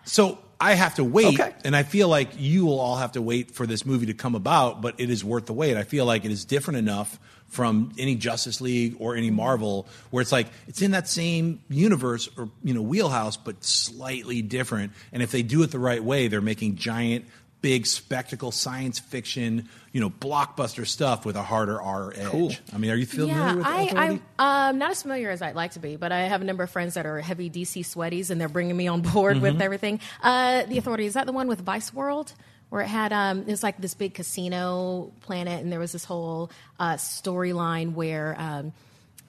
so 0.04 0.38
I 0.60 0.74
have 0.74 0.94
to 0.96 1.04
wait, 1.04 1.40
Okay. 1.40 1.52
and 1.64 1.74
I 1.74 1.82
feel 1.82 2.08
like 2.08 2.30
you 2.38 2.66
will 2.66 2.78
all 2.78 2.96
have 2.96 3.12
to 3.12 3.22
wait 3.22 3.50
for 3.52 3.66
this 3.66 3.84
movie 3.86 4.06
to 4.06 4.14
come 4.14 4.34
about. 4.34 4.80
But 4.82 4.94
it 4.98 5.10
is 5.10 5.24
worth 5.24 5.46
the 5.46 5.52
wait. 5.52 5.76
I 5.76 5.82
feel 5.84 6.04
like 6.04 6.24
it 6.24 6.30
is 6.30 6.44
different 6.44 6.78
enough 6.78 7.18
from 7.48 7.92
any 7.98 8.14
Justice 8.16 8.60
League 8.60 8.96
or 8.98 9.14
any 9.16 9.30
Marvel, 9.30 9.86
where 10.10 10.20
it's 10.22 10.32
like 10.32 10.48
it's 10.68 10.82
in 10.82 10.90
that 10.92 11.08
same 11.08 11.60
universe 11.68 12.28
or 12.36 12.50
you 12.62 12.74
know 12.74 12.82
wheelhouse, 12.82 13.36
but 13.36 13.62
slightly 13.64 14.42
different. 14.42 14.92
And 15.12 15.22
if 15.22 15.30
they 15.30 15.42
do 15.42 15.62
it 15.62 15.70
the 15.70 15.78
right 15.78 16.02
way, 16.02 16.28
they're 16.28 16.40
making 16.40 16.76
giant, 16.76 17.24
big 17.64 17.86
spectacle 17.86 18.52
science 18.52 18.98
fiction, 18.98 19.66
you 19.90 19.98
know, 19.98 20.10
blockbuster 20.10 20.86
stuff 20.86 21.24
with 21.24 21.34
a 21.34 21.42
harder 21.42 21.80
R 21.80 22.12
edge. 22.14 22.26
Cool. 22.26 22.52
I 22.74 22.76
mean, 22.76 22.90
are 22.90 22.94
you 22.94 23.06
familiar 23.06 23.34
yeah, 23.34 23.54
with 23.54 23.64
I, 23.64 23.82
Authority? 23.84 24.22
I, 24.38 24.68
um, 24.68 24.76
not 24.76 24.90
as 24.90 25.00
familiar 25.00 25.30
as 25.30 25.40
I'd 25.40 25.54
like 25.54 25.70
to 25.70 25.78
be, 25.78 25.96
but 25.96 26.12
I 26.12 26.24
have 26.24 26.42
a 26.42 26.44
number 26.44 26.62
of 26.62 26.68
friends 26.68 26.92
that 26.92 27.06
are 27.06 27.22
heavy 27.22 27.48
DC 27.48 27.86
sweaties, 27.86 28.28
and 28.28 28.38
they're 28.38 28.50
bringing 28.50 28.76
me 28.76 28.86
on 28.86 29.00
board 29.14 29.40
with 29.40 29.54
Mhm. 29.54 29.62
everything. 29.62 30.00
Uh, 30.22 30.64
the 30.64 30.76
Authority 30.76 31.06
is 31.06 31.14
that 31.14 31.24
the 31.24 31.32
one 31.32 31.48
with 31.48 31.62
Vice 31.62 31.90
World? 31.94 32.34
Where 32.68 32.82
it 32.82 32.88
had 32.88 33.14
um, 33.14 33.44
it's 33.46 33.62
like 33.62 33.78
this 33.78 33.94
big 33.94 34.12
casino 34.12 35.10
planet, 35.22 35.62
and 35.62 35.72
there 35.72 35.80
was 35.80 35.92
this 35.92 36.04
whole 36.04 36.50
uh, 36.78 36.94
storyline 36.96 37.94
where 37.94 38.36
um, 38.38 38.74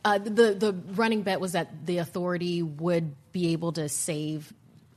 uh, 0.03 0.17
the 0.17 0.53
the 0.53 0.75
running 0.95 1.21
bet 1.21 1.39
was 1.39 1.53
that 1.53 1.86
the 1.86 1.99
Authority 1.99 2.61
would 2.63 3.15
be 3.31 3.53
able 3.53 3.71
to 3.73 3.88
save 3.88 4.51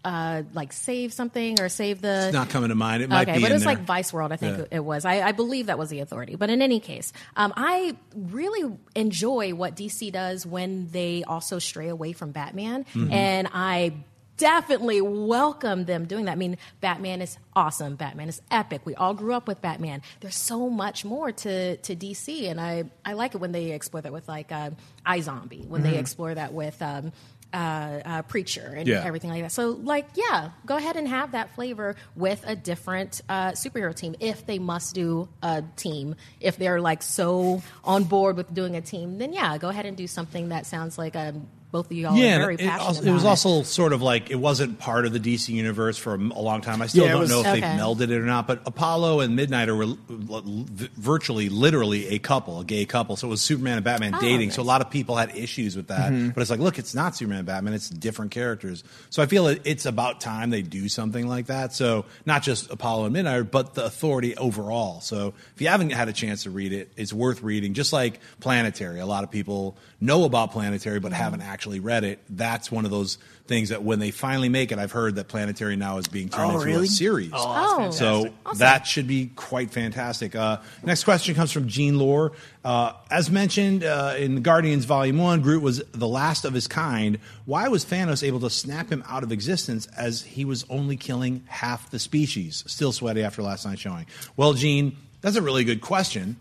uh, 0.08 0.42
like 0.54 0.72
save 0.72 1.12
something 1.12 1.60
or 1.60 1.68
save 1.68 2.00
the. 2.00 2.26
It's 2.28 2.32
not 2.32 2.48
coming 2.48 2.70
to 2.70 2.74
mind. 2.74 3.02
It 3.02 3.08
might 3.10 3.28
okay, 3.28 3.36
be 3.38 3.42
but 3.44 3.52
was 3.52 3.66
like 3.66 3.80
Vice 3.84 4.12
World, 4.12 4.32
I 4.32 4.36
think 4.36 4.58
Yeah. 4.58 4.64
it 4.78 4.84
was. 4.84 5.04
I, 5.04 5.20
I 5.20 5.32
believe 5.32 5.66
that 5.66 5.78
was 5.78 5.90
the 5.90 6.00
authority. 6.00 6.34
But 6.36 6.48
in 6.50 6.62
any 6.62 6.80
case, 6.80 7.12
um, 7.36 7.52
I 7.56 7.94
really 8.14 8.74
enjoy 8.96 9.52
what 9.54 9.76
DC 9.76 10.10
does 10.12 10.46
when 10.46 10.88
they 10.90 11.24
also 11.24 11.58
stray 11.58 11.88
away 11.88 12.12
from 12.12 12.32
Batman, 12.32 12.86
Mhm. 12.94 13.12
and 13.12 13.48
I 13.52 13.92
definitely 14.38 15.00
welcome 15.00 15.84
them 15.84 16.04
doing 16.06 16.26
that. 16.26 16.32
I 16.32 16.36
mean, 16.36 16.58
Batman 16.80 17.20
is 17.22 17.36
awesome. 17.56 17.96
Batman 17.96 18.28
is 18.28 18.40
epic. 18.52 18.82
We 18.84 18.94
all 18.94 19.12
grew 19.12 19.34
up 19.34 19.48
with 19.48 19.60
Batman. 19.60 20.00
There's 20.20 20.36
so 20.36 20.70
much 20.70 21.04
more 21.04 21.32
to, 21.32 21.76
to 21.76 21.96
DC, 21.96 22.48
and 22.48 22.60
I, 22.60 22.84
I 23.04 23.14
like 23.14 23.34
it 23.34 23.38
when 23.38 23.50
they 23.50 23.72
explore 23.72 24.00
that 24.00 24.12
with 24.12 24.28
like 24.28 24.52
uh, 24.52 24.70
iZombie, 25.04 25.66
when 25.66 25.82
they 25.82 25.94
Mhm. 25.94 25.98
explore 25.98 26.34
that 26.34 26.54
with 26.54 26.80
um, 26.80 27.12
uh, 27.52 27.56
uh, 28.04 28.22
Preacher 28.22 28.74
and 28.76 28.86
Yeah. 28.86 29.02
everything 29.04 29.30
like 29.30 29.42
that. 29.42 29.52
So, 29.52 29.70
like, 29.70 30.06
yeah, 30.14 30.50
go 30.66 30.76
ahead 30.76 30.96
and 30.96 31.08
have 31.08 31.32
that 31.32 31.54
flavor 31.54 31.96
with 32.14 32.44
a 32.46 32.54
different 32.54 33.20
uh, 33.28 33.52
superhero 33.52 33.94
team 33.94 34.14
if 34.20 34.44
they 34.46 34.58
must 34.58 34.94
do 34.94 35.28
a 35.42 35.62
team. 35.76 36.14
If 36.40 36.56
they're 36.56 36.80
like 36.80 37.02
so 37.02 37.62
on 37.84 38.04
board 38.04 38.36
with 38.36 38.52
doing 38.52 38.76
a 38.76 38.80
team, 38.80 39.18
then 39.18 39.32
yeah, 39.32 39.56
go 39.58 39.68
ahead 39.68 39.86
and 39.86 39.96
do 39.96 40.06
something 40.06 40.50
that 40.50 40.66
sounds 40.66 40.98
like 40.98 41.16
um, 41.16 41.46
both 41.70 41.90
of 41.90 41.96
y'all 41.96 42.16
yeah, 42.16 42.36
are 42.36 42.40
very 42.40 42.54
and 42.54 42.60
it, 42.62 42.68
passionate 42.68 42.86
also, 42.86 43.02
it 43.04 43.12
was 43.12 43.24
also 43.24 43.62
sort 43.62 43.92
of 43.92 44.00
like 44.00 44.30
it 44.30 44.36
wasn't 44.36 44.78
part 44.78 45.04
of 45.04 45.12
the 45.12 45.20
DC 45.20 45.48
universe 45.50 45.98
for 45.98 46.14
a 46.14 46.16
long 46.18 46.62
time. 46.62 46.80
I 46.80 46.86
still 46.86 47.04
Yeah, 47.04 47.12
don't 47.12 47.20
was- 47.20 47.30
know 47.30 47.40
if 47.40 47.46
Okay. 47.46 47.60
they've 47.60 47.70
melded 47.78 48.10
it 48.10 48.12
or 48.18 48.24
not. 48.24 48.46
But 48.46 48.62
Apollo 48.64 49.20
and 49.20 49.38
Midnighter 49.38 49.76
were 49.76 49.84
l- 49.84 49.98
l- 50.30 50.42
v- 50.46 50.88
virtually, 50.96 51.48
literally 51.50 52.08
a 52.08 52.18
couple, 52.18 52.60
a 52.60 52.64
gay 52.64 52.86
couple. 52.86 53.16
So 53.16 53.26
it 53.26 53.30
was 53.30 53.42
Superman 53.42 53.76
and 53.76 53.84
Batman 53.84 54.14
Oh, 54.14 54.20
dating. 54.20 54.48
nice. 54.48 54.56
So 54.56 54.62
a 54.62 54.64
lot 54.64 54.80
of 54.80 54.88
people 54.90 55.16
had 55.16 55.36
issues 55.36 55.76
with 55.76 55.88
that. 55.88 56.10
Mm-hmm. 56.10 56.28
Mhm. 56.28 56.34
But 56.34 56.40
it's 56.40 56.50
like, 56.50 56.60
look, 56.60 56.78
it's 56.78 56.94
not 56.94 57.14
Superman 57.16 57.40
and 57.40 57.46
Batman. 57.46 57.74
It's 57.74 57.90
different 57.90 58.30
characters. 58.30 58.82
So 59.10 59.22
I 59.22 59.26
feel 59.26 59.46
it, 59.48 59.60
it's 59.64 59.84
about 59.84 60.22
time 60.22 60.48
they 60.48 60.62
do 60.62 60.88
something 60.88 61.28
like 61.28 61.46
that. 61.48 61.74
So 61.74 62.06
not 62.24 62.42
just 62.42 62.70
Apollo 62.70 63.04
and 63.06 63.14
Midnighter, 63.16 63.48
but 63.50 63.74
the 63.74 63.84
Authority 63.84 64.34
overall. 64.36 65.00
So 65.02 65.34
if 65.54 65.60
you 65.60 65.68
haven't 65.68 65.90
had 65.90 66.08
a 66.08 66.12
chance 66.14 66.44
to 66.44 66.50
read 66.50 66.72
it, 66.72 66.90
it's 66.96 67.12
worth 67.12 67.42
reading. 67.42 67.74
Just 67.74 67.92
like 67.92 68.20
Planetary, 68.40 69.00
a 69.00 69.06
lot 69.06 69.22
of 69.24 69.30
people 69.30 69.76
know 70.00 70.24
about 70.24 70.52
Planetary 70.52 71.00
but 71.00 71.12
haven't 71.12 71.42
actually 71.42 71.57
read 71.66 72.04
it. 72.04 72.20
That's 72.30 72.70
one 72.70 72.84
of 72.84 72.90
those 72.90 73.18
things 73.46 73.70
that 73.70 73.82
when 73.82 73.98
they 73.98 74.10
finally 74.10 74.48
make 74.50 74.72
it, 74.72 74.78
I've 74.78 74.92
heard 74.92 75.14
that 75.16 75.28
Planetary 75.28 75.74
now 75.76 75.96
is 75.98 76.06
being 76.06 76.28
turned 76.28 76.52
Oh, 76.52 76.54
into 76.56 76.66
really? 76.66 76.84
a 76.84 76.88
series. 76.88 77.30
Oh, 77.32 77.78
that's 77.82 77.96
Oh. 78.02 78.24
so. 78.24 78.32
Awesome. 78.46 78.58
that 78.58 78.86
should 78.86 79.06
be 79.06 79.30
quite 79.36 79.70
fantastic. 79.70 80.34
Uh, 80.36 80.58
next 80.84 81.04
question 81.04 81.34
comes 81.34 81.50
from 81.50 81.66
Gene 81.68 81.98
Lore. 81.98 82.32
Uh, 82.64 82.92
as 83.10 83.30
mentioned 83.30 83.84
uh, 83.84 84.14
in 84.18 84.42
Guardians 84.42 84.84
Volume 84.84 85.16
1, 85.18 85.40
Groot 85.40 85.62
was 85.62 85.82
the 85.92 86.08
last 86.08 86.44
of 86.44 86.52
his 86.52 86.66
kind. 86.66 87.18
Why 87.46 87.68
was 87.68 87.84
Thanos 87.86 88.22
able 88.26 88.40
to 88.40 88.50
snap 88.50 88.90
him 88.92 89.02
out 89.08 89.22
of 89.22 89.32
existence 89.32 89.86
as 89.96 90.22
he 90.22 90.44
was 90.44 90.66
only 90.68 90.96
killing 90.96 91.42
half 91.46 91.90
the 91.90 91.98
species? 91.98 92.64
Still 92.66 92.92
sweaty 92.92 93.22
after 93.22 93.42
last 93.42 93.64
night's 93.64 93.80
showing. 93.80 94.06
Well, 94.36 94.52
Gene, 94.52 94.94
that's 95.22 95.36
a 95.36 95.42
really 95.42 95.64
good 95.64 95.80
question. 95.80 96.36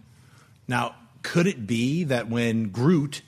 Now, 0.67 0.95
could 1.23 1.47
it 1.47 1.65
be 1.65 2.03
that 2.05 2.29
when 2.29 2.69
Groot, 2.69 3.21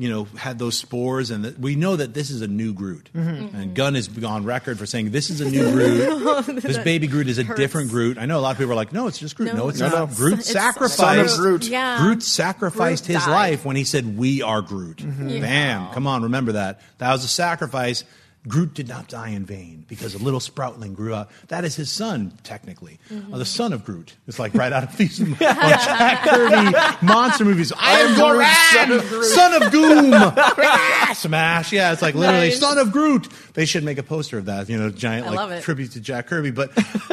you 0.00 0.08
know, 0.08 0.24
had 0.36 0.58
those 0.58 0.78
spores, 0.78 1.30
and 1.30 1.44
the, 1.44 1.54
we 1.60 1.76
know 1.76 1.94
that 1.94 2.14
this 2.14 2.30
is 2.30 2.40
a 2.40 2.46
new 2.48 2.72
Groot, 2.72 3.10
Mhm. 3.14 3.52
and 3.52 3.74
Gunn 3.74 3.94
has 3.96 4.08
gone 4.08 4.44
record 4.44 4.78
for 4.78 4.86
saying 4.86 5.10
this 5.10 5.28
is 5.28 5.42
a 5.42 5.44
new 5.50 5.70
Groot. 5.72 6.46
this 6.62 6.78
baby 6.78 7.06
Groot 7.06 7.28
is 7.28 7.38
a 7.38 7.44
hurts. 7.44 7.60
different 7.60 7.90
Groot. 7.90 8.16
I 8.16 8.24
know 8.24 8.38
a 8.38 8.40
lot 8.40 8.52
of 8.52 8.56
people 8.58 8.72
are 8.72 8.76
like, 8.76 8.94
no, 8.94 9.08
it's 9.08 9.18
just 9.18 9.36
Groot. 9.36 9.52
No, 9.52 9.58
No, 9.64 9.68
it's 9.68 9.78
no, 9.80 9.88
not. 9.90 10.10
no. 10.10 10.16
Groot 10.16 10.38
It's 10.38 10.50
sacrificed. 10.50 10.96
Son 10.96 11.18
of 11.18 11.30
Groot. 11.36 11.64
Yeah. 11.68 11.98
Groot 11.98 12.22
sacrificed 12.22 13.04
Groot 13.06 13.18
his 13.18 13.26
life 13.28 13.64
when 13.66 13.76
he 13.76 13.84
said, 13.84 14.16
"We 14.16 14.40
are 14.42 14.62
Groot." 14.62 14.98
Mhm. 14.98 15.40
Bam! 15.42 15.92
Come 15.92 16.06
on, 16.06 16.22
remember 16.22 16.52
that. 16.52 16.80
That 16.98 17.12
was 17.12 17.22
a 17.24 17.28
sacrifice. 17.28 18.04
Groot 18.48 18.72
did 18.72 18.88
not 18.88 19.06
die 19.08 19.28
in 19.28 19.44
vain 19.44 19.84
because 19.86 20.14
a 20.14 20.18
little 20.18 20.40
sproutling 20.40 20.94
grew 20.94 21.14
up. 21.14 21.30
That 21.48 21.64
is 21.66 21.76
his 21.76 21.90
son, 21.90 22.32
technically, 22.42 22.98
Mhm. 23.12 23.34
Uh, 23.34 23.38
the 23.38 23.44
son 23.44 23.74
of 23.74 23.84
Groot. 23.84 24.14
It's 24.26 24.38
like 24.38 24.54
right 24.54 24.72
out 24.72 24.82
of 24.82 24.96
these 24.96 25.18
Jack 25.38 26.22
Kirby 26.24 26.74
monster 27.06 27.44
movies. 27.44 27.70
I 27.78 28.00
am 28.00 28.14
Groot, 28.14 28.46
son 28.72 28.92
of 28.92 29.08
Groot. 29.10 29.24
son 29.26 29.62
of 29.62 29.70
Goom. 29.70 31.14
Smash! 31.14 31.72
Yeah, 31.72 31.92
it's 31.92 32.00
like 32.02 32.14
literally 32.14 32.48
Nice. 32.48 32.58
son 32.60 32.78
of 32.78 32.92
Groot. 32.92 33.28
They 33.54 33.66
should 33.66 33.84
make 33.84 33.98
a 33.98 34.02
poster 34.02 34.38
of 34.38 34.46
that. 34.46 34.68
You 34.70 34.78
know, 34.78 34.90
giant 34.90 35.26
I 35.26 35.30
like 35.46 35.62
tribute 35.62 35.92
to 35.92 36.00
Jack 36.00 36.26
Kirby. 36.28 36.50
But 36.50 36.72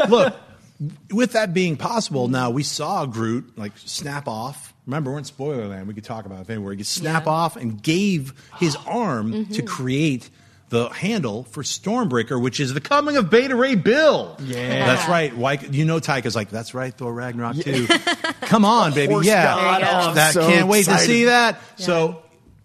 look, 0.10 0.36
with 1.12 1.34
that 1.34 1.54
being 1.54 1.76
possible, 1.76 2.28
now 2.30 2.52
we 2.52 2.64
saw 2.64 3.06
Groot 3.06 3.58
like 3.58 3.74
snap 3.78 4.28
off. 4.28 4.74
Remember, 4.86 5.12
we're 5.12 5.18
in 5.18 5.26
Spoilerland. 5.26 5.88
We 5.88 5.94
could 5.94 6.06
talk 6.06 6.26
about 6.26 6.50
it 6.50 6.58
where 6.60 6.72
he 6.72 6.78
could 6.78 6.88
snap 6.88 7.28
off 7.28 7.58
and 7.58 7.82
gave 7.84 8.34
his 8.60 8.76
arm 8.88 9.48
to 9.48 9.62
Mhm. 9.62 9.68
create 9.68 10.30
the 10.70 10.90
handle 10.90 11.44
for 11.46 11.64
Stormbreaker, 11.64 12.42
which 12.42 12.60
is 12.60 12.74
the 12.74 12.82
coming 12.82 13.16
of 13.18 13.30
Beta 13.30 13.56
Ray 13.56 13.76
Bill. 13.76 14.36
Yeah. 14.42 14.86
that's 14.86 15.08
right. 15.10 15.36
Why, 15.36 15.54
you 15.54 15.86
know, 15.86 16.00
Taika 16.00 16.26
is 16.26 16.36
like, 16.36 16.50
that's 16.50 16.74
right. 16.74 16.94
Thor 16.94 17.14
Ragnarok 17.14 17.58
too. 17.58 17.88
Come 18.42 18.66
on, 18.66 18.94
baby. 18.94 19.14
Horse 19.14 19.26
yeah, 19.26 19.46
God. 19.56 19.84
I'm 19.84 20.16
that 20.16 20.34
so 20.34 20.46
can't 20.48 20.68
wait 20.68 20.86
to 20.86 20.98
see 21.00 21.26
that. 21.26 21.60
So. 21.78 22.24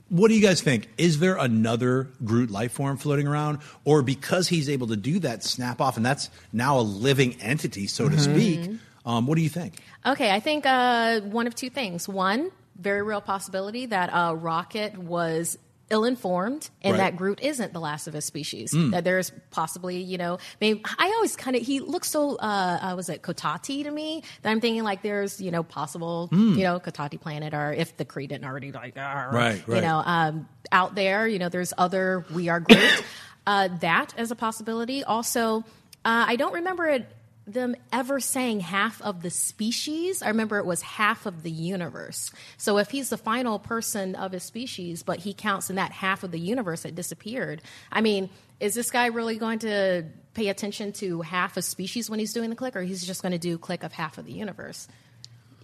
What 0.09 0.29
do 0.29 0.35
you 0.35 0.43
guys 0.43 0.61
think? 0.61 0.91
Is 0.99 1.21
there 1.21 1.37
another 1.37 2.11
Groot 2.23 2.51
life 2.51 2.73
form 2.73 2.99
floating 2.99 3.27
around? 3.27 3.61
Or 3.87 4.03
because 4.03 4.47
he's 4.47 4.69
able 4.69 4.89
to 4.89 4.97
do 4.97 5.21
that 5.21 5.43
snap 5.43 5.81
off, 5.81 5.97
and 5.97 6.05
that's 6.05 6.29
now 6.53 6.79
a 6.81 6.83
living 6.83 7.41
entity, 7.41 7.87
so 7.87 8.11
to 8.11 8.17
Mhm. 8.17 8.21
speak, 8.21 8.71
um, 9.07 9.27
what 9.27 9.37
do 9.37 9.41
you 9.43 9.49
think? 9.49 9.79
Okay, 10.05 10.31
I 10.31 10.39
think 10.39 10.67
uh, 10.67 11.21
one 11.21 11.47
of 11.47 11.55
two 11.55 11.71
things. 11.71 12.07
One, 12.11 12.51
very 12.79 13.01
real 13.03 13.23
possibility 13.23 13.87
that 13.87 14.11
uh, 14.13 14.35
Rocket 14.35 14.99
was 14.99 15.57
ill-informed 15.93 16.71
and 16.83 16.95
Right. 16.95 16.99
that 16.99 17.17
Groot 17.17 17.39
isn't 17.43 17.73
the 17.73 17.79
last 17.81 18.09
of 18.09 18.15
his 18.15 18.25
species. 18.25 18.73
Mm. 18.73 18.91
That 18.91 19.05
there's 19.05 19.31
possibly, 19.51 19.99
you 19.99 20.19
know, 20.19 20.39
maybe 20.61 20.83
I 20.99 21.13
always 21.15 21.37
kind 21.37 21.55
of 21.55 21.63
he 21.63 21.79
looks 21.81 22.11
so 22.11 22.37
uh, 22.37 22.79
uh 22.83 22.97
was 22.97 23.09
it 23.09 23.23
Cotati 23.23 23.85
to 23.85 23.91
me 23.91 24.25
that 24.41 24.51
I'm 24.51 24.61
thinking 24.61 24.83
like 24.83 25.03
there's 25.03 25.41
you 25.41 25.51
know 25.51 25.63
possible 25.63 26.31
Mm. 26.33 26.57
you 26.57 26.65
know 26.65 26.81
Cotati 26.81 27.21
planet 27.21 27.53
or 27.55 27.73
if 27.73 27.97
the 27.97 28.05
Kree 28.05 28.27
didn't 28.27 28.45
already 28.45 28.73
like 28.73 28.97
"Arr," 28.97 29.31
Right, 29.33 29.63
you 29.69 29.81
know 29.81 30.03
um, 30.05 30.49
out 30.73 30.95
there 30.95 31.29
you 31.29 31.39
know 31.39 31.51
there's 31.51 31.73
other 31.77 32.25
we 32.35 32.49
are 32.49 32.61
Groot 32.61 33.05
uh, 33.47 33.69
that 33.81 34.15
as 34.17 34.31
a 34.31 34.37
possibility. 34.37 35.05
Also, 35.05 35.59
uh, 36.05 36.25
I 36.27 36.37
don't 36.37 36.55
remember 36.55 36.87
it 36.87 37.07
them 37.47 37.75
ever 37.93 38.21
saying 38.21 38.61
half 38.61 39.03
of 39.03 39.23
the 39.23 39.31
species. 39.31 40.23
I 40.23 40.29
remember 40.29 40.59
it 40.59 40.67
was 40.67 40.81
half 40.83 41.27
of 41.27 41.43
the 41.43 41.51
universe. 41.51 42.31
So 42.57 42.79
if 42.79 42.91
he's 42.91 43.09
the 43.11 43.17
final 43.19 43.59
person 43.59 44.15
of 44.15 44.33
his 44.33 44.45
species, 44.45 45.03
but 45.03 45.19
he 45.19 45.35
counts 45.35 45.69
in 45.69 45.77
that 45.77 45.91
half 45.93 46.23
of 46.23 46.31
the 46.31 46.39
universe 46.39 46.83
that 46.83 46.95
disappeared, 46.95 47.61
I 47.91 48.01
mean, 48.01 48.31
is 48.61 48.75
this 48.75 48.91
guy 48.93 49.07
really 49.07 49.39
going 49.39 49.59
to 49.61 50.05
pay 50.35 50.49
attention 50.49 50.93
to 50.93 51.21
half 51.23 51.57
a 51.57 51.63
species 51.63 52.09
when 52.09 52.21
he's 52.21 52.33
doing 52.33 52.49
the 52.51 52.57
click, 52.57 52.77
or 52.77 52.83
he's 52.83 53.05
just 53.05 53.23
going 53.23 53.33
to 53.33 53.39
do 53.39 53.59
click 53.59 53.83
of 53.83 53.93
half 53.93 54.19
of 54.19 54.25
the 54.25 54.33
universe? 54.33 54.87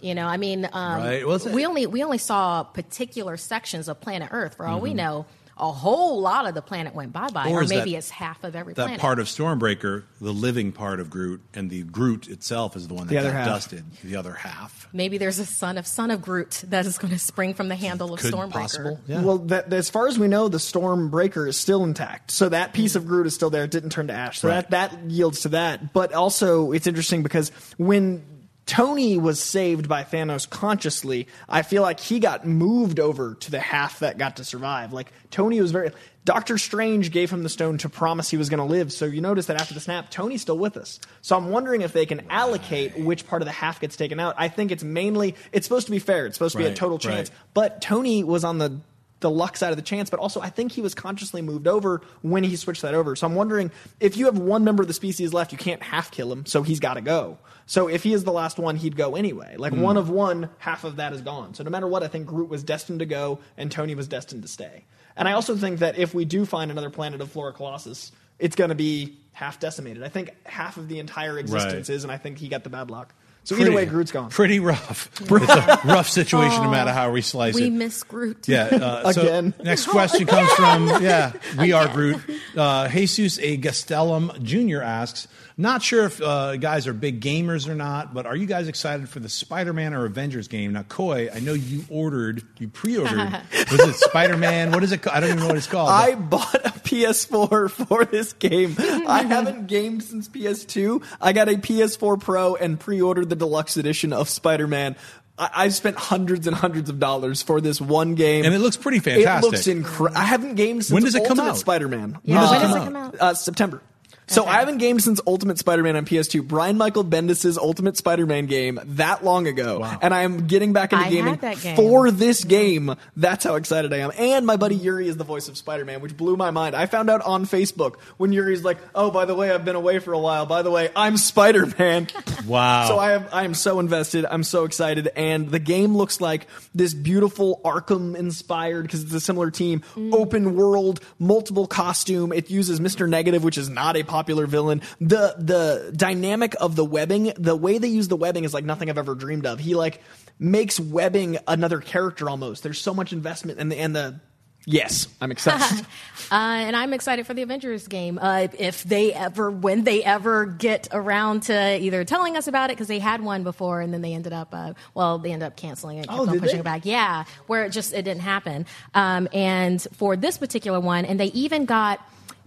You 0.01 0.15
know, 0.15 0.27
I 0.27 0.37
mean, 0.37 0.67
um, 0.71 1.03
Right. 1.03 1.27
Well, 1.27 1.39
we 1.53 1.65
only 1.65 1.85
we 1.85 2.03
only 2.03 2.19
saw 2.19 2.63
particular 2.63 3.35
sections 3.35 3.89
of 3.89 3.99
planet 3.99 4.29
Earth. 4.31 4.55
For 4.55 4.65
all 4.65 4.79
we 4.79 4.91
Mhm. 4.91 4.95
know, 4.95 5.25
a 5.59 5.71
whole 5.71 6.21
lot 6.21 6.47
of 6.47 6.53
the 6.53 6.61
planet 6.61 6.95
went 6.95 7.11
bye 7.13 7.29
bye, 7.29 7.49
Or 7.49 7.61
or, 7.61 7.67
maybe 7.67 7.91
that- 7.91 7.97
it's 7.97 8.09
half 8.09 8.43
of 8.43 8.55
every 8.55 8.73
That 8.73 8.83
planet. 8.83 9.01
part 9.01 9.19
of 9.19 9.27
Stormbreaker, 9.27 10.03
the 10.21 10.31
living 10.33 10.71
part 10.71 10.99
of 10.99 11.09
Groot, 11.09 11.41
and 11.53 11.69
the 11.69 11.83
Groot 11.83 12.27
itself 12.29 12.75
is 12.75 12.87
the 12.87 12.93
one 12.93 13.07
that 13.07 13.13
The 13.15 13.21
got 13.21 13.33
half. 13.33 13.45
dusted. 13.47 13.83
The 14.03 14.15
other 14.15 14.33
half. 14.33 14.87
Maybe 14.93 15.17
there's 15.17 15.37
a 15.39 15.45
son 15.45 15.77
of 15.77 15.85
son 15.85 16.11
of 16.11 16.21
Groot 16.21 16.63
that 16.69 16.85
is 16.85 16.97
going 16.97 17.13
to 17.13 17.19
spring 17.19 17.53
from 17.53 17.67
the 17.67 17.75
handle 17.75 18.13
of 18.13 18.19
Could 18.19 18.33
Stormbreaker. 18.33 18.51
possible. 18.51 18.99
Well, 19.07 19.37
that, 19.39 19.71
as 19.73 19.89
far 19.89 20.07
as 20.07 20.17
we 20.17 20.27
know, 20.27 20.47
the 20.47 20.57
Stormbreaker 20.57 21.47
is 21.47 21.57
still 21.57 21.83
intact. 21.83 22.31
So 22.31 22.49
that 22.49 22.69
mm. 22.71 22.73
piece 22.73 22.95
of 22.95 23.05
Groot 23.05 23.27
is 23.27 23.35
still 23.35 23.49
there. 23.49 23.65
It 23.65 23.71
didn't 23.71 23.89
turn 23.91 24.07
to 24.07 24.13
ash. 24.13 24.39
So 24.39 24.47
Right. 24.47 24.67
that, 24.69 24.91
that 24.91 25.11
yields 25.11 25.41
to 25.41 25.49
that. 25.49 25.93
But 25.93 26.13
also, 26.13 26.71
it's 26.71 26.87
interesting 26.87 27.21
because 27.23 27.51
when 27.77 28.23
Tony 28.69 29.17
was 29.17 29.41
saved 29.41 29.89
by 29.89 30.03
Thanos 30.03 30.47
consciously, 30.47 31.27
I 31.49 31.63
feel 31.63 31.81
like 31.81 31.99
he 31.99 32.19
got 32.19 32.45
moved 32.45 32.99
over 32.99 33.33
to 33.33 33.49
the 33.49 33.59
half 33.59 33.97
that 33.99 34.19
got 34.19 34.37
to 34.37 34.43
survive. 34.43 34.93
Like, 34.93 35.11
Tony 35.31 35.59
was 35.59 35.71
very. 35.71 35.89
Doctor 36.23 36.59
Strange 36.59 37.09
gave 37.09 37.31
him 37.31 37.41
the 37.41 37.49
stone 37.49 37.79
to 37.79 37.89
promise 37.89 38.29
he 38.29 38.37
was 38.37 38.47
going 38.47 38.59
to 38.59 38.71
live. 38.71 38.93
So 38.93 39.05
you 39.05 39.21
notice 39.21 39.47
that 39.47 39.59
after 39.59 39.73
the 39.73 39.79
snap, 39.79 40.11
Tony's 40.11 40.43
still 40.43 40.57
with 40.59 40.77
us. 40.77 40.99
So 41.21 41.35
I'm 41.35 41.49
wondering 41.49 41.81
if 41.81 41.93
they 41.93 42.05
can 42.05 42.21
allocate 42.29 42.95
which 42.99 43.25
part 43.25 43.41
of 43.41 43.47
the 43.47 43.51
half 43.51 43.79
gets 43.79 43.95
taken 43.95 44.19
out. 44.19 44.35
I 44.37 44.49
think 44.49 44.71
it's 44.71 44.83
mainly. 44.83 45.33
It's 45.51 45.65
supposed 45.65 45.87
to 45.87 45.91
be 45.91 45.97
fair. 45.97 46.27
It's 46.27 46.35
supposed 46.35 46.51
to 46.51 46.59
be 46.59 46.65
a 46.65 46.67
Right, 46.67 46.75
total 46.77 46.97
right. 46.97 47.01
chance. 47.15 47.31
But 47.55 47.81
Tony 47.81 48.23
was 48.23 48.43
on 48.43 48.59
the 48.59 48.79
the 49.21 49.29
luck 49.29 49.57
side 49.57 49.71
of 49.71 49.75
the 49.75 49.81
chance, 49.83 50.09
but 50.09 50.19
also 50.19 50.39
I 50.39 50.49
think 50.49 50.71
he 50.71 50.81
was 50.81 50.95
consciously 50.95 51.41
moved 51.41 51.67
over 51.67 52.01
when 52.21 52.43
he 52.43 52.55
switched 52.55 52.81
that 52.83 52.93
over. 52.93 53.15
So 53.15 53.27
I'm 53.27 53.35
wondering 53.35 53.69
if 53.99 54.15
you 54.15 54.25
have 54.25 54.37
one 54.37 54.63
member 54.63 54.81
of 54.81 54.87
the 54.87 54.93
species 54.93 55.33
left, 55.33 55.51
you 55.51 55.57
can't 55.57 55.81
half 55.83 56.09
kill 56.11 56.31
him, 56.31 56.45
so 56.45 56.63
he's 56.63 56.79
got 56.79 56.93
to 56.93 57.01
go. 57.01 57.37
So 57.65 57.87
if 57.87 58.03
he 58.03 58.13
is 58.13 58.23
the 58.23 58.31
last 58.31 58.57
one, 58.57 58.77
he'd 58.77 58.95
go 58.95 59.15
anyway. 59.15 59.55
Like 59.57 59.73
Hmm. 59.73 59.81
one 59.81 59.97
of 59.97 60.09
one, 60.09 60.49
half 60.57 60.83
of 60.85 60.95
that 60.95 61.13
is 61.13 61.21
gone. 61.21 61.53
So 61.53 61.63
no 61.63 61.69
matter 61.69 61.87
what, 61.87 62.01
I 62.01 62.07
think 62.07 62.27
Groot 62.27 62.49
was 62.49 62.63
destined 62.63 62.99
to 62.99 63.05
go, 63.05 63.39
and 63.57 63.71
Tony 63.71 63.93
was 63.93 64.07
destined 64.07 64.41
to 64.43 64.47
stay. 64.47 64.85
And 65.17 65.27
I 65.27 65.33
also 65.33 65.55
think 65.55 65.79
that 65.79 65.97
if 65.97 66.13
we 66.13 66.23
do 66.25 66.45
find 66.45 66.71
another 66.71 66.89
planet 66.89 67.19
of 67.19 67.29
Flora 67.31 67.51
Colossus, 67.53 68.11
it's 68.39 68.55
going 68.55 68.69
to 68.69 68.75
be 68.75 69.17
half 69.33 69.59
decimated. 69.59 70.01
I 70.03 70.07
think 70.09 70.33
half 70.45 70.77
of 70.77 70.87
the 70.87 70.99
entire 70.99 71.37
existence 71.37 71.89
Right. 71.89 71.95
is, 71.95 72.03
and 72.03 72.11
I 72.11 72.17
think 72.17 72.37
he 72.37 72.47
got 72.47 72.63
the 72.63 72.69
bad 72.69 72.89
luck. 72.89 73.13
So 73.43 73.55
either 73.55 73.71
way, 73.71 73.85
Groot's 73.85 74.11
gone. 74.11 74.29
Pretty 74.29 74.59
rough. 74.59 75.09
it's 75.21 75.31
a 75.31 75.79
rough 75.85 76.07
situation, 76.07 76.63
no 76.63 76.69
matter 76.69 76.91
how 76.91 77.11
we 77.11 77.21
slice 77.21 77.55
we 77.55 77.63
it. 77.63 77.63
We 77.65 77.69
miss 77.71 78.03
Groot. 78.03 78.47
Yeah. 78.47 78.65
Uh, 78.65 79.11
so 79.13 79.21
Again. 79.21 79.53
next 79.63 79.87
question 79.87 80.27
comes 80.27 80.51
from 80.51 80.87
yeah, 81.01 81.33
we 81.57 81.71
are 81.71 81.87
Groot. 81.87 82.21
Uh, 82.55 82.87
Jesus 82.89 83.39
A. 83.39 83.57
Gastelum 83.57 84.41
Jr. 84.43 84.81
asks, 84.81 85.27
not 85.59 85.83
sure 85.83 86.05
if 86.05 86.21
uh, 86.21 86.55
guys 86.55 86.87
are 86.87 86.93
big 86.93 87.19
gamers 87.19 87.67
or 87.67 87.75
not, 87.75 88.13
but 88.13 88.25
are 88.25 88.35
you 88.35 88.45
guys 88.45 88.69
excited 88.69 89.09
for 89.09 89.19
the 89.19 89.27
Spider-Man 89.27 89.93
or 89.93 90.05
Avengers 90.05 90.47
game? 90.47 90.71
Now, 90.71 90.83
Coy, 90.83 91.27
I 91.33 91.39
know 91.41 91.53
you 91.53 91.83
ordered, 91.89 92.43
you 92.59 92.69
pre-ordered. 92.69 93.17
was 93.71 93.79
it 93.81 93.95
Spider-Man? 93.95 94.71
What 94.71 94.83
is 94.83 94.93
it? 94.93 95.01
called? 95.01 95.17
I 95.17 95.19
don't 95.19 95.29
even 95.31 95.41
know 95.41 95.47
what 95.47 95.57
it's 95.57 95.67
called. 95.67 95.89
I 95.89 96.15
bought 96.15 96.55
a 96.65 96.69
PS4 96.69 97.69
for 97.69 98.05
this 98.05 98.31
game. 98.33 98.75
I 98.79 99.23
haven't 99.23 99.67
gamed 99.67 100.01
since 100.03 100.29
PS2. 100.29 101.03
I 101.19 101.33
got 101.33 101.49
a 101.49 101.53
PS4 101.55 102.19
Pro 102.21 102.55
and 102.55 102.79
pre-ordered 102.79 103.29
the 103.29 103.35
deluxe 103.35 103.75
edition 103.75 104.13
of 104.13 104.29
Spider-Man. 104.29 104.95
I- 105.37 105.49
I've 105.53 105.75
spent 105.75 105.97
hundreds 105.97 106.47
and 106.47 106.55
hundreds 106.55 106.89
of 106.89 106.99
dollars 106.99 107.41
for 107.41 107.59
this 107.59 107.81
one 107.81 108.15
game, 108.15 108.45
And 108.45 108.53
it 108.55 108.59
looks 108.59 108.77
pretty 108.77 108.99
fantastic. 108.99 109.49
It 109.49 109.51
looks 109.55 109.67
incredible. 109.67 110.17
I 110.19 110.23
haven't 110.23 110.55
gamed 110.55 110.85
since 110.85 110.93
When 110.93 111.03
does 111.03 111.15
it 111.15 111.25
come 111.27 111.39
out? 111.39 111.57
Spider-Man. 111.57 112.17
Yeah, 112.23 112.39
does 112.39 112.49
when 112.51 112.61
come 112.61 112.71
does 112.71 112.81
it 112.81 112.85
come 112.85 112.95
out? 112.95 113.15
Uh, 113.19 113.33
September. 113.33 113.81
So 114.29 114.45
I 114.45 114.59
haven't 114.59 114.77
gamed 114.77 115.03
since 115.03 115.19
Ultimate 115.25 115.57
Spider-Man 115.57 115.95
on 115.95 116.05
PS2. 116.05 116.47
Brian 116.47 116.77
Michael 116.77 117.03
Bendis' 117.03 117.57
Ultimate 117.57 117.97
Spider-Man 117.97 118.45
game 118.45 118.79
that 118.83 119.23
long 119.23 119.47
ago, 119.47 119.83
and 120.01 120.13
I 120.13 120.21
am 120.21 120.45
getting 120.47 120.71
back 120.71 120.93
into 120.93 121.05
I 121.05 121.09
gaming 121.09 121.35
game. 121.35 121.75
for 121.75 122.11
this 122.11 122.43
game. 122.43 122.95
That's 123.15 123.43
how 123.43 123.55
excited 123.55 123.91
I 123.91 123.97
am. 123.97 124.11
And 124.17 124.45
my 124.45 124.55
buddy 124.55 124.75
Yuri 124.75 125.07
is 125.07 125.17
the 125.17 125.23
voice 125.23 125.47
of 125.47 125.57
Spider-Man, 125.57 126.01
which 126.01 126.15
blew 126.15 126.37
my 126.37 126.51
mind. 126.51 126.75
I 126.75 126.85
found 126.85 127.09
out 127.09 127.21
on 127.21 127.45
Facebook 127.45 127.99
when 128.17 128.31
Yuri's 128.31 128.63
like, 128.63 128.77
"Oh, 128.93 129.09
by 129.09 129.25
the 129.25 129.35
way, 129.35 129.51
I've 129.51 129.65
been 129.65 129.75
away 129.75 129.99
for 129.99 130.13
a 130.13 130.19
while. 130.19 130.45
By 130.45 130.61
the 130.61 130.71
way, 130.71 130.89
I'm 130.95 131.17
Spider-Man." 131.17 132.07
wow. 132.47 132.87
So 132.87 132.97
I 132.99 133.13
am 133.13 133.25
I 133.31 133.45
am 133.45 133.53
so 133.55 133.79
invested. 133.79 134.25
I'm 134.29 134.43
so 134.43 134.65
excited, 134.65 135.09
and 135.15 135.49
the 135.49 135.59
game 135.59 135.97
looks 135.97 136.21
like 136.21 136.47
this 136.75 136.93
beautiful 136.93 137.61
Arkham 137.65 138.15
inspired 138.15 138.83
because 138.83 139.03
it's 139.03 139.13
a 139.13 139.19
similar 139.19 139.49
team, 139.49 139.81
mm. 139.95 140.13
open 140.13 140.55
world, 140.55 140.99
multiple 141.17 141.65
costume. 141.65 142.31
It 142.31 142.49
uses 142.49 142.79
Mister 142.79 143.07
Negative, 143.07 143.43
which 143.43 143.57
is 143.57 143.69
not 143.69 143.95
a 143.95 144.03
popular 144.19 144.47
villain. 144.47 144.81
The 144.99 145.35
the 145.37 145.93
dynamic 145.95 146.55
of 146.59 146.75
the 146.75 146.83
webbing, 146.85 147.31
the 147.37 147.55
way 147.55 147.77
they 147.77 147.87
use 147.87 148.07
the 148.09 148.17
webbing 148.17 148.43
is 148.43 148.53
like 148.53 148.65
nothing 148.65 148.89
I've 148.89 148.97
ever 148.97 149.15
dreamed 149.15 149.45
of. 149.45 149.59
He 149.59 149.75
like 149.75 150.01
makes 150.39 150.79
webbing 150.79 151.37
another 151.47 151.79
character 151.79 152.29
almost. 152.29 152.63
There's 152.63 152.79
so 152.81 152.93
much 152.93 153.13
investment, 153.13 153.59
and 153.59 153.71
the 153.71 153.77
and 153.79 153.95
the 153.95 154.19
yes, 154.65 155.07
I'm 155.21 155.31
excited. 155.31 155.85
Uh, 156.31 156.35
and 156.67 156.75
I'm 156.75 156.93
excited 156.93 157.25
for 157.25 157.33
the 157.33 157.41
Avengers 157.41 157.87
game. 157.87 158.19
Uh, 158.21 158.49
if 158.59 158.83
they 158.83 159.11
ever, 159.11 159.49
when 159.49 159.83
they 159.83 160.03
ever 160.03 160.45
get 160.45 160.87
around 160.91 161.41
to 161.49 161.79
either 161.81 162.05
telling 162.05 162.37
us 162.37 162.45
about 162.47 162.69
it, 162.69 162.73
because 162.73 162.87
they 162.87 162.99
had 162.99 163.21
one 163.23 163.41
before 163.43 163.81
and 163.81 163.91
then 163.91 164.01
they 164.03 164.13
ended 164.13 164.31
up, 164.31 164.49
uh, 164.53 164.73
well, 164.93 165.17
they 165.17 165.31
ended 165.31 165.47
up 165.47 165.57
canceling 165.57 165.97
it, 165.97 166.07
kept 166.07 166.19
Oh, 166.19 166.29
on 166.29 166.39
pushing 166.39 166.57
they? 166.57 166.59
it 166.59 166.63
back. 166.63 166.85
Yeah, 166.85 167.23
where 167.47 167.63
it 167.65 167.71
just 167.71 167.93
it 167.95 168.03
didn't 168.03 168.21
happen. 168.21 168.67
Um, 168.93 169.27
and 169.33 169.81
for 169.93 170.15
this 170.15 170.37
particular 170.37 170.79
one, 170.79 171.03
and 171.05 171.19
they 171.19 171.31
even 171.33 171.65
got. 171.65 171.99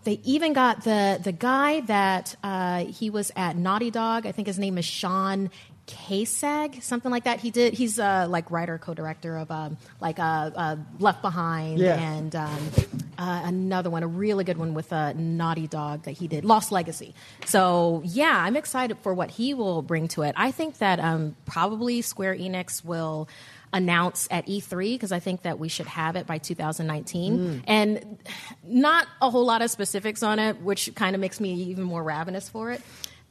They 0.05 0.21
even 0.25 0.53
got 0.53 0.85
the 0.85 1.21
the 1.23 1.33
guy 1.33 1.81
that 1.83 2.35
uh, 2.43 2.85
he 2.87 3.11
was 3.11 3.31
at 3.37 3.57
Naughty 3.57 3.91
Dog. 3.91 4.27
I 4.27 4.33
think 4.33 4.47
his 4.49 4.59
name 4.59 4.77
is 4.79 4.85
Shaun 4.85 5.51
Escayg, 5.87 6.83
something 6.83 7.11
like 7.11 7.25
that. 7.25 7.41
He 7.41 7.51
did. 7.51 7.75
He's 7.75 7.99
uh, 7.99 8.27
like 8.29 8.51
writer, 8.51 8.79
co-director 8.79 9.37
of 9.37 9.51
um, 9.51 9.77
like 10.01 10.19
uh, 10.19 10.51
uh, 10.55 10.77
Left 10.99 11.23
Behind 11.23 11.79
Yeah. 11.79 12.01
and 12.01 12.35
um, 12.37 12.71
uh, 13.19 13.43
another 13.45 13.91
one, 13.91 14.03
a 14.03 14.07
really 14.07 14.45
good 14.45 14.57
one 14.59 14.75
with 14.75 14.93
a 14.93 15.15
Naughty 15.15 15.67
Dog 15.67 16.05
that 16.05 16.13
he 16.13 16.29
did, 16.29 16.45
Lost 16.45 16.73
Legacy. 16.73 17.15
So 17.47 18.03
yeah, 18.05 18.37
I'm 18.39 18.57
excited 18.57 18.99
for 19.03 19.13
what 19.15 19.31
he 19.31 19.55
will 19.55 19.83
bring 19.83 20.09
to 20.09 20.23
it. 20.23 20.35
I 20.37 20.51
think 20.51 20.79
that 20.79 20.99
um, 21.01 21.37
probably 21.47 22.01
Square 22.03 22.37
Enix 22.37 22.85
will 22.85 23.29
announce 23.73 24.29
at 24.31 24.47
E3 24.47 24.95
because 24.95 25.13
I 25.13 25.19
think 25.19 25.43
that 25.43 25.59
we 25.59 25.69
should 25.69 25.87
have 25.87 26.17
it 26.17 26.27
by 26.27 26.39
2019 26.39 27.65
and 27.67 28.19
not 28.65 29.07
a 29.21 29.31
whole 29.31 29.47
lot 29.47 29.63
of 29.63 29.71
specifics 29.71 30.23
on 30.23 30.39
it, 30.39 30.61
which 30.61 30.95
kind 30.95 31.15
of 31.15 31.21
makes 31.21 31.41
me 31.41 31.55
even 31.65 31.85
more 31.85 32.03
ravenous 32.03 32.49
for 32.49 32.71
it. 32.71 32.83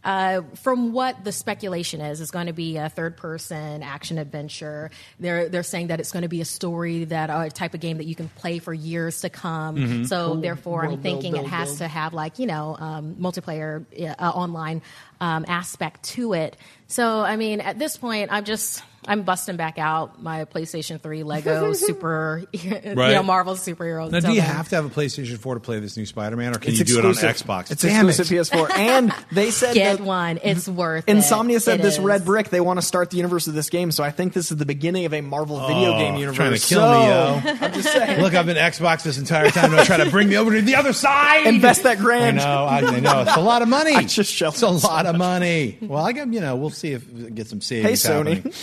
Uh, 0.04 0.42
from 0.56 0.94
what 0.94 1.24
the 1.24 1.32
speculation 1.32 2.02
is, 2.02 2.22
it's 2.22 2.32
going 2.32 2.48
to 2.48 2.54
be 2.54 2.78
a 2.78 2.90
third-person 2.90 3.84
action 3.84 4.18
adventure. 4.18 4.90
They're 5.20 5.48
they're 5.48 5.62
saying 5.62 5.88
that 5.88 6.00
it's 6.00 6.12
going 6.12 6.24
to 6.24 6.28
be 6.28 6.42
a 6.42 6.46
story 6.46 7.06
that 7.06 7.30
uh, 7.30 7.44
a 7.46 7.50
type 7.52 7.76
of 7.76 7.82
game 7.82 7.98
that 7.98 8.08
you 8.08 8.16
can 8.16 8.28
play 8.30 8.58
for 8.58 8.74
years 8.74 9.22
to 9.22 9.30
come. 9.30 10.06
So 10.06 10.38
therefore, 10.38 10.82
I'm 10.82 10.92
World 10.92 11.04
thinking 11.04 11.34
build, 11.34 11.46
it 11.46 11.50
has 11.50 11.70
build. 11.70 11.78
to 11.80 11.88
have 11.88 12.14
like 12.14 12.40
you 12.40 12.48
know 12.48 12.76
um, 12.80 13.16
multiplayer 13.20 13.86
uh, 14.18 14.30
online 14.30 14.82
um, 15.22 15.46
aspect 15.48 16.04
to 16.04 16.34
it. 16.34 16.58
So 16.88 17.22
I 17.22 17.38
mean, 17.38 17.62
at 17.62 17.80
this 17.80 17.96
point, 17.96 18.30
I'm 18.34 18.44
just 18.44 18.84
I'm 19.08 19.24
busting 19.24 19.56
back 19.56 19.80
out 19.80 20.22
my 20.22 20.46
PlayStation 20.46 21.02
3 21.02 21.24
Lego 21.24 21.74
super, 21.88 22.44
you 22.52 22.70
know, 22.94 23.24
Marvel 23.24 23.56
superhero. 23.56 24.12
now, 24.12 24.20
do 24.20 24.28
you 24.34 24.42
then. 24.42 24.50
have 24.52 24.70
to 24.70 24.76
have 24.76 24.86
a 24.86 24.90
PlayStation 24.90 25.40
4 25.40 25.56
to 25.56 25.60
play 25.60 25.80
this 25.80 25.98
new 25.98 26.06
Spider-Man, 26.06 26.56
or 26.56 26.60
can 26.60 26.70
It's 26.70 26.80
you 26.80 26.86
do 26.86 27.00
it 27.00 27.06
on 27.06 27.12
exclusive. 27.12 27.48
Xbox? 27.48 27.72
It's 27.72 27.82
Damn 27.82 28.08
exclusive 28.10 28.38
it. 28.38 28.58
PS4, 28.58 28.72
and 28.78 29.16
they 29.32 29.50
said 29.52 29.74
get 29.74 29.98
that 29.98 30.04
one? 30.06 30.38
It's 30.44 30.68
worth 30.68 31.06
it. 31.08 31.16
Insomniac 31.18 31.62
said 31.62 31.80
It 31.80 31.84
this 31.84 31.96
is. 31.96 32.00
red 32.00 32.26
brick. 32.26 32.50
They 32.50 32.62
want 32.62 32.78
to 32.80 32.86
start 32.86 33.10
the 33.10 33.18
universe 33.18 33.48
of 33.48 33.56
this 33.56 33.72
game, 33.72 33.90
so 33.92 34.04
I 34.04 34.12
think 34.12 34.34
this 34.34 34.52
is 34.52 34.58
the 34.58 34.68
beginning 34.68 35.06
of 35.06 35.14
a 35.16 35.22
Marvel 35.22 35.66
video 35.66 35.94
Oh, 35.96 35.98
game 35.98 36.18
universe. 36.18 36.36
trying 36.36 36.54
to 36.54 36.60
kill 36.60 36.82
so, 36.82 37.00
me, 37.00 37.06
yo. 37.08 37.42
I'm 37.66 37.74
just 37.74 37.92
saying. 37.94 38.22
Look, 38.22 38.36
I've 38.36 38.46
been 38.46 38.58
Xbox 38.58 39.02
this 39.04 39.18
entire 39.18 39.50
time. 39.50 39.72
They're 39.72 39.86
trying 39.86 40.06
to 40.06 40.12
bring 40.12 40.30
me 40.30 40.38
over 40.38 40.52
to 40.52 40.62
the 40.62 40.76
other 40.76 40.94
side. 40.94 41.48
Invest 41.48 41.84
that 41.84 41.98
grand. 41.98 42.40
I 42.40 42.44
know. 42.44 42.66
I, 42.66 42.78
I 42.98 43.00
know. 43.00 43.22
It's 43.22 43.36
a 43.38 43.42
lot 43.42 43.64
of 43.64 43.68
money. 43.68 43.96
I 43.96 44.04
just 44.04 44.32
shelled 44.32 44.54
It's 44.54 44.62
a 44.62 44.70
lot 44.70 45.08
of 45.08 45.11
money. 45.18 45.78
Well, 45.82 46.04
I 46.06 46.14
got 46.14 46.32
you 46.32 46.40
know. 46.42 46.56
We'll 46.56 46.70
see 46.70 46.94
if 46.94 47.10
we 47.12 47.30
get 47.32 47.48
some 47.48 47.62
savings. 47.62 48.04
Hey, 48.04 48.12
Sony. 48.14 48.36
happening. 48.36 48.54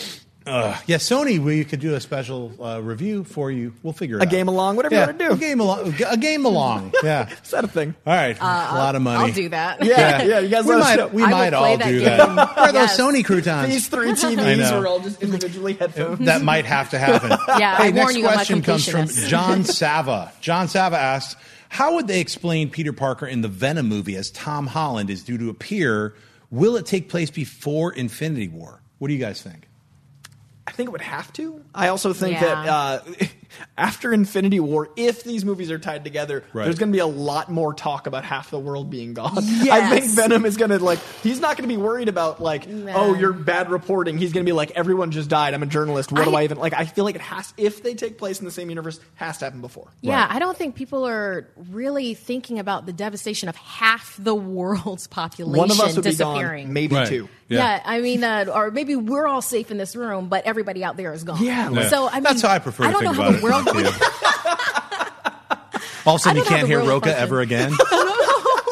Uh, 0.46 0.74
yeah, 0.86 0.96
Sony. 0.96 1.38
We 1.38 1.62
could 1.66 1.80
do 1.80 1.94
a 1.94 2.00
special 2.00 2.50
uh, 2.64 2.80
review 2.80 3.22
for 3.24 3.50
you. 3.50 3.74
We'll 3.82 3.92
figure 3.92 4.16
it 4.16 4.22
out. 4.22 4.24
A 4.24 4.26
out. 4.28 4.30
game 4.30 4.48
along, 4.48 4.76
whatever 4.76 4.94
yeah, 4.94 5.00
you 5.02 5.06
want 5.08 5.18
to 5.18 5.28
do. 5.28 5.32
A 5.34 5.36
game 5.36 5.60
along. 5.60 5.94
A 6.06 6.16
game 6.16 6.44
along. 6.46 6.94
Yeah. 7.04 7.28
Is 7.44 7.50
that 7.50 7.64
a 7.64 7.68
thing? 7.68 7.94
All 8.06 8.14
right. 8.14 8.34
a 8.40 8.42
lot 8.42 8.94
of 8.96 9.02
money. 9.02 9.24
I'll 9.28 9.32
do 9.34 9.50
that. 9.50 9.84
Yeah, 9.84 10.22
yeah. 10.22 10.38
You 10.38 10.48
guys 10.48 10.64
We 10.64 10.76
might. 10.76 10.96
know. 10.96 11.08
We 11.08 11.22
I 11.22 11.30
might 11.30 11.52
all 11.52 11.76
that 11.76 11.86
do 11.86 11.98
game. 12.00 12.04
that. 12.08 12.56
Where 12.56 12.58
are 12.66 12.72
those 12.72 12.90
Sony 12.96 13.22
croutons? 13.22 13.68
These 13.68 13.88
three 13.88 14.12
TVs 14.12 14.72
are 14.72 14.86
all 14.86 15.00
just 15.00 15.22
individually 15.22 15.74
headphones. 15.74 16.24
that 16.24 16.40
might 16.40 16.64
have 16.64 16.88
to 16.90 16.98
happen. 16.98 17.28
Yeah, 17.46 17.76
hey, 17.76 17.88
I 17.88 17.90
next 17.90 18.04
warn 18.04 18.16
you, 18.16 18.22
question 18.22 18.62
comes 18.62 18.88
from. 18.88 19.06
John 19.08 19.64
Sava. 19.64 20.32
John 20.40 20.66
Sava 20.68 20.96
asks, 20.96 21.36
"How 21.68 21.96
would 21.96 22.06
they 22.08 22.20
explain 22.20 22.70
Peter 22.70 22.94
Parker 22.94 23.26
in 23.26 23.42
the 23.42 23.48
Venom 23.48 23.86
movie 23.86 24.16
as 24.16 24.30
Tom 24.30 24.66
Holland 24.66 25.10
is 25.10 25.22
due 25.22 25.36
to 25.36 25.50
appear? 25.50 26.14
Will 26.50 26.76
it 26.76 26.86
take 26.86 27.08
place 27.08 27.30
before 27.30 27.92
Infinity 27.92 28.48
War? 28.48 28.80
What 28.98 29.08
do 29.08 29.14
you 29.14 29.20
guys 29.20 29.42
think?" 29.42 29.68
I 30.66 30.70
think 30.72 30.88
it 30.88 30.92
would 30.92 31.00
have 31.00 31.32
to. 31.34 31.64
I 31.74 31.88
also 31.88 32.12
think 32.12 32.34
Yeah. 32.40 32.62
that 32.64 32.68
uh, 32.68 33.00
after 33.76 34.12
Infinity 34.12 34.60
War, 34.60 34.90
if 34.96 35.24
these 35.24 35.44
movies 35.44 35.70
are 35.70 35.78
tied 35.78 36.04
together, 36.04 36.44
Right. 36.52 36.64
there's 36.64 36.78
going 36.78 36.90
to 36.92 36.96
be 36.96 37.00
a 37.00 37.06
lot 37.06 37.50
more 37.50 37.72
talk 37.74 38.06
about 38.06 38.24
half 38.24 38.50
the 38.50 38.58
world 38.58 38.90
being 38.90 39.14
gone. 39.14 39.38
I 39.38 39.88
think 39.90 40.06
Venom 40.14 40.44
is 40.44 40.56
going 40.56 40.70
to 40.70 40.78
like. 40.78 40.98
He's 41.22 41.40
not 41.40 41.56
going 41.56 41.68
to 41.68 41.74
be 41.74 41.80
worried 41.80 42.08
about 42.08 42.40
like, 42.40 42.64
oh, 42.68 43.14
you're 43.14 43.32
bad 43.32 43.70
reporting. 43.70 44.18
He's 44.18 44.32
going 44.32 44.44
to 44.44 44.48
be 44.48 44.54
like, 44.54 44.72
everyone 44.72 45.10
just 45.10 45.28
died. 45.28 45.54
I'm 45.54 45.62
a 45.62 45.66
journalist. 45.66 46.12
What 46.12 46.24
do 46.24 46.34
I- 46.34 46.40
I 46.40 46.44
even 46.44 46.58
like? 46.58 46.72
I 46.74 46.84
feel 46.84 47.04
like 47.04 47.14
it 47.14 47.20
has. 47.20 47.52
If 47.56 47.82
they 47.82 47.94
take 47.94 48.18
place 48.18 48.38
in 48.38 48.44
the 48.44 48.50
same 48.52 48.68
universe, 48.68 49.00
has 49.16 49.38
to 49.38 49.46
happen 49.46 49.60
before. 49.60 49.88
Yeah, 50.00 50.26
I 50.28 50.38
don't 50.38 50.56
think 50.56 50.74
people 50.76 51.06
are 51.06 51.48
really 51.70 52.14
thinking 52.14 52.58
about 52.58 52.86
the 52.86 52.92
devastation 52.92 53.48
of 53.48 53.56
half 53.56 54.16
the 54.18 54.34
world's 54.34 55.06
population 55.08 55.56
One 55.58 55.70
of 55.70 55.80
us 55.80 55.94
would 55.96 56.04
be 56.04 56.10
disappearing. 56.10 56.66
gone, 56.66 56.72
maybe 56.74 56.94
Right. 56.94 57.08
two. 57.08 57.28
Yeah. 57.48 57.58
Yeah. 57.76 57.82
I 57.84 58.00
mean, 58.00 58.22
uh, 58.22 58.44
or 58.54 58.70
maybe 58.70 58.94
we're 58.94 59.26
all 59.26 59.40
safe 59.40 59.70
in 59.70 59.78
this 59.78 59.96
room, 59.96 60.28
but 60.28 60.44
everybody 60.44 60.84
out 60.84 60.98
there 60.98 61.12
is 61.14 61.24
gone. 61.24 61.42
Yeah. 61.42 61.70
Yeah. 61.70 61.88
So 61.88 62.06
I 62.06 62.14
mean, 62.16 62.22
that's 62.24 62.42
how 62.42 62.50
I 62.50 62.58
prefer 62.58 62.84
I 62.84 62.86
to 62.88 62.92
don't 62.92 63.02
think 63.04 63.16
know 63.16 63.20
about 63.22 63.32
how 63.32 63.37
the 63.37 63.37
world 63.42 63.68
it. 63.68 63.74
would. 63.74 63.86
All 66.06 66.14
of 66.14 66.20
a 66.20 66.22
sudden, 66.22 66.38
you 66.38 66.44
can't 66.44 66.66
hear 66.66 66.78
Roca 66.78 66.88
Roka 67.08 67.18
ever 67.18 67.40
again. 67.40 67.72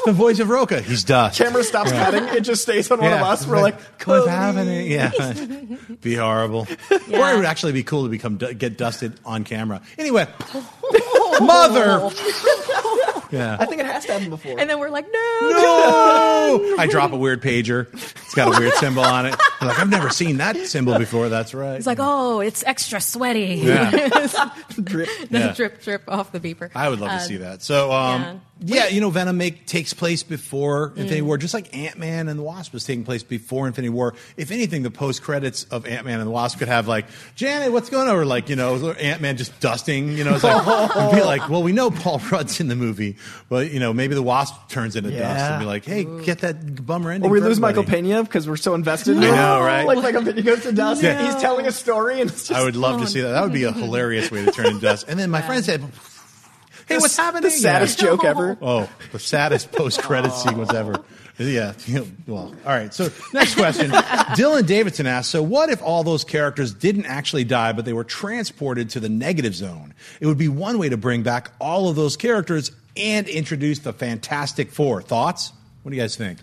The 0.06 0.12
voice 0.12 0.38
of 0.38 0.48
Roca. 0.48 0.80
He's 0.82 1.02
dust. 1.02 1.36
Camera 1.36 1.64
stops 1.64 1.90
cutting. 1.90 2.22
It 2.28 2.42
just 2.42 2.62
stays 2.62 2.88
on 2.92 3.00
one 3.00 3.12
of 3.12 3.22
us. 3.22 3.44
We're 3.44 3.60
like, 3.60 3.74
what's 3.74 4.04
Cody. 4.04 4.30
happening? 4.30 4.88
Yeah, 4.88 5.10
be 6.00 6.14
horrible. 6.14 6.68
Yeah. 7.08 7.18
Or 7.18 7.32
it 7.32 7.36
would 7.36 7.44
actually 7.44 7.72
be 7.72 7.82
cool 7.82 8.04
to 8.04 8.08
become 8.08 8.36
get 8.36 8.78
dusted 8.78 9.18
on 9.24 9.42
camera. 9.42 9.82
Anyway, 9.98 10.28
mother. 11.40 12.10
Yeah. 13.32 13.56
I 13.58 13.66
think 13.66 13.80
it 13.80 13.86
has 13.86 14.06
to 14.06 14.12
happen 14.12 14.30
before. 14.30 14.58
And 14.58 14.70
then 14.70 14.78
we're 14.78 14.88
like, 14.88 15.04
no. 15.12 15.18
No! 15.40 16.76
I 16.78 16.86
drop 16.88 17.12
a 17.12 17.16
weird 17.16 17.42
pager. 17.42 17.92
It's 17.92 18.34
got 18.36 18.56
a 18.56 18.60
weird 18.60 18.72
symbol 18.74 19.02
on 19.02 19.26
it. 19.26 19.34
I'm 19.60 19.66
like, 19.66 19.80
I've 19.80 19.90
never 19.90 20.10
seen 20.10 20.36
that 20.36 20.56
symbol 20.68 20.96
before. 20.96 21.28
That's 21.28 21.52
right. 21.52 21.74
It's 21.74 21.88
like, 21.88 21.98
oh, 22.00 22.38
it's 22.38 22.62
extra 22.64 23.00
sweaty. 23.00 23.56
Yeah. 23.56 23.90
Drip. 24.82 25.08
Yeah. 25.30 25.52
drip, 25.54 25.82
drip 25.82 26.04
off 26.08 26.30
the 26.30 26.38
beeper. 26.40 26.70
I 26.74 26.88
would 26.88 27.00
love 27.00 27.10
Uh, 27.10 27.18
to 27.18 27.24
see 27.24 27.38
that. 27.38 27.62
So, 27.62 27.90
um, 27.90 28.40
yeah. 28.60 28.88
you 28.88 29.00
know, 29.00 29.10
Venom 29.10 29.36
make, 29.36 29.66
takes 29.66 29.92
place 29.92 30.22
before 30.22 30.88
Infinity 30.90 31.22
War, 31.22 31.36
just 31.38 31.52
like 31.54 31.74
Ant 31.76 31.98
Man 31.98 32.28
and 32.28 32.38
the 32.38 32.42
Wasp 32.44 32.72
was 32.72 32.84
taking 32.84 33.04
place 33.04 33.22
before 33.24 33.66
Infinity 33.66 33.90
War. 33.90 34.14
If 34.36 34.50
anything, 34.52 34.82
the 34.82 34.90
post 34.90 35.22
credits 35.22 35.64
of 35.64 35.86
Ant 35.86 36.06
Man 36.06 36.20
and 36.20 36.26
the 36.28 36.30
Wasp 36.32 36.58
could 36.58 36.68
have 36.68 36.86
like, 36.86 37.06
Janet, 37.34 37.72
what's 37.72 37.90
going 37.90 38.08
on? 38.08 38.14
Or 38.16 38.24
like, 38.24 38.48
you 38.50 38.56
know, 38.56 38.90
Ant 38.92 39.20
Man 39.20 39.36
just 39.36 39.58
dusting. 39.60 40.12
You 40.16 40.24
know, 40.24 40.34
it's 40.36 40.44
like, 40.44 40.64
it'd 40.96 41.12
be 41.16 41.22
like, 41.26 41.48
well, 41.50 41.62
we 41.62 41.72
know 41.72 41.90
Paul 41.90 42.18
Rudd's 42.30 42.60
in 42.60 42.68
the 42.68 42.76
movie, 42.76 43.16
but 43.48 43.70
you 43.70 43.80
know, 43.80 43.92
maybe 43.92 44.14
the 44.14 44.22
Wasp 44.22 44.54
turns 44.68 44.96
into 44.96 45.10
dust 45.10 45.22
and 45.52 45.60
be 45.60 45.66
like, 45.66 45.84
hey, 45.84 46.04
get 46.24 46.38
that 46.38 46.84
bummer 46.86 47.10
ending. 47.10 47.28
Or 47.30 47.32
we 47.32 47.40
lose 47.40 47.60
Michael 47.60 47.82
everybody. 47.82 48.08
Pena 48.08 48.22
because 48.24 48.48
we're 48.48 48.56
so 48.56 48.74
invested. 48.74 49.16
I 49.16 49.20
know. 49.20 49.34
know, 49.34 49.60
right? 49.60 49.86
Like 49.86 49.98
like 49.98 50.14
a 50.14 50.20
video 50.20 50.42
goes 50.44 50.62
to 50.62 50.72
dust. 50.72 51.02
Yeah. 51.02 51.24
He's 51.26 51.40
telling 51.40 51.66
a 51.66 51.72
story, 51.72 52.20
and 52.20 52.30
it's 52.30 52.48
just 52.48 52.58
I 52.58 52.64
would 52.64 52.76
love 52.76 53.00
to 53.00 53.06
see 53.06 53.20
that. 53.20 53.32
That 53.32 53.42
would 53.42 53.52
be 53.52 53.64
a 53.64 53.72
hilarious 53.72 54.30
way 54.30 54.44
to 54.44 54.50
turn 54.52 54.66
into 54.66 54.80
dust. 54.80 55.06
And 55.08 55.18
then 55.18 55.30
my 55.30 55.42
friend 55.42 55.64
said, 55.64 55.82
"Hey, 56.88 56.98
what's 56.98 57.16
happening?" 57.16 57.42
The 57.42 57.50
saddest 57.50 58.00
Yeah. 58.00 58.08
joke 58.08 58.24
ever. 58.24 58.56
Oh, 58.62 58.88
the 59.12 59.18
saddest 59.18 59.72
post-credit 59.72 60.32
sequence 60.32 60.72
ever. 60.72 60.94
Yeah. 61.38 61.74
Well, 62.26 62.54
all 62.64 62.72
right. 62.72 62.92
So 62.94 63.10
next 63.34 63.56
question. 63.56 63.90
Dylan 63.90 64.66
Davidson 64.66 65.06
asks, 65.06 65.30
so 65.30 65.42
what 65.42 65.68
if 65.68 65.82
all 65.82 66.02
those 66.02 66.24
characters 66.24 66.72
didn't 66.72 67.06
actually 67.06 67.44
die, 67.44 67.72
but 67.72 67.84
they 67.84 67.92
were 67.92 68.04
transported 68.04 68.90
to 68.90 69.00
the 69.00 69.08
negative 69.08 69.54
zone? 69.54 69.94
It 70.20 70.26
would 70.26 70.38
be 70.38 70.48
one 70.48 70.78
way 70.78 70.88
to 70.88 70.96
bring 70.96 71.22
back 71.22 71.52
all 71.60 71.88
of 71.88 71.96
those 71.96 72.16
characters 72.16 72.72
and 72.96 73.28
introduce 73.28 73.80
the 73.80 73.92
Fantastic 73.92 74.70
Four. 74.70 75.02
Thoughts? 75.02 75.52
What 75.82 75.90
do 75.90 75.96
you 75.96 76.02
guys 76.02 76.16
think? 76.16 76.38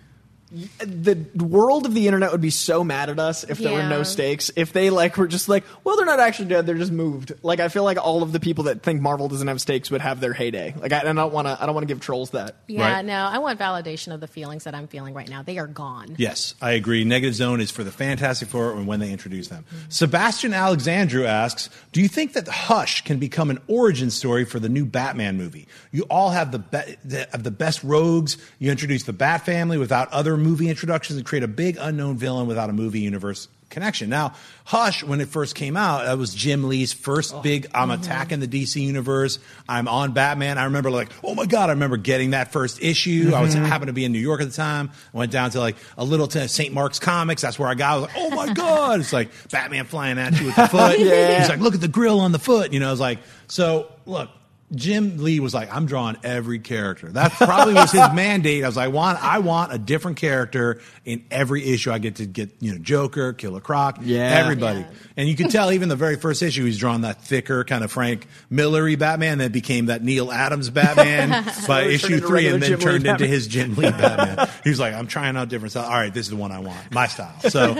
The 0.80 1.26
world 1.44 1.86
of 1.86 1.94
the 1.94 2.06
internet 2.08 2.32
would 2.32 2.42
be 2.42 2.52
so 2.52 2.84
mad 2.84 3.10
at 3.10 3.20
us 3.20 3.44
if 3.44 3.58
there 3.58 3.74
were 3.74 3.90
no 3.90 4.04
stakes. 4.04 4.52
If 4.56 4.72
they 4.72 4.90
like 4.90 5.18
were 5.18 5.28
just 5.28 5.50
like, 5.50 5.64
well, 5.84 5.98
they're 5.98 6.06
not 6.06 6.20
actually 6.20 6.50
dead; 6.50 6.66
they're 6.66 6.76
just 6.76 6.92
moved. 6.92 7.34
Like 7.42 7.60
I 7.60 7.70
feel 7.70 7.84
like 7.84 7.98
all 7.98 8.22
of 8.22 8.32
the 8.32 8.40
people 8.40 8.66
that 8.66 8.84
think 8.84 9.02
Marvel 9.02 9.28
doesn't 9.28 9.48
have 9.48 9.60
stakes 9.60 9.90
would 9.90 10.02
have 10.02 10.20
their 10.20 10.34
heyday. 10.34 10.76
Like 10.78 10.94
I, 10.94 11.00
and 11.00 11.20
I 11.20 11.24
don't 11.24 11.34
want 11.34 11.48
to. 11.48 11.58
I 11.60 11.66
don't 11.66 11.74
want 11.74 11.88
to 11.88 11.94
give 11.94 12.02
trolls 12.02 12.32
that. 12.32 12.58
Yeah, 12.68 13.02
no, 13.02 13.14
I 13.14 13.40
want 13.40 13.60
validation 13.60 14.14
of 14.14 14.20
the 14.20 14.28
feelings 14.28 14.66
that 14.66 14.76
I'm 14.76 14.88
feeling 14.88 15.14
right 15.14 15.28
now. 15.28 15.42
They 15.42 15.58
are 15.58 15.68
gone. 15.68 16.16
Yes, 16.18 16.54
I 16.62 16.72
agree. 16.72 17.04
Negative 17.04 17.34
Zone 17.34 17.60
is 17.60 17.72
for 17.72 17.84
the 17.84 17.92
Fantastic 17.92 18.50
Four 18.50 18.74
and 18.74 18.86
when 18.86 19.00
they 19.00 19.12
introduce 19.12 19.48
them. 19.48 19.66
Mm-hmm. 19.68 19.90
Sebastian 19.90 20.54
Alexandru 20.54 21.26
asks, 21.26 21.70
"Do 21.92 22.02
you 22.02 22.08
think 22.08 22.34
that 22.34 22.48
Hush 22.48 23.04
can 23.04 23.18
become 23.18 23.50
an 23.50 23.60
origin 23.68 24.12
story 24.12 24.46
for 24.46 24.60
the 24.60 24.70
new 24.70 24.86
Batman 24.86 25.38
movie? 25.38 25.68
You 25.92 26.04
all 26.10 26.30
have 26.30 26.52
the, 26.52 26.60
be- 26.60 26.98
the 27.04 27.28
have 27.32 27.44
the 27.44 27.52
best 27.52 27.84
rogues. 27.84 28.38
You 28.60 28.70
introduce 28.70 29.04
the 29.04 29.14
Bat 29.14 29.46
family 29.46 29.78
without 29.78 30.12
other 30.12 30.38
movie 30.44 30.70
introductions 30.70 31.18
and 31.18 31.26
create 31.26 31.44
a 31.44 31.48
big 31.48 31.78
unknown 31.80 32.18
villain 32.18 32.48
without 32.48 32.70
a 32.70 32.74
movie 32.74 33.00
universe." 33.02 33.48
Connection. 33.70 34.08
Now, 34.08 34.34
Hush, 34.66 35.04
when 35.04 35.20
it 35.20 35.30
first 35.30 35.56
came 35.56 35.76
out, 35.76 36.06
that 36.06 36.16
was 36.20 36.36
Jim 36.36 36.70
Lee's 36.70 36.94
first 36.94 37.42
big. 37.42 37.66
I'm 37.74 37.90
attacking 37.90 38.40
the 38.40 38.48
DC 38.48 38.80
universe. 38.80 39.40
I'm 39.68 39.88
on 39.88 40.12
Batman. 40.12 40.60
I 40.60 40.66
remember 40.66 40.92
like, 40.92 41.10
oh 41.24 41.34
my 41.34 41.48
god! 41.48 41.70
I 41.70 41.74
remember 41.74 41.98
getting 41.98 42.32
that 42.32 42.52
first 42.52 42.84
issue. 42.84 43.32
I 43.34 43.42
was 43.42 43.56
Mhm. 43.56 43.66
happened 43.66 43.88
to 43.88 43.94
be 43.94 44.06
in 44.06 44.12
New 44.12 44.20
York 44.20 44.42
at 44.42 44.48
the 44.52 44.56
time. 44.56 44.92
I 45.12 45.18
went 45.18 45.32
down 45.32 45.50
to 45.52 45.60
like 45.60 45.76
a 45.98 46.04
little 46.06 46.28
to 46.28 46.48
St. 46.48 46.72
Mark's 46.72 47.00
Comics. 47.00 47.42
That's 47.42 47.58
where 47.58 47.68
I 47.68 47.74
got. 47.74 47.94
I 47.94 47.96
was 47.96 48.02
like, 48.10 48.18
oh 48.18 48.30
my 48.30 48.54
god! 48.54 49.00
It's 49.00 49.12
like 49.12 49.30
Batman 49.50 49.86
flying 49.86 50.20
at 50.20 50.40
you 50.40 50.46
with 50.48 50.56
the 50.56 50.68
foot. 50.68 51.00
Yeah. 51.00 51.40
He's 51.40 51.50
like, 51.50 51.60
look 51.60 51.74
at 51.74 51.82
the 51.82 51.88
grill 51.88 52.20
on 52.20 52.32
the 52.32 52.38
foot. 52.40 52.74
You 52.74 52.80
know, 52.80 52.90
I 52.90 52.92
was 52.92 53.00
like, 53.00 53.20
so 53.48 53.92
look. 54.06 54.30
Jim 54.76 55.18
Lee 55.18 55.40
was 55.40 55.54
like, 55.54 55.74
I'm 55.74 55.86
drawing 55.86 56.18
every 56.24 56.60
character. 56.60 57.10
That 57.12 57.32
probably 57.34 57.74
was 57.74 57.92
his 57.92 58.02
mandate. 58.14 58.64
I 58.64 58.68
was 58.68 58.76
like, 58.76 58.86
I 58.86 58.88
want, 58.90 59.24
I 59.24 59.40
want 59.40 59.74
a 59.74 59.78
different 59.78 60.18
character 60.18 60.82
in 61.06 61.24
every 61.32 61.64
issue. 61.66 61.92
I 61.92 62.00
get 62.00 62.16
to 62.16 62.26
get, 62.26 62.52
you 62.60 62.72
know, 62.74 62.78
Joker, 62.80 63.34
Killer 63.34 63.60
Croc, 63.62 64.00
Yeah. 64.02 64.22
everybody. 64.44 64.86
And 65.16 65.30
you 65.30 65.36
could 65.36 65.52
tell 65.52 65.72
even 65.72 65.90
the 65.90 65.96
very 65.96 66.16
first 66.16 66.42
issue, 66.42 66.66
he's 66.66 66.78
drawing 66.78 67.02
that 67.02 67.22
thicker 67.22 67.64
kind 67.64 67.84
of 67.84 67.92
Frank 67.92 68.26
Millery 68.50 68.96
Batman 68.96 69.38
that 69.40 69.52
became 69.52 69.86
that 69.88 70.04
Neal 70.04 70.32
Adams 70.32 70.70
Batman 70.70 71.46
by 71.68 71.84
issue 71.84 72.20
three, 72.20 72.48
and 72.48 72.62
then 72.62 72.70
Jim 72.72 72.80
Lee 72.80 72.84
turned 72.86 72.96
into 73.06 73.12
Batman. 73.12 73.30
his 73.30 73.48
Jim 73.48 73.76
Lee 73.76 73.92
Batman. 73.92 74.50
he 74.64 74.70
was 74.70 74.80
like, 74.80 74.94
I'm 74.94 75.08
trying 75.08 75.38
out 75.38 75.50
different 75.50 75.72
styles. 75.72 75.88
All 75.88 75.94
right, 75.94 76.14
this 76.14 76.26
is 76.26 76.30
the 76.32 76.36
one 76.36 76.52
I 76.52 76.60
want, 76.60 76.92
my 76.92 77.08
style. 77.08 77.34
So, 77.50 77.74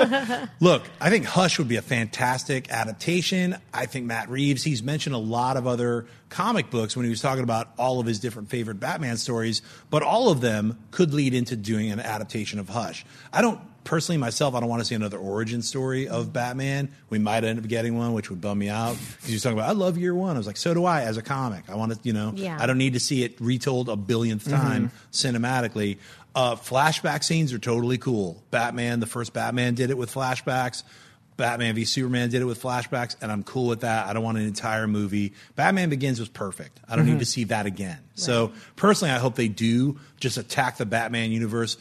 look, 0.60 0.84
I 1.02 1.10
think 1.10 1.26
Hush 1.26 1.58
would 1.58 1.68
be 1.68 1.78
a 1.78 1.82
fantastic 1.82 2.70
adaptation. 2.72 3.58
I 3.74 3.88
think 3.88 4.06
Matt 4.06 4.30
Reeves, 4.30 4.64
he's 4.64 4.84
mentioned 4.84 5.16
a 5.16 5.20
lot 5.20 5.58
of 5.58 5.66
other 5.66 6.06
comic 6.34 6.70
books 6.72 6.96
when 6.98 7.04
he 7.06 7.10
was 7.10 7.22
talking 7.22 7.44
about 7.44 7.70
all 7.78 8.00
of 8.00 8.06
his 8.08 8.20
different 8.20 8.50
favorite 8.50 8.80
Batman 8.80 9.18
stories, 9.18 9.62
but 9.90 10.02
all 10.04 10.30
of 10.30 10.42
them 10.42 10.78
could 10.92 11.14
lead 11.14 11.34
into 11.34 11.56
doing 11.56 11.92
an 11.92 12.00
adaptation 12.00 12.60
of 12.60 12.68
Hush. 12.70 13.06
I 13.32 13.42
don't 13.42 13.60
personally 13.84 14.18
myself, 14.18 14.56
I 14.56 14.60
don't 14.62 14.70
want 14.70 14.80
to 14.82 14.86
see 14.86 14.96
another 14.96 15.18
origin 15.18 15.62
story 15.62 16.08
of 16.08 16.32
Batman. 16.34 16.90
We 17.10 17.20
might 17.20 17.44
end 17.44 17.60
up 17.60 17.68
getting 17.68 17.98
one, 17.98 18.14
which 18.14 18.30
would 18.30 18.40
bum 18.42 18.58
me 18.58 18.70
out. 18.70 18.96
Because 18.98 19.28
he 19.28 19.34
was 19.34 19.44
talking 19.44 19.58
about, 19.58 19.70
I 19.70 19.74
love 19.74 19.98
year 19.98 20.16
one. 20.16 20.36
I 20.36 20.40
was 20.40 20.48
like, 20.48 20.58
so 20.58 20.74
do 20.74 20.86
I 20.86 21.02
as 21.02 21.18
a 21.18 21.22
comic. 21.22 21.70
I 21.70 21.76
want 21.76 21.92
to, 21.94 22.00
you 22.04 22.14
know, 22.14 22.32
Yeah. 22.36 22.58
I 22.60 22.66
don't 22.66 22.78
need 22.78 22.94
to 22.94 23.00
see 23.00 23.24
it 23.24 23.40
retold 23.42 23.90
a 23.90 23.96
billionth 23.98 24.50
time 24.50 24.92
cinematically. 25.12 25.98
Uh, 26.36 26.56
flashback 26.56 27.24
scenes 27.24 27.54
are 27.54 27.60
totally 27.60 27.98
cool. 27.98 28.42
Batman, 28.52 29.00
the 29.00 29.06
first 29.06 29.34
Batman 29.34 29.76
did 29.76 29.90
it 29.92 29.98
with 29.98 30.12
flashbacks. 30.14 30.84
Batman 31.38 31.76
v 31.76 31.86
Superman 31.86 32.30
did 32.30 32.42
it 32.42 32.46
with 32.46 32.62
flashbacks, 32.62 33.16
and 33.22 33.32
I'm 33.32 33.44
cool 33.44 33.68
with 33.68 33.82
that. 33.82 34.08
I 34.08 34.14
don't 34.14 34.24
want 34.24 34.38
an 34.38 34.46
entire 34.46 34.88
movie. 34.88 35.34
Batman 35.56 35.90
Begins 35.90 36.20
was 36.20 36.30
perfect. 36.30 36.80
I 36.88 36.96
don't 36.96 37.06
Mhm. 37.06 37.14
need 37.14 37.20
to 37.20 37.26
see 37.26 37.46
that 37.46 37.66
again. 37.66 37.98
So 38.16 38.52
personally, 38.76 39.12
I 39.14 39.18
hope 39.20 39.36
they 39.36 39.48
do 39.48 40.00
just 40.20 40.38
attack 40.38 40.78
the 40.78 40.86
Batman 40.86 41.32
universe 41.32 41.78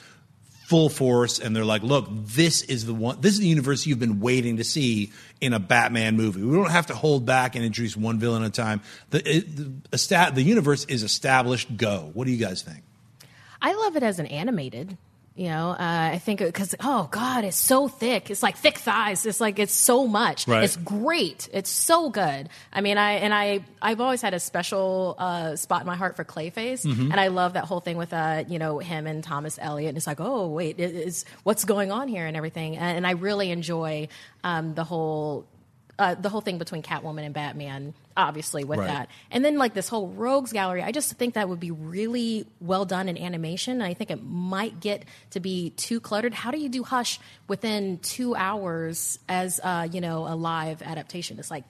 full 0.67 0.89
force, 0.89 1.39
and 1.39 1.55
they're 1.55 1.67
like, 1.67 1.83
"Look, 1.83 2.09
this 2.11 2.63
is 2.63 2.87
the 2.87 2.95
one. 2.95 3.19
This 3.21 3.35
is 3.35 3.41
the 3.41 3.47
universe 3.49 3.85
you've 3.87 3.99
been 3.99 4.21
waiting 4.21 4.57
to 4.57 4.65
see 4.65 5.13
in 5.41 5.53
a 5.53 5.59
Batman 5.59 6.17
movie. 6.17 6.41
We 6.43 6.57
don't 6.57 6.71
have 6.71 6.87
to 6.87 6.95
hold 6.95 7.27
back 7.27 7.55
and 7.55 7.63
introduce 7.65 7.95
one 7.95 8.19
villain 8.19 8.43
at 8.43 8.49
a 8.49 8.53
time. 8.53 8.81
The 9.11 9.37
it, 9.39 9.55
the, 9.57 9.71
esta- 9.93 10.33
the 10.35 10.43
universe 10.43 10.87
is 10.87 11.03
established. 11.03 11.77
Go. 11.77 12.11
What 12.15 12.25
do 12.27 12.31
you 12.33 12.39
guys 12.39 12.63
think? 12.63 12.83
I 13.61 13.75
love 13.75 13.97
it 13.97 14.03
as 14.03 14.19
an 14.19 14.27
animated. 14.27 14.97
You 15.35 15.49
know, 15.49 15.71
uh, 15.71 15.77
I 16.13 16.19
think 16.19 16.41
because 16.41 16.75
oh 16.81 17.09
god, 17.11 17.45
it's 17.45 17.57
so 17.57 17.89
thick. 17.89 18.31
It's 18.31 18.43
like 18.43 18.59
thick 18.59 18.77
thighs. 18.77 19.25
It's 19.25 19.41
like 19.41 19.59
it's 19.59 19.73
so 19.73 20.07
much. 20.07 20.47
Right. 20.47 20.63
It's 20.63 20.77
great. 20.77 21.49
It's 21.55 21.71
so 21.71 22.11
good. 22.11 22.51
I 22.71 22.83
mean, 22.83 22.99
I 22.99 23.13
and 23.13 23.33
I 23.33 23.65
I've 23.81 24.03
always 24.03 24.21
had 24.21 24.35
a 24.35 24.41
special 24.41 25.15
uh, 25.19 25.57
spot 25.57 25.81
in 25.81 25.87
my 25.87 25.97
heart 25.97 26.17
for 26.17 26.25
Clayface, 26.25 26.85
Mhm. 26.85 27.11
and 27.13 27.19
I 27.19 27.29
love 27.29 27.55
that 27.55 27.65
whole 27.65 27.81
thing 27.81 27.97
with 27.97 28.13
uh 28.13 28.45
you 28.47 28.59
know 28.59 28.79
him 28.79 29.07
and 29.07 29.25
Thomas 29.25 29.59
Elliot. 29.61 29.89
And 29.89 29.97
it's 29.97 30.07
like 30.07 30.21
oh 30.21 30.49
wait, 30.49 30.79
it 30.79 30.95
is 30.95 31.25
what's 31.45 31.65
going 31.65 31.91
on 31.91 32.09
here 32.09 32.27
and 32.27 32.37
everything. 32.37 32.77
And, 32.77 32.99
and 32.99 33.07
I 33.07 33.13
really 33.13 33.51
enjoy 33.51 34.09
um, 34.45 34.75
the 34.75 34.85
whole. 34.85 35.47
Uh, 35.99 36.15
the 36.15 36.31
whole 36.31 36.41
thing 36.41 36.57
between 36.59 36.83
Catwoman 36.83 37.23
and 37.23 37.35
Batman, 37.35 37.93
obviously 38.17 38.65
with 38.65 38.79
Right. 38.79 38.89
that, 38.89 39.09
and 39.31 39.45
then 39.45 39.59
like 39.59 39.75
this 39.75 39.89
whole 39.89 40.09
rogues 40.09 40.51
gallery, 40.51 40.83
I 40.83 40.91
just 40.91 41.13
think 41.15 41.35
that 41.35 41.49
would 41.51 41.61
be 41.61 41.71
really 41.71 42.47
well 42.61 42.87
done 42.87 43.09
in 43.11 43.19
animation. 43.19 43.83
I 43.83 43.93
think 43.93 44.11
it 44.11 44.23
might 44.25 44.81
get 44.81 45.05
to 45.31 45.41
be 45.41 45.71
too 45.71 46.01
cluttered. 46.01 46.33
How 46.33 46.51
do 46.51 46.59
you 46.59 46.71
do 46.71 46.83
Hush 46.83 47.21
within 47.47 47.99
two 47.99 48.35
hours 48.35 49.19
as 49.29 49.61
uh, 49.63 49.87
you 49.93 50.01
know 50.01 50.27
a 50.27 50.35
live 50.35 50.81
adaptation? 50.83 51.39
It's 51.39 51.51
like 51.51 51.65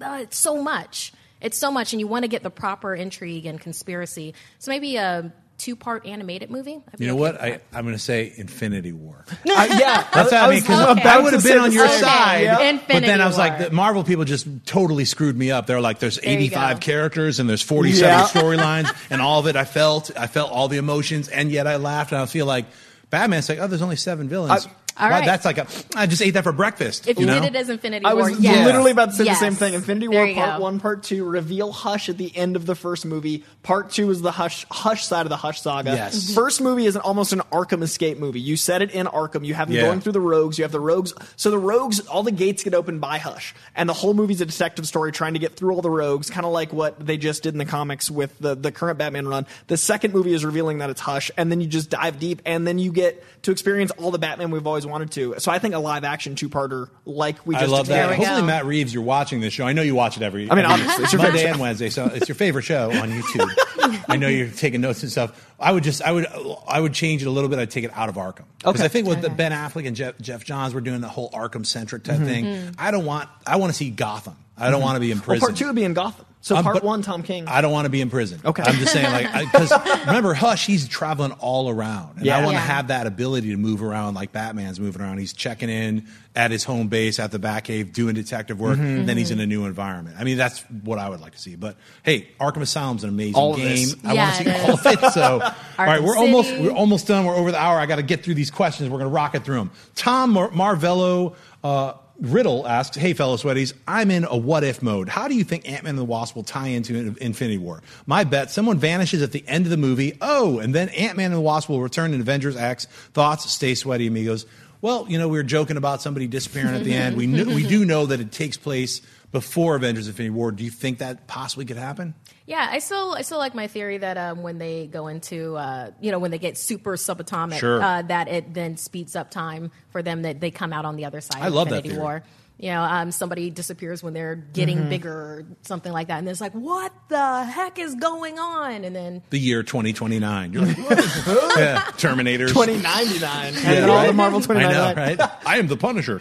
uh, 0.00 0.20
it's 0.22 0.38
so 0.38 0.62
much. 0.62 1.12
It's 1.40 1.58
so 1.58 1.70
much, 1.70 1.92
and 1.92 2.00
you 2.00 2.06
want 2.06 2.22
to 2.22 2.28
get 2.28 2.42
the 2.42 2.50
proper 2.50 2.94
intrigue 2.94 3.44
and 3.44 3.60
conspiracy. 3.60 4.34
So 4.60 4.70
maybe 4.70 4.96
a 4.96 5.30
two-part 5.58 6.06
animated 6.06 6.50
movie. 6.50 6.80
I'd 6.92 7.00
You 7.00 7.06
know 7.06 7.14
okay 7.14 7.20
what? 7.20 7.40
I, 7.40 7.60
I'm 7.72 7.84
going 7.84 7.94
to 7.94 7.98
say 7.98 8.32
Infinity 8.36 8.92
War. 8.92 9.24
Uh, 9.56 9.66
yeah, 9.78 10.06
That's 10.12 10.32
what 10.32 10.34
I 10.34 10.50
mean. 10.50 10.60
Because 10.60 10.98
Okay. 10.98 11.08
I 11.08 11.18
would 11.20 11.32
have 11.32 11.42
been 11.44 11.58
on 11.58 11.70
your 11.72 11.84
Okay. 11.86 12.00
side. 12.00 12.42
Yeah. 12.42 12.78
But 12.88 13.00
then 13.02 13.20
I 13.20 13.26
was 13.26 13.38
like, 13.38 13.58
the 13.58 13.70
Marvel 13.70 14.02
people 14.04 14.24
just 14.24 14.46
totally 14.66 15.04
screwed 15.04 15.36
me 15.36 15.50
up. 15.52 15.66
They're 15.66 15.80
like, 15.80 16.00
there's 16.00 16.18
There 16.18 16.30
85 16.32 16.80
characters 16.80 17.38
and 17.40 17.48
there's 17.48 17.62
47 17.62 18.02
Yeah. 18.08 18.24
storylines, 18.26 18.94
and 19.10 19.22
all 19.22 19.38
of 19.40 19.46
it 19.46 19.54
I 19.56 19.64
felt. 19.64 20.10
I 20.18 20.26
felt 20.26 20.50
all 20.50 20.66
the 20.68 20.76
emotions, 20.78 21.28
and 21.28 21.50
yet 21.52 21.66
I 21.66 21.76
laughed. 21.76 22.12
And 22.12 22.20
I 22.20 22.26
feel 22.26 22.46
like 22.46 22.66
Batman's 23.10 23.48
like, 23.48 23.58
oh, 23.60 23.66
there's 23.68 23.82
only 23.82 23.96
seven 23.96 24.28
villains. 24.28 24.66
All 24.96 25.10
Wow. 25.10 25.20
That's 25.24 25.44
like 25.44 25.58
a. 25.58 25.66
I 25.96 26.06
just 26.06 26.22
ate 26.22 26.30
that 26.32 26.44
for 26.44 26.52
breakfast. 26.52 27.08
If 27.08 27.18
you 27.18 27.22
you 27.22 27.26
know? 27.26 27.40
did 27.40 27.54
it 27.54 27.58
as 27.58 27.68
Infinity 27.68 28.04
War, 28.04 28.10
I 28.10 28.14
War, 28.14 28.30
was 28.30 28.38
yes. 28.40 28.64
literally 28.64 28.92
about 28.92 29.06
to 29.10 29.12
say 29.16 29.24
Yes. 29.24 29.38
the 29.40 29.44
same 29.46 29.54
thing. 29.54 29.74
Infinity 29.74 30.08
War 30.08 30.32
Part 30.32 30.58
go. 30.58 30.62
One, 30.62 30.78
Part 30.80 31.02
Two 31.02 31.24
reveal 31.24 31.72
Hush 31.72 32.08
at 32.08 32.16
the 32.18 32.34
end 32.36 32.54
of 32.56 32.66
the 32.66 32.74
first 32.74 33.04
movie. 33.04 33.44
Part 33.62 33.90
Two 33.90 34.10
is 34.10 34.22
the 34.22 34.30
Hush 34.30 34.64
Hush 34.70 35.04
side 35.04 35.26
of 35.26 35.30
the 35.30 35.36
Hush 35.36 35.60
saga. 35.60 35.90
Yes. 35.94 36.30
Mhm. 36.30 36.34
First 36.34 36.60
movie 36.60 36.86
is 36.86 36.94
an, 36.96 37.02
almost 37.02 37.32
an 37.32 37.40
Arkham 37.52 37.82
escape 37.82 38.18
movie. 38.18 38.40
You 38.40 38.56
set 38.56 38.82
it 38.82 38.90
in 38.92 39.06
Arkham. 39.06 39.44
You 39.44 39.54
have 39.54 39.68
them 39.68 39.76
Yeah. 39.76 39.82
going 39.82 40.00
through 40.00 40.12
the 40.12 40.20
rogues. 40.20 40.58
You 40.58 40.64
have 40.64 40.72
the 40.72 40.80
rogues. 40.80 41.12
So 41.36 41.50
the 41.50 41.58
rogues, 41.58 42.00
all 42.00 42.22
the 42.22 42.30
gates 42.32 42.62
get 42.62 42.74
opened 42.74 43.00
by 43.00 43.18
Hush, 43.18 43.54
and 43.74 43.88
the 43.88 43.94
whole 43.94 44.14
movie's 44.14 44.40
a 44.40 44.46
detective 44.46 44.86
story 44.86 45.10
trying 45.12 45.32
to 45.34 45.40
get 45.40 45.56
through 45.56 45.74
all 45.74 45.82
the 45.82 45.90
rogues, 45.90 46.30
kind 46.30 46.46
of 46.46 46.52
like 46.52 46.72
what 46.72 47.04
they 47.04 47.16
just 47.16 47.42
did 47.42 47.54
in 47.54 47.58
the 47.58 47.64
comics 47.64 48.10
with 48.10 48.38
the 48.38 48.54
the 48.54 48.70
current 48.70 48.98
Batman 48.98 49.26
run. 49.26 49.46
The 49.66 49.76
second 49.76 50.14
movie 50.14 50.34
is 50.34 50.44
revealing 50.44 50.78
that 50.78 50.90
it's 50.90 51.00
Hush, 51.00 51.30
and 51.36 51.50
then 51.50 51.60
you 51.60 51.66
just 51.66 51.90
dive 51.90 52.18
deep, 52.20 52.40
and 52.46 52.64
then 52.66 52.78
you 52.78 52.92
get 52.92 53.24
to 53.42 53.50
experience 53.50 53.90
all 53.98 54.10
the 54.10 54.18
Batman 54.18 54.50
we've 54.50 54.66
always 54.66 54.83
wanted 54.86 55.10
to. 55.12 55.34
So 55.38 55.50
I 55.52 55.58
think 55.58 55.74
a 55.74 55.78
live 55.78 56.04
action 56.04 56.34
two 56.34 56.48
parter 56.48 56.88
like 57.04 57.44
we 57.46 57.54
just 57.54 57.62
I 57.62 57.66
just 57.66 57.72
love 57.72 57.86
did. 57.86 57.92
that. 57.94 58.14
Hopefully, 58.16 58.42
Matt 58.42 58.64
Reeves, 58.66 58.92
you're 58.94 59.02
watching 59.02 59.40
this 59.40 59.52
show. 59.52 59.66
I 59.66 59.72
know 59.72 59.82
you 59.82 59.94
watch 59.94 60.16
it 60.16 60.22
every. 60.22 60.50
I 60.50 60.54
mean, 60.54 60.64
every 60.64 60.74
obviously, 60.74 61.04
it's 61.04 61.12
your 61.12 61.22
Monday 61.22 61.38
favorite 61.38 61.50
and. 61.52 61.60
Wednesday, 61.60 61.90
so 61.90 62.06
it's 62.06 62.28
your 62.28 62.34
favorite 62.36 62.62
show 62.62 62.90
on 62.90 63.10
YouTube. 63.10 64.04
I 64.08 64.16
know 64.16 64.28
you're 64.28 64.48
taking 64.48 64.80
notes 64.80 65.02
and 65.02 65.10
stuff. 65.12 65.50
I 65.60 65.72
would 65.72 65.84
just, 65.84 66.02
I 66.02 66.12
would, 66.12 66.26
I 66.68 66.80
would 66.80 66.92
change 66.94 67.22
it 67.22 67.26
a 67.26 67.30
little 67.30 67.48
bit. 67.48 67.58
I'd 67.58 67.70
take 67.70 67.84
it 67.84 67.90
out 67.94 68.08
of 68.08 68.16
Arkham 68.16 68.44
because 68.58 68.76
Okay. 68.76 68.84
I 68.84 68.88
think 68.88 69.06
with 69.08 69.22
the 69.22 69.30
Ben 69.30 69.52
Affleck 69.52 69.86
and 69.86 69.96
Geoff, 69.96 70.18
Geoff 70.20 70.44
Johns, 70.44 70.74
we're 70.74 70.80
doing 70.80 71.00
the 71.00 71.08
whole 71.08 71.30
Arkham 71.30 71.64
centric 71.64 72.02
type 72.04 72.18
Mhm. 72.20 72.24
thing. 72.26 72.44
Mhm. 72.44 72.74
I 72.78 72.90
don't 72.90 73.04
want. 73.04 73.28
I 73.46 73.56
want 73.56 73.70
to 73.72 73.76
see 73.76 73.90
Gotham. 73.90 74.36
I 74.56 74.70
don't 74.70 74.80
Mhm. 74.80 74.84
want 74.84 74.96
to 74.96 75.00
be 75.00 75.10
in 75.10 75.18
Well, 75.18 75.24
prison. 75.24 75.40
part 75.40 75.56
two 75.56 75.66
would 75.66 75.74
be 75.74 75.84
in 75.84 75.94
Gotham. 75.94 76.24
So 76.44 76.54
Um, 76.56 76.62
part 76.62 76.74
but 76.74 76.84
one, 76.84 77.00
Tom 77.00 77.22
King. 77.22 77.46
I 77.48 77.62
don't 77.62 77.72
want 77.72 77.86
to 77.86 77.88
be 77.88 78.02
in 78.02 78.10
prison. 78.10 78.38
Okay. 78.44 78.62
I'm 78.62 78.74
just 78.74 78.92
saying, 78.92 79.10
like, 79.10 79.50
because 79.50 79.72
remember, 80.06 80.34
Hush, 80.34 80.66
he's 80.66 80.86
traveling 80.86 81.32
all 81.38 81.70
around. 81.70 82.18
And 82.18 82.26
Yeah. 82.26 82.36
I 82.36 82.40
want 82.44 82.48
to 82.58 82.60
Yeah. 82.60 82.66
have 82.66 82.88
that 82.88 83.06
ability 83.06 83.48
to 83.52 83.56
move 83.56 83.82
around 83.82 84.12
like 84.12 84.30
Batman's 84.32 84.78
moving 84.78 85.00
around. 85.00 85.16
He's 85.16 85.32
checking 85.32 85.70
in 85.70 86.04
at 86.36 86.50
his 86.50 86.62
home 86.62 86.88
base 86.88 87.18
at 87.18 87.30
the 87.30 87.38
Batcave, 87.38 87.94
doing 87.94 88.14
detective 88.14 88.60
work. 88.60 88.78
Mhm. 88.78 89.06
Then 89.06 89.16
he's 89.16 89.30
in 89.30 89.40
a 89.40 89.46
new 89.46 89.64
environment. 89.64 90.16
I 90.20 90.24
mean, 90.24 90.36
that's 90.36 90.60
what 90.82 90.98
I 90.98 91.08
would 91.08 91.22
like 91.22 91.32
to 91.32 91.38
see. 91.38 91.56
But 91.56 91.76
hey, 92.02 92.28
Arkham 92.38 92.60
Asylum's 92.60 93.04
an 93.04 93.08
amazing 93.08 93.36
All 93.36 93.52
of 93.54 93.56
game. 93.56 93.68
this. 93.76 93.96
I 94.04 94.12
Yeah, 94.12 94.24
want 94.24 94.36
to 94.36 94.44
see 94.44 94.50
it 94.50 94.68
all 94.68 94.74
of 94.74 94.86
it. 95.04 95.12
So, 95.14 95.40
all 95.40 95.52
right, 95.86 96.02
we're 96.02 96.12
City. 96.12 96.26
almost 96.26 96.54
we're 96.58 96.72
almost 96.72 97.06
done. 97.06 97.24
We're 97.24 97.36
over 97.36 97.52
the 97.52 97.58
hour. 97.58 97.78
I 97.80 97.86
got 97.86 97.96
to 97.96 98.02
get 98.02 98.22
through 98.22 98.34
these 98.34 98.50
questions. 98.50 98.90
We're 98.90 98.98
going 98.98 99.08
to 99.10 99.14
rocket 99.14 99.46
through 99.46 99.56
them. 99.56 99.70
Tom 99.94 100.28
Mar- 100.32 100.50
Marvello. 100.50 101.36
Uh, 101.62 101.94
Riddle 102.20 102.66
asks, 102.66 102.96
"Hey, 102.96 103.12
fellow 103.12 103.36
sweaties, 103.36 103.74
I'm 103.88 104.10
in 104.10 104.24
a 104.24 104.36
what 104.36 104.62
if 104.62 104.82
mode. 104.82 105.08
How 105.08 105.26
do 105.26 105.34
you 105.34 105.44
think 105.44 105.68
Ant 105.68 105.82
Man 105.82 105.90
and 105.90 105.98
the 105.98 106.04
Wasp 106.04 106.36
will 106.36 106.44
tie 106.44 106.68
into 106.68 107.16
Infinity 107.20 107.58
War? 107.58 107.82
My 108.06 108.24
bet: 108.24 108.50
someone 108.50 108.78
vanishes 108.78 109.20
at 109.20 109.32
the 109.32 109.44
end 109.48 109.66
of 109.66 109.70
the 109.70 109.76
movie. 109.76 110.16
Oh, 110.20 110.58
and 110.58 110.74
then 110.74 110.88
Ant 110.90 111.16
Man 111.16 111.26
and 111.26 111.34
the 111.34 111.40
Wasp 111.40 111.68
will 111.68 111.80
return 111.80 112.14
in 112.14 112.20
Avengers 112.20 112.56
X. 112.56 112.86
Thoughts? 113.12 113.50
Stay 113.50 113.74
sweaty, 113.74 114.06
amigos. 114.06 114.46
Well, 114.84 115.06
you 115.08 115.16
know, 115.16 115.28
we 115.28 115.38
were 115.38 115.44
joking 115.44 115.78
about 115.78 116.02
somebody 116.02 116.26
disappearing 116.26 116.74
at 116.74 116.84
the 116.84 116.92
end. 116.92 117.16
We 117.16 117.26
we 117.54 117.66
do 117.66 117.86
know 117.86 118.04
that 118.04 118.20
it 118.20 118.30
takes 118.30 118.58
place 118.58 119.00
before 119.32 119.76
Avengers 119.76 120.08
Infinity 120.08 120.28
War. 120.28 120.52
Do 120.52 120.62
you 120.62 120.68
think 120.68 120.98
that 120.98 121.26
possibly 121.26 121.64
could 121.64 121.78
happen? 121.78 122.12
Yeah, 122.44 122.68
I 122.70 122.80
still 122.80 123.14
I 123.14 123.22
still 123.22 123.38
like 123.38 123.54
my 123.54 123.66
theory 123.66 123.96
that 123.96 124.18
um, 124.18 124.42
when 124.42 124.58
they 124.58 124.86
go 124.86 125.06
into 125.06 125.56
uh, 125.56 125.92
you 126.02 126.10
know 126.10 126.18
when 126.18 126.32
they 126.32 126.38
get 126.38 126.58
super 126.58 126.96
subatomic, 126.96 127.60
Sure. 127.60 127.82
uh, 127.82 128.02
that 128.02 128.28
it 128.28 128.52
then 128.52 128.76
speeds 128.76 129.16
up 129.16 129.30
time 129.30 129.70
for 129.88 130.02
them 130.02 130.20
that 130.20 130.40
they 130.40 130.50
come 130.50 130.74
out 130.74 130.84
on 130.84 130.96
the 130.96 131.06
other 131.06 131.22
side. 131.22 131.40
I 131.40 131.46
of 131.46 131.54
love 131.54 131.70
that 131.70 131.76
Infinity 131.76 131.88
theory. 131.94 132.02
War. 132.02 132.22
You 132.56 132.70
know, 132.70 132.82
um, 132.82 133.10
somebody 133.10 133.50
disappears 133.50 134.00
when 134.00 134.12
they're 134.14 134.36
getting 134.36 134.78
Mhm. 134.84 134.88
bigger 134.88 135.12
or 135.12 135.44
something 135.62 135.92
like 135.92 136.06
that, 136.06 136.18
and 136.20 136.28
it's 136.28 136.40
like, 136.40 136.52
what 136.52 136.92
the 137.08 137.44
heck 137.44 137.80
is 137.80 137.96
going 137.96 138.38
on? 138.38 138.84
And 138.84 138.94
then 138.94 139.22
The 139.30 139.40
year 139.40 139.64
2029. 139.64 140.52
You're 140.52 140.64
like, 140.66 140.78
what? 140.78 141.58
yeah, 141.58 141.80
Terminators. 141.96 142.48
2099. 142.50 143.54
Yeah, 143.54 143.58
and 143.58 143.64
then 143.64 143.90
all 143.90 143.96
right? 143.96 144.06
the 144.06 144.12
Marvel 144.12 144.38
I 144.38 144.40
know, 144.40 144.46
2099. 144.46 145.18
right? 145.18 145.30
I 145.46 145.58
am 145.58 145.66
the 145.66 145.76
Punisher. 145.76 146.20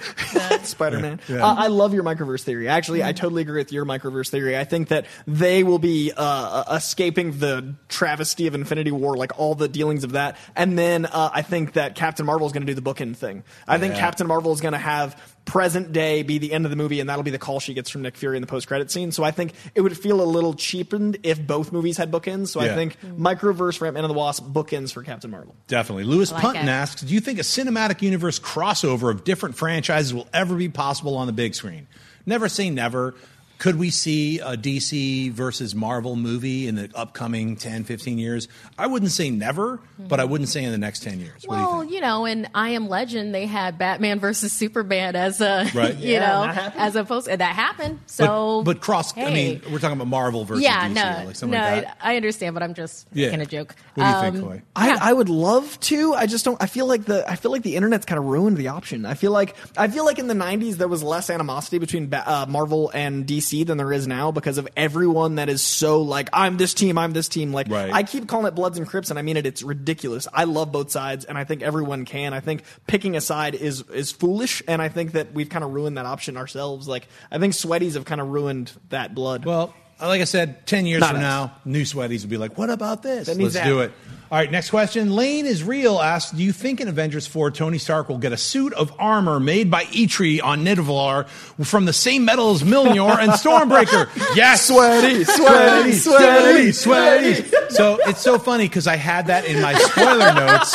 Spider 0.63 0.99
Man. 0.99 1.19
Yeah. 1.29 1.45
Uh, 1.45 1.53
I 1.55 1.67
love 1.67 1.93
your 1.93 2.03
microverse 2.03 2.41
theory. 2.41 2.67
Actually, 2.67 3.03
I 3.03 3.11
totally 3.11 3.43
agree 3.43 3.59
with 3.59 3.71
your 3.71 3.85
microverse 3.85 4.29
theory. 4.29 4.57
I 4.57 4.63
think 4.63 4.87
that 4.87 5.05
they 5.27 5.63
will 5.63 5.77
be 5.79 6.11
uh, 6.17 6.63
escaping 6.75 7.37
the 7.39 7.75
travesty 7.89 8.47
of 8.47 8.55
Infinity 8.55 8.91
War, 8.91 9.15
like 9.15 9.37
all 9.37 9.53
the 9.53 9.67
dealings 9.67 10.03
of 10.03 10.13
that. 10.13 10.37
And 10.55 10.79
then 10.79 11.05
uh, 11.05 11.29
I 11.31 11.43
think 11.43 11.73
that 11.73 11.93
Captain 11.95 12.25
Marvel 12.25 12.47
is 12.47 12.53
going 12.53 12.65
to 12.65 12.73
do 12.73 12.79
the 12.79 12.81
bookend 12.93 13.17
thing. 13.17 13.43
I 13.67 13.77
think 13.77 13.93
Captain 13.95 14.25
Marvel 14.25 14.51
is 14.51 14.61
going 14.61 14.71
to 14.73 14.77
have 14.79 15.15
present 15.45 15.91
day 15.91 16.23
be 16.23 16.37
the 16.37 16.53
end 16.53 16.65
of 16.65 16.71
the 16.71 16.77
movie, 16.77 16.99
and 16.99 17.09
that'll 17.09 17.23
be 17.23 17.31
the 17.31 17.37
call 17.37 17.59
she 17.59 17.73
gets 17.73 17.89
from 17.89 18.01
Nick 18.01 18.15
Fury 18.15 18.37
in 18.37 18.41
the 18.41 18.47
post 18.47 18.67
credit 18.67 18.89
scene. 18.89 19.11
So 19.11 19.23
I 19.23 19.31
think 19.31 19.53
it 19.75 19.81
would 19.81 19.97
feel 19.97 20.21
a 20.21 20.23
little 20.23 20.53
cheapened 20.53 21.17
if 21.23 21.45
both 21.45 21.71
movies 21.71 21.97
had 21.97 22.11
bookends. 22.11 22.47
So 22.49 22.61
Yeah. 22.61 22.71
I 22.71 22.75
think 22.75 22.97
microverse 23.01 23.77
for 23.77 23.85
Ant-Man 23.85 24.05
and 24.05 24.09
the 24.13 24.17
Wasp, 24.17 24.45
bookends 24.45 24.93
for 24.93 25.03
Captain 25.03 25.29
Marvel. 25.31 25.53
Definitely. 25.67 26.05
Lewis 26.05 26.31
I 26.31 26.35
like 26.35 26.41
Punton 26.43 26.67
it. 26.67 26.71
asks, 26.71 27.01
do 27.01 27.13
you 27.13 27.19
think 27.19 27.39
a 27.39 27.43
cinematic 27.43 28.01
universe 28.01 28.39
crossover 28.39 29.11
of 29.11 29.23
different 29.23 29.55
franchises 29.55 30.13
will 30.13 30.27
ever 30.33 30.55
be 30.55 30.69
possible 30.69 31.17
on 31.17 31.27
the 31.27 31.33
big 31.33 31.55
screen? 31.55 31.87
Never 32.25 32.47
say 32.47 32.69
never. 32.69 33.15
Could 33.63 33.77
we 33.77 33.91
see 33.91 34.39
a 34.39 34.57
DC 34.57 35.31
versus 35.31 35.73
Marvel 35.73 36.17
movie 36.17 36.67
in 36.67 36.75
the 36.75 36.89
upcoming 36.93 37.55
10, 37.55 37.85
15 37.85 38.17
years? 38.17 38.49
I 38.77 38.87
wouldn't 38.87 39.11
say 39.11 39.29
never, 39.29 39.79
but 39.97 40.19
I 40.19 40.25
wouldn't 40.25 40.49
say 40.49 40.65
in 40.65 40.73
the 40.73 40.77
next 40.77 40.99
10 41.03 41.21
years. 41.21 41.43
What 41.45 41.55
do 41.55 41.61
you 41.61 41.67
Well, 41.69 41.83
you 41.85 42.01
know, 42.01 42.25
in 42.25 42.49
I 42.53 42.71
Am 42.71 42.89
Legend, 42.89 43.33
they 43.33 43.45
had 43.45 43.77
Batman 43.77 44.19
versus 44.19 44.51
Superman 44.51 45.15
as 45.15 45.39
a, 45.39 45.65
Right. 45.73 45.95
you 45.97 46.11
Yeah, 46.11 46.19
know, 46.19 46.41
that 46.41 46.55
happened. 46.55 46.81
as 46.83 46.95
opposed, 46.97 47.29
and 47.29 47.39
that 47.39 47.55
happened. 47.55 47.99
But- 48.01 48.11
So, 48.11 48.63
but, 48.65 48.81
cross, 48.81 49.17
I 49.17 49.31
mean, 49.33 49.61
we're 49.71 49.79
talking 49.79 49.95
about 49.95 50.07
Marvel 50.09 50.43
versus 50.43 50.61
yeah, 50.61 50.89
DC, 50.89 50.93
no, 50.95 51.01
or 51.21 51.25
like 51.27 51.35
something 51.37 51.57
no, 51.57 51.65
like 51.65 51.83
that. 51.85 51.97
I, 52.01 52.13
I 52.13 52.15
understand, 52.17 52.55
but 52.55 52.63
I'm 52.63 52.73
just 52.73 53.07
Yeah. 53.13 53.27
making 53.27 53.41
a 53.43 53.45
joke. 53.45 53.75
What 53.93 54.03
do 54.03 54.09
you 54.09 54.21
think, 54.23 54.35
Um, 54.35 54.41
Chloe? 54.41 54.61
I, 54.75 55.09
I 55.09 55.13
would 55.13 55.29
love 55.29 55.79
to. 55.81 56.13
I 56.15 56.25
just 56.25 56.43
don't. 56.43 56.61
I 56.61 56.65
feel 56.65 56.85
like 56.87 57.05
the. 57.05 57.23
I 57.31 57.37
feel 57.37 57.51
like 57.51 57.63
the 57.63 57.77
internet's 57.77 58.05
kind 58.05 58.19
of 58.19 58.25
ruined 58.25 58.57
the 58.57 58.67
option. 58.67 59.05
I 59.05 59.13
feel 59.13 59.31
like. 59.31 59.55
I 59.77 59.87
feel 59.87 60.03
like 60.03 60.19
in 60.19 60.27
the 60.27 60.33
'90s 60.33 60.75
there 60.75 60.89
was 60.89 61.01
less 61.01 61.29
animosity 61.29 61.77
between 61.77 62.07
Ba- 62.07 62.29
uh, 62.29 62.45
Marvel 62.49 62.91
and 62.93 63.25
DC 63.25 63.52
than 63.61 63.77
there 63.77 63.93
is 63.93 64.07
now 64.07 64.31
because 64.31 64.57
of 64.57 64.67
everyone 64.75 65.35
that 65.35 65.49
is 65.49 65.61
so 65.61 66.01
like 66.01 66.29
I'm 66.33 66.57
this 66.57 66.73
team, 66.73 66.97
I'm 66.97 67.11
this 67.11 67.29
team. 67.29 67.53
Like 67.53 67.69
Right. 67.69 67.93
I 67.93 68.01
keep 68.01 68.27
calling 68.27 68.47
it 68.47 68.55
Bloods 68.55 68.79
and 68.79 68.87
Crips, 68.87 69.11
and 69.11 69.19
I 69.19 69.21
mean 69.21 69.37
it. 69.37 69.45
It's 69.45 69.61
ridiculous. 69.61 70.27
I 70.33 70.45
love 70.45 70.71
both 70.71 70.89
sides, 70.89 71.25
and 71.25 71.37
I 71.37 71.43
think 71.43 71.61
everyone 71.61 72.05
can. 72.05 72.33
I 72.33 72.39
think 72.39 72.63
picking 72.87 73.15
a 73.15 73.21
side 73.21 73.53
is 73.53 73.81
is 73.91 74.11
foolish, 74.11 74.63
and 74.67 74.81
I 74.81 74.89
think 74.89 75.11
that 75.11 75.33
we've 75.33 75.49
kind 75.49 75.63
of 75.63 75.71
ruined 75.71 75.97
that 75.97 76.07
option 76.07 76.35
ourselves. 76.35 76.87
Like 76.87 77.07
I 77.29 77.37
think 77.37 77.53
Sweaties 77.53 77.93
have 77.93 78.05
kind 78.05 78.19
of 78.19 78.29
ruined 78.29 78.71
that 78.89 79.13
blood. 79.13 79.45
Well, 79.45 79.75
like 79.99 80.21
I 80.21 80.25
said, 80.25 80.65
10 80.67 80.85
years 80.85 81.01
Not 81.01 81.11
from 81.11 81.17
us. 81.17 81.21
now, 81.21 81.55
new 81.65 81.83
sweaties 81.83 82.23
will 82.23 82.29
be 82.29 82.37
like, 82.37 82.57
what 82.57 82.69
about 82.69 83.03
this? 83.03 83.27
Let's 83.27 83.53
to 83.55 83.63
do 83.63 83.79
it. 83.81 83.91
All 84.33 84.39
right, 84.39 84.49
next 84.49 84.71
question. 84.71 85.11
Lane 85.11 85.45
is 85.45 85.63
real 85.63 85.99
asks, 86.01 86.31
do 86.31 86.41
you 86.41 86.51
think 86.51 86.81
in 86.81 86.87
Avengers 86.87 87.27
4 87.27 87.51
Tony 87.51 87.77
Stark 87.77 88.09
will 88.09 88.17
get 88.17 88.31
a 88.33 88.37
suit 88.37 88.73
of 88.73 88.91
armor 88.97 89.39
made 89.39 89.69
by 89.69 89.83
Eitri 89.83 90.41
on 90.43 90.65
Nidavellir 90.65 91.27
from 91.63 91.85
the 91.85 91.93
same 91.93 92.25
metal 92.25 92.49
as 92.49 92.63
Mjolnir 92.63 93.15
and 93.19 93.31
Stormbreaker? 93.33 94.09
Yes. 94.35 94.65
Sweaty, 94.65 95.23
sweaty, 95.25 95.91
sweaty, 95.91 96.71
sweaty. 96.71 97.33
sweaty. 97.35 97.65
So 97.69 97.99
it's 98.07 98.21
so 98.21 98.39
funny 98.39 98.67
because 98.67 98.87
I 98.87 98.95
had 98.95 99.27
that 99.27 99.45
in 99.45 99.61
my 99.61 99.75
spoiler 99.75 100.33
notes. 100.33 100.73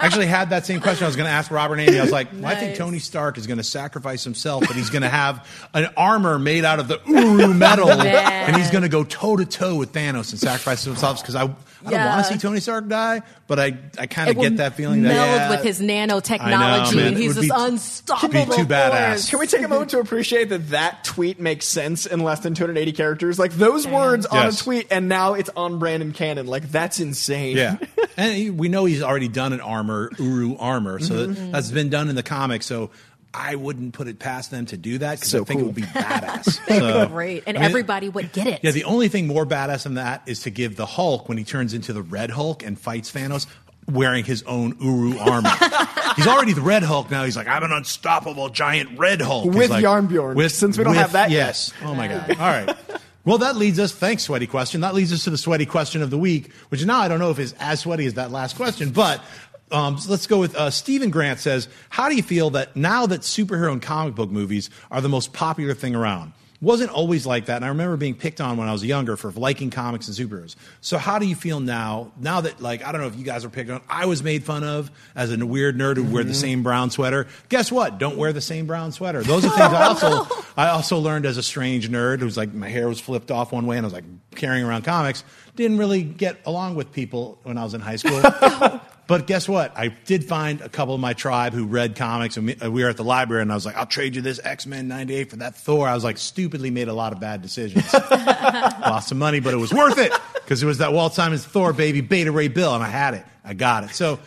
I 0.00 0.06
actually 0.06 0.26
had 0.26 0.50
that 0.50 0.64
same 0.64 0.80
question 0.80 1.04
I 1.04 1.08
was 1.08 1.16
going 1.16 1.26
to 1.26 1.32
ask 1.32 1.50
Robert 1.50 1.78
Andy. 1.80 1.98
I 1.98 2.02
was 2.02 2.12
like, 2.12 2.28
well, 2.32 2.46
I 2.46 2.54
think 2.54 2.76
Tony 2.76 3.00
Stark 3.00 3.36
is 3.36 3.46
going 3.48 3.58
to 3.58 3.64
sacrifice 3.64 4.22
himself, 4.22 4.64
but 4.66 4.76
he's 4.76 4.90
going 4.90 5.02
to 5.02 5.08
have 5.08 5.46
an 5.74 5.88
armor 5.96 6.38
made 6.38 6.64
out 6.64 6.78
of 6.78 6.86
the 6.88 7.00
Uru 7.06 7.52
metal, 7.52 7.86
Man. 7.88 8.06
and 8.06 8.56
he's 8.56 8.70
going 8.70 8.82
to 8.82 8.88
go 8.88 9.02
toe 9.02 9.36
to 9.36 9.44
toe 9.44 9.74
with 9.76 9.92
Thanos 9.92 10.30
and 10.30 10.38
sacrifice 10.38 10.84
himself 10.84 11.20
because 11.20 11.34
I, 11.34 11.42
I 11.42 11.90
don't 11.90 12.04
want 12.04 12.26
to 12.26 12.32
see 12.32 12.38
Tony 12.38 12.60
Stark 12.60 12.86
die, 12.88 12.99
but 13.46 13.58
I, 13.58 13.76
I 13.98 14.06
kind 14.06 14.30
of 14.30 14.38
get 14.38 14.56
that 14.58 14.74
feeling 14.74 15.02
that 15.02 15.08
meld 15.08 15.28
yeah, 15.40 15.50
with 15.50 15.62
his 15.62 15.80
nanotechnology, 15.80 16.94
know, 16.96 17.02
and 17.06 17.16
he's 17.16 17.34
would 17.36 17.44
this 17.44 17.50
be- 17.50 17.56
unstoppable 17.56 18.46
be 18.46 18.56
too 18.56 18.66
badass. 18.66 19.08
force. 19.10 19.30
Can 19.30 19.38
we 19.40 19.46
take 19.46 19.62
a 19.62 19.68
moment 19.68 19.90
to 19.90 19.98
appreciate 20.00 20.48
that 20.50 20.68
that 20.70 21.04
tweet 21.04 21.40
makes 21.40 21.66
sense 21.66 22.06
in 22.06 22.20
less 22.20 22.40
than 22.40 22.54
280 22.54 22.92
characters? 22.92 23.38
Like 23.38 23.52
those 23.52 23.86
words 23.86 24.26
on 24.26 24.46
a 24.48 24.52
tweet, 24.52 24.86
and 24.90 25.08
now 25.08 25.34
it's 25.34 25.50
on 25.56 25.78
Brandon 25.78 26.12
Cannon. 26.12 26.46
Like 26.46 26.70
that's 26.70 27.00
insane. 27.00 27.56
Yeah, 27.56 27.78
and 28.16 28.34
he, 28.34 28.50
we 28.50 28.68
know 28.68 28.84
he's 28.84 29.02
already 29.02 29.28
done 29.28 29.52
an 29.52 29.60
armor, 29.60 30.10
Uru 30.18 30.56
armor, 30.58 30.98
so 31.00 31.14
Mhm. 31.26 31.34
that, 31.34 31.52
that's 31.52 31.70
been 31.70 31.88
done 31.90 32.08
in 32.08 32.14
the 32.16 32.22
comics. 32.22 32.66
So 32.66 32.90
I 33.32 33.54
wouldn't 33.54 33.94
put 33.94 34.08
it 34.08 34.18
past 34.18 34.50
them 34.50 34.66
to 34.66 34.76
do 34.76 34.98
that 34.98 35.16
because 35.20 35.30
So 35.30 35.42
I 35.42 35.44
think 35.44 35.60
cool. 35.60 35.68
it 35.68 35.72
would 35.72 35.74
be 35.76 35.82
badass. 35.82 36.66
They 36.66 36.78
So, 36.78 36.98
would 36.98 37.08
be 37.08 37.12
great, 37.12 37.44
and 37.46 37.56
I 37.56 37.60
mean, 37.60 37.70
everybody 37.70 38.08
would 38.08 38.32
get 38.32 38.46
it. 38.46 38.60
Yeah, 38.62 38.72
the 38.72 38.84
only 38.84 39.08
thing 39.08 39.26
more 39.26 39.46
badass 39.46 39.84
than 39.84 39.94
that 39.94 40.22
is 40.26 40.40
to 40.42 40.50
give 40.50 40.76
the 40.76 40.86
Hulk 40.86 41.28
when 41.28 41.38
he 41.38 41.44
turns 41.44 41.72
into 41.74 41.92
the 41.92 42.02
Red 42.02 42.30
Hulk 42.30 42.64
and 42.64 42.78
fights 42.78 43.12
Thanos 43.12 43.46
wearing 43.90 44.24
his 44.24 44.42
own 44.44 44.76
Uru 44.80 45.18
armor. 45.18 45.50
he's 46.16 46.26
already 46.26 46.52
the 46.52 46.60
Red 46.60 46.82
Hulk 46.82 47.10
now. 47.10 47.24
He's 47.24 47.36
like, 47.36 47.48
I'm 47.48 47.62
an 47.62 47.72
unstoppable 47.72 48.48
giant 48.48 48.98
Red 48.98 49.20
Hulk 49.20 49.44
He's 49.46 49.54
With 49.54 49.70
like, 49.70 49.84
Jarnbjorn, 49.84 50.50
since 50.50 50.76
we 50.78 50.84
don't 50.84 50.94
have 50.94 51.12
that 51.12 51.30
yet. 51.30 51.46
Yes. 51.46 51.72
Oh 51.82 51.94
my 51.94 52.08
god. 52.08 52.30
All 52.30 52.36
right. 52.36 52.76
Well, 53.24 53.38
that 53.38 53.56
leads 53.56 53.78
us. 53.78 53.92
Thanks, 53.92 54.22
sweaty 54.24 54.46
question. 54.46 54.80
That 54.80 54.94
leads 54.94 55.12
us 55.12 55.24
to 55.24 55.30
the 55.30 55.38
sweaty 55.38 55.66
question 55.66 56.02
of 56.02 56.10
the 56.10 56.18
week, 56.18 56.52
which 56.70 56.84
now 56.84 57.00
I 57.00 57.08
don't 57.08 57.18
know 57.18 57.30
if 57.30 57.38
is 57.38 57.54
as 57.60 57.80
sweaty 57.80 58.06
as 58.06 58.14
that 58.14 58.30
last 58.30 58.56
question, 58.56 58.90
but. 58.90 59.22
Um, 59.72 59.98
so 59.98 60.10
let's 60.10 60.26
go 60.26 60.38
with 60.38 60.54
uh, 60.54 60.70
Stephen 60.70 61.10
Grant 61.10 61.40
says, 61.40 61.68
"How 61.88 62.08
do 62.08 62.16
you 62.16 62.22
feel 62.22 62.50
that 62.50 62.76
now 62.76 63.06
that 63.06 63.20
superhero 63.20 63.72
and 63.72 63.82
comic 63.82 64.14
book 64.14 64.30
movies 64.30 64.70
are 64.90 65.00
the 65.00 65.08
most 65.08 65.32
popular 65.32 65.74
thing 65.74 65.94
around? 65.94 66.32
Wasn't 66.62 66.90
always 66.90 67.24
like 67.24 67.46
that, 67.46 67.56
and 67.56 67.64
I 67.64 67.68
remember 67.68 67.96
being 67.96 68.14
picked 68.14 68.38
on 68.38 68.58
when 68.58 68.68
I 68.68 68.72
was 68.72 68.84
younger 68.84 69.16
for 69.16 69.30
liking 69.32 69.70
comics 69.70 70.08
and 70.08 70.16
superheroes. 70.16 70.56
So 70.82 70.98
how 70.98 71.18
do 71.18 71.24
you 71.24 71.34
feel 71.34 71.58
now? 71.58 72.12
Now 72.20 72.42
that 72.42 72.60
like 72.60 72.84
I 72.84 72.92
don't 72.92 73.00
know 73.00 73.06
if 73.06 73.16
you 73.16 73.24
guys 73.24 73.44
were 73.44 73.50
picked 73.50 73.70
on, 73.70 73.80
I 73.88 74.04
was 74.04 74.22
made 74.22 74.44
fun 74.44 74.62
of 74.62 74.90
as 75.14 75.32
a 75.32 75.46
weird 75.46 75.78
nerd 75.78 75.96
who 75.96 76.04
wear 76.04 76.22
the 76.22 76.34
same 76.34 76.62
brown 76.62 76.90
sweater. 76.90 77.28
Guess 77.48 77.72
what? 77.72 77.96
Don't 77.96 78.18
wear 78.18 78.34
the 78.34 78.42
same 78.42 78.66
brown 78.66 78.92
sweater. 78.92 79.22
Those 79.22 79.46
are 79.46 79.48
things 79.48 79.60
I 79.60 79.84
also 79.86 80.26
I 80.56 80.68
also 80.68 80.98
learned 80.98 81.24
as 81.24 81.38
a 81.38 81.42
strange 81.42 81.88
nerd 81.88 82.20
who's 82.20 82.36
like 82.36 82.52
my 82.52 82.68
hair 82.68 82.88
was 82.88 83.00
flipped 83.00 83.30
off 83.30 83.52
one 83.52 83.64
way 83.66 83.78
and 83.78 83.86
I 83.86 83.88
was 83.88 83.94
like 83.94 84.04
carrying 84.34 84.66
around 84.66 84.82
comics. 84.82 85.24
Didn't 85.56 85.78
really 85.78 86.02
get 86.02 86.40
along 86.44 86.74
with 86.74 86.92
people 86.92 87.38
when 87.44 87.56
I 87.56 87.64
was 87.64 87.72
in 87.72 87.80
high 87.80 87.96
school. 87.96 88.20
But 89.10 89.26
guess 89.26 89.48
what? 89.48 89.76
I 89.76 89.88
did 89.88 90.24
find 90.24 90.60
a 90.60 90.68
couple 90.68 90.94
of 90.94 91.00
my 91.00 91.14
tribe 91.14 91.52
who 91.52 91.66
read 91.66 91.96
comics, 91.96 92.36
and 92.36 92.46
we, 92.46 92.54
uh, 92.54 92.70
were 92.70 92.88
at 92.88 92.96
the 92.96 93.02
library, 93.02 93.42
and 93.42 93.50
I 93.50 93.56
was 93.56 93.66
like, 93.66 93.76
"I'll 93.76 93.84
trade 93.84 94.14
you 94.14 94.22
this 94.22 94.38
X 94.44 94.66
Men 94.66 94.86
'98 94.86 95.30
for 95.30 95.36
that 95.38 95.56
Thor." 95.56 95.88
I 95.88 95.94
was 95.96 96.04
like, 96.04 96.16
stupidly 96.16 96.70
made 96.70 96.86
a 96.86 96.94
lot 96.94 97.12
of 97.12 97.18
bad 97.18 97.42
decisions, 97.42 97.92
lost 98.10 99.08
some 99.08 99.18
money, 99.18 99.40
but 99.40 99.52
it 99.52 99.56
was 99.56 99.74
worth 99.74 99.98
it 99.98 100.12
because 100.34 100.62
it 100.62 100.66
was 100.66 100.78
that 100.78 100.92
Walt 100.92 101.12
Simonson's 101.12 101.44
Thor 101.44 101.72
baby 101.72 102.02
Beta 102.02 102.30
Ray 102.30 102.46
Bill, 102.46 102.72
and 102.72 102.84
I 102.84 102.88
had 102.88 103.14
it, 103.14 103.24
I 103.44 103.54
got 103.54 103.82
it. 103.82 103.96
So, 103.96 104.20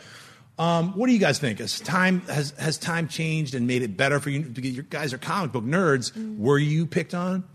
um, 0.60 0.92
what 0.98 1.08
do 1.08 1.14
you 1.14 1.20
guys 1.20 1.40
think? 1.40 1.60
Has 1.60 1.80
time 1.80 2.20
has 2.28 2.52
has 2.60 2.78
time 2.78 3.08
changed 3.08 3.56
and 3.56 3.66
made 3.66 3.84
it 3.84 3.96
better 3.96 4.20
for 4.20 4.32
you? 4.32 4.42
Because 4.42 4.76
you 4.76 4.84
guys 4.84 5.14
are 5.14 5.18
comic 5.18 5.54
book 5.54 5.64
nerds. 5.64 6.12
Were 6.38 6.60
you 6.60 6.88
picked 6.88 7.14
on? 7.14 7.46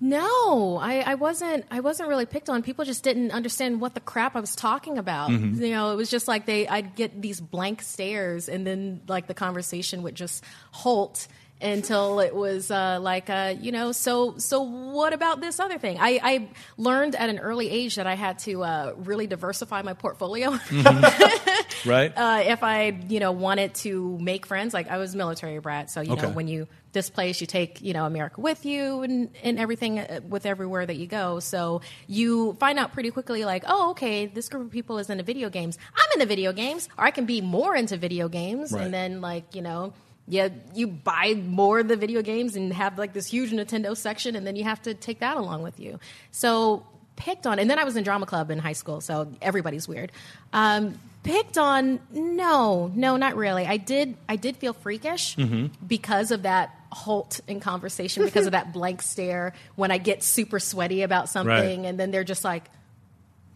No, 0.00 0.78
I, 0.80 1.00
I 1.00 1.14
wasn't. 1.16 1.64
I 1.70 1.80
wasn't 1.80 2.08
really 2.08 2.26
picked 2.26 2.48
on. 2.48 2.62
People 2.62 2.84
just 2.84 3.02
didn't 3.02 3.32
understand 3.32 3.80
what 3.80 3.94
the 3.94 4.00
crap 4.00 4.36
I 4.36 4.40
was 4.40 4.54
talking 4.54 4.96
about. 4.96 5.30
Mhm. 5.30 5.60
You 5.60 5.70
know, 5.70 5.90
it 5.92 5.96
was 5.96 6.08
just 6.10 6.28
like 6.28 6.46
they. 6.46 6.68
I'd 6.68 6.94
get 6.94 7.20
these 7.20 7.40
blank 7.40 7.82
stares, 7.82 8.48
and 8.48 8.66
then 8.66 9.00
like 9.08 9.26
the 9.26 9.34
conversation 9.34 10.02
would 10.04 10.14
just 10.14 10.44
halt. 10.70 11.26
until 11.60 12.20
it 12.20 12.32
was 12.32 12.70
uh, 12.70 13.00
like, 13.02 13.28
uh, 13.28 13.52
you 13.60 13.72
know, 13.72 13.90
so 13.90 14.38
so 14.38 14.62
what 14.62 15.12
about 15.12 15.40
this 15.40 15.58
other 15.58 15.76
thing? 15.76 15.96
I, 15.98 16.20
I 16.22 16.48
learned 16.76 17.16
at 17.16 17.28
an 17.30 17.40
early 17.40 17.68
age 17.68 17.96
that 17.96 18.06
I 18.06 18.14
had 18.14 18.38
to 18.46 18.62
uh, 18.62 18.92
really 18.96 19.26
diversify 19.26 19.82
my 19.82 19.94
portfolio. 19.94 20.50
Mm-hmm. 20.52 21.88
right. 21.90 22.12
uh, 22.16 22.42
if 22.46 22.62
I, 22.62 22.96
you 23.08 23.18
know, 23.18 23.32
wanted 23.32 23.74
to 23.82 24.16
make 24.20 24.46
friends, 24.46 24.72
like 24.72 24.88
I 24.88 24.98
was 24.98 25.16
military 25.16 25.58
brat, 25.58 25.90
so 25.90 26.00
you 26.00 26.12
Okay. 26.12 26.22
know, 26.22 26.28
when 26.30 26.46
you 26.46 26.68
displace, 26.92 27.40
you 27.40 27.46
take, 27.46 27.82
you 27.82 27.92
know, 27.92 28.04
America 28.06 28.40
with 28.40 28.64
you 28.64 29.02
and, 29.02 29.30
and 29.42 29.58
everything 29.58 29.98
uh, 29.98 30.20
with 30.28 30.46
everywhere 30.46 30.86
that 30.86 30.96
you 30.96 31.06
go. 31.06 31.38
So 31.40 31.82
you 32.06 32.54
find 32.54 32.78
out 32.78 32.92
pretty 32.92 33.10
quickly, 33.10 33.44
like, 33.44 33.64
oh, 33.66 33.90
okay, 33.90 34.26
this 34.26 34.48
group 34.48 34.64
of 34.66 34.70
people 34.72 34.98
is 34.98 35.10
into 35.10 35.22
video 35.24 35.50
games. 35.50 35.78
I'm 35.94 36.12
into 36.20 36.26
video 36.26 36.52
games, 36.52 36.88
or 36.98 37.04
I 37.04 37.10
can 37.10 37.26
be 37.26 37.40
more 37.40 37.76
into 37.76 37.96
video 37.96 38.28
games, 38.28 38.72
Right. 38.72 38.84
and 38.84 38.94
then 38.94 39.20
like, 39.20 39.54
you 39.54 39.62
know. 39.62 39.92
Yeah, 40.30 40.50
you 40.74 40.88
buy 40.88 41.32
more 41.42 41.78
of 41.78 41.88
the 41.88 41.96
video 41.96 42.20
games 42.20 42.54
and 42.54 42.70
have 42.74 42.98
like 42.98 43.14
this 43.14 43.26
huge 43.26 43.50
Nintendo 43.50 43.96
section, 43.96 44.36
and 44.36 44.46
then 44.46 44.56
you 44.56 44.64
have 44.64 44.82
to 44.82 44.92
take 44.92 45.20
that 45.20 45.38
along 45.38 45.62
with 45.62 45.80
you. 45.80 45.98
So 46.32 46.84
picked 47.16 47.46
on, 47.46 47.58
and 47.58 47.70
then 47.70 47.78
I 47.78 47.84
was 47.84 47.96
in 47.96 48.04
drama 48.04 48.26
club 48.26 48.50
in 48.50 48.58
high 48.58 48.74
school, 48.74 49.00
so 49.00 49.32
everybody's 49.40 49.88
weird. 49.88 50.12
Um, 50.52 50.98
picked 51.22 51.56
on, 51.56 51.98
no, 52.12 52.92
no, 52.94 53.16
not 53.16 53.36
really. 53.36 53.64
I 53.66 53.78
did, 53.78 54.18
I 54.28 54.36
did 54.36 54.58
feel 54.58 54.74
freakish 54.74 55.34
Mhm. 55.36 55.70
because 55.86 56.30
of 56.30 56.42
that 56.42 56.77
halt 56.90 57.40
in 57.46 57.60
conversation, 57.60 58.24
because 58.24 58.46
of 58.46 58.52
that 58.52 58.72
blank 58.72 59.02
stare 59.02 59.52
when 59.76 59.90
I 59.90 59.98
get 59.98 60.22
super 60.22 60.58
sweaty 60.58 61.02
about 61.02 61.28
something, 61.28 61.86
and 61.86 61.98
then 61.98 62.10
they're 62.10 62.24
just 62.24 62.44
like, 62.44 62.64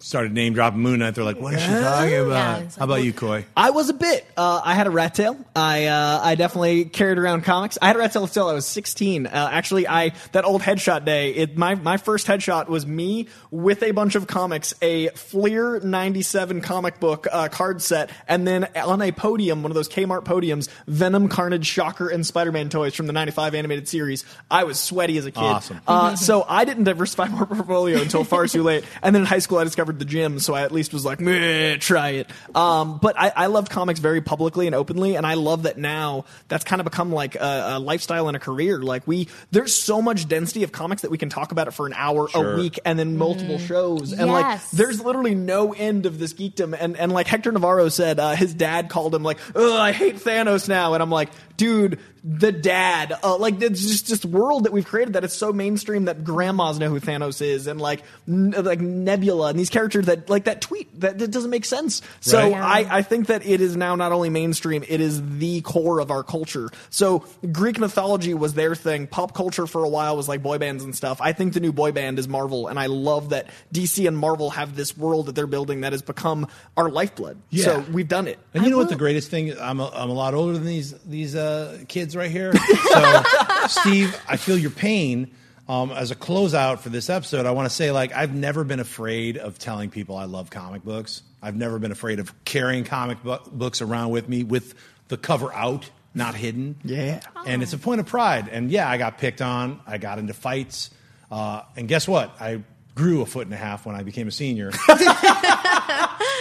Started 0.03 0.33
name 0.33 0.53
dropping 0.53 0.81
Moon 0.81 0.99
Knight. 0.99 1.15
They're 1.15 1.23
like, 1.23 1.41
what 1.41 1.55
is 1.55 1.62
she 1.62 1.69
talking 1.69 2.19
about? 2.19 2.29
Yeah, 2.29 2.59
it's 2.59 2.74
How 2.74 2.87
about 2.87 3.05
you, 3.05 3.12
Coy? 3.12 3.47
I 3.57 3.70
was 3.70 3.89
a 3.89 3.95
bit. 3.95 4.27
Uh, 4.37 4.61
I 4.65 4.74
had 4.74 4.89
a 4.89 4.91
rat 4.91 5.15
tail. 5.15 5.37
I 5.55 5.87
uh, 5.87 6.20
I 6.20 6.35
definitely 6.35 6.87
carried 6.87 7.19
around 7.19 7.45
comics. 7.45 7.79
I 7.81 7.87
had 7.87 7.95
a 7.95 8.01
rat 8.01 8.12
tail 8.12 8.24
until 8.24 8.49
I 8.49 8.53
was 8.53 8.66
16. 8.66 9.27
Uh, 9.29 9.49
actually, 9.53 9.87
I 9.87 10.12
that 10.33 10.45
old 10.45 10.61
headshot 10.62 11.05
day. 11.05 11.31
It 11.31 11.57
my 11.57 11.77
my 11.77 11.99
first 11.99 12.27
headshot 12.27 12.66
was 12.66 12.85
me 12.85 13.29
with 13.53 13.85
a 13.85 13.93
bunch 13.93 14.16
of 14.16 14.27
comics, 14.27 14.74
a 14.83 15.07
Fleer 15.11 15.79
97 15.79 16.62
comic 16.62 16.99
book 16.99 17.29
uh, 17.31 17.49
card 17.49 17.81
set, 17.81 18.11
and 18.27 18.45
then 18.45 18.69
on 18.74 19.01
a 19.03 19.12
podium, 19.12 19.62
one 19.62 19.70
of 19.70 19.77
those 19.77 19.89
Kmart 19.89 20.24
podiums, 20.24 20.69
Venom, 20.89 21.29
Carnage, 21.29 21.66
Shocker, 21.66 22.09
and 22.09 22.27
Spider-Man 22.27 22.70
toys 22.70 22.97
from 22.97 23.07
the 23.07 23.12
95 23.12 23.55
animated 23.55 23.87
series. 23.89 24.24
I 24.51 24.65
was 24.65 24.81
sweaty 24.81 25.16
as 25.19 25.27
a 25.27 25.31
kid. 25.31 25.43
Awesome. 25.43 25.81
Uh, 25.87 26.16
so 26.16 26.45
I 26.49 26.65
didn't 26.65 26.85
diversify 26.85 27.29
my 27.29 27.45
portfolio 27.45 28.01
until 28.01 28.24
far 28.24 28.49
too 28.49 28.65
late. 28.65 28.85
And 29.01 29.15
then 29.15 29.23
in 29.23 29.27
high 29.27 29.39
school, 29.39 29.59
I 29.59 29.65
discovered 29.65 29.91
the 29.98 30.05
gym, 30.05 30.39
so 30.39 30.55
I 30.55 30.62
at 30.62 30.73
least 30.73 30.93
was 30.93 31.05
like, 31.05 31.20
"Meh, 31.20 31.77
try 31.77 32.10
it. 32.10 32.31
Um, 32.55 32.98
but 33.01 33.19
I, 33.19 33.32
I 33.35 33.47
loved 33.47 33.70
comics 33.70 34.01
very 34.01 34.20
publicly 34.20 34.66
and 34.66 34.74
openly, 34.74 35.16
and 35.16 35.27
I 35.27 35.35
love 35.35 35.64
that 35.64 35.78
now 35.78 36.24
that's 36.48 36.64
kind 36.64 36.81
of 36.81 36.85
become 36.85 37.12
like 37.12 37.35
a, 37.35 37.74
a 37.74 37.78
lifestyle 37.78 38.28
and 38.28 38.36
a 38.36 38.40
career. 38.40 38.78
Like 38.81 39.06
we, 39.06 39.28
there's 39.51 39.74
so 39.74 40.02
much 40.02 40.28
density 40.28 40.62
of 40.62 40.73
comics 40.73 41.02
that 41.02 41.10
we 41.10 41.19
can 41.19 41.28
talk 41.28 41.52
about 41.52 41.69
it 41.69 41.73
for 41.73 41.86
an 41.86 41.93
hour 41.94 42.28
Sure. 42.28 42.55
a 42.55 42.56
week 42.56 42.78
and 42.85 42.98
then 42.98 43.16
multiple 43.16 43.59
shows. 43.59 44.12
And 44.12 44.31
like, 44.31 44.60
there's 44.70 45.02
literally 45.02 45.35
no 45.35 45.73
end 45.73 46.06
of 46.06 46.19
this 46.19 46.35
geekdom. 46.35 46.77
And, 46.78 46.97
and 46.97 47.12
like 47.12 47.27
Hector 47.27 47.51
Navarro 47.52 47.89
said, 47.89 48.19
uh, 48.20 48.32
his 48.32 48.55
dad 48.55 48.89
called 48.89 49.14
him 49.14 49.23
like, 49.23 49.39
Ugh, 49.55 49.62
I 49.73 49.93
hate 49.93 50.16
Thanos 50.16 50.69
now. 50.69 50.94
And 50.94 51.02
I'm 51.02 51.10
like, 51.10 51.31
dude, 51.62 52.01
the 52.24 52.51
dad, 52.51 53.12
uh, 53.22 53.36
like 53.36 53.62
it's 53.62 53.80
just 53.80 54.09
this 54.09 54.24
world 54.24 54.64
that 54.64 54.72
we've 54.72 54.84
created 54.84 55.14
that 55.14 55.22
is 55.22 55.32
so 55.32 55.52
mainstream 55.52 56.06
that 56.06 56.24
grandmas 56.24 56.80
know 56.80 56.89
who 56.89 56.98
Thanos 56.98 57.40
is 57.40 57.68
and 57.68 57.80
like, 57.80 58.02
n- 58.26 58.51
like 58.51 58.80
Nebula 58.80 59.51
and 59.51 59.59
these 59.59 59.70
characters 59.70 60.06
that 60.06 60.28
like 60.28 60.44
that 60.44 60.60
tweet 60.60 61.01
that, 61.01 61.20
that 61.20 61.30
doesn't 61.30 61.51
make 61.51 61.64
sense. 61.64 62.02
So 62.20 62.51
Right. 62.51 62.86
I, 62.90 62.98
I 62.98 63.02
think 63.02 63.28
that 63.28 63.47
it 63.47 63.60
is 63.60 63.76
now 63.76 63.94
not 63.94 64.10
only 64.10 64.28
mainstream, 64.28 64.82
it 64.89 65.01
is 65.01 65.22
the 65.39 65.60
core 65.60 66.01
of 66.01 66.10
our 66.10 66.24
culture. 66.24 66.68
So 66.90 67.24
Greek 67.52 67.78
mythology 67.78 68.34
was 68.34 68.55
their 68.55 68.74
thing. 68.74 69.06
Pop 69.06 69.32
culture 69.34 69.68
for 69.68 69.84
a 69.84 69.89
while 69.89 70.16
was 70.16 70.28
like 70.28 70.43
boy 70.43 70.59
bands 70.59 70.82
and 70.82 70.97
stuff. 70.97 71.20
I 71.20 71.32
think 71.32 71.52
the 71.52 71.60
new 71.60 71.72
boy 71.72 71.93
band 71.93 72.18
is 72.18 72.26
Marvel, 72.26 72.66
and 72.66 72.76
I 72.78 72.86
love 72.86 73.28
that 73.28 73.51
DC 73.72 74.09
and 74.09 74.18
Marvel 74.18 74.51
have 74.51 74.74
this 74.74 74.97
world 74.97 75.26
that 75.26 75.36
they're 75.36 75.47
building 75.47 75.82
that 75.82 75.93
has 75.93 76.02
become 76.02 76.48
our 76.76 76.90
lifeblood. 76.90 77.39
Yeah. 77.51 77.64
So 77.64 77.80
we've 77.93 78.09
done 78.09 78.26
it. 78.26 78.40
And 78.52 78.64
you 78.64 78.70
know 78.70 78.78
what 78.78 78.89
the 78.89 78.97
greatest 78.97 79.30
thing? 79.30 79.56
I'm 79.60 79.78
a, 79.78 79.89
I'm 79.89 80.10
a 80.10 80.14
lot 80.14 80.34
older 80.34 80.55
than 80.55 80.66
these 80.66 80.93
these 81.05 81.36
uh, 81.36 81.52
kids 81.89 82.16
right 82.16 82.31
here. 82.31 82.53
So, 82.55 83.23
Steve, 83.69 84.20
I 84.29 84.37
feel 84.37 84.59
your 84.59 84.70
pain. 84.70 85.31
Um, 85.69 85.91
as 85.93 86.11
a 86.11 86.16
closeout 86.16 86.81
for 86.81 86.89
this 86.89 87.09
episode, 87.09 87.47
I 87.47 87.53
want 87.53 87.69
to 87.69 87.74
say 87.74 87.93
like 87.93 88.12
I've 88.12 88.35
never 88.35 88.65
been 88.65 88.81
afraid 88.81 89.39
of 89.39 89.59
telling 89.59 89.91
people 89.91 90.16
I 90.16 90.24
love 90.24 90.51
comic 90.51 90.83
books. 90.85 91.23
I've 91.41 91.57
never 91.57 91.79
been 91.79 91.93
afraid 91.93 92.19
of 92.19 92.45
carrying 92.45 92.85
comic 92.85 93.23
bu- 93.23 93.39
books 93.51 93.81
around 93.81 94.11
with 94.11 94.29
me 94.29 94.43
with 94.43 94.74
the 95.09 95.16
cover 95.16 95.53
out, 95.53 95.89
not 96.15 96.35
hidden. 96.35 96.77
Yeah. 96.85 97.20
And 97.47 97.62
it's 97.62 97.73
a 97.73 97.79
point 97.79 98.01
of 98.01 98.07
pride. 98.07 98.49
And 98.49 98.70
yeah, 98.70 98.89
I 98.89 98.99
got 98.99 99.19
picked 99.19 99.41
on. 99.41 99.81
I 99.87 99.99
got 99.99 100.19
into 100.19 100.35
fights. 100.35 100.91
Uh, 101.31 101.62
and 101.77 101.89
guess 101.89 102.07
what? 102.07 102.35
I 102.41 102.62
grew 102.95 103.23
a 103.23 103.27
foot 103.27 103.47
and 103.47 103.55
a 103.55 103.57
half 103.59 103.87
when 103.87 103.97
I 103.97 104.03
became 104.03 104.29
a 104.29 104.33
senior. 104.33 104.70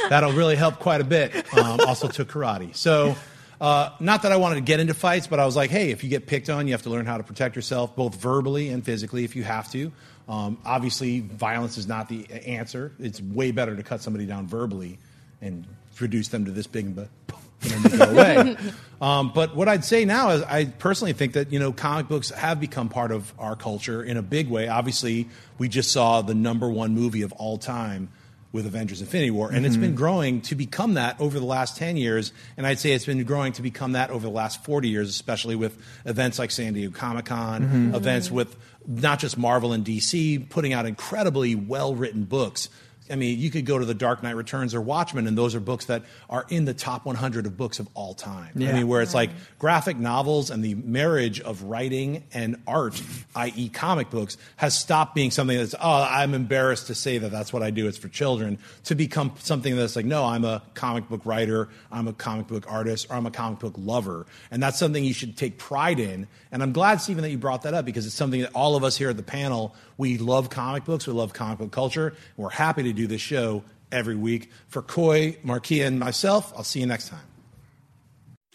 That'll 0.10 0.34
really 0.34 0.56
help 0.56 0.80
quite 0.80 1.00
a 1.02 1.06
bit. 1.06 1.34
Um, 1.58 1.80
also 1.88 2.08
took 2.08 2.30
karate. 2.30 2.76
So, 2.76 3.16
uh, 3.62 3.92
not 4.00 4.24
that 4.24 4.32
I 4.32 4.38
wanted 4.38 4.56
to 4.56 4.62
get 4.62 4.80
into 4.80 4.96
fights, 4.96 5.28
but 5.28 5.40
I 5.40 5.46
was 5.46 5.56
like, 5.56 5.70
hey, 5.70 5.92
if 5.92 6.04
you 6.04 6.10
get 6.10 6.26
picked 6.26 6.50
on, 6.50 6.66
you 6.66 6.74
have 6.74 6.82
to 6.82 6.90
learn 6.90 7.06
how 7.06 7.18
to 7.18 7.24
protect 7.24 7.56
yourself, 7.56 7.96
both 7.96 8.16
verbally 8.16 8.70
and 8.70 8.84
physically, 8.84 9.24
if 9.24 9.36
you 9.36 9.44
have 9.44 9.72
to. 9.72 9.92
Um, 10.28 10.58
obviously, 10.66 11.20
violence 11.20 11.78
is 11.78 11.88
not 11.88 12.10
the 12.10 12.26
answer. 12.32 12.92
It's 13.00 13.22
way 13.22 13.52
better 13.52 13.76
to 13.76 13.84
cut 13.84 14.02
somebody 14.02 14.26
down 14.26 14.48
verbally 14.48 14.98
and 15.42 15.68
reduce 16.00 16.30
them 16.30 16.46
to 16.46 16.52
this 16.52 16.66
big 16.66 16.96
but 16.96 17.10
and 17.62 17.72
then 17.72 17.92
they 17.92 17.98
go 17.98 18.12
away. 18.12 18.58
Um, 19.02 19.32
but 19.34 19.56
what 19.56 19.68
I'd 19.68 19.84
say 19.84 20.06
now 20.06 20.30
is, 20.30 20.44
I 20.44 20.66
personally 20.66 21.14
think 21.14 21.34
that 21.34 21.52
you 21.52 21.58
know 21.58 21.74
comic 21.74 22.08
books 22.08 22.30
have 22.30 22.60
become 22.60 22.88
part 22.88 23.12
of 23.12 23.34
our 23.40 23.56
culture 23.56 24.04
in 24.04 24.16
a 24.16 24.22
big 24.22 24.48
way. 24.48 24.68
Obviously, 24.68 25.28
we 25.58 25.70
just 25.70 25.92
saw 25.92 26.22
the 26.22 26.36
number 26.36 26.70
one 26.70 26.94
movie 26.94 27.24
of 27.24 27.32
all 27.34 27.58
time 27.58 28.10
with 28.52 28.66
Avengers: 28.66 29.02
Infinity 29.02 29.32
War, 29.32 29.50
and 29.52 29.66
it's 29.66 29.78
Mhm. 29.78 29.82
been 29.82 29.96
growing 29.96 30.42
to 30.42 30.56
become 30.56 30.96
that 30.96 31.16
over 31.20 31.40
the 31.40 31.46
last 31.46 31.78
ten 31.78 31.96
years. 31.98 32.34
And 32.58 32.68
I'd 32.68 32.80
say 32.80 32.92
it's 32.92 33.06
been 33.06 33.24
growing 33.24 33.54
to 33.54 33.62
become 33.62 33.94
that 33.94 34.10
over 34.10 34.26
the 34.26 34.34
last 34.34 34.64
forty 34.64 34.90
years, 34.90 35.10
especially 35.10 35.56
with 35.56 35.78
events 36.06 36.38
like 36.40 36.52
San 36.52 36.74
Diego 36.74 36.92
Comic 36.92 37.26
Con, 37.26 37.92
Mhm. 37.92 37.96
events 37.96 38.30
with 38.32 38.56
not 38.88 39.20
just 39.20 39.38
Marvel 39.38 39.74
and 39.74 39.84
DC 39.86 40.38
putting 40.40 40.74
out 40.74 40.86
incredibly 40.86 41.56
well 41.56 41.96
written 41.96 42.24
books. 42.24 42.68
I 43.10 43.16
mean, 43.16 43.40
you 43.40 43.50
could 43.50 43.66
go 43.66 43.78
to 43.78 43.86
The 43.86 43.94
Dark 43.94 44.24
Knight 44.24 44.36
Returns 44.36 44.74
or 44.74 44.82
Watchmen, 44.82 45.28
and 45.28 45.38
those 45.38 45.56
are 45.56 45.60
books 45.60 45.86
that 45.86 46.04
are 46.30 46.46
in 46.50 46.66
the 46.66 46.74
top 46.74 47.06
100 47.06 47.46
of 47.46 47.58
books 47.58 47.80
of 47.80 47.90
all 47.94 48.14
time. 48.14 48.52
I 48.56 48.60
mean, 48.60 48.88
where 48.88 49.02
it's 49.02 49.14
like 49.14 49.32
mm-hmm. 49.32 49.40
graphic 49.60 49.98
novels 49.98 50.50
and 50.50 50.64
the 50.64 50.76
marriage 50.76 51.42
of 51.42 51.64
writing 51.64 52.24
and 52.34 52.58
art, 52.68 53.02
i.e., 53.36 53.70
comic 53.70 54.10
books, 54.10 54.38
has 54.56 54.78
stopped 54.78 55.16
being 55.16 55.32
something 55.32 55.58
that's, 55.58 55.76
oh, 55.76 56.08
I'm 56.10 56.34
embarrassed 56.34 56.88
to 56.88 56.96
say 56.96 57.18
that 57.18 57.32
that's 57.32 57.52
what 57.52 57.64
I 57.64 57.72
do, 57.72 57.88
it's 57.88 57.98
for 57.98 58.08
children, 58.08 58.60
to 58.86 58.96
become 58.96 59.34
something 59.40 59.76
that's 59.76 59.96
like, 59.96 60.06
no, 60.06 60.24
I'm 60.24 60.46
a 60.46 60.62
comic 60.74 61.10
book 61.10 61.26
writer, 61.26 61.70
I'm 61.92 62.08
a 62.08 62.14
comic 62.14 62.48
book 62.48 62.72
artist, 62.72 63.08
or 63.10 63.16
I'm 63.16 63.26
a 63.26 63.32
comic 63.32 63.60
book 63.60 63.74
lover. 63.78 64.26
And 64.52 64.62
that's 64.62 64.78
something 64.78 65.04
you 65.04 65.14
should 65.14 65.36
take 65.36 65.58
pride 65.58 66.00
in. 66.00 66.28
And 66.52 66.64
I'm 66.64 66.72
glad, 66.72 67.02
Stephen, 67.02 67.24
that 67.24 67.30
you 67.32 67.38
brought 67.38 67.64
that 67.64 67.74
up 67.74 67.84
because 67.86 68.06
it's 68.06 68.16
something 68.16 68.42
that 68.42 68.52
all 68.54 68.76
of 68.76 68.84
us 68.84 68.96
here 68.96 69.10
at 69.10 69.18
the 69.18 69.24
panel, 69.24 69.76
we 70.02 70.18
love 70.18 70.50
comic 70.50 70.84
books, 70.84 71.06
we 71.06 71.14
love 71.14 71.32
comic 71.32 71.60
book 71.60 71.72
culture. 71.72 72.16
We're 72.36 72.50
happy 72.50 72.82
to 72.84 72.92
do 72.92 73.06
this 73.06 73.22
show 73.22 73.64
every 73.92 74.16
week. 74.16 74.50
For 74.68 74.82
Coy, 74.82 75.38
Markeia, 75.46 75.86
and 75.86 76.00
myself, 76.00 76.52
I'll 76.58 76.64
see 76.64 76.80
you 76.80 76.88
next 76.88 77.10
time. 77.10 77.20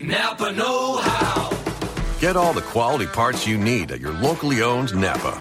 Napa 0.01 0.53
Know 0.53 0.97
How. 0.97 1.57
Get 2.19 2.37
all 2.37 2.53
the 2.53 2.63
quality 2.63 3.07
parts 3.07 3.47
you 3.47 3.57
need 3.59 3.93
at 3.93 4.01
your 4.01 4.13
locally 4.15 4.61
owned 4.61 4.93
Napa. 5.01 5.41